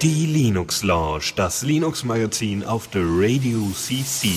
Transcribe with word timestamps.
Die 0.00 0.26
Linux 0.26 0.84
Lounge, 0.84 1.32
das 1.34 1.62
Linux 1.62 2.04
Magazin 2.04 2.62
auf 2.62 2.86
der 2.88 3.02
Radio 3.04 3.58
CC. 3.72 4.28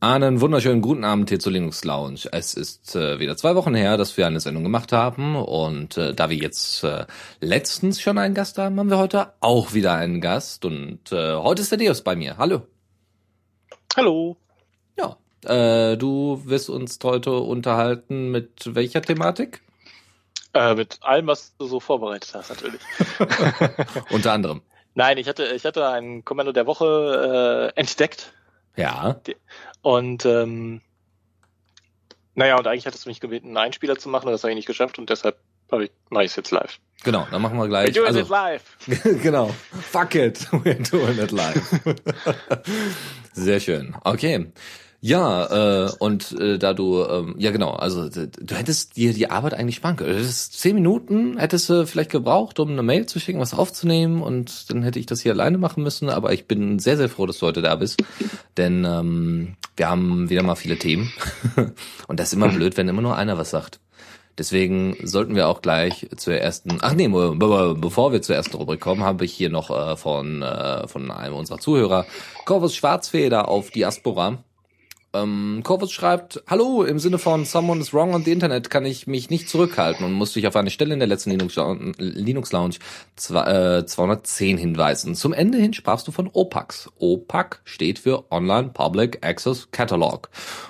Einen 0.00 0.40
wunderschönen 0.40 0.80
guten 0.80 1.02
Abend 1.02 1.28
hier 1.28 1.40
zur 1.40 1.50
Linux 1.50 1.82
Lounge. 1.84 2.20
Es 2.30 2.54
ist 2.54 2.94
äh, 2.94 3.18
wieder 3.18 3.36
zwei 3.36 3.56
Wochen 3.56 3.74
her, 3.74 3.96
dass 3.96 4.16
wir 4.16 4.28
eine 4.28 4.38
Sendung 4.38 4.62
gemacht 4.62 4.92
haben 4.92 5.34
und 5.34 5.96
äh, 5.96 6.14
da 6.14 6.30
wir 6.30 6.36
jetzt 6.36 6.84
äh, 6.84 7.06
letztens 7.40 8.00
schon 8.00 8.16
einen 8.16 8.34
Gast 8.34 8.58
haben, 8.58 8.78
haben 8.78 8.90
wir 8.90 8.98
heute 8.98 9.32
auch 9.40 9.74
wieder 9.74 9.94
einen 9.94 10.20
Gast 10.20 10.64
und 10.64 11.10
äh, 11.10 11.34
heute 11.34 11.62
ist 11.62 11.72
der 11.72 11.78
Deus 11.78 12.02
bei 12.02 12.14
mir. 12.14 12.36
Hallo. 12.38 12.62
Hallo. 13.96 14.36
Ja, 14.98 15.16
äh, 15.44 15.96
du 15.96 16.42
wirst 16.44 16.68
uns 16.68 16.98
heute 17.02 17.32
unterhalten 17.32 18.30
mit 18.30 18.74
welcher 18.74 19.02
Thematik? 19.02 19.62
Äh, 20.54 20.74
mit 20.74 20.98
allem, 21.02 21.26
was 21.26 21.56
du 21.56 21.66
so 21.66 21.80
vorbereitet 21.80 22.32
hast, 22.34 22.50
natürlich. 22.50 22.80
Unter 24.10 24.32
anderem. 24.32 24.62
Nein, 24.94 25.18
ich 25.18 25.28
hatte, 25.28 25.44
ich 25.54 25.64
hatte 25.64 25.88
ein 25.88 26.24
Kommando 26.24 26.52
der 26.52 26.66
Woche 26.66 27.72
äh, 27.76 27.80
entdeckt. 27.80 28.32
Ja. 28.76 29.20
Und 29.82 30.24
ähm, 30.24 30.80
naja, 32.34 32.56
und 32.56 32.66
eigentlich 32.66 32.86
hattest 32.86 33.04
du 33.04 33.10
mich 33.10 33.20
gebeten, 33.20 33.48
einen 33.48 33.56
Einspieler 33.58 33.96
zu 33.96 34.08
machen, 34.08 34.26
und 34.26 34.32
das 34.32 34.42
habe 34.42 34.52
ich 34.52 34.56
nicht 34.56 34.66
geschafft 34.66 34.98
und 34.98 35.10
deshalb 35.10 35.36
ich, 35.80 35.90
mache 36.08 36.24
ich 36.24 36.30
es 36.30 36.36
jetzt 36.36 36.50
live. 36.50 36.78
Genau, 37.04 37.26
dann 37.30 37.42
machen 37.42 37.58
wir 37.58 37.68
gleich. 37.68 37.90
We're 37.90 37.94
doing 37.94 38.06
also, 38.06 38.20
it 38.20 38.28
live. 38.28 39.22
genau. 39.22 39.54
Fuck 39.90 40.14
it. 40.14 40.38
We're 40.50 40.90
doing 40.90 41.18
it 41.18 41.30
live. 41.30 41.80
Sehr 43.34 43.60
schön. 43.60 43.94
Okay. 44.04 44.46
Ja, 45.00 45.86
äh, 45.86 45.90
und 46.00 46.32
äh, 46.40 46.58
da 46.58 46.74
du, 46.74 47.04
ähm, 47.04 47.36
ja 47.38 47.52
genau, 47.52 47.70
also 47.70 48.08
du 48.08 48.54
hättest 48.54 48.96
dir 48.96 49.12
die 49.12 49.30
Arbeit 49.30 49.54
eigentlich 49.54 49.76
sparen 49.76 49.94
können. 49.94 50.10
Du 50.10 50.18
hättest 50.18 50.58
zehn 50.60 50.74
Minuten 50.74 51.38
hättest 51.38 51.70
du 51.70 51.86
vielleicht 51.86 52.10
gebraucht, 52.10 52.58
um 52.58 52.70
eine 52.70 52.82
Mail 52.82 53.06
zu 53.06 53.20
schicken, 53.20 53.38
was 53.38 53.54
aufzunehmen 53.54 54.22
und 54.22 54.70
dann 54.70 54.82
hätte 54.82 54.98
ich 54.98 55.06
das 55.06 55.20
hier 55.20 55.32
alleine 55.32 55.56
machen 55.56 55.84
müssen, 55.84 56.08
aber 56.08 56.32
ich 56.32 56.48
bin 56.48 56.80
sehr, 56.80 56.96
sehr 56.96 57.08
froh, 57.08 57.26
dass 57.26 57.38
du 57.38 57.46
heute 57.46 57.62
da 57.62 57.76
bist, 57.76 58.02
denn 58.56 58.84
ähm, 58.84 59.56
wir 59.76 59.88
haben 59.88 60.30
wieder 60.30 60.42
mal 60.42 60.56
viele 60.56 60.78
Themen 60.78 61.12
und 62.08 62.18
das 62.18 62.28
ist 62.28 62.34
immer 62.34 62.48
blöd, 62.48 62.76
wenn 62.76 62.88
immer 62.88 63.02
nur 63.02 63.16
einer 63.16 63.38
was 63.38 63.50
sagt. 63.50 63.78
Deswegen 64.36 64.96
sollten 65.02 65.34
wir 65.34 65.48
auch 65.48 65.62
gleich 65.62 66.08
zur 66.16 66.34
ersten, 66.34 66.78
ach 66.80 66.94
nee, 66.94 67.08
bevor 67.08 68.12
wir 68.12 68.22
zur 68.22 68.36
ersten 68.36 68.56
Rubrik 68.56 68.80
kommen, 68.80 69.02
habe 69.02 69.24
ich 69.24 69.32
hier 69.32 69.50
noch 69.50 69.70
äh, 69.70 69.96
von, 69.96 70.42
äh, 70.42 70.86
von 70.88 71.10
einem 71.10 71.34
unserer 71.34 71.58
Zuhörer 71.58 72.04
Corvus 72.44 72.74
Schwarzfeder 72.74 73.48
auf 73.48 73.70
Diaspora 73.70 74.38
ähm, 75.14 75.62
Corvus 75.64 75.90
schreibt, 75.90 76.42
Hallo, 76.46 76.82
im 76.82 76.98
Sinne 76.98 77.18
von 77.18 77.46
Someone 77.46 77.80
is 77.80 77.94
wrong 77.94 78.14
on 78.14 78.24
the 78.24 78.32
Internet 78.32 78.68
kann 78.68 78.84
ich 78.84 79.06
mich 79.06 79.30
nicht 79.30 79.48
zurückhalten 79.48 80.04
und 80.04 80.12
musste 80.12 80.38
ich 80.38 80.46
auf 80.46 80.56
eine 80.56 80.70
Stelle 80.70 80.92
in 80.92 80.98
der 80.98 81.08
letzten 81.08 81.30
Linux, 81.30 81.56
Linux 81.96 82.52
Lounge 82.52 82.76
zwei, 83.16 83.78
äh, 83.78 83.86
210 83.86 84.58
hinweisen. 84.58 85.14
Zum 85.14 85.32
Ende 85.32 85.58
hin 85.58 85.72
sprachst 85.72 86.06
du 86.08 86.12
von 86.12 86.28
OPACs. 86.30 86.90
OPAC 86.98 87.60
steht 87.64 87.98
für 87.98 88.30
Online 88.30 88.68
Public 88.68 89.24
Access 89.24 89.68
Catalog 89.70 90.28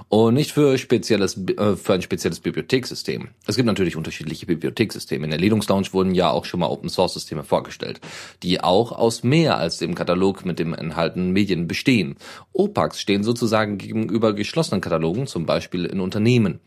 und 0.09 0.35
nicht 0.35 0.53
für 0.53 0.79
spezielles 0.79 1.37
äh, 1.37 1.75
für 1.75 1.95
ein 1.95 2.03
spezielles 2.03 2.39
Bibliothekssystem. 2.39 3.29
Es 3.47 3.57
gibt 3.57 3.67
natürlich 3.67 3.97
unterschiedliche 3.97 4.47
Bibliothekssysteme. 4.47 5.25
In 5.25 5.31
der 5.31 5.41
Linux 5.41 5.69
Lounge 5.69 5.89
wurden 5.93 6.15
ja 6.15 6.31
auch 6.31 6.45
schon 6.45 6.61
mal 6.61 6.69
Open 6.69 6.89
Source 6.89 7.15
Systeme 7.15 7.43
vorgestellt, 7.43 8.01
die 8.45 8.61
auch 8.61 8.93
aus 8.93 9.25
mehr 9.25 9.59
als 9.59 9.79
dem 9.79 9.97
Katalog 9.97 10.45
mit 10.45 10.61
dem 10.61 10.75
enthaltenen 10.75 11.33
Medien 11.33 11.67
bestehen. 11.67 12.17
OPACs 12.53 13.01
stehen 13.01 13.25
sozusagen 13.25 13.79
gegenüber 13.79 14.28
gegenüber 14.29 14.49
geschlossenen 14.49 14.81
Katalogen, 14.81 15.27
zum 15.27 15.47
Beispiel 15.47 15.85
in 15.85 16.01
Unternehmen. 16.01 16.61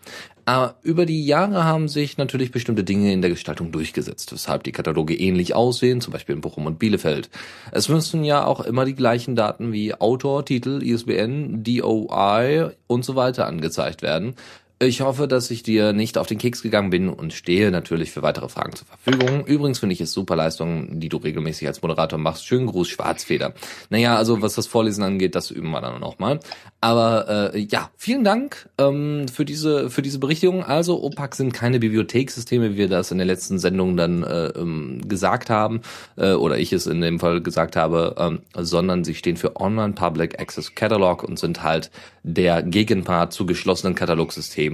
Aber 0.45 0.75
über 0.81 1.05
die 1.05 1.25
Jahre 1.25 1.63
haben 1.63 1.87
sich 1.87 2.17
natürlich 2.17 2.51
bestimmte 2.51 2.83
Dinge 2.83 3.13
in 3.13 3.21
der 3.21 3.29
Gestaltung 3.29 3.71
durchgesetzt, 3.71 4.31
weshalb 4.33 4.63
die 4.63 4.71
Kataloge 4.71 5.15
ähnlich 5.15 5.53
aussehen, 5.55 6.01
zum 6.01 6.13
Beispiel 6.13 6.35
in 6.35 6.41
Bochum 6.41 6.65
und 6.65 6.79
Bielefeld. 6.79 7.29
Es 7.71 7.89
müssen 7.89 8.23
ja 8.23 8.45
auch 8.45 8.61
immer 8.61 8.85
die 8.85 8.95
gleichen 8.95 9.35
Daten 9.35 9.71
wie 9.71 9.93
Autor, 9.93 10.45
Titel, 10.45 10.81
ISBN, 10.83 11.63
DOI 11.63 12.71
und 12.87 13.05
so 13.05 13.15
weiter 13.15 13.47
angezeigt 13.47 14.01
werden. 14.01 14.35
Ich 14.83 15.01
hoffe, 15.01 15.27
dass 15.27 15.51
ich 15.51 15.61
dir 15.61 15.93
nicht 15.93 16.17
auf 16.17 16.25
den 16.25 16.39
Keks 16.39 16.63
gegangen 16.63 16.89
bin 16.89 17.07
und 17.07 17.33
stehe 17.33 17.69
natürlich 17.69 18.09
für 18.09 18.23
weitere 18.23 18.49
Fragen 18.49 18.73
zur 18.73 18.87
Verfügung. 18.87 19.45
Übrigens 19.45 19.77
finde 19.77 19.93
ich 19.93 20.01
es 20.01 20.11
super 20.11 20.35
Leistung, 20.35 20.99
die 20.99 21.07
du 21.07 21.17
regelmäßig 21.17 21.67
als 21.67 21.83
Moderator 21.83 22.17
machst. 22.17 22.47
Schönen 22.47 22.65
Gruß, 22.65 22.89
Schwarzfeder. 22.89 23.53
Naja, 23.91 24.15
also 24.15 24.41
was 24.41 24.55
das 24.55 24.65
Vorlesen 24.65 25.03
angeht, 25.03 25.35
das 25.35 25.51
üben 25.51 25.69
wir 25.69 25.81
dann 25.81 25.99
noch 25.99 26.17
mal. 26.17 26.39
Aber 26.79 27.53
äh, 27.53 27.59
ja, 27.59 27.91
vielen 27.95 28.23
Dank 28.23 28.69
ähm, 28.79 29.27
für 29.31 29.45
diese 29.45 29.91
für 29.91 30.01
diese 30.01 30.17
Berichtigung. 30.17 30.63
Also 30.63 31.03
OPAC 31.03 31.35
sind 31.35 31.53
keine 31.53 31.77
Bibliothekssysteme, 31.77 32.71
wie 32.71 32.77
wir 32.77 32.89
das 32.89 33.11
in 33.11 33.19
der 33.19 33.27
letzten 33.27 33.59
Sendung 33.59 33.95
dann 33.97 34.23
äh, 34.23 34.47
ähm, 34.47 35.07
gesagt 35.07 35.51
haben 35.51 35.81
äh, 36.17 36.33
oder 36.33 36.57
ich 36.57 36.73
es 36.73 36.87
in 36.87 37.01
dem 37.01 37.19
Fall 37.19 37.41
gesagt 37.41 37.75
habe, 37.75 38.15
ähm, 38.17 38.39
sondern 38.57 39.03
sie 39.03 39.13
stehen 39.13 39.37
für 39.37 39.57
Online 39.57 39.93
Public 39.93 40.41
Access 40.41 40.73
Catalog 40.73 41.23
und 41.23 41.37
sind 41.37 41.61
halt 41.61 41.91
der 42.23 42.63
Gegenpart 42.63 43.31
zu 43.31 43.45
geschlossenen 43.45 43.93
Katalogsystemen 43.93 44.70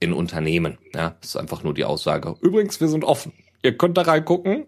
in 0.00 0.12
Unternehmen. 0.12 0.78
Ja, 0.94 1.16
das 1.20 1.30
ist 1.30 1.36
einfach 1.36 1.62
nur 1.64 1.74
die 1.74 1.84
Aussage. 1.84 2.34
Übrigens, 2.40 2.80
wir 2.80 2.88
sind 2.88 3.04
offen. 3.04 3.32
Ihr 3.62 3.76
könnt 3.76 3.96
da 3.96 4.02
reingucken, 4.02 4.66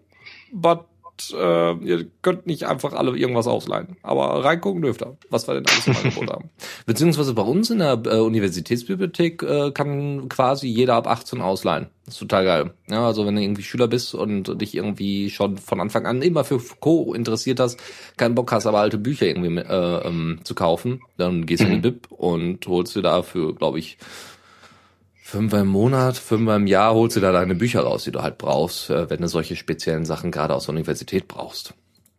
but 0.51 0.85
äh, 1.33 1.73
ihr 1.85 2.07
könnt 2.21 2.47
nicht 2.47 2.65
einfach 2.65 2.93
alle 2.93 3.15
irgendwas 3.17 3.47
ausleihen. 3.47 3.97
Aber 4.01 4.43
reingucken 4.43 4.81
dürft 4.81 5.01
ihr, 5.01 5.17
was 5.29 5.47
wir 5.47 5.55
denn 5.55 5.65
alles 5.67 5.87
im 5.87 5.95
Angebot 5.95 6.29
haben. 6.29 6.49
Beziehungsweise 6.85 7.33
bei 7.33 7.43
uns 7.43 7.69
in 7.69 7.79
der 7.79 8.01
äh, 8.05 8.19
Universitätsbibliothek 8.19 9.43
äh, 9.43 9.71
kann 9.71 10.29
quasi 10.29 10.67
jeder 10.67 10.95
ab 10.95 11.07
18 11.07 11.41
ausleihen. 11.41 11.87
Das 12.05 12.15
ist 12.15 12.19
total 12.19 12.45
geil. 12.45 12.73
Ja, 12.89 13.05
also 13.05 13.25
wenn 13.25 13.35
du 13.35 13.41
irgendwie 13.41 13.63
Schüler 13.63 13.87
bist 13.87 14.15
und 14.15 14.59
dich 14.59 14.75
irgendwie 14.75 15.29
schon 15.29 15.57
von 15.57 15.79
Anfang 15.79 16.05
an 16.05 16.21
immer 16.21 16.43
für 16.43 16.59
Co. 16.79 17.13
interessiert 17.13 17.59
hast, 17.59 17.79
keinen 18.17 18.35
Bock 18.35 18.51
hast, 18.51 18.65
aber 18.65 18.79
alte 18.79 18.97
Bücher 18.97 19.27
irgendwie 19.27 19.57
äh, 19.57 20.07
ähm, 20.07 20.39
zu 20.43 20.55
kaufen, 20.55 21.01
dann 21.17 21.45
gehst 21.45 21.63
du 21.63 21.67
in 21.67 21.71
die 21.71 21.77
mhm. 21.77 21.81
Bib 21.81 22.11
und 22.11 22.67
holst 22.67 22.95
dir 22.95 23.01
dafür, 23.01 23.55
glaube 23.55 23.79
ich, 23.79 23.97
fünfmal 25.31 25.61
im 25.61 25.67
Monat, 25.69 26.17
fünfmal 26.17 26.57
im 26.57 26.67
Jahr 26.67 26.93
holst 26.93 27.15
du 27.15 27.21
da 27.21 27.31
deine 27.31 27.55
Bücher 27.55 27.81
raus, 27.81 28.03
die 28.03 28.11
du 28.11 28.21
halt 28.21 28.37
brauchst, 28.37 28.89
äh, 28.89 29.09
wenn 29.09 29.21
du 29.21 29.27
solche 29.27 29.55
speziellen 29.55 30.05
Sachen 30.05 30.29
gerade 30.29 30.53
aus 30.53 30.65
der 30.65 30.75
Universität 30.75 31.27
brauchst. 31.27 31.73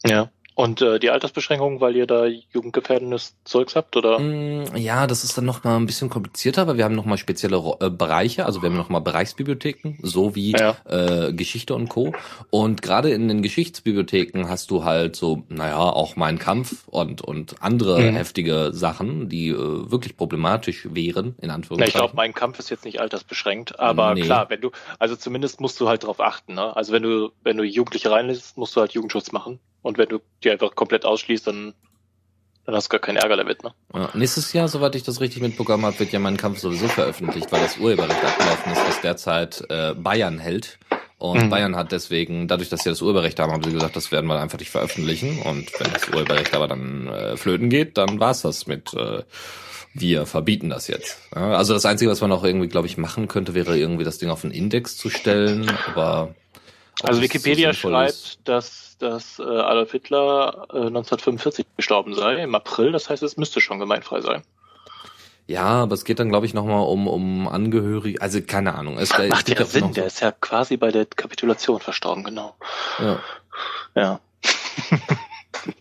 Ja. 0.05 0.31
Und 0.55 0.83
äh, 0.83 0.99
die 0.99 1.11
Altersbeschränkung, 1.11 1.81
weil 1.81 1.97
ihr 1.97 2.07
da 2.07 2.27
jugendgefährdendes 2.27 3.37
Zeugs 3.45 3.75
habt, 3.75 3.97
oder? 3.97 4.19
Mm, 4.19 4.77
ja, 4.77 5.07
das 5.07 5.25
ist 5.25 5.39
dann 5.39 5.47
noch 5.47 5.65
mal 5.65 5.77
ein 5.77 5.87
bisschen 5.87 6.11
komplizierter, 6.11 6.67
weil 6.67 6.77
wir 6.77 6.85
haben 6.85 6.95
noch 6.95 7.07
mal 7.07 7.17
spezielle 7.17 7.57
äh, 7.81 7.89
Bereiche, 7.89 8.45
also 8.45 8.61
wir 8.61 8.69
haben 8.69 8.77
noch 8.77 8.91
mal 8.91 9.01
Bereichsbibliotheken, 9.01 9.99
so 10.03 10.35
wie 10.35 10.53
ja. 10.53 10.77
äh, 10.85 11.33
Geschichte 11.33 11.75
und 11.75 11.89
Co. 11.89 12.13
Und 12.51 12.83
gerade 12.83 13.11
in 13.11 13.29
den 13.29 13.41
Geschichtsbibliotheken 13.41 14.49
hast 14.49 14.71
du 14.71 14.85
halt 14.85 15.17
so, 15.17 15.45
naja, 15.49 15.79
auch 15.79 16.17
Mein 16.17 16.39
Kampf 16.39 16.87
und 16.89 17.23
und 17.23 17.63
andere 17.63 18.01
mhm. 18.01 18.15
heftige 18.15 18.71
Sachen, 18.73 19.31
die 19.31 19.49
äh, 19.49 19.57
wirklich 19.57 20.17
problematisch 20.19 20.87
wären, 20.93 21.35
in 21.41 21.51
Anführungszeichen. 21.51 21.81
Ja, 21.81 21.87
ich 21.87 21.95
glaube, 21.95 22.17
Mein 22.17 22.35
Kampf 22.35 22.59
ist 22.59 22.69
jetzt 22.69 22.85
nicht 22.85 23.01
altersbeschränkt, 23.01 23.81
aber 23.81 24.15
nee. 24.15 24.21
klar, 24.21 24.51
wenn 24.51 24.61
du, 24.61 24.71
also 24.99 25.17
zumindest 25.17 25.63
musst 25.63 25.81
du 25.81 25.89
halt 25.89 26.03
darauf 26.03 26.21
achten, 26.21 26.55
ne? 26.55 26.77
Also 26.77 26.93
wenn 26.93 27.03
du, 27.03 27.31
wenn 27.43 27.57
du 27.57 27.65
Jugendliche 27.65 28.11
reinlässt, 28.11 28.59
musst 28.59 28.77
du 28.77 28.81
halt 28.81 28.93
Jugendschutz 28.93 29.33
machen. 29.33 29.59
Und 29.83 29.99
wenn 29.99 30.09
du 30.09 30.21
die 30.43 30.51
einfach 30.51 30.75
komplett 30.75 31.05
ausschließt, 31.05 31.47
dann, 31.47 31.75
dann 32.65 32.75
hast 32.75 32.87
du 32.87 32.91
gar 32.91 33.01
keinen 33.01 33.17
Ärger 33.17 33.37
damit, 33.37 33.63
ne? 33.63 33.73
Ja, 33.95 34.11
nächstes 34.15 34.53
Jahr, 34.53 34.69
soweit 34.69 34.95
ich 34.95 35.03
das 35.03 35.21
richtig 35.21 35.43
mitbekommen 35.43 35.85
habe, 35.85 35.99
wird 35.99 36.13
ja 36.13 36.19
mein 36.19 36.37
Kampf 36.37 36.61
sowieso 36.61 36.89
veröffentlicht, 36.89 37.51
weil 37.53 37.61
das 37.61 37.79
Urheberrecht 37.79 38.25
abgelaufen 38.25 38.73
ist, 38.73 38.87
was 38.87 39.01
derzeit 39.01 39.65
äh, 39.69 39.95
Bayern 39.95 40.39
hält. 40.39 40.79
Und 41.19 41.45
mhm. 41.45 41.51
Bayern 41.51 41.77
hat 41.77 41.93
deswegen, 41.93 42.49
dadurch, 42.49 42.69
dass 42.69 42.83
sie 42.83 42.89
das 42.89 43.01
Urheberrecht 43.01 43.39
haben, 43.39 43.53
haben 43.53 43.63
sie 43.63 43.73
gesagt, 43.73 43.95
das 43.95 44.11
werden 44.11 44.27
wir 44.27 44.41
einfach 44.41 44.59
nicht 44.59 44.71
veröffentlichen. 44.71 45.41
Und 45.43 45.69
wenn 45.79 45.93
das 45.93 46.09
Urheberrecht 46.09 46.55
aber 46.55 46.67
dann 46.67 47.07
äh, 47.09 47.37
flöten 47.37 47.69
geht, 47.69 47.97
dann 47.97 48.19
war's 48.19 48.43
das 48.43 48.67
mit 48.67 48.93
äh, 48.95 49.23
wir 49.95 50.27
verbieten 50.27 50.71
das 50.71 50.89
jetzt. 50.89 51.19
Ja, 51.35 51.53
also 51.53 51.75
das 51.75 51.85
Einzige, 51.85 52.11
was 52.11 52.21
man 52.21 52.33
auch 52.33 52.45
irgendwie, 52.45 52.69
glaube 52.69 52.87
ich, 52.87 52.97
machen 52.97 53.29
könnte, 53.29 53.55
wäre 53.55 53.79
irgendwie 53.79 54.05
das 54.05 54.19
Ding 54.19 54.31
auf 54.31 54.43
einen 54.45 54.53
Index 54.53 54.97
zu 54.97 55.11
stellen. 55.11 55.71
Aber 55.87 56.35
also 57.03 57.21
Wikipedia 57.21 57.73
so 57.73 57.89
schreibt, 57.89 58.13
ist. 58.13 58.39
dass 58.45 58.92
dass 59.03 59.39
äh, 59.39 59.43
Adolf 59.43 59.93
Hitler 59.93 60.67
äh, 60.73 60.87
1945 60.87 61.67
gestorben 61.77 62.15
sei, 62.15 62.43
im 62.43 62.55
April. 62.55 62.93
Das 62.93 63.11
heißt, 63.11 63.23
es 63.23 63.37
müsste 63.37 63.61
schon 63.61 63.79
gemeinfrei 63.79 64.21
sein. 64.21 64.43
Ja, 65.47 65.83
aber 65.83 65.95
es 65.95 66.05
geht 66.05 66.21
dann, 66.21 66.29
glaube 66.29 66.47
ich, 66.47 66.55
nochmal 66.55 66.87
um, 66.87 67.09
um 67.09 67.49
Angehörige, 67.49 68.23
also 68.23 68.41
keine 68.41 68.75
Ahnung. 68.75 68.99
Es, 68.99 69.11
Macht 69.11 69.49
ja 69.49 69.65
Sinn, 69.65 69.89
so 69.89 69.89
der 69.89 70.07
ist 70.07 70.21
ja 70.21 70.31
quasi 70.31 70.77
bei 70.77 70.91
der 70.93 71.05
Kapitulation 71.05 71.81
verstorben, 71.81 72.23
genau. 72.23 72.55
Ja. 73.01 73.21
Ja. 73.95 74.21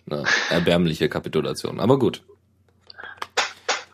Na, 0.06 0.23
erbärmliche 0.50 1.09
Kapitulation, 1.09 1.79
aber 1.79 2.00
gut. 2.00 2.23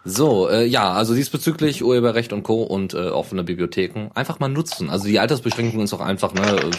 So, 0.09 0.47
äh, 0.47 0.65
ja, 0.65 0.93
also 0.93 1.13
diesbezüglich 1.13 1.83
Urheberrecht 1.83 2.31
und 2.31 2.43
Co. 2.43 2.63
und 2.63 2.93
äh, 2.93 3.09
offene 3.09 3.43
Bibliotheken 3.43 4.07
einfach 4.15 4.39
mal 4.39 4.47
nutzen. 4.47 4.89
Also 4.89 5.05
die 5.05 5.19
Altersbeschränkung 5.19 5.81
ist 5.81 5.93
auch 5.93 5.99
einfach, 5.99 6.33
ne, 6.33 6.71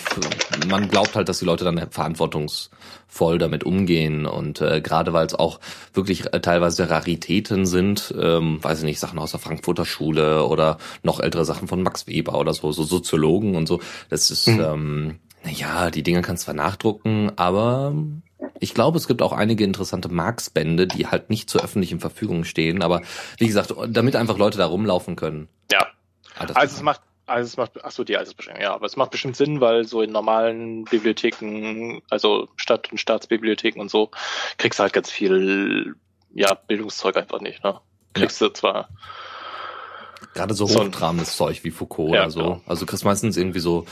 man 0.67 0.89
glaubt 0.89 1.15
halt, 1.15 1.29
dass 1.29 1.39
die 1.39 1.45
Leute 1.45 1.63
dann 1.63 1.91
verantwortungsvoll 1.91 3.37
damit 3.37 3.65
umgehen 3.65 4.25
und 4.25 4.63
äh, 4.63 4.81
gerade 4.81 5.13
weil 5.13 5.27
es 5.27 5.35
auch 5.35 5.61
wirklich 5.93 6.33
äh, 6.33 6.41
teilweise 6.41 6.89
Raritäten 6.89 7.67
sind, 7.67 8.15
ähm, 8.19 8.65
weiß 8.65 8.79
ich 8.79 8.85
nicht, 8.85 8.99
Sachen 8.99 9.19
aus 9.19 9.33
der 9.33 9.41
Frankfurter 9.41 9.85
Schule 9.85 10.47
oder 10.47 10.79
noch 11.03 11.21
ältere 11.21 11.45
Sachen 11.45 11.69
von 11.69 11.83
Max 11.83 12.07
Weber 12.07 12.39
oder 12.39 12.55
so, 12.55 12.73
so 12.73 12.83
Soziologen 12.83 13.57
und 13.57 13.69
so. 13.69 13.81
Das 14.09 14.31
ist, 14.31 14.49
mhm. 14.49 14.61
ähm, 14.61 15.15
naja, 15.45 15.91
die 15.91 16.03
Dinge 16.03 16.23
kannst 16.23 16.45
zwar 16.45 16.55
nachdrucken, 16.55 17.31
aber 17.37 17.93
ich 18.61 18.75
glaube, 18.75 18.99
es 18.99 19.08
gibt 19.08 19.23
auch 19.23 19.32
einige 19.32 19.64
interessante 19.64 20.08
Marx-Bände, 20.08 20.87
die 20.87 21.06
halt 21.06 21.31
nicht 21.31 21.50
zur 21.50 21.62
öffentlichen 21.62 22.00
Verfügung 22.00 22.44
stehen. 22.44 22.82
Aber 22.82 23.02
wie 23.38 23.46
gesagt, 23.46 23.75
damit 23.88 24.17
einfach 24.17 24.38
Leute 24.38 24.58
da 24.58 24.67
rumlaufen 24.67 25.17
können. 25.17 25.49
Ja. 25.70 25.87
Ah, 26.37 26.46
also 26.55 26.76
es 26.76 26.82
macht, 26.82 27.00
also 27.26 27.46
es 27.46 27.56
macht, 27.56 27.73
ach 27.82 27.90
so, 27.90 28.05
die 28.05 28.17
Altersbeschränkung, 28.17 28.62
ja, 28.62 28.75
aber 28.75 28.87
es 28.87 28.96
macht 28.96 29.11
bestimmt 29.11 29.37
Sinn, 29.37 29.61
weil 29.61 29.85
so 29.85 30.02
in 30.02 30.12
normalen 30.12 30.85
Bibliotheken, 30.85 32.00
also 32.11 32.49
Stadt- 32.56 32.90
und 32.93 32.99
Staatsbibliotheken 32.99 33.81
und 33.81 33.90
so, 33.90 34.11
kriegst 34.56 34.79
du 34.79 34.85
halt 34.85 34.93
ganz 34.93 35.11
viel, 35.11 35.96
ja, 36.32 36.55
Bildungszeug 36.55 37.17
einfach 37.17 37.40
nicht, 37.40 37.62
ne? 37.64 37.81
Kriegst 38.14 38.40
ja. 38.40 38.49
du 38.49 38.52
zwar 38.55 38.88
Gerade 40.35 40.55
so 40.55 40.69
hochtrabendes 40.69 41.37
Zeug 41.37 41.62
wie 41.64 41.70
Foucault 41.70 42.14
ja, 42.14 42.23
oder 42.23 42.31
so. 42.31 42.40
Genau. 42.40 42.62
Also 42.67 42.85
du 42.85 42.90
kriegst 42.90 43.05
meistens 43.05 43.37
irgendwie 43.37 43.61
so 43.61 43.87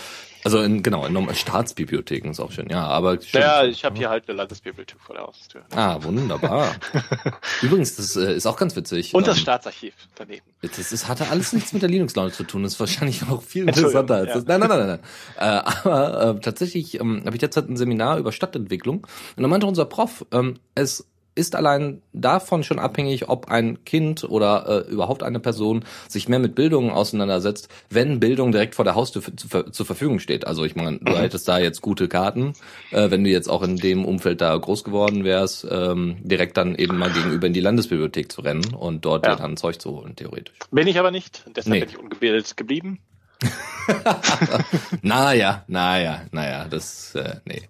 also 0.47 0.63
in, 0.63 0.81
genau, 0.81 1.05
in 1.05 1.35
Staatsbibliotheken 1.35 2.31
ist 2.31 2.39
auch 2.39 2.53
schön, 2.53 2.69
ja. 2.71 2.87
Aber 2.87 3.21
schön. 3.21 3.41
Ja, 3.41 3.65
ich 3.65 3.85
habe 3.85 3.97
hier 3.97 4.09
halt 4.09 4.29
eine 4.29 4.37
Landesbibliothek 4.37 5.01
vor 5.01 5.17
der 5.17 5.25
Haustür. 5.25 5.65
Ah, 5.75 6.01
wunderbar. 6.05 6.73
Übrigens, 7.63 7.97
das 7.97 8.15
äh, 8.15 8.33
ist 8.33 8.47
auch 8.47 8.57
ganz 8.57 8.77
witzig. 8.77 9.13
Und 9.13 9.27
das 9.27 9.39
ähm, 9.39 9.43
Staatsarchiv 9.43 9.95
daneben. 10.15 10.47
Das, 10.63 10.77
das 10.77 11.09
hatte 11.09 11.31
alles 11.31 11.53
nichts 11.53 11.73
mit 11.73 11.83
der 11.83 11.89
Linux-Laune 11.89 12.31
zu 12.31 12.45
tun. 12.45 12.63
Das 12.63 12.75
ist 12.75 12.81
wahrscheinlich 12.81 13.25
auch 13.29 13.43
viel 13.43 13.63
interessanter 13.67 14.15
als 14.15 14.35
das. 14.35 14.45
Nein, 14.45 14.61
nein, 14.61 14.69
nein, 14.69 14.79
nein. 14.79 14.87
nein. 14.87 15.01
Äh, 15.37 15.89
aber 15.89 16.37
äh, 16.37 16.41
tatsächlich 16.41 17.01
ähm, 17.01 17.23
habe 17.27 17.35
ich 17.35 17.43
jetzt 17.43 17.57
halt 17.57 17.69
ein 17.69 17.77
Seminar 17.77 18.19
über 18.19 18.31
Stadtentwicklung 18.31 19.05
und 19.37 19.43
da 19.43 19.49
meinte 19.49 19.67
unser 19.67 19.87
Prof, 19.87 20.27
ähm, 20.31 20.61
es 20.77 21.09
ist 21.37 21.55
allein 21.55 22.03
davon 22.13 22.65
schon 22.65 22.79
abhängig, 22.79 23.29
ob 23.29 23.49
ein 23.49 23.85
Kind 23.85 24.25
oder 24.25 24.87
äh, 24.87 24.91
überhaupt 24.91 25.23
eine 25.23 25.39
Person 25.39 25.85
sich 26.09 26.29
mehr 26.29 26.39
mit 26.39 26.55
Bildung 26.55 26.91
auseinandersetzt, 26.91 27.69
wenn 27.91 28.19
Bildung 28.19 28.53
direkt 28.53 28.75
vor 28.75 28.85
der 28.85 28.95
Haustür 28.95 29.23
zu, 29.23 29.63
zur 29.71 29.87
Verfügung 29.87 30.19
steht. 30.19 30.47
Also 30.47 30.65
ich 30.65 30.75
meine, 30.75 30.99
du 30.99 31.13
mhm. 31.13 31.17
hättest 31.17 31.47
da 31.47 31.59
jetzt 31.59 31.83
gute 31.83 32.09
Karten, 32.09 32.55
äh, 32.91 33.11
wenn 33.11 33.23
du 33.23 33.31
jetzt 33.31 33.49
auch 33.49 33.63
in 33.63 33.77
dem 33.77 34.05
Umfeld 34.05 34.41
da 34.41 34.57
groß 34.57 34.83
geworden 34.83 35.25
wärst, 35.25 35.67
ähm, 35.71 36.17
direkt 36.23 36.57
dann 36.57 36.75
eben 36.75 36.97
mal 36.97 37.11
gegenüber 37.11 37.47
in 37.47 37.53
die 37.53 37.61
Landesbibliothek 37.61 38.33
zu 38.33 38.41
rennen 38.41 38.75
und 38.75 39.05
dort 39.05 39.27
ja. 39.27 39.37
dir 39.37 39.43
dann 39.43 39.59
Zeug 39.59 39.81
zu 39.81 39.91
holen, 39.91 40.17
theoretisch. 40.17 40.57
Bin 40.71 40.89
ich 40.89 40.99
aber 40.99 41.11
nicht, 41.11 41.45
deshalb 41.55 41.75
nee. 41.75 41.81
bin 41.81 41.89
ich 41.91 41.99
ungebildet 41.99 42.57
geblieben. 42.57 42.99
naja, 45.03 45.65
naja, 45.69 46.23
naja, 46.33 46.67
das, 46.69 47.15
äh, 47.15 47.37
nee. 47.45 47.69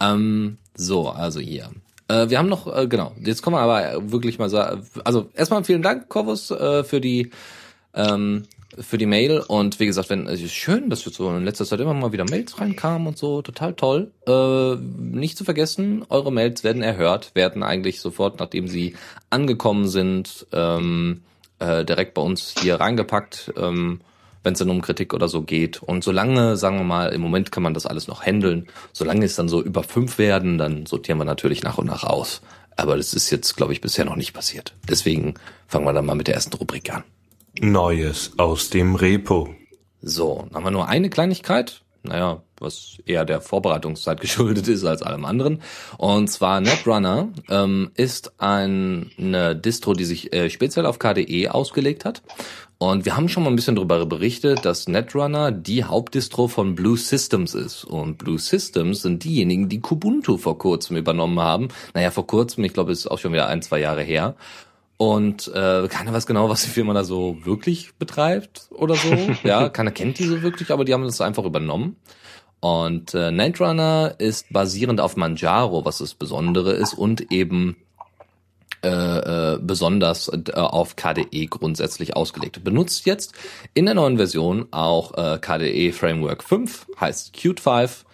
Ähm, 0.00 0.56
so, 0.74 1.10
also 1.10 1.40
hier. 1.40 1.70
Äh, 2.08 2.28
wir 2.28 2.38
haben 2.38 2.48
noch, 2.48 2.66
äh, 2.74 2.86
genau, 2.86 3.12
jetzt 3.22 3.42
kommen 3.42 3.56
wir 3.56 3.60
aber 3.60 4.12
wirklich 4.12 4.38
mal 4.38 4.50
sagen, 4.50 4.86
also 5.04 5.28
erstmal 5.34 5.64
vielen 5.64 5.82
Dank, 5.82 6.08
Corvus, 6.08 6.50
äh, 6.50 6.84
für 6.84 7.00
die 7.00 7.30
ähm, 7.94 8.44
für 8.78 8.98
die 8.98 9.06
Mail 9.06 9.40
und 9.40 9.80
wie 9.80 9.86
gesagt, 9.86 10.10
wenn 10.10 10.26
es 10.26 10.40
ist 10.42 10.52
schön, 10.52 10.90
dass 10.90 11.04
wir 11.06 11.12
so 11.12 11.30
in 11.30 11.44
letzter 11.44 11.64
Zeit 11.64 11.80
immer 11.80 11.94
mal 11.94 12.12
wieder 12.12 12.24
Mails 12.28 12.60
reinkamen 12.60 13.06
und 13.06 13.18
so, 13.18 13.40
total 13.42 13.74
toll. 13.74 14.12
Äh, 14.26 14.76
nicht 14.98 15.38
zu 15.38 15.44
vergessen, 15.44 16.04
eure 16.08 16.32
Mails 16.32 16.64
werden 16.64 16.82
erhört, 16.82 17.30
werden 17.34 17.62
eigentlich 17.62 18.00
sofort, 18.00 18.38
nachdem 18.38 18.68
sie 18.68 18.94
angekommen 19.30 19.88
sind, 19.88 20.46
ähm, 20.52 21.22
äh, 21.58 21.84
direkt 21.84 22.14
bei 22.14 22.22
uns 22.22 22.54
hier 22.60 22.80
reingepackt. 22.80 23.52
Ähm, 23.56 24.00
wenn 24.46 24.52
es 24.52 24.60
dann 24.60 24.70
um 24.70 24.80
Kritik 24.80 25.12
oder 25.12 25.26
so 25.26 25.42
geht. 25.42 25.82
Und 25.82 26.04
solange, 26.04 26.56
sagen 26.56 26.78
wir 26.78 26.84
mal, 26.84 27.08
im 27.08 27.20
Moment 27.20 27.50
kann 27.50 27.64
man 27.64 27.74
das 27.74 27.84
alles 27.84 28.06
noch 28.06 28.24
handeln, 28.24 28.68
solange 28.92 29.24
es 29.24 29.34
dann 29.34 29.48
so 29.48 29.60
über 29.60 29.82
fünf 29.82 30.18
werden, 30.18 30.56
dann 30.56 30.86
sortieren 30.86 31.18
wir 31.18 31.24
natürlich 31.24 31.64
nach 31.64 31.78
und 31.78 31.86
nach 31.86 32.04
aus. 32.04 32.42
Aber 32.76 32.96
das 32.96 33.12
ist 33.12 33.30
jetzt, 33.30 33.56
glaube 33.56 33.72
ich, 33.72 33.80
bisher 33.80 34.04
noch 34.04 34.14
nicht 34.14 34.34
passiert. 34.34 34.72
Deswegen 34.88 35.34
fangen 35.66 35.84
wir 35.84 35.92
dann 35.92 36.06
mal 36.06 36.14
mit 36.14 36.28
der 36.28 36.36
ersten 36.36 36.54
Rubrik 36.54 36.94
an. 36.94 37.02
Neues 37.58 38.38
aus 38.38 38.70
dem 38.70 38.94
Repo. 38.94 39.52
So, 40.00 40.44
dann 40.46 40.54
haben 40.54 40.64
wir 40.64 40.70
nur 40.70 40.88
eine 40.88 41.10
Kleinigkeit. 41.10 41.82
Naja, 42.04 42.42
was 42.60 42.98
eher 43.06 43.24
der 43.24 43.40
Vorbereitungszeit 43.40 44.20
geschuldet 44.22 44.68
ist 44.68 44.84
als 44.84 45.02
allem 45.02 45.24
anderen. 45.24 45.62
Und 45.98 46.28
zwar 46.28 46.60
Netrunner 46.60 47.28
ähm, 47.48 47.90
ist 47.94 48.40
ein, 48.40 49.10
eine 49.18 49.56
Distro, 49.56 49.94
die 49.94 50.04
sich 50.04 50.32
äh, 50.32 50.50
speziell 50.50 50.86
auf 50.86 50.98
KDE 50.98 51.48
ausgelegt 51.50 52.04
hat. 52.04 52.22
Und 52.78 53.06
wir 53.06 53.16
haben 53.16 53.30
schon 53.30 53.42
mal 53.42 53.48
ein 53.48 53.56
bisschen 53.56 53.74
darüber 53.74 54.04
berichtet, 54.04 54.66
dass 54.66 54.86
Netrunner 54.86 55.50
die 55.50 55.84
Hauptdistro 55.84 56.46
von 56.46 56.74
Blue 56.74 56.98
Systems 56.98 57.54
ist. 57.54 57.84
Und 57.84 58.18
Blue 58.18 58.38
Systems 58.38 59.02
sind 59.02 59.24
diejenigen, 59.24 59.70
die 59.70 59.80
Kubuntu 59.80 60.36
vor 60.36 60.58
kurzem 60.58 60.98
übernommen 60.98 61.40
haben. 61.40 61.68
Naja, 61.94 62.10
vor 62.10 62.26
kurzem, 62.26 62.64
ich 62.64 62.74
glaube, 62.74 62.92
ist 62.92 63.06
auch 63.06 63.18
schon 63.18 63.32
wieder 63.32 63.46
ein, 63.46 63.62
zwei 63.62 63.80
Jahre 63.80 64.02
her. 64.02 64.34
Und 64.98 65.48
äh, 65.48 65.88
keiner 65.88 66.12
weiß 66.12 66.26
genau, 66.26 66.48
was 66.48 66.64
die 66.64 66.70
Firma 66.70 66.92
da 66.92 67.04
so 67.04 67.38
wirklich 67.44 67.94
betreibt 67.98 68.68
oder 68.70 68.94
so. 68.94 69.08
ja, 69.42 69.68
keiner 69.70 69.90
kennt 69.90 70.18
die 70.18 70.24
so 70.24 70.42
wirklich, 70.42 70.70
aber 70.70 70.84
die 70.84 70.92
haben 70.92 71.04
das 71.04 71.20
einfach 71.22 71.44
übernommen. 71.44 71.96
Und 72.60 73.14
äh, 73.14 73.30
Netrunner 73.30 74.14
ist 74.18 74.52
basierend 74.52 75.00
auf 75.00 75.16
Manjaro, 75.16 75.84
was 75.84 75.98
das 75.98 76.14
Besondere 76.14 76.72
ist, 76.72 76.94
und 76.94 77.30
eben 77.30 77.76
äh, 78.86 78.88
äh, 79.54 79.58
besonders 79.60 80.28
äh, 80.28 80.52
auf 80.52 80.94
KDE 80.96 81.46
grundsätzlich 81.46 82.14
ausgelegt. 82.14 82.62
Benutzt 82.62 83.04
jetzt 83.06 83.34
in 83.74 83.86
der 83.86 83.94
neuen 83.94 84.16
Version 84.16 84.66
auch 84.70 85.14
äh, 85.14 85.38
KDE 85.38 85.92
Framework 85.92 86.44
5, 86.44 86.86
heißt 87.00 87.32
Qt 87.32 87.58
5 87.58 88.04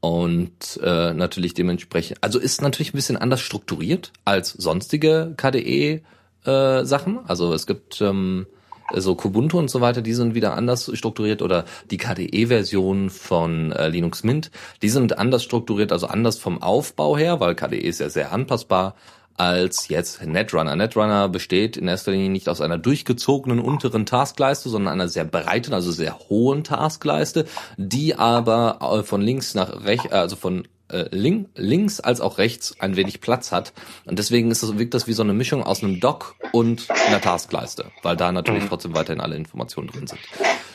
und 0.00 0.78
äh, 0.82 1.14
natürlich 1.14 1.54
dementsprechend, 1.54 2.22
also 2.22 2.38
ist 2.38 2.62
natürlich 2.62 2.92
ein 2.92 2.96
bisschen 2.96 3.16
anders 3.16 3.40
strukturiert 3.40 4.12
als 4.24 4.50
sonstige 4.50 5.34
KDE 5.36 6.02
äh, 6.44 6.84
Sachen. 6.84 7.18
Also 7.26 7.52
es 7.52 7.66
gibt 7.66 8.00
ähm, 8.00 8.46
so 8.94 9.14
Kubuntu 9.14 9.58
und 9.58 9.70
so 9.70 9.80
weiter, 9.80 10.02
die 10.02 10.14
sind 10.14 10.34
wieder 10.34 10.54
anders 10.54 10.90
strukturiert 10.94 11.42
oder 11.42 11.64
die 11.90 11.96
KDE-Version 11.96 13.10
von 13.10 13.72
äh, 13.72 13.88
Linux 13.88 14.24
Mint, 14.24 14.50
die 14.82 14.88
sind 14.88 15.18
anders 15.18 15.42
strukturiert, 15.42 15.92
also 15.92 16.06
anders 16.06 16.38
vom 16.38 16.62
Aufbau 16.62 17.16
her, 17.16 17.40
weil 17.40 17.54
KDE 17.54 17.78
ist 17.78 18.00
ja 18.00 18.08
sehr 18.08 18.32
anpassbar 18.32 18.94
als 19.40 19.88
jetzt 19.88 20.22
Netrunner. 20.22 20.76
Netrunner 20.76 21.28
besteht 21.30 21.78
in 21.78 21.88
erster 21.88 22.12
Linie 22.12 22.28
nicht 22.28 22.48
aus 22.48 22.60
einer 22.60 22.76
durchgezogenen 22.76 23.58
unteren 23.58 24.04
Taskleiste, 24.04 24.68
sondern 24.68 24.92
einer 24.92 25.08
sehr 25.08 25.24
breiten, 25.24 25.72
also 25.72 25.90
sehr 25.92 26.18
hohen 26.28 26.62
Taskleiste, 26.62 27.46
die 27.78 28.14
aber 28.14 28.78
äh, 28.82 29.02
von 29.02 29.22
links 29.22 29.54
nach 29.54 29.84
rechts, 29.84 30.12
also 30.12 30.36
von 30.36 30.68
äh, 30.90 31.08
link, 31.10 31.48
links 31.54 32.00
als 32.00 32.20
auch 32.20 32.38
rechts 32.38 32.76
ein 32.80 32.96
wenig 32.96 33.20
Platz 33.20 33.52
hat. 33.52 33.72
Und 34.04 34.18
deswegen 34.18 34.50
ist 34.50 34.62
das, 34.62 34.78
wirkt 34.78 34.94
das 34.94 35.06
wie 35.06 35.12
so 35.12 35.22
eine 35.22 35.32
Mischung 35.32 35.62
aus 35.62 35.82
einem 35.82 36.00
Dock 36.00 36.36
und 36.52 36.88
einer 37.06 37.20
Taskleiste, 37.20 37.86
weil 38.02 38.16
da 38.16 38.32
natürlich 38.32 38.64
trotzdem 38.66 38.94
weiterhin 38.94 39.20
alle 39.20 39.36
Informationen 39.36 39.88
drin 39.88 40.06
sind. 40.06 40.20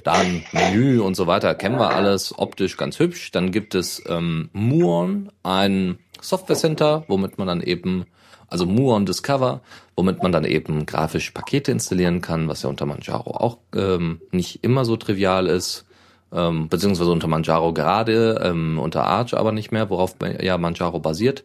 Dann 0.03 0.43
Menü 0.51 0.99
und 0.99 1.15
so 1.15 1.27
weiter 1.27 1.55
kennen 1.55 1.79
wir 1.79 1.89
alles, 1.89 2.37
optisch 2.37 2.77
ganz 2.77 2.99
hübsch. 2.99 3.31
Dann 3.31 3.51
gibt 3.51 3.75
es 3.75 4.03
ähm, 4.07 4.49
Muon, 4.53 5.31
ein 5.43 5.97
Software 6.21 6.55
Center, 6.55 7.05
womit 7.07 7.37
man 7.37 7.47
dann 7.47 7.61
eben 7.61 8.05
also 8.47 8.65
Muon 8.65 9.05
Discover, 9.05 9.61
womit 9.95 10.21
man 10.21 10.31
dann 10.31 10.45
eben 10.45 10.85
grafisch 10.85 11.31
Pakete 11.31 11.71
installieren 11.71 12.21
kann, 12.21 12.47
was 12.47 12.61
ja 12.61 12.69
unter 12.69 12.85
Manjaro 12.85 13.31
auch 13.31 13.57
ähm, 13.75 14.21
nicht 14.31 14.63
immer 14.63 14.85
so 14.85 14.97
trivial 14.97 15.47
ist, 15.47 15.85
ähm, 16.33 16.69
beziehungsweise 16.69 17.11
unter 17.11 17.27
Manjaro 17.27 17.73
gerade, 17.73 18.41
ähm, 18.43 18.79
unter 18.79 19.05
Arch 19.05 19.33
aber 19.33 19.51
nicht 19.51 19.71
mehr, 19.71 19.89
worauf 19.89 20.15
ja 20.41 20.57
Manjaro 20.57 20.99
basiert. 20.99 21.43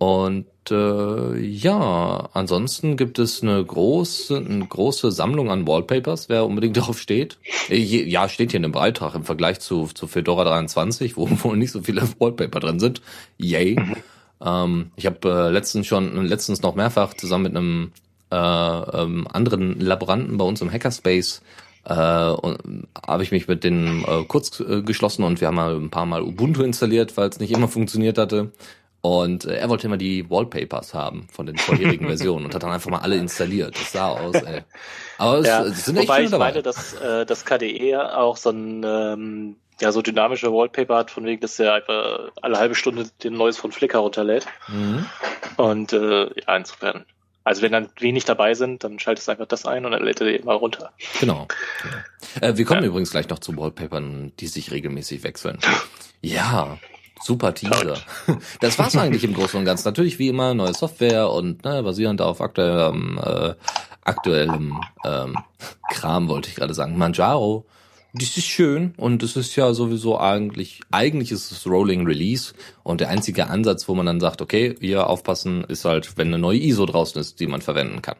Und 0.00 0.46
äh, 0.70 1.38
ja, 1.38 2.30
ansonsten 2.32 2.96
gibt 2.96 3.18
es 3.18 3.42
eine 3.42 3.62
große, 3.62 4.34
eine 4.34 4.66
große 4.66 5.12
Sammlung 5.12 5.50
an 5.50 5.66
Wallpapers, 5.66 6.30
wer 6.30 6.46
unbedingt 6.46 6.76
darauf 6.78 6.98
steht. 6.98 7.36
Ja, 7.68 8.26
steht 8.30 8.52
hier 8.52 8.58
in 8.58 8.62
dem 8.62 8.72
Beitrag 8.72 9.14
im 9.14 9.24
Vergleich 9.24 9.60
zu, 9.60 9.88
zu 9.92 10.06
Fedora 10.06 10.44
23, 10.44 11.18
wo 11.18 11.28
wohl 11.44 11.58
nicht 11.58 11.72
so 11.72 11.82
viele 11.82 12.02
Wallpaper 12.18 12.60
drin 12.60 12.80
sind. 12.80 13.02
Yay. 13.36 13.76
Mhm. 13.78 13.96
Ähm, 14.42 14.90
ich 14.96 15.04
habe 15.04 15.28
äh, 15.28 15.50
letztens 15.50 15.86
schon, 15.86 16.24
letztens 16.24 16.62
noch 16.62 16.74
mehrfach 16.74 17.12
zusammen 17.12 17.44
mit 17.44 17.56
einem 17.56 17.92
äh, 18.32 18.36
ähm, 18.36 19.26
anderen 19.30 19.80
Laboranten 19.80 20.38
bei 20.38 20.46
uns 20.46 20.62
im 20.62 20.72
Hackerspace 20.72 21.42
äh, 21.84 21.92
habe 21.92 23.22
ich 23.22 23.30
mich 23.30 23.48
mit 23.48 23.64
denen 23.64 24.04
äh, 24.04 24.24
kurz 24.26 24.60
äh, 24.60 24.82
geschlossen 24.82 25.24
und 25.24 25.40
wir 25.40 25.48
haben 25.48 25.56
mal 25.56 25.76
ein 25.76 25.90
paar 25.90 26.06
Mal 26.06 26.22
Ubuntu 26.22 26.62
installiert, 26.62 27.16
weil 27.16 27.28
es 27.28 27.40
nicht 27.40 27.52
immer 27.52 27.68
funktioniert 27.68 28.18
hatte. 28.18 28.52
Und 29.02 29.46
äh, 29.46 29.56
er 29.56 29.68
wollte 29.70 29.86
immer 29.86 29.96
die 29.96 30.28
Wallpapers 30.28 30.92
haben 30.92 31.26
von 31.32 31.46
den 31.46 31.56
vorherigen 31.56 32.06
Versionen 32.06 32.44
und 32.44 32.54
hat 32.54 32.62
dann 32.62 32.70
einfach 32.70 32.90
mal 32.90 33.00
alle 33.00 33.16
installiert. 33.16 33.74
Das 33.74 33.92
sah 33.92 34.08
aus, 34.08 34.34
ey. 34.34 34.62
Aber 35.16 35.38
es, 35.38 35.46
ja, 35.46 35.64
es 35.64 35.86
sind 35.86 35.96
echt 35.96 36.08
Wobei 36.08 36.24
ich 36.24 36.30
dabei. 36.30 36.50
meine, 36.50 36.62
dass 36.62 36.94
äh, 36.94 37.24
das 37.24 37.44
KDE 37.44 38.16
auch 38.16 38.36
so 38.36 38.50
ein 38.50 38.84
ähm, 38.84 39.56
ja, 39.80 39.92
so 39.92 40.02
dynamische 40.02 40.52
Wallpaper 40.52 40.96
hat, 40.96 41.10
von 41.10 41.24
wegen, 41.24 41.40
dass 41.40 41.58
er 41.58 41.74
einfach 41.74 42.30
alle 42.42 42.58
halbe 42.58 42.74
Stunde 42.74 43.06
den 43.24 43.34
Neues 43.34 43.56
von 43.56 43.72
Flickr 43.72 43.98
runterlädt. 43.98 44.46
Mhm. 44.68 45.06
Und 45.56 45.92
äh, 45.94 46.24
ja, 46.24 46.56
insofern 46.56 47.06
Also 47.50 47.62
wenn 47.62 47.72
dann 47.72 47.88
wenig 47.98 48.26
dabei 48.26 48.54
sind, 48.54 48.84
dann 48.84 49.00
schaltest 49.00 49.26
du 49.26 49.32
einfach 49.32 49.46
das 49.46 49.66
ein 49.66 49.84
und 49.84 49.90
dann 49.90 50.04
lädt 50.04 50.20
er 50.20 50.28
dir 50.28 50.38
immer 50.38 50.52
runter. 50.52 50.92
Genau. 51.18 51.48
genau. 51.82 51.96
Äh, 52.40 52.56
wir 52.56 52.64
kommen 52.64 52.82
ja. 52.82 52.86
übrigens 52.86 53.10
gleich 53.10 53.28
noch 53.28 53.40
zu 53.40 53.56
Wallpapern, 53.56 54.30
die 54.38 54.46
sich 54.46 54.70
regelmäßig 54.70 55.24
wechseln. 55.24 55.58
Ja, 56.22 56.78
super 57.22 57.54
Teaser. 57.54 57.96
Das 58.60 58.78
war's 58.78 58.94
eigentlich 58.94 59.24
im 59.24 59.32
Großen 59.32 59.58
und 59.58 59.64
Ganzen. 59.64 59.88
Natürlich 59.88 60.18
wie 60.18 60.28
immer 60.28 60.52
neue 60.52 60.74
Software 60.74 61.30
und 61.30 61.64
ne, 61.64 61.82
basierend 61.82 62.20
auf 62.20 62.42
aktuellem, 62.42 63.18
äh, 63.24 63.54
aktuellem 64.04 64.80
ähm, 65.02 65.38
Kram, 65.90 66.28
wollte 66.28 66.50
ich 66.50 66.56
gerade 66.56 66.74
sagen. 66.74 66.98
Manjaro 66.98 67.64
das 68.12 68.36
ist 68.36 68.46
schön 68.46 68.94
und 68.96 69.22
es 69.22 69.36
ist 69.36 69.54
ja 69.56 69.72
sowieso 69.72 70.18
eigentlich, 70.18 70.80
eigentlich 70.90 71.30
ist 71.30 71.52
es 71.52 71.66
Rolling 71.66 72.06
Release 72.06 72.54
und 72.82 73.00
der 73.00 73.08
einzige 73.08 73.48
Ansatz, 73.48 73.88
wo 73.88 73.94
man 73.94 74.06
dann 74.06 74.20
sagt, 74.20 74.42
okay, 74.42 74.74
hier 74.80 75.06
aufpassen, 75.06 75.64
ist 75.64 75.84
halt, 75.84 76.16
wenn 76.16 76.28
eine 76.28 76.38
neue 76.38 76.58
ISO 76.58 76.86
draußen 76.86 77.20
ist, 77.20 77.38
die 77.38 77.46
man 77.46 77.62
verwenden 77.62 78.02
kann. 78.02 78.16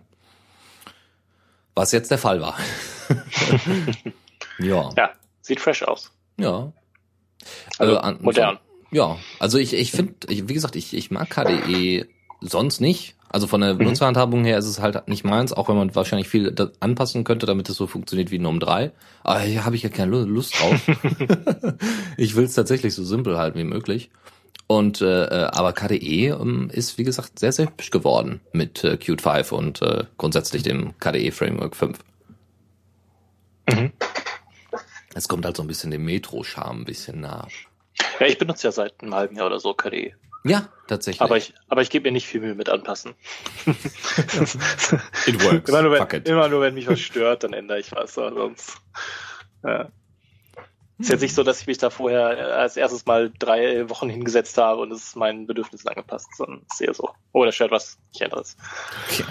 Was 1.74 1.92
jetzt 1.92 2.10
der 2.10 2.18
Fall 2.18 2.40
war. 2.40 2.56
ja. 4.58 4.90
Ja, 4.96 5.10
sieht 5.40 5.60
fresh 5.60 5.82
aus. 5.82 6.12
Ja. 6.36 6.72
Also, 7.78 7.98
an, 7.98 8.18
modern. 8.20 8.58
Ja, 8.92 9.18
also 9.38 9.58
ich, 9.58 9.72
ich 9.72 9.92
finde, 9.92 10.14
wie 10.28 10.54
gesagt, 10.54 10.76
ich, 10.76 10.94
ich 10.94 11.10
mag 11.10 11.30
KDE 11.30 12.06
sonst 12.40 12.80
nicht, 12.80 13.16
also 13.32 13.46
von 13.46 13.60
der 13.60 13.74
mhm. 13.74 13.78
Benutzerhandhabung 13.78 14.44
her 14.44 14.58
ist 14.58 14.66
es 14.66 14.80
halt 14.80 15.06
nicht 15.06 15.24
meins, 15.24 15.52
auch 15.52 15.68
wenn 15.68 15.76
man 15.76 15.94
wahrscheinlich 15.94 16.28
viel 16.28 16.52
anpassen 16.80 17.22
könnte, 17.22 17.46
damit 17.46 17.68
es 17.68 17.76
so 17.76 17.86
funktioniert 17.86 18.32
wie 18.32 18.38
Gnome 18.38 18.58
3. 18.58 18.90
Aber 19.22 19.40
hier 19.40 19.64
habe 19.64 19.76
ich 19.76 19.84
ja 19.84 19.88
keine 19.88 20.24
Lust 20.24 20.60
drauf. 20.60 20.80
ich 22.16 22.34
will 22.34 22.44
es 22.44 22.54
tatsächlich 22.54 22.92
so 22.92 23.04
simpel 23.04 23.38
halten 23.38 23.56
wie 23.58 23.64
möglich. 23.64 24.10
Und 24.66 25.00
äh, 25.00 25.24
äh 25.24 25.44
aber 25.52 25.72
KDE 25.72 26.30
ähm, 26.30 26.70
ist 26.72 26.98
wie 26.98 27.04
gesagt 27.04 27.38
sehr 27.38 27.52
sehr 27.52 27.66
hübsch 27.66 27.90
geworden 27.90 28.40
mit 28.52 28.82
äh, 28.82 28.96
Qt 28.96 29.20
5 29.20 29.52
und 29.52 29.80
äh, 29.82 30.04
grundsätzlich 30.18 30.64
dem 30.64 30.98
KDE 30.98 31.30
Framework 31.30 31.76
5. 31.76 31.98
Mhm. 33.68 33.92
Es 35.14 35.28
kommt 35.28 35.44
halt 35.44 35.56
so 35.56 35.62
ein 35.62 35.68
bisschen 35.68 35.92
dem 35.92 36.04
Metro-Charme 36.04 36.80
ein 36.80 36.84
bisschen 36.84 37.20
nah. 37.20 37.46
Ja, 38.18 38.26
ich 38.26 38.38
benutze 38.38 38.66
ja 38.66 38.72
seit 38.72 39.00
einem 39.02 39.14
halben 39.14 39.36
Jahr 39.36 39.46
oder 39.46 39.60
so 39.60 39.74
KDE. 39.74 40.14
Ja, 40.44 40.68
tatsächlich. 40.86 41.20
Aber 41.20 41.36
ich, 41.36 41.54
aber 41.68 41.82
ich 41.82 41.90
gebe 41.90 42.08
mir 42.08 42.12
nicht 42.12 42.26
viel 42.26 42.40
Mühe 42.40 42.54
mit 42.54 42.68
anpassen. 42.68 43.14
It 45.26 45.44
works. 45.44 45.68
Immer 45.68 45.82
nur, 45.82 45.92
wenn, 45.92 46.22
immer 46.22 46.48
nur, 46.48 46.60
wenn 46.62 46.74
mich 46.74 46.86
was 46.86 47.00
stört, 47.00 47.44
dann 47.44 47.52
ändere 47.52 47.78
ich 47.80 47.92
was. 47.92 48.14
Sonst, 48.14 48.78
ja. 49.62 49.88
Ist 50.98 51.08
jetzt 51.08 51.22
nicht 51.22 51.34
so, 51.34 51.42
dass 51.42 51.62
ich 51.62 51.66
mich 51.66 51.78
da 51.78 51.88
vorher 51.88 52.56
als 52.58 52.76
erstes 52.76 53.06
mal 53.06 53.32
drei 53.38 53.88
Wochen 53.88 54.10
hingesetzt 54.10 54.58
habe 54.58 54.82
und 54.82 54.92
es 54.92 55.04
ist 55.04 55.16
meinen 55.16 55.46
Bedürfnissen 55.46 55.88
angepasst, 55.88 56.28
sondern 56.36 56.62
es 56.68 56.74
ist 56.74 56.86
eher 56.86 56.94
so, 56.94 57.10
oh, 57.32 57.44
da 57.44 57.52
stört 57.52 57.70
was, 57.70 57.98
ich 58.12 58.20
ändere 58.20 58.42
es. 58.42 58.56
Okay. 59.10 59.24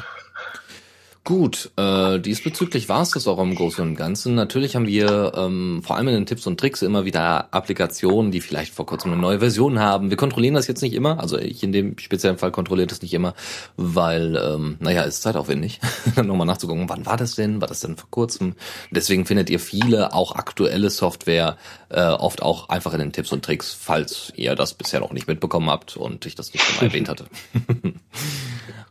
Gut, 1.29 1.69
äh, 1.75 2.19
diesbezüglich 2.19 2.89
war 2.89 3.03
es 3.03 3.11
das 3.11 3.27
auch 3.27 3.37
im 3.37 3.53
Großen 3.53 3.87
und 3.87 3.95
Ganzen. 3.95 4.33
Natürlich 4.33 4.75
haben 4.75 4.87
wir 4.87 5.33
ähm, 5.35 5.83
vor 5.85 5.95
allem 5.95 6.07
in 6.07 6.15
den 6.15 6.25
Tipps 6.25 6.47
und 6.47 6.59
Tricks 6.59 6.81
immer 6.81 7.05
wieder 7.05 7.53
Applikationen, 7.53 8.31
die 8.31 8.41
vielleicht 8.41 8.73
vor 8.73 8.87
kurzem 8.87 9.11
eine 9.11 9.21
neue 9.21 9.37
Version 9.37 9.77
haben. 9.77 10.09
Wir 10.09 10.17
kontrollieren 10.17 10.55
das 10.55 10.65
jetzt 10.65 10.81
nicht 10.81 10.95
immer, 10.95 11.19
also 11.19 11.37
ich 11.37 11.61
in 11.61 11.71
dem 11.71 11.99
speziellen 11.99 12.39
Fall 12.39 12.49
kontrolliere 12.51 12.87
das 12.87 13.03
nicht 13.03 13.13
immer, 13.13 13.35
weil, 13.77 14.41
ähm, 14.43 14.77
naja, 14.79 15.03
ist 15.03 15.21
zeitaufwendig, 15.21 15.79
nochmal 16.15 16.47
nachzugucken, 16.47 16.89
wann 16.89 17.05
war 17.05 17.15
das 17.15 17.35
denn, 17.35 17.61
war 17.61 17.67
das 17.67 17.81
denn 17.81 17.95
vor 17.95 18.09
kurzem? 18.09 18.55
Deswegen 18.89 19.27
findet 19.27 19.51
ihr 19.51 19.59
viele, 19.59 20.13
auch 20.13 20.31
aktuelle 20.33 20.89
Software, 20.89 21.57
äh, 21.89 22.01
oft 22.01 22.41
auch 22.41 22.69
einfach 22.69 22.93
in 22.93 23.01
den 23.01 23.11
Tipps 23.11 23.31
und 23.31 23.45
Tricks, 23.45 23.71
falls 23.79 24.33
ihr 24.35 24.55
das 24.55 24.73
bisher 24.73 24.99
noch 24.99 25.13
nicht 25.13 25.27
mitbekommen 25.27 25.69
habt 25.69 25.95
und 25.95 26.25
ich 26.25 26.33
das 26.33 26.51
nicht 26.55 26.65
schon 26.65 26.87
erwähnt 26.87 27.07
hatte. 27.07 27.27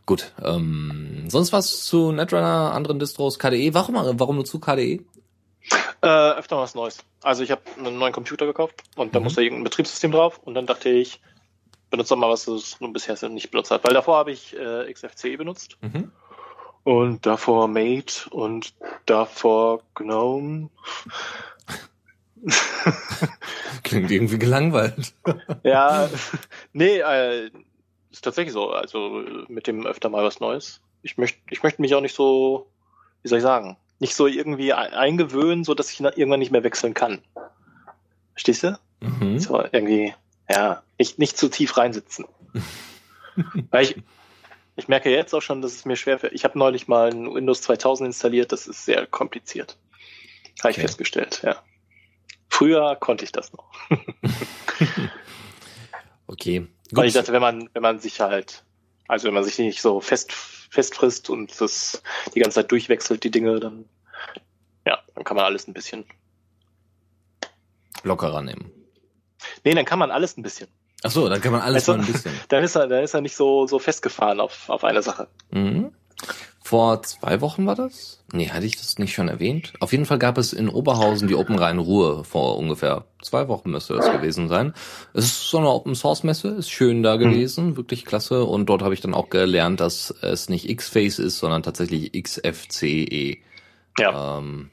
Gut, 0.09 0.31
ähm, 0.43 1.25
sonst 1.27 1.53
was 1.53 1.85
zu 1.85 2.11
Netrunner, 2.11 2.73
anderen 2.73 2.97
Distros, 2.97 3.37
KDE? 3.37 3.75
Warum, 3.75 3.93
warum 4.19 4.37
nur 4.37 4.45
zu 4.45 4.59
KDE? 4.59 5.01
Äh, 6.01 6.07
öfter 6.07 6.57
was 6.57 6.73
Neues. 6.73 6.97
Also 7.21 7.43
ich 7.43 7.51
habe 7.51 7.61
einen 7.77 7.99
neuen 7.99 8.11
Computer 8.11 8.47
gekauft 8.47 8.81
und 8.95 9.13
da 9.13 9.19
mhm. 9.19 9.25
musste 9.25 9.43
irgendein 9.43 9.65
Betriebssystem 9.65 10.11
drauf 10.11 10.39
und 10.39 10.55
dann 10.55 10.65
dachte 10.65 10.89
ich, 10.89 11.21
benutze 11.91 12.15
mal 12.15 12.27
was, 12.27 12.45
das 12.45 12.81
nun 12.81 12.91
bisher 12.91 13.15
nicht 13.29 13.51
benutzt 13.51 13.69
hat. 13.69 13.83
Weil 13.83 13.93
davor 13.93 14.17
habe 14.17 14.31
ich 14.31 14.57
äh, 14.57 14.91
XFCE 14.91 15.37
benutzt 15.37 15.77
mhm. 15.81 16.11
und 16.83 17.27
davor 17.27 17.67
Mate 17.67 18.31
und 18.31 18.73
davor 19.05 19.83
GNOME. 19.93 20.71
Klingt 23.83 24.09
irgendwie 24.09 24.39
gelangweilt. 24.39 25.13
ja, 25.61 26.09
nee, 26.73 26.97
äh, 26.97 27.51
ist 28.11 28.23
tatsächlich 28.23 28.53
so. 28.53 28.71
Also 28.71 29.23
mit 29.47 29.67
dem 29.67 29.85
öfter 29.85 30.09
mal 30.09 30.23
was 30.23 30.39
Neues. 30.39 30.81
Ich 31.01 31.17
möchte, 31.17 31.39
ich 31.49 31.63
möchte 31.63 31.81
mich 31.81 31.95
auch 31.95 32.01
nicht 32.01 32.15
so, 32.15 32.67
wie 33.21 33.29
soll 33.29 33.37
ich 33.37 33.43
sagen, 33.43 33.77
nicht 33.99 34.15
so 34.15 34.27
irgendwie 34.27 34.73
eingewöhnen, 34.73 35.63
so 35.63 35.73
dass 35.73 35.91
ich 35.91 35.99
irgendwann 35.99 36.39
nicht 36.39 36.51
mehr 36.51 36.63
wechseln 36.63 36.93
kann. 36.93 37.21
Verstehst 38.33 38.63
du? 38.63 38.79
Mhm. 39.01 39.39
So 39.39 39.61
irgendwie, 39.71 40.13
ja, 40.49 40.83
nicht, 40.97 41.19
nicht 41.19 41.37
zu 41.37 41.49
tief 41.49 41.77
reinsitzen. 41.77 42.25
Weil 43.71 43.83
ich, 43.83 43.95
ich 44.75 44.87
merke 44.87 45.11
jetzt 45.11 45.33
auch 45.33 45.41
schon, 45.41 45.61
dass 45.61 45.73
es 45.73 45.85
mir 45.85 45.95
schwer 45.95 46.19
fällt. 46.19 46.33
Ich 46.33 46.43
habe 46.43 46.57
neulich 46.57 46.87
mal 46.87 47.11
ein 47.11 47.33
Windows 47.33 47.61
2000 47.61 48.07
installiert, 48.07 48.51
das 48.51 48.67
ist 48.67 48.85
sehr 48.85 49.05
kompliziert. 49.05 49.77
Habe 50.59 50.71
ich 50.71 50.77
okay. 50.77 50.81
festgestellt, 50.81 51.41
ja. 51.43 51.61
Früher 52.49 52.95
konnte 52.95 53.23
ich 53.23 53.31
das 53.31 53.53
noch. 53.53 53.71
okay. 56.27 56.67
Weil 56.91 57.07
ich 57.07 57.13
dachte, 57.13 57.33
wenn 57.33 57.41
man, 57.41 57.69
wenn 57.73 57.81
man 57.81 57.99
sich 57.99 58.19
halt, 58.19 58.63
also 59.07 59.27
wenn 59.27 59.33
man 59.33 59.43
sich 59.43 59.57
nicht 59.59 59.81
so 59.81 60.01
fest, 60.01 60.31
festfrisst 60.31 61.29
und 61.29 61.59
das 61.61 62.01
die 62.33 62.39
ganze 62.39 62.55
Zeit 62.55 62.71
durchwechselt, 62.71 63.23
die 63.23 63.31
Dinge, 63.31 63.59
dann, 63.59 63.85
ja, 64.85 64.99
dann 65.15 65.23
kann 65.23 65.37
man 65.37 65.45
alles 65.45 65.67
ein 65.67 65.73
bisschen 65.73 66.05
lockerer 68.03 68.41
nehmen. 68.41 68.71
Nee, 69.63 69.73
dann 69.73 69.85
kann 69.85 69.99
man 69.99 70.11
alles 70.11 70.37
ein 70.37 70.43
bisschen. 70.43 70.67
Ach 71.03 71.11
so, 71.11 71.29
dann 71.29 71.41
kann 71.41 71.51
man 71.51 71.61
alles 71.61 71.87
also, 71.87 71.93
mal 71.93 72.05
ein 72.05 72.11
bisschen. 72.11 72.33
Dann 72.49 72.61
ist 72.61 72.75
er, 72.75 72.87
dann 72.87 73.03
ist 73.03 73.13
er 73.13 73.21
nicht 73.21 73.35
so, 73.35 73.67
so 73.67 73.79
festgefahren 73.79 74.41
auf, 74.41 74.69
auf 74.69 74.83
eine 74.83 75.01
Sache. 75.01 75.29
Mhm. 75.49 75.93
Vor 76.69 77.01
zwei 77.01 77.41
Wochen 77.41 77.65
war 77.65 77.73
das? 77.73 78.23
Nee, 78.31 78.49
hatte 78.49 78.67
ich 78.67 78.77
das 78.77 78.99
nicht 78.99 79.11
schon 79.11 79.27
erwähnt? 79.27 79.73
Auf 79.79 79.91
jeden 79.91 80.05
Fall 80.05 80.19
gab 80.19 80.37
es 80.37 80.53
in 80.53 80.69
Oberhausen 80.69 81.27
die 81.27 81.33
Open 81.33 81.57
Rhein 81.57 81.79
Ruhe 81.79 82.23
vor 82.23 82.59
ungefähr 82.59 83.05
zwei 83.23 83.47
Wochen 83.47 83.71
müsste 83.71 83.95
das 83.95 84.11
gewesen 84.11 84.47
sein. 84.49 84.75
Es 85.15 85.25
ist 85.25 85.49
so 85.49 85.57
eine 85.57 85.69
Open 85.69 85.95
Source 85.95 86.21
Messe, 86.21 86.49
ist 86.49 86.69
schön 86.69 87.01
da 87.01 87.15
mhm. 87.15 87.21
gewesen, 87.21 87.65
mhm. 87.69 87.77
wirklich 87.77 88.05
klasse. 88.05 88.43
Und 88.43 88.67
dort 88.67 88.83
habe 88.83 88.93
ich 88.93 89.01
dann 89.01 89.15
auch 89.15 89.31
gelernt, 89.31 89.79
dass 89.79 90.11
es 90.21 90.47
nicht 90.47 90.69
X-Face 90.69 91.17
ist, 91.17 91.39
sondern 91.39 91.63
tatsächlich 91.63 92.11
XFCE. 92.13 93.37
Ja. 93.97 94.37
Ähm, 94.37 94.69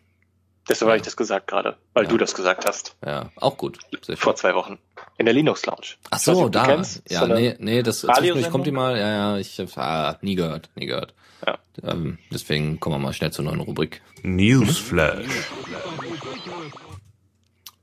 Deshalb 0.68 0.88
ja. 0.88 0.92
habe 0.92 0.96
ich 0.98 1.04
das 1.04 1.16
gesagt 1.16 1.46
gerade, 1.46 1.78
weil 1.94 2.04
ja. 2.04 2.10
du 2.10 2.18
das 2.18 2.34
gesagt 2.34 2.66
hast. 2.66 2.94
Ja, 3.06 3.30
auch 3.36 3.56
gut. 3.56 3.78
Vor 4.16 4.36
zwei 4.36 4.54
Wochen. 4.54 4.78
In 5.16 5.24
der 5.24 5.32
Linux 5.32 5.64
Lounge. 5.64 5.94
Ach 6.10 6.18
so, 6.18 6.42
nicht, 6.42 6.56
da. 6.56 6.66
Kennst, 6.66 7.10
ja, 7.10 7.26
nee, 7.26 7.54
nee, 7.58 7.82
das 7.82 8.00
zwischendurch 8.00 8.50
kommt 8.50 8.66
die 8.66 8.72
mal. 8.72 8.98
Ja, 8.98 9.10
ja, 9.10 9.38
ich 9.38 9.58
habe 9.58 9.70
ah, 9.76 10.18
nie 10.20 10.34
gehört, 10.34 10.68
nie 10.74 10.84
gehört. 10.84 11.14
Ja. 11.46 11.58
Ähm, 11.82 12.18
deswegen 12.32 12.80
kommen 12.80 12.96
wir 12.96 13.00
mal 13.00 13.12
schnell 13.12 13.32
zur 13.32 13.44
neuen 13.44 13.60
Rubrik. 13.60 14.02
Newsflash. 14.22 15.26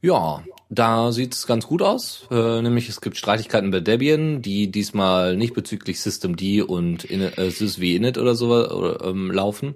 Ja, 0.02 0.44
da 0.70 1.12
sieht's 1.12 1.48
ganz 1.48 1.66
gut 1.66 1.82
aus. 1.82 2.28
Äh, 2.30 2.62
nämlich 2.62 2.90
es 2.90 3.00
gibt 3.00 3.16
Streitigkeiten 3.16 3.72
bei 3.72 3.80
Debian, 3.80 4.42
die 4.42 4.70
diesmal 4.70 5.38
nicht 5.38 5.54
bezüglich 5.54 6.02
Systemd 6.02 6.42
und 6.68 7.06
in, 7.06 7.22
äh, 7.22 7.52
sysv 7.52 7.82
init 7.82 8.18
oder 8.18 8.36
so 8.36 8.48
oder, 8.48 9.06
ähm, 9.06 9.32
laufen, 9.32 9.76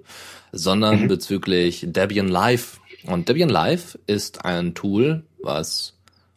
sondern 0.52 1.02
mhm. 1.02 1.08
bezüglich 1.08 1.84
Debian 1.88 2.28
Live. 2.28 2.80
Und 3.06 3.28
Debian 3.28 3.48
Live 3.48 3.98
ist 4.06 4.44
ein 4.44 4.74
Tool, 4.74 5.24
was 5.40 5.94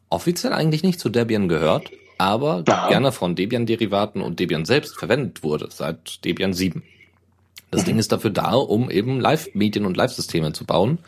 offiziell 0.10 0.54
eigentlich 0.54 0.84
nicht 0.84 1.00
zu 1.00 1.10
Debian 1.10 1.50
gehört, 1.50 1.92
aber 2.18 2.64
ja. 2.68 2.88
gerne 2.88 3.12
von 3.12 3.36
Debian-Derivaten 3.36 4.22
und 4.22 4.40
Debian 4.40 4.66
selbst 4.66 4.98
verwendet 4.98 5.42
wurde 5.44 5.70
seit 5.72 6.24
Debian 6.24 6.54
7. 6.54 6.84
Das 7.72 7.86
Ding 7.86 7.98
ist 7.98 8.12
dafür 8.12 8.32
da, 8.32 8.54
um 8.54 8.92
eben 8.92 9.20
Live-Medien 9.20 9.86
und 9.86 9.98
Live-Systeme 9.98 10.54
zu 10.54 10.66
bauen. 10.66 11.00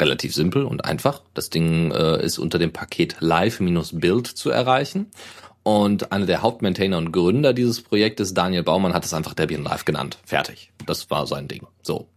Relativ 0.00 0.34
simpel 0.34 0.64
und 0.64 0.84
einfach. 0.84 1.22
Das 1.34 1.50
Ding 1.50 1.90
äh, 1.90 2.24
ist 2.24 2.38
unter 2.38 2.58
dem 2.58 2.72
Paket 2.72 3.16
Live-Build 3.20 4.26
zu 4.26 4.50
erreichen. 4.50 5.06
Und 5.62 6.12
einer 6.12 6.24
der 6.24 6.40
Hauptmaintainer 6.40 6.96
und 6.96 7.12
Gründer 7.12 7.52
dieses 7.52 7.82
Projektes, 7.82 8.32
Daniel 8.32 8.62
Baumann, 8.62 8.94
hat 8.94 9.04
es 9.04 9.12
einfach 9.12 9.34
Debian 9.34 9.64
Live 9.64 9.84
genannt. 9.84 10.18
Fertig. 10.24 10.72
Das 10.86 11.10
war 11.10 11.26
sein 11.26 11.46
Ding. 11.46 11.66
So. 11.82 12.08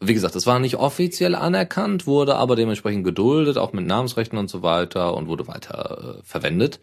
Wie 0.00 0.14
gesagt, 0.14 0.36
es 0.36 0.46
war 0.46 0.60
nicht 0.60 0.76
offiziell 0.76 1.34
anerkannt, 1.34 2.06
wurde 2.06 2.36
aber 2.36 2.54
dementsprechend 2.54 3.04
geduldet, 3.04 3.58
auch 3.58 3.72
mit 3.72 3.84
Namensrechten 3.84 4.38
und 4.38 4.48
so 4.48 4.62
weiter 4.62 5.14
und 5.14 5.26
wurde 5.26 5.48
weiter 5.48 6.18
äh, 6.20 6.22
verwendet. 6.22 6.78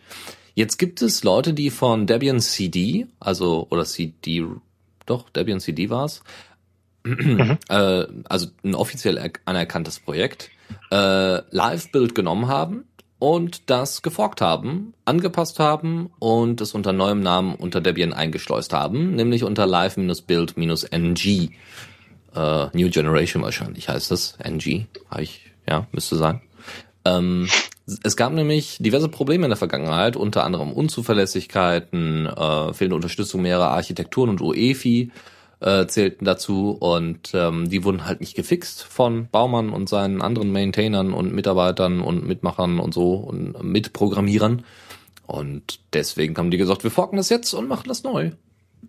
Jetzt 0.53 0.77
gibt 0.77 1.01
es 1.01 1.23
Leute, 1.23 1.53
die 1.53 1.69
von 1.69 2.07
Debian 2.07 2.39
CD, 2.39 3.07
also 3.19 3.65
oder 3.69 3.85
CD, 3.85 4.43
doch 5.05 5.29
Debian 5.29 5.59
CD 5.59 5.89
war's, 5.89 6.23
mhm. 7.07 7.57
äh, 7.69 8.05
also 8.27 8.47
ein 8.63 8.75
offiziell 8.75 9.31
anerkanntes 9.45 9.99
Projekt, 9.99 10.49
äh, 10.91 11.41
Live-Build 11.49 12.15
genommen 12.15 12.47
haben 12.47 12.85
und 13.19 13.69
das 13.69 14.01
geforkt 14.01 14.41
haben, 14.41 14.93
angepasst 15.05 15.59
haben 15.59 16.11
und 16.19 16.61
es 16.61 16.73
unter 16.73 16.93
neuem 16.93 17.21
Namen 17.21 17.55
unter 17.55 17.81
Debian 17.81 18.13
eingeschleust 18.13 18.73
haben, 18.73 19.15
nämlich 19.15 19.43
unter 19.43 19.65
live-build-ng. 19.65 21.51
Äh, 22.35 22.67
New 22.73 22.89
Generation 22.89 23.41
wahrscheinlich 23.41 23.89
heißt 23.89 24.11
das. 24.11 24.37
NG, 24.43 24.85
ich, 25.19 25.51
ja, 25.67 25.87
müsste 25.91 26.15
sein. 26.15 26.41
Ähm, 27.05 27.47
es 28.03 28.17
gab 28.17 28.33
nämlich 28.33 28.77
diverse 28.79 29.09
Probleme 29.09 29.45
in 29.45 29.49
der 29.49 29.57
Vergangenheit, 29.57 30.15
unter 30.15 30.43
anderem 30.43 30.71
Unzuverlässigkeiten, 30.71 32.27
äh, 32.27 32.73
fehlende 32.73 32.95
Unterstützung 32.95 33.41
mehrerer 33.41 33.71
Architekturen 33.71 34.29
und 34.29 34.41
UEFI 34.41 35.11
äh, 35.59 35.87
zählten 35.87 36.25
dazu 36.25 36.71
und 36.71 37.31
ähm, 37.33 37.69
die 37.69 37.83
wurden 37.83 38.05
halt 38.05 38.19
nicht 38.19 38.35
gefixt 38.35 38.83
von 38.83 39.27
Baumann 39.29 39.69
und 39.69 39.89
seinen 39.89 40.21
anderen 40.21 40.51
Maintainern 40.51 41.13
und 41.13 41.33
Mitarbeitern 41.33 42.01
und 42.01 42.27
Mitmachern 42.27 42.79
und 42.79 42.93
so 42.93 43.15
und 43.15 43.63
Mitprogrammierern. 43.63 44.63
Und 45.25 45.79
deswegen 45.93 46.37
haben 46.37 46.51
die 46.51 46.57
gesagt, 46.57 46.83
wir 46.83 46.91
forken 46.91 47.17
das 47.17 47.29
jetzt 47.29 47.53
und 47.53 47.67
machen 47.67 47.87
das 47.87 48.03
neu. 48.03 48.31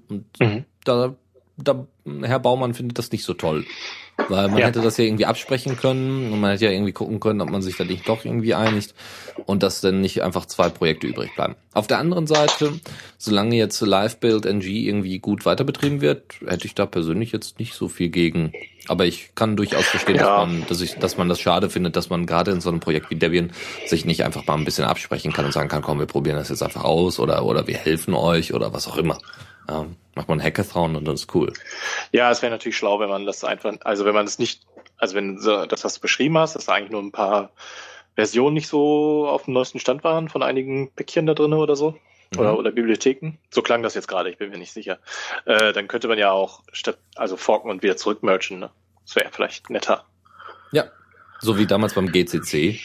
Und 0.09 0.27
mhm. 0.41 0.65
da, 0.85 1.15
da, 1.57 1.87
Herr 2.23 2.39
Baumann 2.39 2.75
findet 2.75 2.99
das 2.99 3.11
nicht 3.11 3.25
so 3.25 3.35
toll. 3.35 3.65
Weil 4.27 4.49
man 4.49 4.59
ja. 4.59 4.67
hätte 4.67 4.81
das 4.81 4.97
ja 4.97 5.05
irgendwie 5.05 5.27
absprechen 5.27 5.77
können 5.77 6.33
und 6.33 6.41
man 6.41 6.51
hätte 6.51 6.65
ja 6.65 6.73
irgendwie 6.73 6.93
gucken 6.93 7.21
können, 7.21 7.41
ob 7.41 7.51
man 7.51 7.63
sich 7.63 7.77
da 7.77 7.85
nicht 7.85 8.09
doch 8.09 8.25
irgendwie 8.25 8.55
einigt 8.55 8.95
und 9.47 9.63
dass 9.63 9.81
dann 9.81 10.01
nicht 10.01 10.23
einfach 10.23 10.45
zwei 10.47 10.69
Projekte 10.69 11.07
übrig 11.07 11.35
bleiben. 11.37 11.55
Auf 11.73 11.87
der 11.87 11.99
anderen 11.99 12.27
Seite, 12.27 12.81
solange 13.17 13.55
jetzt 13.57 13.81
Live-Build 13.81 14.45
NG 14.45 14.87
irgendwie 14.87 15.21
gut 15.21 15.47
weiterbetrieben 15.47 16.01
wird, 16.01 16.35
hätte 16.45 16.67
ich 16.67 16.75
da 16.75 16.85
persönlich 16.85 17.31
jetzt 17.31 17.61
nicht 17.61 17.75
so 17.75 17.89
viel 17.89 18.09
gegen. 18.09 18.53
Aber 18.89 19.07
ich 19.07 19.31
kann 19.37 19.57
durchaus 19.57 19.87
verstehen, 19.87 20.17
ja. 20.17 20.41
dass, 20.41 20.49
man, 20.49 20.67
dass, 20.69 20.81
ich, 20.81 20.95
dass 20.97 21.17
man 21.17 21.29
das 21.29 21.41
schade 21.41 21.71
findet, 21.71 21.95
dass 21.95 22.11
man 22.11 22.27
gerade 22.27 22.51
in 22.51 22.61
so 22.61 22.71
einem 22.71 22.81
Projekt 22.81 23.11
wie 23.11 23.17
Debian 23.17 23.53
sich 23.87 24.05
nicht 24.05 24.25
einfach 24.25 24.47
mal 24.47 24.55
ein 24.55 24.65
bisschen 24.65 24.85
absprechen 24.85 25.33
kann 25.33 25.45
und 25.45 25.53
sagen 25.53 25.69
kann, 25.69 25.83
komm, 25.83 26.01
wir 26.01 26.07
probieren 26.07 26.37
das 26.37 26.49
jetzt 26.49 26.63
einfach 26.63 26.85
aus 26.85 27.21
oder, 27.21 27.45
oder 27.45 27.67
wir 27.67 27.77
helfen 27.77 28.15
euch 28.15 28.53
oder 28.53 28.73
was 28.73 28.89
auch 28.89 28.97
immer. 28.97 29.19
Ähm, 29.71 29.97
macht 30.19 30.29
man 30.29 30.43
Hackathon 30.43 30.97
und 30.97 31.05
das 31.07 31.21
ist 31.21 31.35
cool. 31.37 31.53
Ja, 32.11 32.29
es 32.29 32.43
wäre 32.43 32.51
natürlich 32.51 32.77
schlau, 32.77 32.99
wenn 32.99 33.09
man 33.09 33.25
das 33.25 33.45
einfach, 33.45 33.75
also 33.85 34.05
wenn 34.05 34.15
man 34.15 34.27
es 34.27 34.41
nicht, 34.41 34.67
also 34.97 35.15
wenn 35.15 35.39
so, 35.39 35.65
das, 35.65 35.85
was 35.85 35.95
du 35.95 36.01
beschrieben 36.01 36.37
hast, 36.37 36.57
dass 36.57 36.69
eigentlich 36.69 36.91
nur 36.91 37.01
ein 37.01 37.13
paar 37.13 37.53
Versionen 38.17 38.55
nicht 38.55 38.67
so 38.67 39.29
auf 39.29 39.45
dem 39.45 39.55
neuesten 39.55 39.79
Stand 39.79 40.03
waren 40.03 40.29
von 40.29 40.43
einigen 40.43 40.91
Päckchen 40.91 41.27
da 41.27 41.35
drin 41.35 41.53
oder 41.53 41.77
so. 41.77 41.93
Mhm. 42.33 42.41
Oder, 42.41 42.59
oder 42.59 42.73
Bibliotheken. 42.73 43.39
So 43.49 43.63
klang 43.63 43.85
das 43.85 43.95
jetzt 43.95 44.09
gerade, 44.09 44.29
ich 44.29 44.39
bin 44.39 44.51
mir 44.51 44.59
nicht 44.59 44.73
sicher. 44.73 44.99
Äh, 45.45 45.73
dann 45.73 45.87
könnte 45.87 46.09
man 46.09 46.19
ja 46.19 46.33
auch 46.33 46.65
statt, 46.73 46.99
also 47.15 47.37
forken 47.37 47.71
und 47.71 47.85
wieder 47.85 47.97
zurück 47.97 48.25
merchen, 48.25 48.59
ne? 48.59 48.71
Das 49.07 49.15
wäre 49.15 49.31
vielleicht 49.31 49.71
netter. 49.71 50.05
Ja. 50.73 50.87
So 51.39 51.59
wie 51.59 51.67
damals 51.67 51.95
beim 51.95 52.11
GCC. 52.11 52.81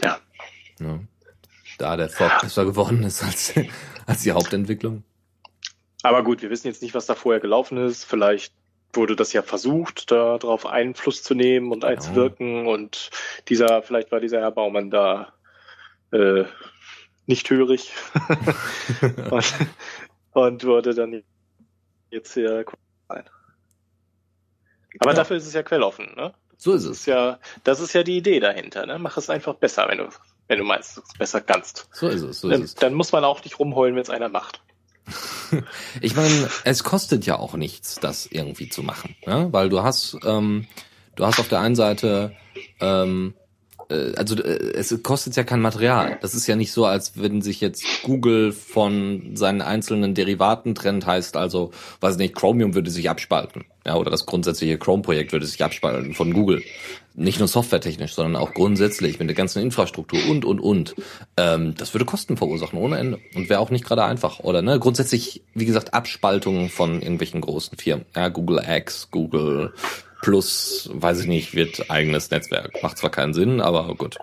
Ja. 0.00 0.20
ja. 0.78 1.00
Da 1.78 1.96
der 1.96 2.08
Fork 2.08 2.42
besser 2.42 2.64
geworden 2.64 3.02
ist 3.02 3.24
als, 3.24 3.54
als 4.06 4.22
die 4.22 4.30
Hauptentwicklung. 4.30 5.02
Aber 6.02 6.24
gut, 6.24 6.42
wir 6.42 6.50
wissen 6.50 6.66
jetzt 6.66 6.82
nicht, 6.82 6.94
was 6.94 7.06
da 7.06 7.14
vorher 7.14 7.40
gelaufen 7.40 7.78
ist. 7.78 8.04
Vielleicht 8.04 8.52
wurde 8.92 9.16
das 9.16 9.32
ja 9.32 9.42
versucht, 9.42 10.10
darauf 10.10 10.66
Einfluss 10.66 11.22
zu 11.22 11.34
nehmen 11.34 11.70
und 11.70 11.80
genau. 11.80 11.92
einzuwirken. 11.92 12.66
Und 12.66 13.10
dieser, 13.48 13.82
vielleicht 13.82 14.12
war 14.12 14.20
dieser 14.20 14.40
Herr 14.40 14.50
Baumann 14.50 14.90
da 14.90 15.32
äh, 16.10 16.44
nicht 17.26 17.48
hörig 17.50 17.92
und, 19.30 19.54
und, 20.32 20.64
wurde 20.64 20.94
dann 20.94 21.22
jetzt 22.10 22.34
hier 22.34 22.64
ein. 23.08 23.24
Aber 24.98 25.10
ja. 25.10 25.16
dafür 25.16 25.36
ist 25.36 25.46
es 25.46 25.54
ja 25.54 25.62
quelloffen, 25.62 26.14
ne? 26.16 26.34
So 26.58 26.74
ist 26.74 26.84
es. 26.84 26.88
Das 26.90 26.98
ist 26.98 27.06
ja, 27.06 27.38
das 27.64 27.80
ist 27.80 27.92
ja 27.92 28.02
die 28.02 28.18
Idee 28.18 28.40
dahinter, 28.40 28.86
ne? 28.86 28.98
Mach 28.98 29.16
es 29.16 29.30
einfach 29.30 29.54
besser, 29.54 29.88
wenn 29.88 29.98
du, 29.98 30.08
wenn 30.48 30.58
du 30.58 30.64
meinst, 30.64 30.96
du 30.96 31.00
es 31.00 31.14
besser 31.16 31.40
kannst. 31.40 31.88
So 31.92 32.08
ist 32.08 32.22
es, 32.22 32.40
so 32.40 32.50
dann, 32.50 32.62
ist 32.62 32.70
es. 32.70 32.74
Dann 32.74 32.94
muss 32.94 33.12
man 33.12 33.24
auch 33.24 33.42
nicht 33.42 33.58
rumheulen, 33.58 33.94
wenn 33.94 34.02
es 34.02 34.10
einer 34.10 34.28
macht. 34.28 34.60
Ich 36.00 36.16
meine, 36.16 36.48
es 36.64 36.84
kostet 36.84 37.26
ja 37.26 37.38
auch 37.38 37.54
nichts, 37.54 37.96
das 38.00 38.26
irgendwie 38.26 38.68
zu 38.68 38.82
machen, 38.82 39.16
ja? 39.26 39.52
weil 39.52 39.68
du 39.68 39.82
hast, 39.82 40.16
ähm, 40.24 40.66
du 41.16 41.26
hast 41.26 41.40
auf 41.40 41.48
der 41.48 41.60
einen 41.60 41.76
Seite, 41.76 42.34
ähm, 42.80 43.34
äh, 43.92 44.14
also 44.16 44.36
äh, 44.36 44.72
es 44.74 45.02
kostet 45.02 45.36
ja 45.36 45.44
kein 45.44 45.60
Material. 45.60 46.18
Das 46.20 46.34
ist 46.34 46.46
ja 46.46 46.56
nicht 46.56 46.72
so, 46.72 46.86
als 46.86 47.12
wenn 47.16 47.42
sich 47.42 47.60
jetzt 47.60 47.84
Google 48.02 48.52
von 48.52 49.36
seinen 49.36 49.60
einzelnen 49.60 50.14
Derivaten 50.14 50.74
trennt, 50.74 51.06
heißt 51.06 51.36
also, 51.36 51.70
weiß 52.00 52.16
nicht, 52.16 52.34
Chromium 52.34 52.74
würde 52.74 52.90
sich 52.90 53.10
abspalten, 53.10 53.64
ja, 53.86 53.96
oder 53.96 54.10
das 54.10 54.26
grundsätzliche 54.26 54.78
Chrome-Projekt 54.78 55.32
würde 55.32 55.46
sich 55.46 55.62
abspalten 55.62 56.14
von 56.14 56.32
Google 56.32 56.62
nicht 57.14 57.38
nur 57.38 57.48
softwaretechnisch, 57.48 58.14
sondern 58.14 58.40
auch 58.40 58.54
grundsätzlich 58.54 59.18
mit 59.18 59.28
der 59.28 59.34
ganzen 59.34 59.60
Infrastruktur 59.62 60.18
und 60.30 60.44
und 60.44 60.60
und. 60.60 60.94
Ähm, 61.36 61.74
das 61.76 61.92
würde 61.92 62.04
Kosten 62.04 62.36
verursachen 62.36 62.78
ohne 62.78 62.96
Ende 62.98 63.18
und 63.34 63.48
wäre 63.48 63.60
auch 63.60 63.70
nicht 63.70 63.84
gerade 63.84 64.04
einfach, 64.04 64.40
oder 64.40 64.62
ne? 64.62 64.78
Grundsätzlich, 64.78 65.42
wie 65.54 65.66
gesagt, 65.66 65.94
Abspaltungen 65.94 66.70
von 66.70 67.02
irgendwelchen 67.02 67.40
großen 67.40 67.76
Firmen. 67.76 68.06
Ja, 68.16 68.28
Google 68.28 68.62
X, 68.66 69.08
Google 69.10 69.74
Plus, 70.22 70.88
weiß 70.92 71.20
ich 71.20 71.26
nicht, 71.26 71.54
wird 71.54 71.90
eigenes 71.90 72.30
Netzwerk. 72.30 72.82
Macht 72.82 72.96
zwar 72.96 73.10
keinen 73.10 73.34
Sinn, 73.34 73.60
aber 73.60 73.94
gut. 73.96 74.16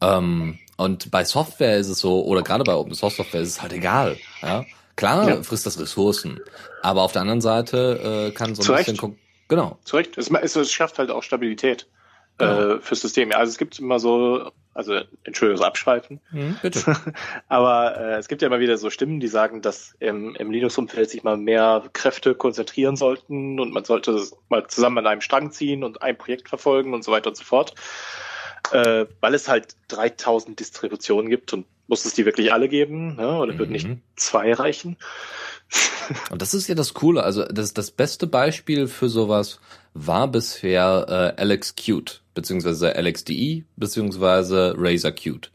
Ähm, 0.00 0.58
und 0.76 1.10
bei 1.10 1.24
Software 1.24 1.78
ist 1.78 1.88
es 1.88 1.98
so, 1.98 2.24
oder 2.24 2.42
gerade 2.42 2.62
bei 2.64 2.74
Open 2.74 2.94
Source 2.94 3.16
Software 3.16 3.40
ist 3.40 3.48
es 3.48 3.62
halt 3.62 3.72
egal. 3.72 4.18
Ja? 4.42 4.64
Klar 4.96 5.28
ja. 5.28 5.42
frisst 5.42 5.66
das 5.66 5.80
Ressourcen, 5.80 6.40
aber 6.82 7.02
auf 7.02 7.12
der 7.12 7.22
anderen 7.22 7.40
Seite 7.40 8.28
äh, 8.28 8.34
kann 8.34 8.54
so 8.54 8.62
ein 8.62 8.66
Zu 8.66 8.92
bisschen 8.92 9.16
Genau. 9.48 9.78
Zu 9.82 9.96
Recht. 9.96 10.16
Es, 10.16 10.30
es, 10.30 10.54
es 10.54 10.70
schafft 10.70 10.98
halt 10.98 11.10
auch 11.10 11.24
Stabilität 11.24 11.88
genau. 12.40 12.74
äh, 12.74 12.80
fürs 12.80 13.00
System. 13.00 13.32
Also 13.32 13.50
es 13.50 13.58
gibt 13.58 13.78
immer 13.78 13.98
so, 13.98 14.50
also 14.74 15.00
Entschuldigung, 15.24 15.58
so 15.58 15.64
abschweifen. 15.64 16.20
Mhm, 16.32 16.56
bitte. 16.62 16.96
Aber 17.48 17.96
äh, 17.96 18.18
es 18.18 18.28
gibt 18.28 18.42
ja 18.42 18.48
immer 18.48 18.60
wieder 18.60 18.76
so 18.76 18.90
Stimmen, 18.90 19.20
die 19.20 19.28
sagen, 19.28 19.62
dass 19.62 19.94
im, 20.00 20.34
im 20.34 20.50
Linux-Umfeld 20.50 21.10
sich 21.10 21.22
mal 21.22 21.36
mehr 21.36 21.84
Kräfte 21.92 22.34
konzentrieren 22.34 22.96
sollten 22.96 23.60
und 23.60 23.72
man 23.72 23.84
sollte 23.84 24.20
mal 24.48 24.66
zusammen 24.66 24.98
an 24.98 25.06
einem 25.06 25.20
Strang 25.20 25.52
ziehen 25.52 25.84
und 25.84 26.02
ein 26.02 26.18
Projekt 26.18 26.48
verfolgen 26.48 26.94
und 26.94 27.04
so 27.04 27.12
weiter 27.12 27.30
und 27.30 27.36
so 27.36 27.44
fort. 27.44 27.74
Äh, 28.72 29.06
weil 29.20 29.34
es 29.34 29.48
halt 29.48 29.74
3000 29.88 30.58
Distributionen 30.58 31.30
gibt 31.30 31.52
und 31.52 31.66
muss 31.88 32.04
es 32.04 32.14
die 32.14 32.24
wirklich 32.24 32.52
alle 32.52 32.68
geben, 32.68 33.16
ne? 33.16 33.38
oder 33.38 33.54
mhm. 33.54 33.58
würden 33.58 33.72
nicht 33.72 33.88
zwei 34.16 34.52
reichen? 34.52 34.96
Und 36.30 36.42
das 36.42 36.54
ist 36.54 36.68
ja 36.68 36.74
das 36.74 36.94
Coole. 36.94 37.22
Also 37.22 37.44
das, 37.44 37.72
das 37.74 37.90
beste 37.90 38.26
Beispiel 38.26 38.88
für 38.88 39.08
sowas 39.08 39.60
war 39.94 40.28
bisher 40.28 41.34
äh, 41.36 41.40
Alex 41.40 41.74
Qt, 41.76 42.22
beziehungsweise 42.34 42.90
LXDE, 43.00 43.64
beziehungsweise 43.76 44.74
Razer 44.76 45.12
Qt. 45.12 45.50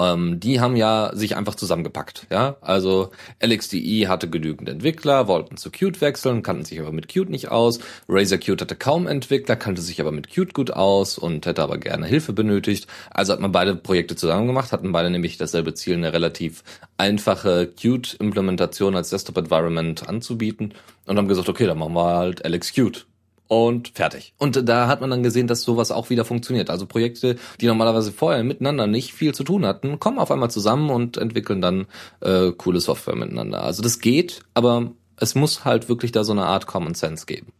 Ähm, 0.00 0.40
die 0.40 0.60
haben 0.60 0.76
ja 0.76 1.10
sich 1.14 1.36
einfach 1.36 1.54
zusammengepackt. 1.54 2.26
Ja, 2.30 2.56
also 2.62 3.10
LXDE 3.44 4.08
hatte 4.08 4.30
genügend 4.30 4.68
Entwickler, 4.68 5.28
wollten 5.28 5.56
zu 5.58 5.70
Qt 5.70 6.00
wechseln, 6.00 6.42
kannten 6.42 6.64
sich 6.64 6.80
aber 6.80 6.92
mit 6.92 7.08
Qt 7.08 7.28
nicht 7.28 7.48
aus. 7.50 7.80
Razer 8.08 8.38
Qt 8.38 8.62
hatte 8.62 8.76
kaum 8.76 9.06
Entwickler, 9.06 9.56
kannte 9.56 9.82
sich 9.82 10.00
aber 10.00 10.12
mit 10.12 10.28
Qt 10.30 10.54
gut 10.54 10.70
aus 10.70 11.18
und 11.18 11.44
hätte 11.44 11.62
aber 11.62 11.78
gerne 11.78 12.06
Hilfe 12.06 12.32
benötigt. 12.32 12.86
Also 13.10 13.34
hat 13.34 13.40
man 13.40 13.52
beide 13.52 13.76
Projekte 13.76 14.16
zusammen 14.16 14.46
gemacht, 14.46 14.72
hatten 14.72 14.92
beide 14.92 15.10
nämlich 15.10 15.36
dasselbe 15.36 15.74
Ziel, 15.74 15.94
eine 15.94 16.12
relativ 16.12 16.64
einfache 16.96 17.66
Qt-Implementation 17.66 18.96
als 18.96 19.10
Desktop-Environment 19.10 20.08
anzubieten 20.08 20.74
und 21.06 21.18
haben 21.18 21.28
gesagt, 21.28 21.48
okay, 21.48 21.66
dann 21.66 21.78
machen 21.78 21.94
wir 21.94 22.04
halt 22.04 22.46
LXQt 22.46 23.06
und 23.50 23.88
fertig. 23.88 24.32
Und 24.38 24.68
da 24.68 24.86
hat 24.86 25.00
man 25.00 25.10
dann 25.10 25.24
gesehen, 25.24 25.48
dass 25.48 25.62
sowas 25.62 25.90
auch 25.90 26.08
wieder 26.08 26.24
funktioniert. 26.24 26.70
Also 26.70 26.86
Projekte, 26.86 27.36
die 27.60 27.66
normalerweise 27.66 28.12
vorher 28.12 28.44
miteinander 28.44 28.86
nicht 28.86 29.12
viel 29.12 29.34
zu 29.34 29.42
tun 29.42 29.66
hatten, 29.66 29.98
kommen 29.98 30.20
auf 30.20 30.30
einmal 30.30 30.52
zusammen 30.52 30.88
und 30.88 31.16
entwickeln 31.16 31.60
dann 31.60 31.88
äh, 32.20 32.52
coole 32.52 32.78
Software 32.78 33.16
miteinander. 33.16 33.64
Also 33.64 33.82
das 33.82 33.98
geht, 33.98 34.42
aber 34.54 34.92
es 35.16 35.34
muss 35.34 35.64
halt 35.64 35.88
wirklich 35.88 36.12
da 36.12 36.22
so 36.22 36.30
eine 36.30 36.46
Art 36.46 36.68
Common 36.68 36.94
Sense 36.94 37.26
geben. 37.26 37.52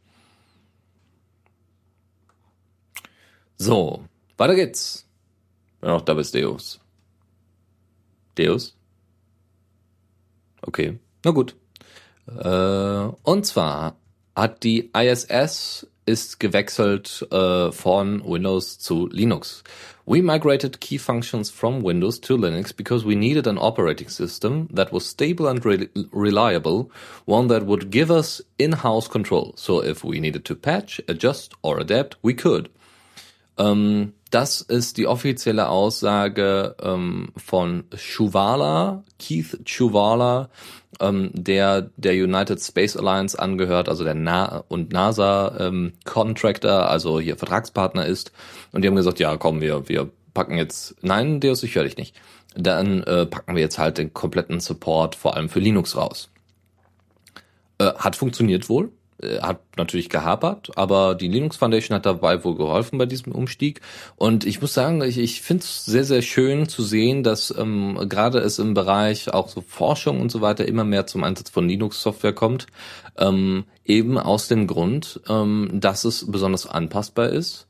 So, 3.56 4.04
weiter 4.36 4.54
geht's. 4.54 5.08
Wenn 5.80 5.90
auch 5.90 6.02
da 6.02 6.14
bist, 6.14 6.36
Deus. 6.36 6.78
Deus? 8.38 8.76
Okay, 10.62 11.00
na 11.24 11.32
gut. 11.32 11.56
Äh, 12.28 13.08
und 13.24 13.44
zwar 13.44 13.96
hat 14.40 14.64
die 14.64 14.90
ISS 14.94 15.86
ist 16.06 16.40
gewechselt 16.40 17.26
äh, 17.30 17.70
von 17.70 18.22
Windows 18.24 18.78
zu 18.78 19.06
Linux. 19.06 19.62
We 20.06 20.22
migrated 20.22 20.80
key 20.80 20.98
functions 20.98 21.50
from 21.50 21.84
Windows 21.84 22.20
to 22.22 22.36
Linux 22.36 22.74
because 22.74 23.06
we 23.06 23.14
needed 23.14 23.46
an 23.46 23.58
operating 23.58 24.08
system 24.08 24.66
that 24.74 24.92
was 24.92 25.06
stable 25.06 25.46
and 25.46 25.64
re 25.64 25.88
reliable, 26.10 26.90
one 27.26 27.48
that 27.48 27.66
would 27.66 27.90
give 27.92 28.10
us 28.10 28.42
in-house 28.58 29.08
control. 29.08 29.52
So 29.56 29.80
if 29.84 30.02
we 30.02 30.18
needed 30.18 30.44
to 30.46 30.56
patch, 30.56 31.00
adjust 31.06 31.52
or 31.62 31.78
adapt, 31.78 32.16
we 32.22 32.34
could. 32.34 32.70
Ähm, 33.60 34.14
das 34.30 34.60
ist 34.60 34.96
die 34.96 35.06
offizielle 35.06 35.68
Aussage 35.68 36.76
ähm, 36.82 37.28
von 37.36 37.84
Chuvala, 37.94 39.02
Keith 39.18 39.64
Chuvala, 39.64 40.48
ähm, 41.00 41.30
der 41.34 41.90
der 41.96 42.12
United 42.12 42.60
Space 42.62 42.96
Alliance 42.96 43.38
angehört, 43.38 43.88
also 43.88 44.04
der 44.04 44.14
Na 44.14 44.64
und 44.68 44.92
NASA 44.92 45.56
ähm, 45.58 45.92
Contractor, 46.04 46.88
also 46.88 47.20
hier 47.20 47.36
Vertragspartner 47.36 48.06
ist. 48.06 48.32
Und 48.72 48.82
die 48.82 48.88
haben 48.88 48.96
gesagt, 48.96 49.18
ja, 49.18 49.36
komm, 49.36 49.60
wir 49.60 49.88
wir 49.88 50.08
packen 50.32 50.56
jetzt, 50.56 50.94
nein, 51.02 51.40
Deus, 51.40 51.62
ich 51.62 51.74
höre 51.74 51.84
dich 51.84 51.96
nicht. 51.96 52.16
Dann 52.54 53.02
äh, 53.02 53.26
packen 53.26 53.54
wir 53.56 53.62
jetzt 53.62 53.78
halt 53.78 53.98
den 53.98 54.14
kompletten 54.14 54.60
Support 54.60 55.16
vor 55.16 55.36
allem 55.36 55.48
für 55.48 55.60
Linux 55.60 55.96
raus. 55.96 56.30
Äh, 57.78 57.92
hat 57.94 58.16
funktioniert 58.16 58.68
wohl, 58.68 58.90
hat 59.42 59.60
natürlich 59.76 60.08
gehapert, 60.08 60.70
aber 60.76 61.14
die 61.14 61.28
Linux 61.28 61.56
Foundation 61.56 61.94
hat 61.96 62.06
dabei 62.06 62.42
wohl 62.44 62.56
geholfen 62.56 62.98
bei 62.98 63.06
diesem 63.06 63.32
Umstieg. 63.32 63.80
Und 64.16 64.46
ich 64.46 64.60
muss 64.60 64.74
sagen, 64.74 65.02
ich, 65.02 65.18
ich 65.18 65.42
finde 65.42 65.62
es 65.62 65.84
sehr, 65.84 66.04
sehr 66.04 66.22
schön 66.22 66.68
zu 66.68 66.82
sehen, 66.82 67.22
dass 67.22 67.54
ähm, 67.56 67.98
gerade 68.08 68.38
es 68.38 68.58
im 68.58 68.74
Bereich 68.74 69.32
auch 69.32 69.48
so 69.48 69.60
Forschung 69.60 70.20
und 70.20 70.30
so 70.30 70.40
weiter 70.40 70.66
immer 70.66 70.84
mehr 70.84 71.06
zum 71.06 71.24
Einsatz 71.24 71.50
von 71.50 71.68
Linux-Software 71.68 72.32
kommt. 72.32 72.66
Ähm, 73.18 73.64
eben 73.84 74.18
aus 74.18 74.48
dem 74.48 74.66
Grund, 74.66 75.20
ähm, 75.28 75.70
dass 75.74 76.04
es 76.04 76.30
besonders 76.30 76.66
anpassbar 76.66 77.28
ist 77.28 77.66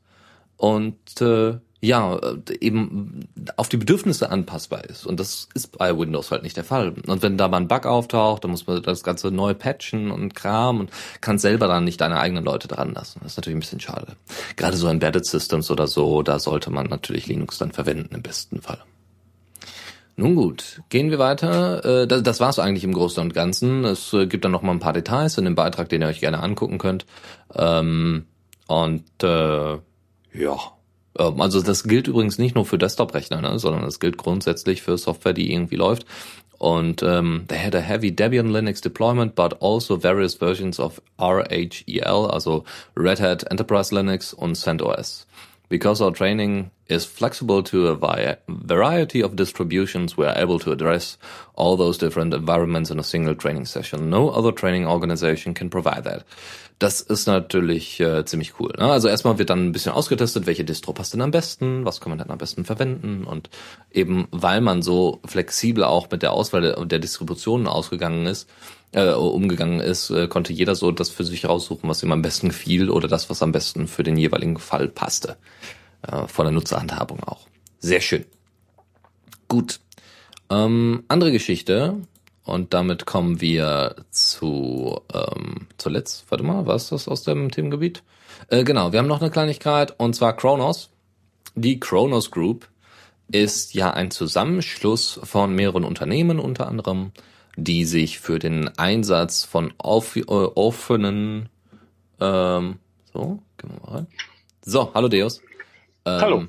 und 0.57 1.21
äh, 1.21 1.57
ja, 1.81 2.15
äh, 2.15 2.37
eben 2.59 3.27
auf 3.57 3.67
die 3.67 3.77
Bedürfnisse 3.77 4.29
anpassbar 4.29 4.85
ist. 4.85 5.05
Und 5.05 5.19
das 5.19 5.49
ist 5.55 5.77
bei 5.77 5.97
Windows 5.97 6.29
halt 6.29 6.43
nicht 6.43 6.55
der 6.55 6.63
Fall. 6.63 6.93
Und 7.07 7.23
wenn 7.23 7.37
da 7.37 7.47
mal 7.47 7.57
ein 7.57 7.67
Bug 7.67 7.87
auftaucht, 7.87 8.43
dann 8.43 8.51
muss 8.51 8.67
man 8.67 8.81
das 8.83 9.03
Ganze 9.03 9.31
neu 9.31 9.55
patchen 9.55 10.11
und 10.11 10.35
Kram 10.35 10.79
und 10.79 10.91
kann 11.21 11.39
selber 11.39 11.67
dann 11.67 11.83
nicht 11.83 11.99
deine 11.99 12.19
eigenen 12.19 12.45
Leute 12.45 12.67
dran 12.67 12.93
lassen. 12.93 13.19
Das 13.23 13.33
ist 13.33 13.37
natürlich 13.37 13.57
ein 13.57 13.61
bisschen 13.61 13.79
schade. 13.79 14.15
Gerade 14.55 14.77
so 14.77 14.87
Embedded 14.87 15.25
Systems 15.25 15.71
oder 15.71 15.87
so, 15.87 16.21
da 16.21 16.37
sollte 16.37 16.69
man 16.69 16.85
natürlich 16.85 17.25
Linux 17.25 17.57
dann 17.57 17.71
verwenden 17.71 18.13
im 18.13 18.21
besten 18.21 18.61
Fall. 18.61 18.79
Nun 20.17 20.35
gut, 20.35 20.83
gehen 20.89 21.09
wir 21.09 21.17
weiter. 21.17 22.03
Äh, 22.03 22.07
das 22.07 22.39
war's 22.39 22.59
eigentlich 22.59 22.83
im 22.83 22.93
Großen 22.93 23.23
und 23.23 23.33
Ganzen. 23.33 23.85
Es 23.85 24.13
äh, 24.13 24.27
gibt 24.27 24.45
dann 24.45 24.51
noch 24.51 24.61
mal 24.61 24.73
ein 24.73 24.79
paar 24.79 24.93
Details 24.93 25.39
in 25.39 25.45
dem 25.45 25.55
Beitrag, 25.55 25.89
den 25.89 26.03
ihr 26.03 26.07
euch 26.07 26.19
gerne 26.19 26.43
angucken 26.43 26.77
könnt. 26.77 27.07
Ähm, 27.55 28.25
und 28.67 29.23
äh, 29.23 29.79
ja, 30.33 30.57
also 31.15 31.61
das 31.61 31.83
gilt 31.83 32.07
übrigens 32.07 32.37
nicht 32.37 32.55
nur 32.55 32.65
für 32.65 32.77
Desktop-Rechner, 32.77 33.41
ne, 33.41 33.59
sondern 33.59 33.83
es 33.83 33.99
gilt 33.99 34.17
grundsätzlich 34.17 34.81
für 34.81 34.97
Software, 34.97 35.33
die 35.33 35.51
irgendwie 35.51 35.75
läuft. 35.75 36.05
Und 36.57 37.01
ähm, 37.01 37.45
they 37.47 37.57
had 37.57 37.73
a 37.73 37.79
heavy 37.79 38.11
Debian 38.11 38.47
Linux 38.47 38.81
deployment, 38.81 39.33
but 39.33 39.63
also 39.63 39.97
various 39.97 40.35
versions 40.35 40.79
of 40.79 41.01
RHEL, 41.17 42.27
also 42.29 42.65
Red 42.95 43.19
Hat 43.19 43.49
Enterprise 43.49 43.93
Linux 43.93 44.31
und 44.31 44.55
CentOS. 44.55 45.25
Because 45.71 46.01
our 46.01 46.11
training 46.11 46.69
is 46.87 47.05
flexible 47.05 47.63
to 47.63 47.87
a 47.87 48.37
variety 48.49 49.23
of 49.23 49.37
distributions, 49.37 50.17
we 50.17 50.25
are 50.25 50.37
able 50.37 50.59
to 50.59 50.73
address 50.73 51.17
all 51.55 51.77
those 51.77 51.97
different 51.97 52.33
environments 52.33 52.91
in 52.91 52.99
a 52.99 53.03
single 53.03 53.35
training 53.35 53.65
session. 53.65 54.09
No 54.09 54.31
other 54.31 54.51
training 54.51 54.85
organization 54.85 55.53
can 55.53 55.69
provide 55.69 56.03
that. 56.03 56.25
Das 56.79 56.99
ist 56.99 57.25
natürlich 57.25 58.01
äh, 58.01 58.25
ziemlich 58.25 58.59
cool. 58.59 58.73
Ne? 58.77 58.91
Also 58.91 59.07
erstmal 59.07 59.37
wird 59.37 59.49
dann 59.49 59.67
ein 59.67 59.71
bisschen 59.71 59.93
ausgetestet, 59.93 60.45
welche 60.45 60.65
Distro 60.65 60.91
passt 60.91 61.13
denn 61.13 61.21
am 61.21 61.31
besten, 61.31 61.85
was 61.85 62.01
kann 62.01 62.09
man 62.09 62.19
dann 62.19 62.31
am 62.31 62.37
besten 62.37 62.65
verwenden 62.65 63.23
und 63.23 63.49
eben 63.91 64.27
weil 64.31 64.59
man 64.59 64.81
so 64.81 65.21
flexibel 65.25 65.85
auch 65.85 66.11
mit 66.11 66.21
der 66.21 66.33
Auswahl 66.33 66.61
der, 66.61 66.85
der 66.85 66.99
Distributionen 66.99 67.67
ausgegangen 67.67 68.25
ist, 68.25 68.49
äh, 68.91 69.11
umgegangen 69.11 69.79
ist, 69.79 70.09
äh, 70.09 70.27
konnte 70.27 70.53
jeder 70.53 70.75
so 70.75 70.91
das 70.91 71.09
für 71.09 71.23
sich 71.23 71.45
raussuchen, 71.45 71.89
was 71.89 72.03
ihm 72.03 72.11
am 72.11 72.21
besten 72.21 72.49
gefiel 72.49 72.89
oder 72.89 73.07
das, 73.07 73.29
was 73.29 73.41
am 73.41 73.51
besten 73.51 73.87
für 73.87 74.03
den 74.03 74.17
jeweiligen 74.17 74.57
Fall 74.57 74.87
passte. 74.87 75.37
Äh, 76.01 76.27
von 76.27 76.45
der 76.45 76.53
Nutzerhandhabung 76.53 77.23
auch. 77.23 77.47
Sehr 77.79 78.01
schön. 78.01 78.25
Gut. 79.47 79.79
Ähm, 80.49 81.03
andere 81.07 81.31
Geschichte, 81.31 81.97
und 82.43 82.73
damit 82.73 83.05
kommen 83.05 83.39
wir 83.39 83.95
zu 84.09 84.99
ähm, 85.13 85.67
zuletzt. 85.77 86.25
Warte 86.29 86.43
mal, 86.43 86.65
was 86.65 86.83
ist 86.83 86.91
das 86.91 87.07
aus 87.07 87.23
dem 87.23 87.51
Themengebiet? 87.51 88.03
Äh, 88.47 88.63
genau, 88.63 88.91
wir 88.91 88.99
haben 88.99 89.07
noch 89.07 89.21
eine 89.21 89.31
Kleinigkeit 89.31 89.97
und 89.99 90.15
zwar 90.15 90.35
Kronos. 90.35 90.89
Die 91.55 91.79
Kronos 91.79 92.31
Group 92.31 92.67
ist 93.31 93.73
ja 93.73 93.91
ein 93.91 94.11
Zusammenschluss 94.11 95.19
von 95.23 95.53
mehreren 95.53 95.83
Unternehmen 95.83 96.39
unter 96.39 96.67
anderem, 96.67 97.11
die 97.57 97.85
sich 97.85 98.19
für 98.19 98.39
den 98.39 98.69
Einsatz 98.77 99.43
von 99.43 99.73
auf, 99.77 100.15
äh, 100.15 100.23
offenen 100.23 101.49
ähm, 102.21 102.79
so, 103.13 103.39
gehen 103.57 103.71
wir 103.71 103.89
mal 103.89 103.97
rein. 103.97 104.07
So, 104.63 104.93
hallo 104.93 105.07
Deus. 105.07 105.41
Ähm, 106.05 106.21
hallo. 106.21 106.45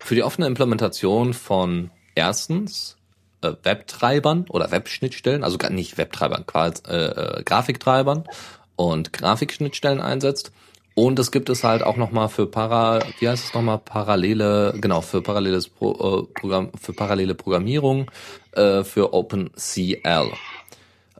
Für 0.00 0.14
die 0.14 0.22
offene 0.22 0.46
Implementation 0.46 1.34
von 1.34 1.90
erstens 2.14 2.96
äh, 3.42 3.52
Webtreibern 3.62 4.46
oder 4.48 4.70
Webschnittstellen, 4.72 5.44
also 5.44 5.58
gar 5.58 5.70
nicht 5.70 5.98
Webtreibern, 5.98 6.46
quasi 6.46 6.82
äh, 6.88 7.38
äh, 7.38 7.42
Grafiktreibern 7.44 8.24
und 8.74 9.12
Grafikschnittstellen 9.12 10.00
einsetzt. 10.00 10.50
Und 10.94 11.18
es 11.18 11.30
gibt 11.30 11.48
es 11.48 11.64
halt 11.64 11.82
auch 11.82 11.96
nochmal 11.96 12.28
für 12.28 12.46
para, 12.46 13.00
wie 13.18 13.28
heißt 13.28 13.46
es 13.46 13.54
nochmal, 13.54 13.78
parallele, 13.78 14.74
genau, 14.78 15.00
für 15.00 15.22
paralleles 15.22 15.68
Pro, 15.68 15.92
äh, 15.92 16.40
Programm, 16.40 16.70
für 16.80 16.92
parallele 16.92 17.34
Programmierung 17.34 18.10
äh, 18.52 18.84
für 18.84 19.14
OpenCL. 19.14 20.30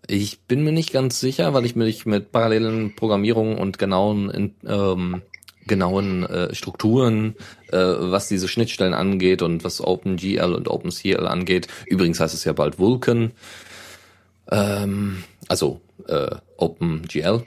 Ich 0.09 0.41
bin 0.41 0.63
mir 0.65 0.73
nicht 0.73 0.93
ganz 0.93 1.21
sicher, 1.21 1.55
weil 1.55 1.65
ich 1.65 1.77
mich 1.77 2.05
mit 2.07 2.33
parallelen 2.33 2.95
Programmierungen 2.97 3.57
und 3.57 3.79
genauen 3.79 4.31
in, 4.31 4.55
ähm, 4.67 5.23
genauen 5.67 6.25
äh, 6.25 6.55
Strukturen, 6.55 7.37
äh, 7.71 7.79
was 7.79 8.29
diese 8.29 8.49
Schnittstellen 8.49 8.95
angeht 8.95 9.43
und 9.43 9.65
was 9.65 9.81
OpenGL 9.81 10.55
und 10.55 10.69
OpenCL 10.69 11.27
angeht. 11.27 11.69
Übrigens 11.87 12.21
heißt 12.21 12.35
es 12.35 12.45
ja 12.45 12.53
bald 12.53 12.79
Vulkan, 12.79 13.33
ähm, 14.51 15.23
also 15.49 15.81
äh, 16.09 16.35
OpenGL. 16.57 17.45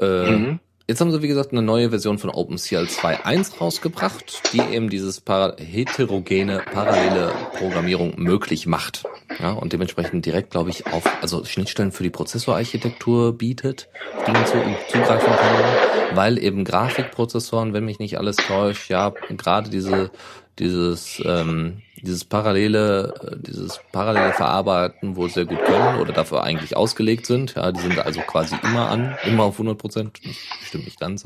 Äh, 0.00 0.30
mhm. 0.30 0.60
Jetzt 0.86 1.00
haben 1.00 1.10
sie, 1.10 1.22
wie 1.22 1.28
gesagt, 1.28 1.52
eine 1.52 1.62
neue 1.62 1.88
Version 1.88 2.18
von 2.18 2.28
OpenCL 2.28 2.84
2.1 2.84 3.58
rausgebracht, 3.58 4.52
die 4.52 4.60
eben 4.60 4.90
dieses 4.90 5.18
para 5.18 5.56
heterogene, 5.56 6.62
parallele 6.70 7.32
Programmierung 7.56 8.12
möglich 8.18 8.66
macht. 8.66 9.04
Ja, 9.40 9.52
und 9.52 9.72
dementsprechend 9.72 10.26
direkt, 10.26 10.50
glaube 10.50 10.68
ich, 10.68 10.86
auf, 10.88 11.04
also 11.22 11.42
Schnittstellen 11.46 11.90
für 11.90 12.02
die 12.02 12.10
Prozessorarchitektur 12.10 13.32
bietet, 13.32 13.88
die 14.26 14.30
man 14.32 14.44
zu, 14.44 14.58
zugreifen 14.88 15.32
kann, 15.32 16.16
weil 16.16 16.36
eben 16.36 16.64
Grafikprozessoren, 16.64 17.72
wenn 17.72 17.86
mich 17.86 17.98
nicht 17.98 18.18
alles 18.18 18.36
täuscht, 18.36 18.90
ja, 18.90 19.14
gerade 19.38 19.70
diese, 19.70 20.10
dieses, 20.58 21.22
ähm, 21.24 21.82
dieses 21.96 22.24
parallele, 22.24 23.38
dieses 23.40 23.80
parallele 23.92 24.32
Verarbeiten 24.32 25.16
wohl 25.16 25.30
sehr 25.30 25.44
gut 25.44 25.62
können 25.64 26.00
oder 26.00 26.12
dafür 26.12 26.42
eigentlich 26.42 26.76
ausgelegt 26.76 27.26
sind. 27.26 27.54
Ja, 27.54 27.72
die 27.72 27.80
sind 27.80 27.98
also 27.98 28.20
quasi 28.20 28.56
immer 28.62 28.88
an, 28.88 29.16
immer 29.24 29.44
auf 29.44 29.54
100 29.54 29.76
Prozent. 29.78 30.20
Stimmt 30.62 30.84
nicht 30.84 31.00
ganz. 31.00 31.24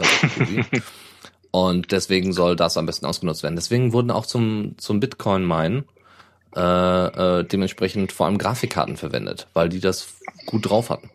Und 1.51 1.93
deswegen 1.93 2.33
soll 2.33 2.57
das 2.57 2.77
am 2.77 2.87
besten 2.87 3.07
ausgenutzt 3.07 3.43
werden. 3.43 3.57
Deswegen 3.57 3.93
wurden 3.93 4.11
auch 4.11 4.27
zum, 4.27 4.75
zum 4.79 5.01
Bitcoin-Mine 5.01 5.85
äh, 6.57 7.41
äh, 7.41 7.45
dementsprechend 7.45 8.13
vor 8.13 8.27
allem 8.27 8.39
Grafikkarten 8.39 8.97
verwendet, 8.97 9.49
weil 9.55 9.69
die 9.69 9.81
das 9.81 10.15
gut 10.47 10.69
drauf 10.69 10.91
hatten. 10.91 11.11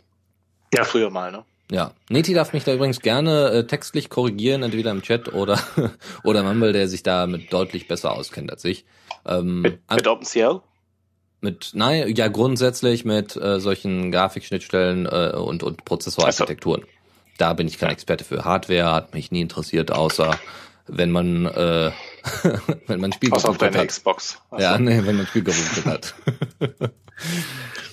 Ja, 0.74 0.84
früher 0.84 1.10
mal, 1.10 1.32
ne? 1.32 1.46
Ja, 1.72 1.94
Neti 2.10 2.34
darf 2.34 2.54
mich 2.54 2.64
da 2.64 2.74
übrigens 2.74 3.00
gerne 3.00 3.50
äh, 3.50 3.68
textlich 3.68 4.10
korrigieren, 4.10 4.64
entweder 4.64 4.92
im 4.92 5.02
Chat 5.02 5.34
oder 5.34 5.60
oder 6.24 6.44
Mumble, 6.44 6.74
der 6.74 6.88
sich 6.88 7.04
da 7.04 7.26
mit 7.26 7.52
deutlich 7.54 7.88
besser 7.88 8.12
auskennt 8.12 8.52
als 8.52 8.66
ich. 8.66 8.86
Ähm, 9.26 9.62
mit, 9.62 9.80
mit 9.90 10.08
OpenCL? 10.08 10.62
Mit, 11.42 11.72
nein, 11.74 12.14
ja 12.16 12.28
grundsätzlich 12.28 13.06
mit 13.06 13.36
äh, 13.36 13.60
solchen 13.60 14.12
Grafikschnittstellen 14.12 15.06
äh, 15.06 15.36
und 15.36 15.64
und 15.64 15.84
Prozessorarchitekturen. 15.84 16.82
So. 16.82 16.88
Da 17.38 17.54
bin 17.54 17.68
ich 17.68 17.80
kein 17.80 17.90
Experte 17.90 18.24
für. 18.24 18.46
Hardware 18.46 18.92
hat 18.92 19.14
mich 19.14 19.32
nie 19.32 19.42
interessiert, 19.42 19.92
außer 19.92 20.38
wenn 20.88 21.12
man 21.12 21.46
äh, 21.46 21.92
wenn 22.88 23.02
man 23.02 23.12
Spiel 23.14 23.32
Außer 23.32 23.50
auf 23.50 23.58
deiner 23.58 23.86
Xbox. 23.86 24.40
Also. 24.52 24.64
Ja, 24.64 24.78
nee, 24.78 25.02
wenn 25.04 25.18
man 25.18 25.28
Spiel 25.28 25.44
hat. 25.86 26.14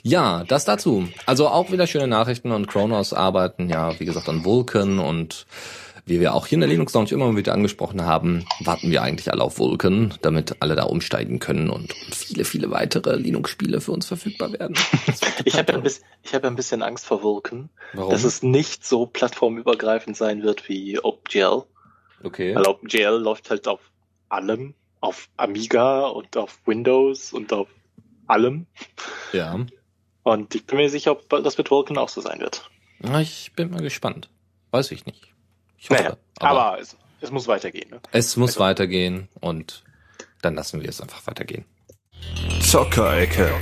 Ja, 0.02 0.44
das 0.44 0.64
dazu. 0.64 1.08
Also 1.26 1.48
auch 1.48 1.70
wieder 1.70 1.86
schöne 1.86 2.06
Nachrichten 2.08 2.52
und 2.52 2.66
Kronos 2.66 3.12
arbeiten 3.12 3.68
ja, 3.68 3.98
wie 3.98 4.04
gesagt, 4.04 4.28
an 4.28 4.44
Vulkan 4.44 4.98
und 4.98 5.46
wie 6.06 6.20
wir 6.20 6.34
auch 6.34 6.46
hier 6.46 6.56
in 6.56 6.60
der 6.60 6.68
Linux 6.68 6.92
Lounge 6.92 7.12
immer 7.12 7.36
wieder 7.36 7.52
angesprochen 7.52 8.04
haben, 8.04 8.44
warten 8.60 8.90
wir 8.90 9.02
eigentlich 9.02 9.30
alle 9.30 9.44
auf 9.44 9.58
Vulkan, 9.58 10.14
damit 10.22 10.56
alle 10.60 10.74
da 10.74 10.84
umsteigen 10.84 11.38
können 11.38 11.70
und 11.70 11.92
viele, 12.10 12.44
viele 12.44 12.70
weitere 12.70 13.16
Linux-Spiele 13.16 13.80
für 13.80 13.92
uns 13.92 14.06
verfügbar 14.06 14.52
werden. 14.52 14.76
ich 15.44 15.56
habe 15.56 15.72
ja 15.72 15.78
ein 15.78 15.84
bisschen, 15.84 16.04
ich 16.22 16.34
habe 16.34 16.46
ja 16.46 16.50
ein 16.50 16.56
bisschen 16.56 16.82
Angst 16.82 17.06
vor 17.06 17.22
Vulkan, 17.22 17.70
Warum? 17.92 18.10
dass 18.10 18.24
es 18.24 18.42
nicht 18.42 18.84
so 18.84 19.06
plattformübergreifend 19.06 20.16
sein 20.16 20.42
wird 20.42 20.68
wie 20.68 20.98
OpenGL. 20.98 21.62
Okay. 22.24 22.54
Weil 22.54 22.66
OpenGL 22.66 23.16
läuft 23.22 23.50
halt 23.50 23.68
auf 23.68 23.80
allem, 24.28 24.74
auf 25.00 25.28
Amiga 25.36 26.06
und 26.06 26.36
auf 26.36 26.58
Windows 26.66 27.32
und 27.32 27.52
auf 27.52 27.68
allem. 28.26 28.66
Ja. 29.32 29.58
Und 30.30 30.54
ich 30.54 30.64
bin 30.64 30.76
mir 30.76 30.88
sicher, 30.88 31.10
ob 31.10 31.28
das 31.28 31.58
mit 31.58 31.72
Vulkan 31.72 31.98
auch 31.98 32.08
so 32.08 32.20
sein 32.20 32.38
wird. 32.38 32.70
Ich 33.18 33.52
bin 33.56 33.68
mal 33.72 33.82
gespannt. 33.82 34.30
Weiß 34.70 34.92
ich 34.92 35.04
nicht. 35.04 35.26
Ich 35.76 35.90
hoffe, 35.90 36.04
naja, 36.04 36.16
aber, 36.38 36.66
aber 36.66 36.80
es, 36.80 36.96
es, 37.20 37.32
muss 37.32 37.48
weitergehen. 37.48 37.90
Ne? 37.90 38.00
Es 38.12 38.36
muss 38.36 38.50
also. 38.50 38.60
weitergehen 38.60 39.28
und 39.40 39.82
dann 40.40 40.54
lassen 40.54 40.82
wir 40.82 40.88
es 40.88 41.00
einfach 41.00 41.26
weitergehen. 41.26 41.64
Zockerecke. 42.62 43.52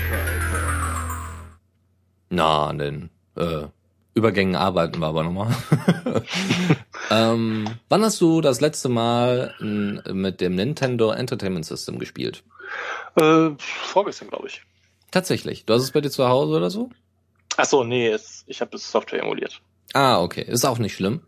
Na, 2.29 2.71
denn 2.75 3.09
äh, 3.37 3.69
Übergängen 4.13 4.55
arbeiten 4.55 4.99
wir 4.99 5.07
aber 5.07 5.25
nochmal. 5.25 5.57
ähm, 7.11 7.65
wann 7.89 8.05
hast 8.05 8.21
du 8.21 8.43
das 8.43 8.61
letzte 8.61 8.91
Mal 8.91 9.55
mit 9.59 10.43
dem 10.43 10.55
Nintendo 10.55 11.13
Entertainment 11.13 11.65
System 11.65 11.99
gespielt? 11.99 12.45
Äh, 13.17 13.53
vorgestern, 13.57 14.29
glaube 14.29 14.49
ich. 14.49 14.68
Tatsächlich. 15.11 15.65
Du 15.65 15.75
hast 15.75 15.83
es 15.83 15.91
bei 15.91 16.01
dir 16.01 16.11
zu 16.11 16.29
Hause 16.29 16.53
oder 16.55 16.71
so? 16.71 16.91
Ach 17.57 17.65
so, 17.65 17.85
nee, 17.85 18.09
es, 18.09 18.45
ich 18.47 18.61
habe 18.61 18.71
das 18.73 18.91
Software 18.91 19.23
emuliert. 19.23 19.61
Ah, 19.95 20.21
okay. 20.21 20.45
Ist 20.47 20.65
auch 20.65 20.79
nicht 20.79 20.95
schlimm. 20.95 21.23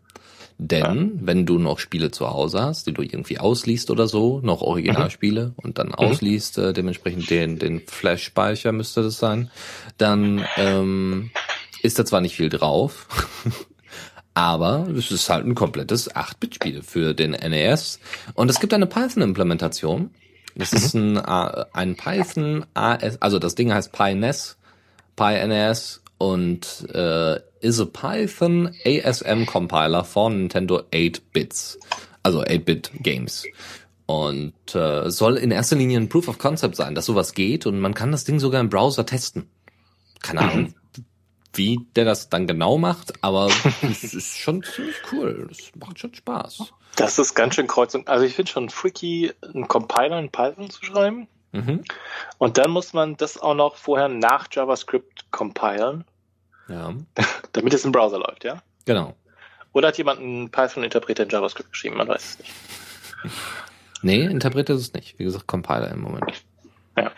Denn 0.63 0.83
ja. 0.83 1.25
wenn 1.25 1.47
du 1.47 1.57
noch 1.57 1.79
Spiele 1.79 2.11
zu 2.11 2.29
Hause 2.29 2.61
hast, 2.61 2.85
die 2.85 2.93
du 2.93 3.01
irgendwie 3.01 3.39
ausliest 3.39 3.89
oder 3.89 4.07
so, 4.07 4.41
noch 4.41 4.61
Originalspiele 4.61 5.47
mhm. 5.47 5.53
und 5.57 5.79
dann 5.79 5.87
mhm. 5.87 5.95
ausliest, 5.95 6.59
äh, 6.59 6.71
dementsprechend 6.71 7.31
den, 7.31 7.57
den 7.57 7.81
Flash-Speicher 7.81 8.71
müsste 8.71 9.01
das 9.01 9.17
sein, 9.17 9.49
dann 9.97 10.45
ähm, 10.57 11.31
ist 11.81 11.97
da 11.97 12.05
zwar 12.05 12.21
nicht 12.21 12.35
viel 12.35 12.49
drauf, 12.49 13.07
aber 14.35 14.87
es 14.95 15.09
ist 15.09 15.31
halt 15.31 15.47
ein 15.47 15.55
komplettes 15.55 16.13
8-Bit-Spiel 16.13 16.83
für 16.83 17.15
den 17.15 17.31
NES. 17.31 17.99
Und 18.35 18.51
es 18.51 18.59
gibt 18.59 18.75
eine 18.75 18.85
Python-Implementation. 18.85 20.11
Das 20.55 20.73
ist 20.73 20.93
ein, 20.93 21.17
ein 21.17 21.95
Python 21.95 22.65
also 22.73 23.39
das 23.39 23.55
Ding 23.55 23.73
heißt 23.73 23.91
PyNES, 23.91 24.57
PyNES 25.15 26.01
und 26.17 26.87
äh, 26.93 27.39
is 27.61 27.79
a 27.79 27.85
Python 27.85 28.71
ASM 28.85 29.45
Compiler 29.45 30.03
von 30.03 30.37
Nintendo 30.37 30.83
8 30.93 31.31
Bits, 31.31 31.79
also 32.23 32.41
8-Bit 32.41 32.91
Games. 32.99 33.45
Und 34.05 34.75
äh, 34.75 35.09
soll 35.09 35.37
in 35.37 35.51
erster 35.51 35.77
Linie 35.77 35.99
ein 35.99 36.09
Proof 36.09 36.27
of 36.27 36.37
Concept 36.37 36.75
sein, 36.75 36.95
dass 36.95 37.05
sowas 37.05 37.33
geht 37.33 37.65
und 37.65 37.79
man 37.79 37.93
kann 37.93 38.11
das 38.11 38.25
Ding 38.25 38.39
sogar 38.39 38.59
im 38.59 38.69
Browser 38.69 39.05
testen. 39.05 39.47
Keine 40.21 40.41
Ahnung, 40.41 40.61
mhm. 40.61 40.73
Wie 41.53 41.85
der 41.95 42.05
das 42.05 42.29
dann 42.29 42.47
genau 42.47 42.77
macht, 42.77 43.13
aber 43.23 43.49
es 43.81 44.13
ist 44.13 44.37
schon 44.37 44.63
ziemlich 44.63 44.95
cool. 45.11 45.47
Das 45.49 45.71
macht 45.75 45.99
schon 45.99 46.13
Spaß. 46.13 46.73
Das 46.95 47.19
ist 47.19 47.35
ganz 47.35 47.55
schön 47.55 47.67
kreuzung. 47.67 48.07
Also 48.07 48.25
ich 48.25 48.35
finde 48.35 48.51
schon 48.51 48.69
freaky, 48.69 49.33
einen 49.41 49.67
Compiler 49.67 50.19
in 50.19 50.29
Python 50.29 50.69
zu 50.69 50.83
schreiben. 50.83 51.27
Mhm. 51.51 51.83
Und 52.37 52.57
dann 52.57 52.71
muss 52.71 52.93
man 52.93 53.17
das 53.17 53.37
auch 53.37 53.55
noch 53.55 53.75
vorher 53.75 54.07
nach 54.07 54.47
JavaScript 54.51 55.31
compilen. 55.31 56.05
Ja. 56.67 56.93
Damit 57.53 57.73
es 57.73 57.85
im 57.85 57.91
Browser 57.91 58.19
läuft, 58.19 58.43
ja? 58.43 58.61
Genau. 58.85 59.15
Oder 59.73 59.89
hat 59.89 59.97
jemand 59.97 60.19
einen 60.19 60.49
Python-Interpreter 60.49 61.23
in 61.23 61.29
JavaScript 61.29 61.71
geschrieben? 61.71 61.97
Man 61.97 62.07
weiß 62.07 62.23
es 62.23 62.39
nicht. 62.39 62.51
Nee, 64.03 64.23
Interpreter 64.25 64.73
ist 64.73 64.81
es 64.81 64.93
nicht. 64.93 65.19
Wie 65.19 65.25
gesagt, 65.25 65.45
Compiler 65.45 65.91
im 65.91 66.01
Moment. 66.01 66.43
Ja. 66.97 67.11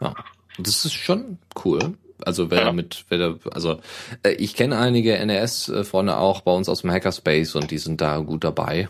Ja. 0.00 0.14
Das 0.58 0.84
ist 0.84 0.92
schon 0.92 1.38
cool. 1.64 1.96
Also 2.24 2.50
wer 2.50 2.64
ja. 2.64 2.72
mit, 2.72 3.04
wer 3.08 3.18
da, 3.18 3.34
also 3.52 3.80
äh, 4.22 4.32
ich 4.32 4.54
kenne 4.54 4.78
einige 4.78 5.24
NES-Freunde 5.24 6.18
auch 6.18 6.40
bei 6.40 6.52
uns 6.52 6.68
aus 6.68 6.82
dem 6.82 6.90
Hackerspace 6.90 7.54
und 7.54 7.70
die 7.70 7.78
sind 7.78 8.00
da 8.00 8.18
gut 8.18 8.44
dabei. 8.44 8.88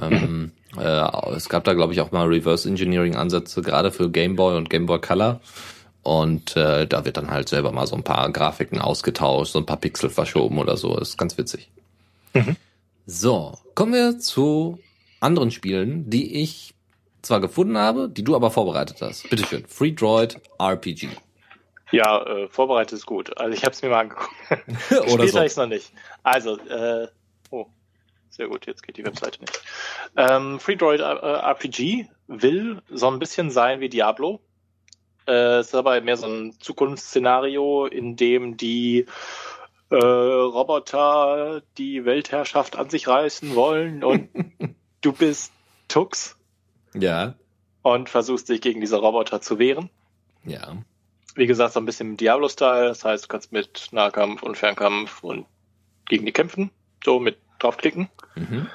Ähm, 0.00 0.52
mhm. 0.74 0.80
äh, 0.80 1.34
es 1.34 1.48
gab 1.48 1.64
da, 1.64 1.74
glaube 1.74 1.92
ich, 1.92 2.00
auch 2.00 2.12
mal 2.12 2.26
Reverse 2.26 2.68
Engineering-Ansätze, 2.68 3.62
gerade 3.62 3.90
für 3.90 4.10
Game 4.10 4.36
Boy 4.36 4.56
und 4.56 4.70
Game 4.70 4.86
Boy 4.86 5.00
Color. 5.00 5.40
Und 6.02 6.56
äh, 6.56 6.86
da 6.86 7.04
wird 7.04 7.16
dann 7.16 7.30
halt 7.30 7.48
selber 7.48 7.72
mal 7.72 7.86
so 7.86 7.96
ein 7.96 8.04
paar 8.04 8.30
Grafiken 8.30 8.80
ausgetauscht, 8.80 9.52
so 9.52 9.58
ein 9.58 9.66
paar 9.66 9.76
Pixel 9.76 10.10
verschoben 10.10 10.58
oder 10.58 10.76
so. 10.76 10.96
Das 10.96 11.10
ist 11.10 11.18
ganz 11.18 11.36
witzig. 11.36 11.68
Mhm. 12.34 12.56
So, 13.06 13.58
kommen 13.74 13.92
wir 13.92 14.18
zu 14.18 14.78
anderen 15.20 15.50
Spielen, 15.50 16.08
die 16.08 16.40
ich 16.42 16.74
zwar 17.22 17.40
gefunden 17.40 17.76
habe, 17.76 18.08
die 18.08 18.24
du 18.24 18.36
aber 18.36 18.50
vorbereitet 18.50 18.98
hast. 19.00 19.28
Bitteschön. 19.28 19.64
Free 19.66 19.92
Droid 19.92 20.40
RPG. 20.58 21.08
Ja, 21.90 22.22
äh, 22.26 22.48
vorbereitet 22.48 22.92
ist 22.92 23.06
gut. 23.06 23.36
Also 23.38 23.54
ich 23.54 23.64
habe 23.64 23.72
es 23.72 23.82
mir 23.82 23.88
mal 23.88 24.00
angeguckt. 24.00 24.34
Gespielt 24.88 25.30
so. 25.30 25.42
ich 25.42 25.56
noch 25.56 25.66
nicht. 25.66 25.92
Also, 26.22 26.58
äh, 26.58 27.08
oh, 27.50 27.66
sehr 28.30 28.48
gut, 28.48 28.66
jetzt 28.66 28.82
geht 28.82 28.96
die 28.96 29.04
Webseite 29.04 29.40
nicht. 29.40 29.62
Ähm, 30.16 30.60
Free 30.60 30.76
Droid 30.76 31.00
äh, 31.00 31.04
RPG 31.04 32.06
will 32.26 32.82
so 32.90 33.10
ein 33.10 33.18
bisschen 33.18 33.50
sein 33.50 33.80
wie 33.80 33.88
Diablo. 33.88 34.40
Äh, 35.26 35.60
ist 35.60 35.74
aber 35.74 36.00
mehr 36.00 36.16
so 36.16 36.26
ein 36.26 36.54
Zukunftsszenario, 36.60 37.86
in 37.86 38.16
dem 38.16 38.56
die 38.56 39.06
äh, 39.90 39.96
Roboter 39.96 41.62
die 41.78 42.04
Weltherrschaft 42.04 42.76
an 42.76 42.90
sich 42.90 43.08
reißen 43.08 43.54
wollen 43.54 44.04
und 44.04 44.28
du 45.00 45.12
bist 45.12 45.52
Tux. 45.88 46.36
Ja. 46.94 47.34
Und 47.82 48.08
versuchst 48.08 48.48
dich 48.48 48.60
gegen 48.60 48.80
diese 48.80 48.96
Roboter 48.96 49.40
zu 49.40 49.58
wehren. 49.58 49.88
Ja. 50.44 50.76
Wie 51.34 51.46
gesagt, 51.46 51.74
so 51.74 51.80
ein 51.80 51.86
bisschen 51.86 52.16
Diablo-Style. 52.16 52.88
Das 52.88 53.04
heißt, 53.04 53.24
du 53.24 53.28
kannst 53.28 53.52
mit 53.52 53.88
Nahkampf 53.92 54.42
und 54.42 54.56
Fernkampf 54.56 55.22
und 55.22 55.46
gegen 56.06 56.26
die 56.26 56.32
kämpfen. 56.32 56.70
So 57.04 57.20
mit 57.20 57.38
draufklicken. 57.58 58.08
Mhm. 58.34 58.68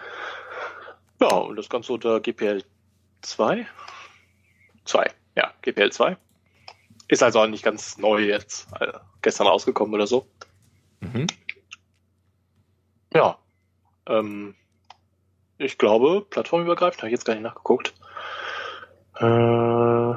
Ja, 1.20 1.30
und 1.30 1.56
das 1.56 1.70
Ganze 1.70 1.94
unter 1.94 2.20
GPL 2.20 2.63
2. 3.22 3.66
2. 4.86 5.12
Ja, 5.36 5.54
GPL 5.62 5.92
2. 5.92 6.18
Ist 7.08 7.24
also 7.24 7.39
auch 7.39 7.48
nicht 7.48 7.63
ganz 7.63 7.98
neu 7.98 8.22
jetzt, 8.22 8.68
also 8.74 9.00
gestern 9.22 9.48
rausgekommen 9.48 9.94
oder 9.94 10.08
so. 10.08 10.28
Mhm. 11.00 11.28
Ja. 13.13 13.38
Ähm, 14.08 14.56
ich 15.58 15.78
glaube, 15.78 16.26
plattformübergreifend, 16.30 17.02
habe 17.02 17.08
ich 17.08 17.13
jetzt 17.13 17.26
gar 17.26 17.34
nicht 17.34 17.44
nachgeguckt. 17.44 17.94
Äh, 19.20 20.16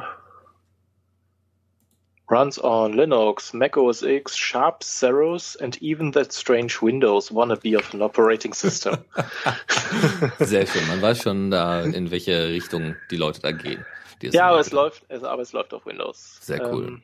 runs 2.29 2.59
on 2.59 2.95
Linux, 2.95 3.55
Mac 3.55 3.77
OS 3.77 4.03
X, 4.03 4.37
Sharp, 4.37 4.83
Ceros 4.83 5.57
and 5.61 5.77
even 5.81 6.13
that 6.13 6.33
strange 6.33 6.83
Windows 6.83 7.31
wannabe 7.31 7.77
of 7.77 7.95
an 7.95 8.03
operating 8.03 8.53
system. 8.53 8.99
Sehr 10.39 10.67
schön. 10.67 10.87
Man 10.89 11.03
weiß 11.03 11.23
schon 11.23 11.51
da, 11.51 11.83
in 11.83 12.11
welche 12.11 12.49
Richtung 12.49 12.97
die 13.11 13.17
Leute 13.17 13.41
da 13.41 13.53
gehen. 13.53 13.85
Ja, 14.23 14.49
aber 14.49 14.61
es 14.61 14.73
läuft, 14.73 15.11
aber 15.11 15.43
es 15.43 15.53
läuft 15.53 15.75
auf 15.75 15.87
Windows. 15.87 16.39
Sehr 16.41 16.73
cool. 16.73 16.87
Ähm, 16.89 17.03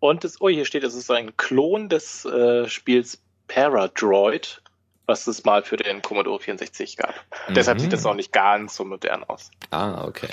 und 0.00 0.24
das, 0.24 0.40
oh, 0.40 0.48
hier 0.48 0.64
steht, 0.64 0.82
es 0.82 0.94
ist 0.94 1.10
ein 1.10 1.36
Klon 1.36 1.88
des 1.88 2.24
äh, 2.24 2.66
Spiels 2.68 3.22
Paradroid, 3.48 4.62
was 5.06 5.26
es 5.26 5.44
mal 5.44 5.62
für 5.62 5.76
den 5.76 6.02
Commodore 6.02 6.40
64 6.40 6.96
gab. 6.96 7.14
Mhm. 7.48 7.54
Deshalb 7.54 7.80
sieht 7.80 7.92
es 7.92 8.04
auch 8.06 8.14
nicht 8.14 8.32
ganz 8.32 8.76
so 8.76 8.84
modern 8.84 9.24
aus. 9.24 9.50
Ah, 9.70 10.04
okay. 10.04 10.28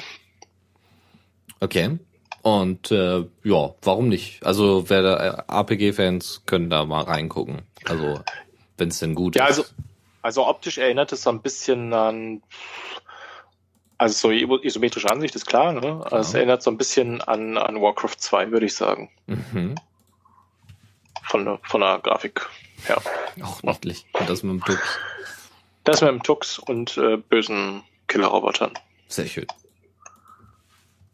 Okay. 1.59 1.97
Und 2.47 2.91
äh, 2.91 3.25
ja, 3.43 3.73
warum 3.81 4.07
nicht? 4.07 4.45
Also 4.45 4.89
wer 4.89 5.01
da 5.01 5.17
äh, 5.17 5.59
RPG-Fans 5.59 6.43
können 6.45 6.69
da 6.69 6.85
mal 6.85 7.03
reingucken. 7.03 7.63
Also 7.83 8.21
wenn 8.77 8.87
es 8.87 8.99
denn 8.99 9.15
gut 9.15 9.35
ja, 9.35 9.47
ist. 9.47 9.57
Also, 9.57 9.69
also 10.21 10.47
optisch 10.47 10.77
erinnert 10.77 11.11
es 11.11 11.23
so 11.23 11.29
ein 11.29 11.41
bisschen 11.41 11.93
an 11.93 12.41
also 13.97 14.29
so 14.29 14.31
isometrische 14.31 15.11
Ansicht 15.11 15.35
ist 15.35 15.45
klar, 15.45 15.73
ne? 15.73 16.01
Also 16.05 16.17
es 16.17 16.33
erinnert 16.33 16.63
so 16.63 16.71
ein 16.71 16.77
bisschen 16.77 17.19
an, 17.19 17.57
an 17.57 17.81
Warcraft 17.81 18.15
2, 18.17 18.51
würde 18.51 18.67
ich 18.67 18.75
sagen. 18.75 19.09
Mhm. 19.25 19.75
Von, 21.23 21.43
der, 21.43 21.59
von 21.63 21.81
der 21.81 21.99
Grafik 21.99 22.47
her. 22.85 23.01
Auch 23.43 23.61
niedlich. 23.61 24.05
Und 24.13 24.29
das 24.29 24.43
mit 24.43 24.53
dem 24.53 24.63
Tux. 24.63 24.79
Das 25.83 25.99
mit 25.99 26.11
dem 26.11 26.23
Tux 26.23 26.59
und 26.59 26.95
äh, 26.95 27.17
bösen 27.17 27.83
Killerrobotern. 28.07 28.71
Sehr 29.09 29.25
schön. 29.25 29.47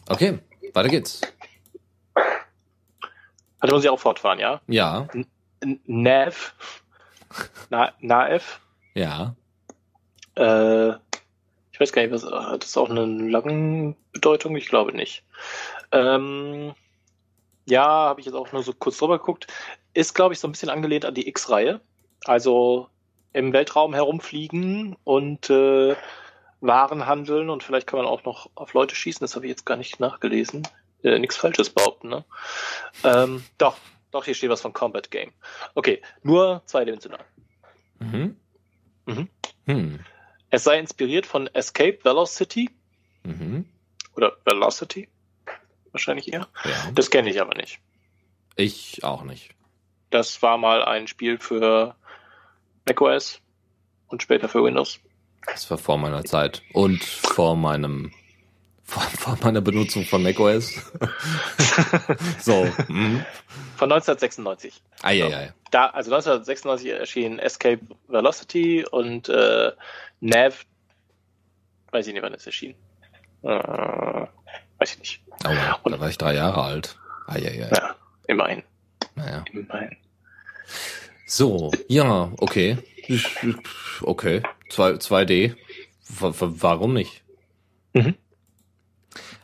Okay, 0.10 0.38
weiter 0.74 0.90
geht's. 0.90 1.22
Also 3.60 3.76
muss 3.76 3.84
ich 3.84 3.90
auch 3.90 4.00
fortfahren, 4.00 4.40
ja? 4.40 4.62
Ja. 4.68 5.08
N 5.62 5.80
Nav. 5.86 6.54
Na 7.70 7.94
Naev. 8.00 8.60
Ja. 8.94 9.36
Äh, 10.36 10.90
ich 11.72 11.80
weiß 11.80 11.92
gar 11.92 12.02
nicht, 12.02 12.12
was, 12.12 12.26
hat 12.26 12.64
das 12.64 12.78
auch 12.78 12.90
eine 12.90 13.06
lange 13.06 13.96
Bedeutung? 14.12 14.56
Ich 14.56 14.68
glaube 14.68 14.94
nicht. 14.94 15.24
Ähm, 15.92 16.74
ja, 17.66 17.86
habe 17.86 18.20
ich 18.20 18.26
jetzt 18.26 18.36
auch 18.36 18.52
nur 18.52 18.64
so 18.64 18.74
kurz 18.74 18.98
drüber 18.98 19.18
geguckt. 19.18 19.48
Ist, 19.94 20.14
glaube 20.14 20.34
ich, 20.34 20.40
so 20.40 20.48
ein 20.48 20.52
bisschen 20.52 20.70
angelehnt 20.70 21.06
an 21.06 21.14
die 21.14 21.28
X-Reihe. 21.28 21.82
Also 22.26 22.90
im 23.34 23.54
Weltraum 23.54 23.94
herumfliegen 23.94 24.96
und 25.04 25.50
äh, 25.50 25.96
Waren 26.64 27.06
handeln 27.06 27.50
und 27.50 27.62
vielleicht 27.62 27.88
kann 27.88 28.00
man 28.00 28.08
auch 28.08 28.24
noch 28.24 28.50
auf 28.56 28.74
Leute 28.74 28.96
schießen. 28.96 29.20
Das 29.20 29.36
habe 29.36 29.46
ich 29.46 29.50
jetzt 29.50 29.66
gar 29.66 29.76
nicht 29.76 30.00
nachgelesen. 30.00 30.66
Äh, 31.04 31.20
Nichts 31.20 31.36
Falsches 31.36 31.70
behaupten, 31.70 32.08
ne? 32.08 32.24
Ähm, 33.04 33.44
doch, 33.58 33.78
doch, 34.12 34.24
hier 34.24 34.34
steht 34.34 34.50
was 34.50 34.62
von 34.62 34.72
Combat 34.72 35.12
Game. 35.12 35.34
Okay, 35.76 36.02
nur 36.22 36.62
zweidimensional. 36.66 37.26
Mhm. 38.00 38.38
Mhm. 39.06 39.30
Hm. 39.66 40.00
Es 40.50 40.64
sei 40.64 40.80
inspiriert 40.80 41.26
von 41.26 41.48
Escape 41.48 42.00
Velocity. 42.04 42.70
Mhm. 43.24 43.66
Oder 44.16 44.38
Velocity. 44.46 45.10
Wahrscheinlich 45.92 46.32
eher. 46.32 46.48
Ja. 46.64 46.92
Das 46.94 47.10
kenne 47.10 47.30
ich 47.30 47.42
aber 47.42 47.56
nicht. 47.56 47.80
Ich 48.56 49.04
auch 49.04 49.24
nicht. 49.24 49.52
Das 50.12 50.42
war 50.42 50.58
mal 50.58 50.84
ein 50.86 51.08
Spiel 51.08 51.40
für 51.40 51.96
macOS 52.88 53.42
und 54.08 54.24
später 54.24 54.48
für 54.48 54.64
Windows. 54.64 55.00
Das 55.46 55.70
war 55.70 55.78
vor 55.78 55.98
meiner 55.98 56.24
Zeit 56.24 56.62
und 56.74 57.04
vor 57.04 57.56
meinem 57.56 58.12
vor, 58.84 59.02
vor 59.02 59.38
meiner 59.42 59.62
Benutzung 59.62 60.06
von 60.06 60.24
macOS. 60.24 60.74
so. 62.40 62.66
Mhm. 62.88 63.26
Von 63.78 63.92
1996. 63.92 64.82
Ei, 65.02 65.24
ei, 65.24 65.36
ei. 65.36 65.54
Da, 65.72 65.88
also 65.88 66.14
1996 66.14 66.92
erschien 66.92 67.40
Escape 67.40 67.82
Velocity 68.08 68.86
und 68.90 69.30
äh, 69.30 69.72
Nav, 70.20 70.66
weiß 71.92 72.08
ich 72.08 72.14
nicht, 72.14 72.24
wann 72.24 72.34
es 72.34 72.46
erschien. 72.46 72.76
Äh, 73.42 73.48
weiß 73.50 74.94
ich 74.94 75.00
nicht. 75.00 75.22
Oh, 75.46 75.50
und, 75.84 75.92
da 75.94 76.00
war 76.00 76.10
ich 76.10 76.18
drei 76.18 76.36
Jahre 76.36 76.62
alt. 76.62 76.98
Ei, 77.28 77.40
ei, 77.40 77.64
ei. 77.64 77.70
Ja, 77.72 77.96
immerhin. 78.28 78.64
Naja. 79.16 79.44
Immerhin. 79.52 79.98
So, 81.26 81.72
ja, 81.88 82.32
okay. 82.38 82.78
Okay. 84.02 84.42
2D. 84.70 85.56
Warum 86.20 86.94
nicht? 86.94 87.24
Mhm. 87.94 88.16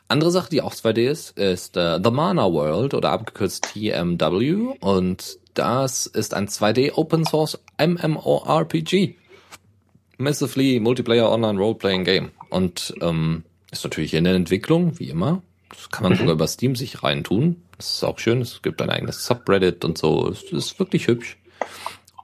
Andere 0.07 0.31
Sache, 0.31 0.49
die 0.49 0.61
auch 0.61 0.73
2D 0.73 1.07
ist, 1.07 1.37
ist 1.37 1.77
äh, 1.77 1.99
The 2.03 2.09
Mana 2.09 2.51
World 2.51 2.95
oder 2.95 3.11
abgekürzt 3.11 3.73
TMW 3.73 4.75
und 4.79 5.37
das 5.53 6.07
ist 6.07 6.33
ein 6.33 6.47
2D 6.47 6.93
Open 6.93 7.25
Source 7.25 7.59
MMORPG. 7.77 9.15
Massively 10.17 10.79
Multiplayer 10.79 11.31
Online 11.31 11.59
Role-Playing 11.59 12.03
Game. 12.03 12.31
Und 12.49 12.93
ähm, 13.01 13.43
ist 13.71 13.83
natürlich 13.83 14.13
in 14.13 14.23
der 14.23 14.33
Entwicklung, 14.33 14.97
wie 14.99 15.09
immer. 15.09 15.41
Das 15.69 15.89
kann 15.89 16.03
man 16.03 16.17
sogar 16.17 16.33
über 16.33 16.47
Steam 16.47 16.75
sich 16.75 17.03
reintun. 17.03 17.61
Das 17.77 17.95
ist 17.95 18.03
auch 18.03 18.19
schön. 18.19 18.41
Es 18.41 18.61
gibt 18.61 18.81
ein 18.81 18.89
eigenes 18.89 19.25
Subreddit 19.25 19.85
und 19.85 19.97
so. 19.97 20.27
Es 20.29 20.43
ist 20.43 20.79
wirklich 20.79 21.07
hübsch. 21.07 21.37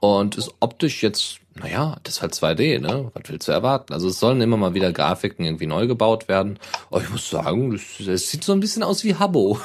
Und 0.00 0.36
ist 0.36 0.54
optisch 0.60 1.02
jetzt 1.02 1.40
naja, 1.58 1.96
das 2.02 2.16
ist 2.16 2.22
halt 2.22 2.34
2D, 2.34 2.80
ne? 2.80 3.10
Was 3.14 3.22
willst 3.28 3.48
du 3.48 3.52
erwarten? 3.52 3.94
Also 3.94 4.08
es 4.08 4.20
sollen 4.20 4.40
immer 4.42 4.58
mal 4.58 4.74
wieder 4.74 4.92
Grafiken 4.92 5.44
irgendwie 5.44 5.66
neu 5.66 5.86
gebaut 5.86 6.28
werden. 6.28 6.58
Aber 6.90 7.02
ich 7.02 7.08
muss 7.08 7.30
sagen, 7.30 7.70
das 7.70 8.30
sieht 8.30 8.44
so 8.44 8.52
ein 8.52 8.60
bisschen 8.60 8.82
aus 8.82 9.04
wie 9.04 9.14
Habbo. 9.14 9.58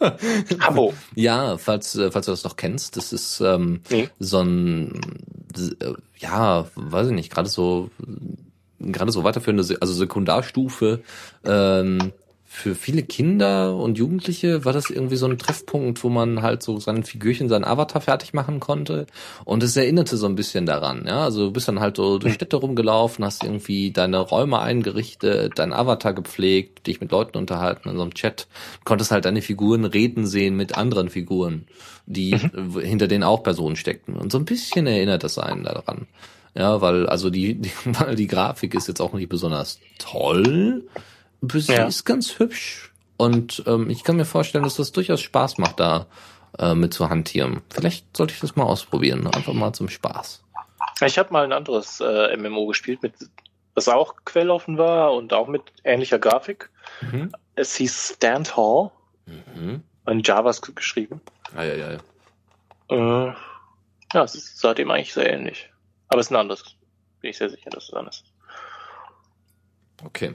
Habbo. 0.60 0.92
ja, 1.14 1.56
falls, 1.56 1.94
äh, 1.94 2.10
falls 2.10 2.26
du 2.26 2.32
das 2.32 2.42
noch 2.42 2.56
kennst, 2.56 2.96
das 2.96 3.12
ist 3.12 3.40
ähm, 3.40 3.80
nee. 3.90 4.08
so 4.18 4.40
ein, 4.40 5.00
äh, 5.56 5.92
ja, 6.18 6.66
weiß 6.74 7.08
ich 7.08 7.14
nicht, 7.14 7.30
gerade 7.30 7.48
so, 7.48 7.90
gerade 8.80 9.12
so 9.12 9.22
weiterführende, 9.22 9.76
also 9.80 9.92
Sekundarstufe, 9.92 11.00
ähm, 11.44 12.12
für 12.52 12.74
viele 12.74 13.04
Kinder 13.04 13.76
und 13.76 13.96
Jugendliche 13.96 14.64
war 14.64 14.72
das 14.72 14.90
irgendwie 14.90 15.14
so 15.14 15.24
ein 15.24 15.38
Treffpunkt, 15.38 16.02
wo 16.02 16.08
man 16.08 16.42
halt 16.42 16.64
so 16.64 16.80
sein 16.80 17.04
Figürchen, 17.04 17.48
sein 17.48 17.64
Avatar 17.64 18.02
fertig 18.02 18.34
machen 18.34 18.58
konnte. 18.58 19.06
Und 19.44 19.62
es 19.62 19.76
erinnerte 19.76 20.16
so 20.16 20.26
ein 20.26 20.34
bisschen 20.34 20.66
daran, 20.66 21.04
ja. 21.06 21.22
Also 21.22 21.46
du 21.46 21.52
bist 21.52 21.68
dann 21.68 21.78
halt 21.78 21.96
so 21.96 22.18
durch 22.18 22.34
Städte 22.34 22.56
rumgelaufen, 22.56 23.24
hast 23.24 23.44
irgendwie 23.44 23.92
deine 23.92 24.18
Räume 24.18 24.58
eingerichtet, 24.58 25.60
dein 25.60 25.72
Avatar 25.72 26.12
gepflegt, 26.12 26.88
dich 26.88 27.00
mit 27.00 27.12
Leuten 27.12 27.38
unterhalten 27.38 27.88
in 27.88 27.96
so 27.96 28.02
einem 28.02 28.14
Chat. 28.14 28.48
Du 28.80 28.84
konntest 28.84 29.12
halt 29.12 29.26
deine 29.26 29.42
Figuren 29.42 29.84
reden 29.84 30.26
sehen 30.26 30.56
mit 30.56 30.76
anderen 30.76 31.08
Figuren, 31.08 31.68
die 32.06 32.34
mhm. 32.34 32.80
hinter 32.80 33.06
denen 33.06 33.22
auch 33.22 33.44
Personen 33.44 33.76
steckten. 33.76 34.16
Und 34.16 34.32
so 34.32 34.38
ein 34.38 34.44
bisschen 34.44 34.88
erinnert 34.88 35.22
das 35.22 35.38
einen 35.38 35.62
daran. 35.62 36.08
Ja, 36.56 36.80
weil 36.80 37.06
also 37.06 37.30
die, 37.30 37.54
die, 37.54 37.70
weil 37.84 38.16
die 38.16 38.26
Grafik 38.26 38.74
ist 38.74 38.88
jetzt 38.88 39.00
auch 39.00 39.12
nicht 39.12 39.28
besonders 39.28 39.78
toll 39.98 40.82
Sie 41.42 41.72
ja. 41.72 41.86
ist 41.86 42.04
ganz 42.04 42.38
hübsch 42.38 42.92
und 43.16 43.62
ähm, 43.66 43.90
ich 43.90 44.04
kann 44.04 44.16
mir 44.16 44.24
vorstellen, 44.24 44.64
dass 44.64 44.76
das 44.76 44.92
durchaus 44.92 45.20
Spaß 45.20 45.58
macht, 45.58 45.80
da 45.80 46.06
äh, 46.58 46.74
mit 46.74 46.94
zu 46.94 47.08
hantieren. 47.08 47.62
Vielleicht 47.70 48.16
sollte 48.16 48.34
ich 48.34 48.40
das 48.40 48.56
mal 48.56 48.64
ausprobieren, 48.64 49.26
einfach 49.26 49.52
mal 49.52 49.72
zum 49.72 49.88
Spaß. 49.88 50.42
Ich 51.02 51.18
habe 51.18 51.32
mal 51.32 51.44
ein 51.44 51.52
anderes 51.52 52.00
äh, 52.00 52.36
MMO 52.36 52.66
gespielt, 52.66 53.02
mit, 53.02 53.14
das 53.74 53.88
auch 53.88 54.16
quelloffen 54.24 54.76
war 54.78 55.12
und 55.14 55.32
auch 55.32 55.48
mit 55.48 55.62
ähnlicher 55.84 56.18
Grafik. 56.18 56.70
Mhm. 57.00 57.32
Es 57.54 57.74
hieß 57.76 58.14
Stand 58.16 58.56
Hall. 58.56 58.90
Mhm. 59.26 59.82
In 60.06 60.22
JavaScript 60.22 60.76
geschrieben. 60.76 61.20
Ah, 61.54 61.62
ja, 61.62 61.74
ja, 61.74 61.92
ja. 61.92 63.28
Äh, 63.28 63.34
ja, 64.12 64.24
es 64.24 64.34
ist 64.34 64.58
seitdem 64.58 64.90
eigentlich 64.90 65.12
sehr 65.14 65.32
ähnlich. 65.32 65.70
Aber 66.08 66.20
es 66.20 66.26
ist 66.26 66.32
ein 66.32 66.36
anderes. 66.36 66.64
Bin 67.20 67.30
ich 67.30 67.38
sehr 67.38 67.50
sicher, 67.50 67.70
dass 67.70 67.84
es 67.84 67.94
anders 67.94 68.22
ist. 68.22 68.32
Okay. 70.04 70.34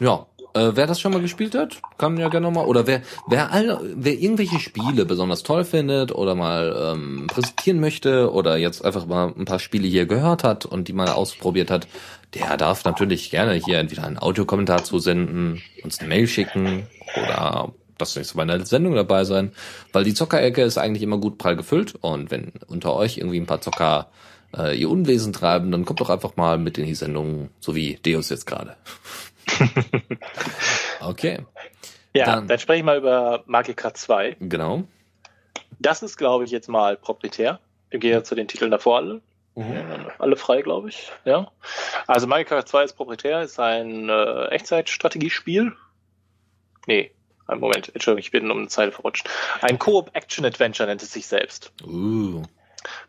Ja, 0.00 0.26
äh, 0.56 0.72
wer 0.74 0.86
das 0.86 1.00
schon 1.00 1.12
mal 1.12 1.20
gespielt 1.20 1.54
hat, 1.54 1.82
kann 1.98 2.16
ja 2.16 2.28
gerne 2.28 2.46
nochmal. 2.46 2.66
Oder 2.66 2.86
wer, 2.86 3.02
wer 3.28 3.52
alle, 3.52 3.80
wer 3.94 4.14
irgendwelche 4.14 4.58
Spiele 4.58 5.04
besonders 5.04 5.42
toll 5.42 5.64
findet 5.64 6.12
oder 6.12 6.34
mal 6.34 6.94
ähm, 6.94 7.26
präsentieren 7.26 7.78
möchte 7.78 8.32
oder 8.32 8.56
jetzt 8.56 8.84
einfach 8.84 9.06
mal 9.06 9.34
ein 9.36 9.44
paar 9.44 9.58
Spiele 9.58 9.86
hier 9.86 10.06
gehört 10.06 10.44
hat 10.44 10.64
und 10.64 10.88
die 10.88 10.94
mal 10.94 11.08
ausprobiert 11.08 11.70
hat, 11.70 11.86
der 12.34 12.56
darf 12.56 12.84
natürlich 12.84 13.30
gerne 13.30 13.54
hier 13.54 13.78
entweder 13.78 14.04
einen 14.04 14.18
Audiokommentar 14.18 14.82
zusenden, 14.82 15.62
uns 15.84 15.98
eine 15.98 16.08
Mail 16.08 16.26
schicken 16.26 16.86
oder 17.16 17.72
das 17.98 18.16
nächste 18.16 18.36
Mal 18.36 18.42
in 18.44 18.48
der 18.48 18.66
Sendung 18.66 18.94
dabei 18.94 19.24
sein, 19.24 19.52
weil 19.92 20.04
die 20.04 20.14
Zockerecke 20.14 20.62
ist 20.62 20.78
eigentlich 20.78 21.02
immer 21.02 21.18
gut 21.18 21.38
prall 21.38 21.56
gefüllt 21.56 21.94
und 22.00 22.30
wenn 22.30 22.52
unter 22.66 22.94
euch 22.94 23.18
irgendwie 23.18 23.40
ein 23.40 23.46
paar 23.46 23.60
Zocker 23.60 24.08
äh, 24.56 24.78
ihr 24.78 24.90
Unwesen 24.90 25.32
treiben, 25.32 25.70
dann 25.70 25.84
kommt 25.84 26.00
doch 26.00 26.10
einfach 26.10 26.36
mal 26.36 26.58
mit 26.58 26.78
in 26.78 26.86
die 26.86 26.94
Sendung, 26.94 27.50
so 27.60 27.74
wie 27.74 27.98
Deus 28.04 28.28
jetzt 28.30 28.46
gerade. 28.46 28.76
okay. 31.00 31.44
Ja, 32.14 32.26
dann, 32.26 32.48
dann 32.48 32.58
spreche 32.58 32.78
ich 32.78 32.84
mal 32.84 32.98
über 32.98 33.44
Magica 33.46 33.92
2. 33.92 34.36
Genau. 34.40 34.84
Das 35.78 36.02
ist, 36.02 36.16
glaube 36.16 36.44
ich, 36.44 36.50
jetzt 36.50 36.68
mal 36.68 36.96
proprietär. 36.96 37.60
Im 37.90 38.00
Gegensatz 38.00 38.28
zu 38.28 38.34
den 38.34 38.48
Titeln 38.48 38.70
davor 38.70 38.96
alle. 38.96 39.20
Mhm. 39.54 40.06
Alle 40.18 40.36
frei, 40.36 40.62
glaube 40.62 40.88
ich. 40.88 41.10
Ja. 41.24 41.50
Also 42.06 42.26
Magica 42.26 42.64
2 42.64 42.84
ist 42.84 42.92
proprietär, 42.94 43.42
ist 43.42 43.58
ein 43.58 44.08
äh, 44.08 44.46
Echtzeitstrategiespiel. 44.46 45.72
Nee, 46.86 47.10
ein 47.46 47.60
Moment, 47.60 47.94
Entschuldigung, 47.94 48.20
ich 48.20 48.30
bin 48.30 48.50
um 48.50 48.58
eine 48.58 48.68
Zeile 48.68 48.92
verrutscht. 48.92 49.28
Ein 49.60 49.78
Coop-Action-Adventure 49.78 50.88
nennt 50.88 51.02
es 51.02 51.12
sich 51.12 51.26
selbst. 51.26 51.72
Uh. 51.84 52.42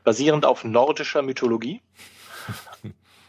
Basierend 0.04 0.46
auf 0.46 0.64
nordischer 0.64 1.22
Mythologie. 1.22 1.82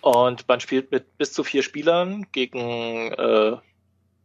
Und 0.00 0.46
man 0.48 0.61
spielt 0.61 0.90
mit 0.90 1.18
bis 1.18 1.32
zu 1.32 1.44
vier 1.44 1.62
Spielern 1.62 2.26
gegen 2.32 3.12
äh, 3.12 3.56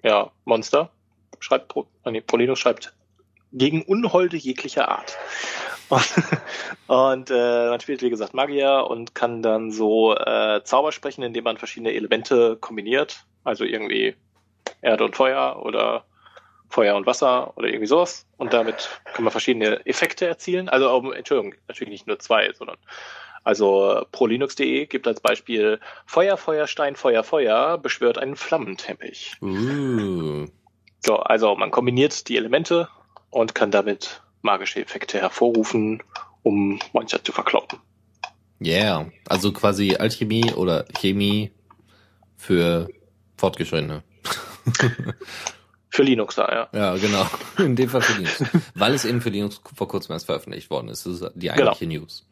ja, 0.03 0.31
Monster. 0.45 0.91
Schreibt 1.39 1.69
Pro, 1.69 1.87
nee, 2.05 2.21
Polino 2.21 2.55
schreibt 2.55 2.93
gegen 3.51 3.83
Unholde 3.83 4.37
jeglicher 4.37 4.89
Art. 4.89 5.17
Und, 5.89 6.13
und 6.87 7.31
äh, 7.31 7.69
man 7.69 7.79
spielt, 7.79 8.01
wie 8.01 8.09
gesagt, 8.09 8.33
Magier 8.33 8.87
und 8.89 9.15
kann 9.15 9.41
dann 9.41 9.71
so 9.71 10.15
äh, 10.15 10.63
Zauber 10.63 10.91
sprechen, 10.91 11.23
indem 11.23 11.43
man 11.43 11.57
verschiedene 11.57 11.93
Elemente 11.93 12.57
kombiniert. 12.57 13.25
Also 13.43 13.63
irgendwie 13.65 14.15
Erde 14.81 15.03
und 15.03 15.15
Feuer 15.15 15.61
oder 15.63 16.05
Feuer 16.69 16.95
und 16.95 17.05
Wasser 17.05 17.55
oder 17.57 17.67
irgendwie 17.67 17.87
sowas. 17.87 18.25
Und 18.37 18.53
damit 18.53 18.89
kann 19.13 19.23
man 19.23 19.31
verschiedene 19.31 19.85
Effekte 19.85 20.25
erzielen. 20.25 20.69
Also, 20.69 21.11
Entschuldigung, 21.11 21.55
natürlich 21.67 21.91
nicht 21.91 22.07
nur 22.07 22.19
zwei, 22.19 22.51
sondern 22.53 22.77
also 23.43 24.05
prolinux.de 24.11 24.85
gibt 24.85 25.07
als 25.07 25.19
Beispiel 25.19 25.79
Feuer, 26.05 26.37
Feuer, 26.37 26.67
Stein, 26.67 26.95
Feuer, 26.95 27.23
Feuer 27.23 27.77
beschwört 27.77 28.17
einen 28.17 28.35
Flammenteppich. 28.35 29.35
Uh. 29.41 30.47
So, 31.05 31.17
also 31.17 31.55
man 31.55 31.71
kombiniert 31.71 32.27
die 32.29 32.37
Elemente 32.37 32.87
und 33.29 33.53
kann 33.55 33.71
damit 33.71 34.21
magische 34.41 34.81
Effekte 34.81 35.19
hervorrufen, 35.19 36.01
um 36.43 36.79
Monster 36.93 37.23
zu 37.23 37.31
verkloppen. 37.31 37.79
Yeah, 38.61 39.11
also 39.27 39.51
quasi 39.51 39.95
Alchemie 39.95 40.53
oder 40.53 40.85
Chemie 40.97 41.51
für 42.37 42.87
Fortgeschrittene. 43.35 44.03
Für 45.89 46.01
Linux 46.01 46.33
da, 46.33 46.47
ja. 46.51 46.69
Ja, 46.73 46.97
genau. 46.97 47.27
In 47.59 47.75
dem 47.75 47.87
Fall 47.87 48.01
für 48.01 48.17
Linux. 48.17 48.43
Weil 48.73 48.95
es 48.95 49.05
eben 49.05 49.21
für 49.21 49.29
Linux 49.29 49.61
vor 49.75 49.87
kurzem 49.87 50.13
erst 50.13 50.25
veröffentlicht 50.25 50.71
worden 50.71 50.87
ist. 50.87 51.05
Das 51.05 51.21
ist 51.21 51.31
die 51.35 51.51
eigentliche 51.51 51.85
genau. 51.85 52.01
News. 52.01 52.25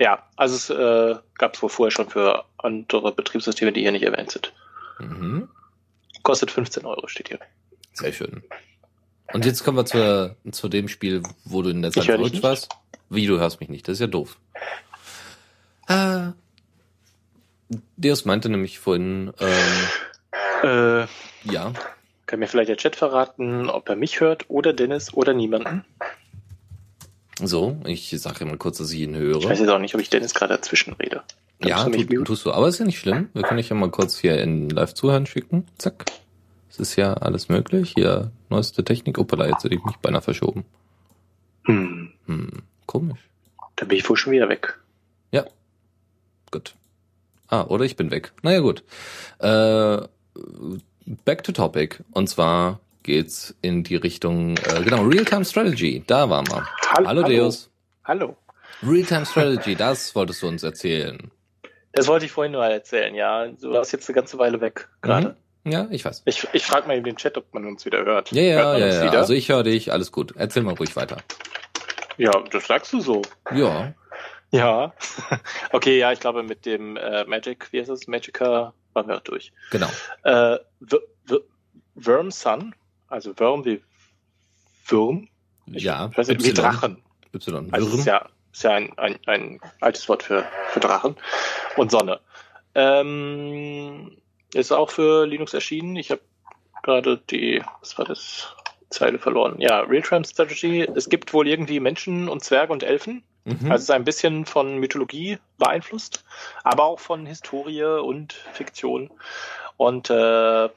Ja, 0.00 0.26
also 0.34 0.56
es 0.56 0.70
äh, 0.70 1.20
gab 1.36 1.54
es 1.54 1.62
wohl 1.62 1.68
vorher 1.68 1.90
schon 1.90 2.08
für 2.08 2.46
andere 2.56 3.12
Betriebssysteme, 3.12 3.70
die 3.70 3.82
hier 3.82 3.92
nicht 3.92 4.02
erwähnt 4.02 4.30
sind. 4.30 4.54
Mhm. 4.98 5.50
Kostet 6.22 6.50
15 6.50 6.86
Euro, 6.86 7.06
steht 7.06 7.28
hier. 7.28 7.38
Sehr 7.92 8.12
schön. 8.12 8.42
Und 9.34 9.44
jetzt 9.44 9.62
kommen 9.62 9.76
wir 9.76 9.84
zu, 9.84 10.34
zu 10.52 10.68
dem 10.70 10.88
Spiel, 10.88 11.22
wo 11.44 11.60
du 11.60 11.68
in 11.68 11.82
der 11.82 11.92
Zeit 11.92 12.06
verrückt 12.06 12.42
warst. 12.42 12.70
Wie, 13.10 13.26
du 13.26 13.38
hörst 13.38 13.60
mich 13.60 13.68
nicht, 13.68 13.86
das 13.86 13.94
ist 13.94 14.00
ja 14.00 14.06
doof. 14.06 14.38
Äh, 15.86 16.30
Deus 17.98 18.24
meinte 18.24 18.48
nämlich 18.48 18.78
vorhin, 18.78 19.32
ähm, 19.38 21.02
äh, 21.02 21.06
ja. 21.44 21.72
Kann 22.24 22.38
mir 22.38 22.48
vielleicht 22.48 22.70
der 22.70 22.78
Chat 22.78 22.96
verraten, 22.96 23.68
ob 23.68 23.88
er 23.90 23.96
mich 23.96 24.20
hört 24.20 24.48
oder 24.48 24.72
Dennis 24.72 25.12
oder 25.12 25.34
niemanden? 25.34 25.84
So, 27.42 27.78
ich 27.84 28.10
sage 28.18 28.44
mal 28.44 28.58
kurz, 28.58 28.78
dass 28.78 28.92
ich 28.92 29.00
ihn 29.00 29.16
höre. 29.16 29.38
Ich 29.38 29.48
weiß 29.48 29.60
jetzt 29.60 29.68
auch 29.68 29.78
nicht, 29.78 29.94
ob 29.94 30.00
ich 30.00 30.10
Dennis 30.10 30.34
gerade 30.34 30.54
dazwischen 30.54 30.92
rede. 30.94 31.22
ja, 31.62 31.84
du 31.88 32.04
tu, 32.04 32.24
tust 32.24 32.44
du, 32.44 32.52
aber 32.52 32.68
ist 32.68 32.78
ja 32.78 32.84
nicht 32.84 32.98
schlimm. 32.98 33.28
Wir 33.32 33.42
können 33.42 33.58
dich 33.58 33.68
ja 33.68 33.76
mal 33.76 33.90
kurz 33.90 34.18
hier 34.18 34.40
in 34.40 34.68
Live-Zuhören 34.68 35.26
schicken. 35.26 35.66
Zack. 35.78 36.04
Es 36.70 36.78
ist 36.78 36.96
ja 36.96 37.14
alles 37.14 37.48
möglich. 37.48 37.92
Hier, 37.96 38.30
neueste 38.48 38.84
Technik. 38.84 39.18
Opala, 39.18 39.48
jetzt 39.48 39.64
hätte 39.64 39.74
ich 39.74 39.84
mich 39.84 39.96
beinahe 39.96 40.22
verschoben. 40.22 40.64
Hm. 41.64 42.12
Hm, 42.26 42.50
komisch. 42.86 43.20
Da 43.76 43.86
bin 43.86 43.98
ich 43.98 44.08
wohl 44.08 44.16
schon 44.16 44.32
wieder 44.32 44.48
weg. 44.48 44.78
Ja. 45.32 45.44
Gut. 46.50 46.74
Ah, 47.48 47.64
oder 47.64 47.84
ich 47.84 47.96
bin 47.96 48.10
weg. 48.10 48.32
Naja, 48.42 48.60
gut. 48.60 48.84
Äh, 49.38 50.06
back 51.24 51.42
to 51.42 51.52
topic. 51.52 52.04
Und 52.12 52.28
zwar 52.28 52.80
geht's 53.02 53.54
in 53.62 53.82
die 53.82 53.96
Richtung, 53.96 54.56
äh, 54.56 54.82
genau, 54.82 55.02
Real-Time 55.02 55.44
Strategy. 55.44 56.02
Da 56.06 56.28
waren 56.28 56.46
wir. 56.48 56.66
Hallo, 56.96 57.08
hallo 57.08 57.22
Deus. 57.22 57.70
Hallo. 58.04 58.36
Real-Time 58.82 59.26
Strategy, 59.26 59.74
das 59.74 60.14
wolltest 60.14 60.42
du 60.42 60.48
uns 60.48 60.62
erzählen. 60.62 61.30
Das 61.92 62.06
wollte 62.06 62.26
ich 62.26 62.32
vorhin 62.32 62.52
nur 62.52 62.64
erzählen, 62.64 63.14
ja. 63.14 63.46
Du 63.48 63.72
warst 63.72 63.92
jetzt 63.92 64.08
eine 64.08 64.14
ganze 64.14 64.38
Weile 64.38 64.60
weg 64.60 64.88
gerade. 65.02 65.36
Mhm. 65.64 65.72
Ja, 65.72 65.88
ich 65.90 66.04
weiß. 66.04 66.22
Ich, 66.24 66.46
ich 66.52 66.64
frage 66.64 66.86
mal 66.86 66.96
in 66.96 67.04
den 67.04 67.16
Chat, 67.16 67.36
ob 67.36 67.52
man 67.52 67.66
uns 67.66 67.84
wieder 67.84 68.04
hört. 68.04 68.32
Ja, 68.32 68.42
ja, 68.42 68.62
hört 68.62 68.80
ja, 68.80 69.04
ja. 69.04 69.10
Also 69.10 69.34
ich 69.34 69.48
höre 69.50 69.62
dich, 69.62 69.92
alles 69.92 70.10
gut. 70.10 70.32
Erzähl 70.36 70.62
mal 70.62 70.74
ruhig 70.74 70.96
weiter. 70.96 71.18
Ja, 72.16 72.30
das 72.50 72.66
sagst 72.66 72.92
du 72.92 73.00
so. 73.00 73.22
Ja. 73.54 73.92
Ja. 74.50 74.94
okay, 75.72 75.98
ja, 75.98 76.12
ich 76.12 76.20
glaube 76.20 76.42
mit 76.42 76.64
dem 76.64 76.96
äh, 76.96 77.24
Magic, 77.24 77.72
wie 77.72 77.80
heißt 77.80 77.90
es? 77.90 78.08
Magica 78.08 78.72
waren 78.94 79.08
wir 79.08 79.16
auch 79.16 79.20
durch. 79.20 79.52
Genau. 79.70 79.88
Äh, 80.22 80.58
Worm 81.94 82.30
Sun, 82.30 82.74
also 83.10 83.38
Worm 83.38 83.64
wie 83.64 83.82
Würm. 84.86 85.28
Ich 85.66 85.82
ja. 85.82 86.10
Weiß 86.16 86.28
nicht, 86.28 86.44
wie 86.44 86.52
Drachen. 86.52 87.02
Y. 87.34 87.68
Also 87.72 87.98
ist 87.98 88.06
ja, 88.06 88.28
ist 88.52 88.64
ja 88.64 88.72
ein, 88.72 88.98
ein, 88.98 89.18
ein 89.26 89.60
altes 89.80 90.08
Wort 90.08 90.22
für, 90.22 90.44
für 90.70 90.80
Drachen. 90.80 91.16
Und 91.76 91.90
Sonne. 91.90 92.20
Ähm, 92.74 94.16
ist 94.54 94.72
auch 94.72 94.90
für 94.90 95.26
Linux 95.26 95.54
erschienen. 95.54 95.96
Ich 95.96 96.10
habe 96.10 96.22
gerade 96.82 97.18
die, 97.30 97.62
was 97.80 97.98
war 97.98 98.04
das? 98.04 98.54
Zeile 98.90 99.20
verloren. 99.20 99.60
Ja, 99.60 99.80
Real-Time 99.82 100.24
Strategy. 100.24 100.82
Es 100.96 101.08
gibt 101.08 101.32
wohl 101.32 101.46
irgendwie 101.46 101.78
Menschen 101.78 102.28
und 102.28 102.42
Zwerge 102.42 102.72
und 102.72 102.82
Elfen. 102.82 103.22
Mhm. 103.44 103.70
Also 103.70 103.74
es 103.74 103.82
ist 103.82 103.90
ein 103.90 104.04
bisschen 104.04 104.46
von 104.46 104.78
Mythologie 104.78 105.38
beeinflusst, 105.58 106.24
aber 106.64 106.84
auch 106.84 106.98
von 106.98 107.24
Historie 107.24 107.84
und 107.84 108.32
Fiktion. 108.32 109.10
Und 109.76 110.10
äh, 110.10 110.68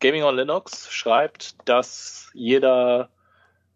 Gaming 0.00 0.24
on 0.24 0.36
Linux 0.36 0.90
schreibt, 0.90 1.56
dass 1.64 2.30
jeder, 2.34 3.08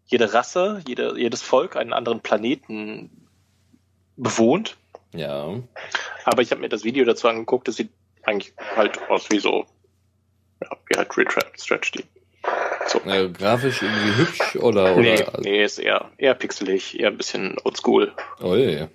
jede 0.05 0.33
Rasse, 0.33 0.81
jede, 0.87 1.17
jedes 1.17 1.41
Volk 1.41 1.75
einen 1.75 1.93
anderen 1.93 2.21
Planeten 2.21 3.27
bewohnt. 4.17 4.77
Ja. 5.13 5.59
Aber 6.25 6.41
ich 6.41 6.51
habe 6.51 6.61
mir 6.61 6.69
das 6.69 6.83
Video 6.83 7.05
dazu 7.05 7.27
angeguckt, 7.27 7.67
das 7.67 7.75
sieht 7.75 7.91
eigentlich 8.23 8.53
halt 8.75 8.99
aus 9.09 9.29
wie 9.31 9.39
so, 9.39 9.65
ja, 10.61 10.69
wie 10.87 10.97
halt 10.97 11.17
Retrap 11.17 11.59
Strategy. 11.59 12.05
So. 12.87 13.01
Ja, 13.05 13.27
grafisch 13.27 13.81
irgendwie 13.81 14.15
hübsch 14.15 14.55
oder? 14.57 14.95
Nee, 14.95 15.21
oder? 15.21 15.39
nee 15.41 15.63
ist 15.63 15.79
eher, 15.79 16.11
eher 16.17 16.33
pixelig, 16.33 16.99
eher 16.99 17.09
ein 17.09 17.17
bisschen 17.17 17.57
oldschool. 17.63 18.13
Oh 18.41 18.55
je. 18.55 18.87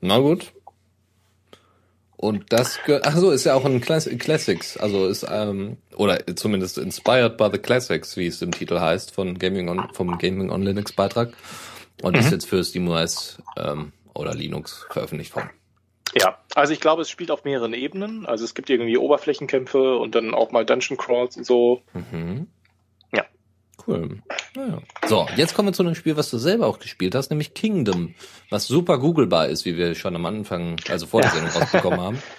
Na 0.00 0.18
gut. 0.18 0.52
Und 2.16 2.52
das 2.52 2.78
gehört, 2.84 3.06
ach 3.06 3.16
so, 3.16 3.30
ist 3.30 3.44
ja 3.44 3.54
auch 3.54 3.64
ein 3.64 3.80
Class 3.80 4.08
Classics, 4.18 4.78
also 4.78 5.06
ist, 5.06 5.26
ähm, 5.30 5.76
oder 5.94 6.18
zumindest 6.34 6.78
inspired 6.78 7.36
by 7.36 7.48
the 7.52 7.58
Classics, 7.58 8.16
wie 8.16 8.26
es 8.26 8.40
im 8.40 8.52
Titel 8.52 8.80
heißt, 8.80 9.14
von 9.14 9.38
Gaming 9.38 9.68
on, 9.68 9.88
vom 9.92 10.16
Gaming 10.16 10.50
on 10.50 10.62
Linux 10.62 10.92
Beitrag. 10.92 11.34
Und 12.02 12.14
mhm. 12.14 12.20
ist 12.20 12.30
jetzt 12.30 12.46
für 12.46 12.62
SteamOS, 12.64 13.38
ähm, 13.58 13.92
oder 14.14 14.34
Linux 14.34 14.86
veröffentlicht 14.90 15.34
worden. 15.36 15.50
Ja, 16.14 16.38
also 16.54 16.72
ich 16.72 16.80
glaube, 16.80 17.02
es 17.02 17.10
spielt 17.10 17.30
auf 17.30 17.44
mehreren 17.44 17.74
Ebenen. 17.74 18.24
Also 18.26 18.44
es 18.44 18.54
gibt 18.54 18.70
irgendwie 18.70 18.96
Oberflächenkämpfe 18.96 19.96
und 19.96 20.14
dann 20.14 20.32
auch 20.32 20.50
mal 20.50 20.64
Dungeon 20.64 20.96
Crawls 20.96 21.36
und 21.36 21.44
so. 21.44 21.82
Mhm. 21.92 22.46
Ja. 23.86 23.94
Cool. 23.94 24.22
Naja. 24.54 24.78
So, 25.06 25.26
jetzt 25.36 25.54
kommen 25.54 25.68
wir 25.68 25.72
zu 25.72 25.82
einem 25.82 25.94
Spiel, 25.94 26.16
was 26.16 26.30
du 26.30 26.38
selber 26.38 26.66
auch 26.66 26.78
gespielt 26.78 27.14
hast, 27.14 27.30
nämlich 27.30 27.54
Kingdom, 27.54 28.14
was 28.50 28.66
super 28.66 28.98
googlebar 28.98 29.48
ist, 29.48 29.64
wie 29.64 29.76
wir 29.76 29.94
schon 29.94 30.16
am 30.16 30.26
Anfang, 30.26 30.76
also 30.88 31.06
vor 31.06 31.22
der 31.22 31.30
Sendung 31.30 31.50
rausbekommen 31.50 32.00
haben. 32.00 32.22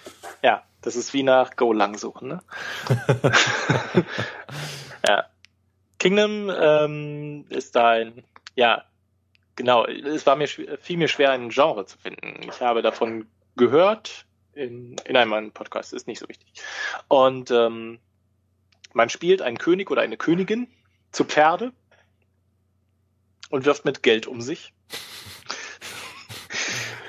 Ja, 0.43 0.61
das 0.81 0.95
ist 0.95 1.15
wie 1.15 1.23
nach 1.23 1.55
Go 1.55 1.73
lang 1.73 1.97
suchen, 1.97 2.27
ne? 2.27 2.43
ja. 5.07 5.25
Kingdom 5.97 6.51
ähm, 6.55 7.45
ist 7.49 7.75
ein, 7.75 8.23
ja, 8.53 8.83
genau, 9.55 9.87
es 9.87 10.27
war 10.27 10.35
mir 10.35 10.47
fiel 10.47 10.97
mir 10.97 11.07
schwer, 11.07 11.31
ein 11.31 11.49
Genre 11.49 11.87
zu 11.87 11.97
finden. 11.97 12.47
Ich 12.47 12.61
habe 12.61 12.83
davon 12.83 13.25
gehört 13.55 14.27
in, 14.53 14.95
in 15.05 15.17
einem 15.17 15.51
Podcast, 15.51 15.91
ist 15.91 16.05
nicht 16.05 16.19
so 16.19 16.29
wichtig. 16.29 16.53
Und 17.07 17.49
ähm, 17.49 17.97
man 18.93 19.09
spielt 19.09 19.41
einen 19.41 19.57
König 19.57 19.89
oder 19.89 20.03
eine 20.03 20.17
Königin 20.17 20.67
zu 21.17 21.25
Pferde 21.25 21.73
und 23.49 23.65
wirft 23.65 23.85
mit 23.85 24.03
Geld 24.03 24.27
um 24.27 24.39
sich. 24.39 24.71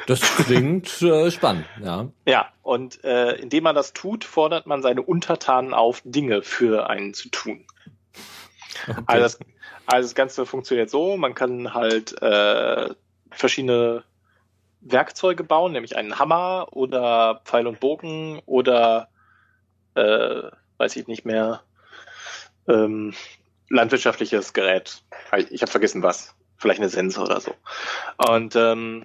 Das 0.06 0.20
klingt 0.20 1.02
äh, 1.02 1.30
spannend, 1.30 1.66
ja. 1.84 2.08
Ja, 2.24 2.48
und 2.62 3.04
äh, 3.04 3.34
indem 3.34 3.64
man 3.64 3.74
das 3.74 3.92
tut, 3.92 4.24
fordert 4.24 4.66
man 4.66 4.80
seine 4.80 5.02
Untertanen 5.02 5.74
auf, 5.74 6.00
Dinge 6.06 6.40
für 6.40 6.88
einen 6.88 7.12
zu 7.12 7.28
tun. 7.28 7.66
Okay. 8.88 9.02
Also, 9.04 9.22
das, 9.22 9.38
also 9.84 10.08
das 10.08 10.14
Ganze 10.14 10.46
funktioniert 10.46 10.88
so, 10.88 11.18
man 11.18 11.34
kann 11.34 11.74
halt 11.74 12.22
äh, 12.22 12.88
verschiedene 13.30 14.04
Werkzeuge 14.80 15.44
bauen, 15.44 15.72
nämlich 15.72 15.96
einen 15.96 16.18
Hammer 16.18 16.68
oder 16.70 17.42
Pfeil 17.44 17.66
und 17.66 17.80
Bogen 17.80 18.40
oder 18.46 19.10
äh, 19.94 20.44
weiß 20.78 20.96
ich 20.96 21.06
nicht 21.06 21.26
mehr, 21.26 21.60
ähm, 22.66 23.12
landwirtschaftliches 23.68 24.52
Gerät. 24.52 25.02
Ich 25.50 25.62
habe 25.62 25.70
vergessen 25.70 26.02
was. 26.02 26.34
Vielleicht 26.56 26.80
eine 26.80 26.88
Sense 26.88 27.20
oder 27.20 27.40
so. 27.40 27.54
Und 28.28 28.56
ähm, 28.56 29.04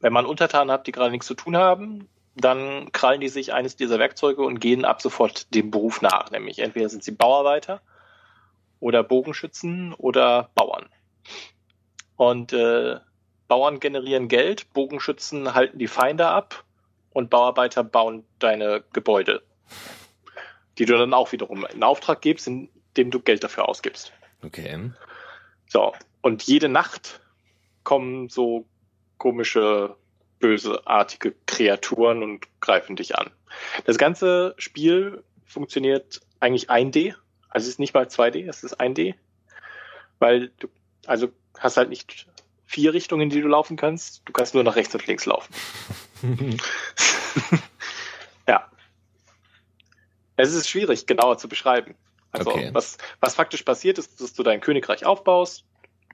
wenn 0.00 0.12
man 0.12 0.26
Untertanen 0.26 0.70
hat, 0.70 0.86
die 0.86 0.92
gerade 0.92 1.10
nichts 1.10 1.26
zu 1.26 1.34
tun 1.34 1.56
haben, 1.56 2.08
dann 2.34 2.90
krallen 2.92 3.20
die 3.20 3.28
sich 3.28 3.52
eines 3.52 3.76
dieser 3.76 3.98
Werkzeuge 3.98 4.42
und 4.42 4.60
gehen 4.60 4.84
ab 4.84 5.00
sofort 5.00 5.54
dem 5.54 5.70
Beruf 5.70 6.02
nach. 6.02 6.30
Nämlich 6.30 6.58
entweder 6.58 6.88
sind 6.88 7.04
sie 7.04 7.12
Bauarbeiter 7.12 7.80
oder 8.80 9.02
Bogenschützen 9.02 9.94
oder 9.94 10.50
Bauern. 10.54 10.88
Und 12.16 12.52
äh, 12.52 12.98
Bauern 13.48 13.80
generieren 13.80 14.28
Geld, 14.28 14.72
Bogenschützen 14.72 15.54
halten 15.54 15.78
die 15.78 15.88
Feinde 15.88 16.28
ab 16.28 16.64
und 17.10 17.30
Bauarbeiter 17.30 17.84
bauen 17.84 18.24
deine 18.38 18.82
Gebäude, 18.92 19.42
die 20.78 20.86
du 20.86 20.96
dann 20.96 21.14
auch 21.14 21.32
wiederum 21.32 21.66
in 21.66 21.82
Auftrag 21.82 22.22
gibst, 22.22 22.48
indem 22.94 23.10
du 23.10 23.20
Geld 23.20 23.42
dafür 23.44 23.68
ausgibst. 23.68 24.12
Okay. 24.42 24.90
So, 25.68 25.94
und 26.20 26.42
jede 26.42 26.68
Nacht 26.68 27.20
kommen 27.84 28.28
so 28.28 28.66
komische, 29.18 29.96
böseartige 30.38 31.34
Kreaturen 31.46 32.22
und 32.22 32.46
greifen 32.60 32.96
dich 32.96 33.16
an. 33.16 33.30
Das 33.84 33.98
ganze 33.98 34.54
Spiel 34.58 35.22
funktioniert 35.44 36.20
eigentlich 36.40 36.70
1D, 36.70 37.14
also 37.48 37.64
es 37.64 37.68
ist 37.68 37.78
nicht 37.78 37.94
mal 37.94 38.04
2D, 38.06 38.48
es 38.48 38.64
ist 38.64 38.80
1D, 38.80 39.14
weil 40.18 40.48
du 40.58 40.68
also 41.06 41.28
hast 41.58 41.76
halt 41.76 41.90
nicht 41.90 42.26
vier 42.66 42.94
Richtungen, 42.94 43.22
in 43.22 43.30
die 43.30 43.42
du 43.42 43.48
laufen 43.48 43.76
kannst. 43.76 44.22
Du 44.24 44.32
kannst 44.32 44.54
nur 44.54 44.64
nach 44.64 44.76
rechts 44.76 44.94
und 44.94 45.06
links 45.06 45.26
laufen. 45.26 45.54
ja. 48.48 48.70
Es 50.36 50.54
ist 50.54 50.68
schwierig, 50.68 51.06
genauer 51.06 51.38
zu 51.38 51.48
beschreiben. 51.48 51.94
Also, 52.32 52.50
okay. 52.50 52.70
was, 52.72 52.96
was 53.20 53.34
faktisch 53.34 53.62
passiert 53.62 53.98
ist, 53.98 54.20
dass 54.20 54.32
du 54.32 54.42
dein 54.42 54.60
Königreich 54.60 55.04
aufbaust, 55.04 55.64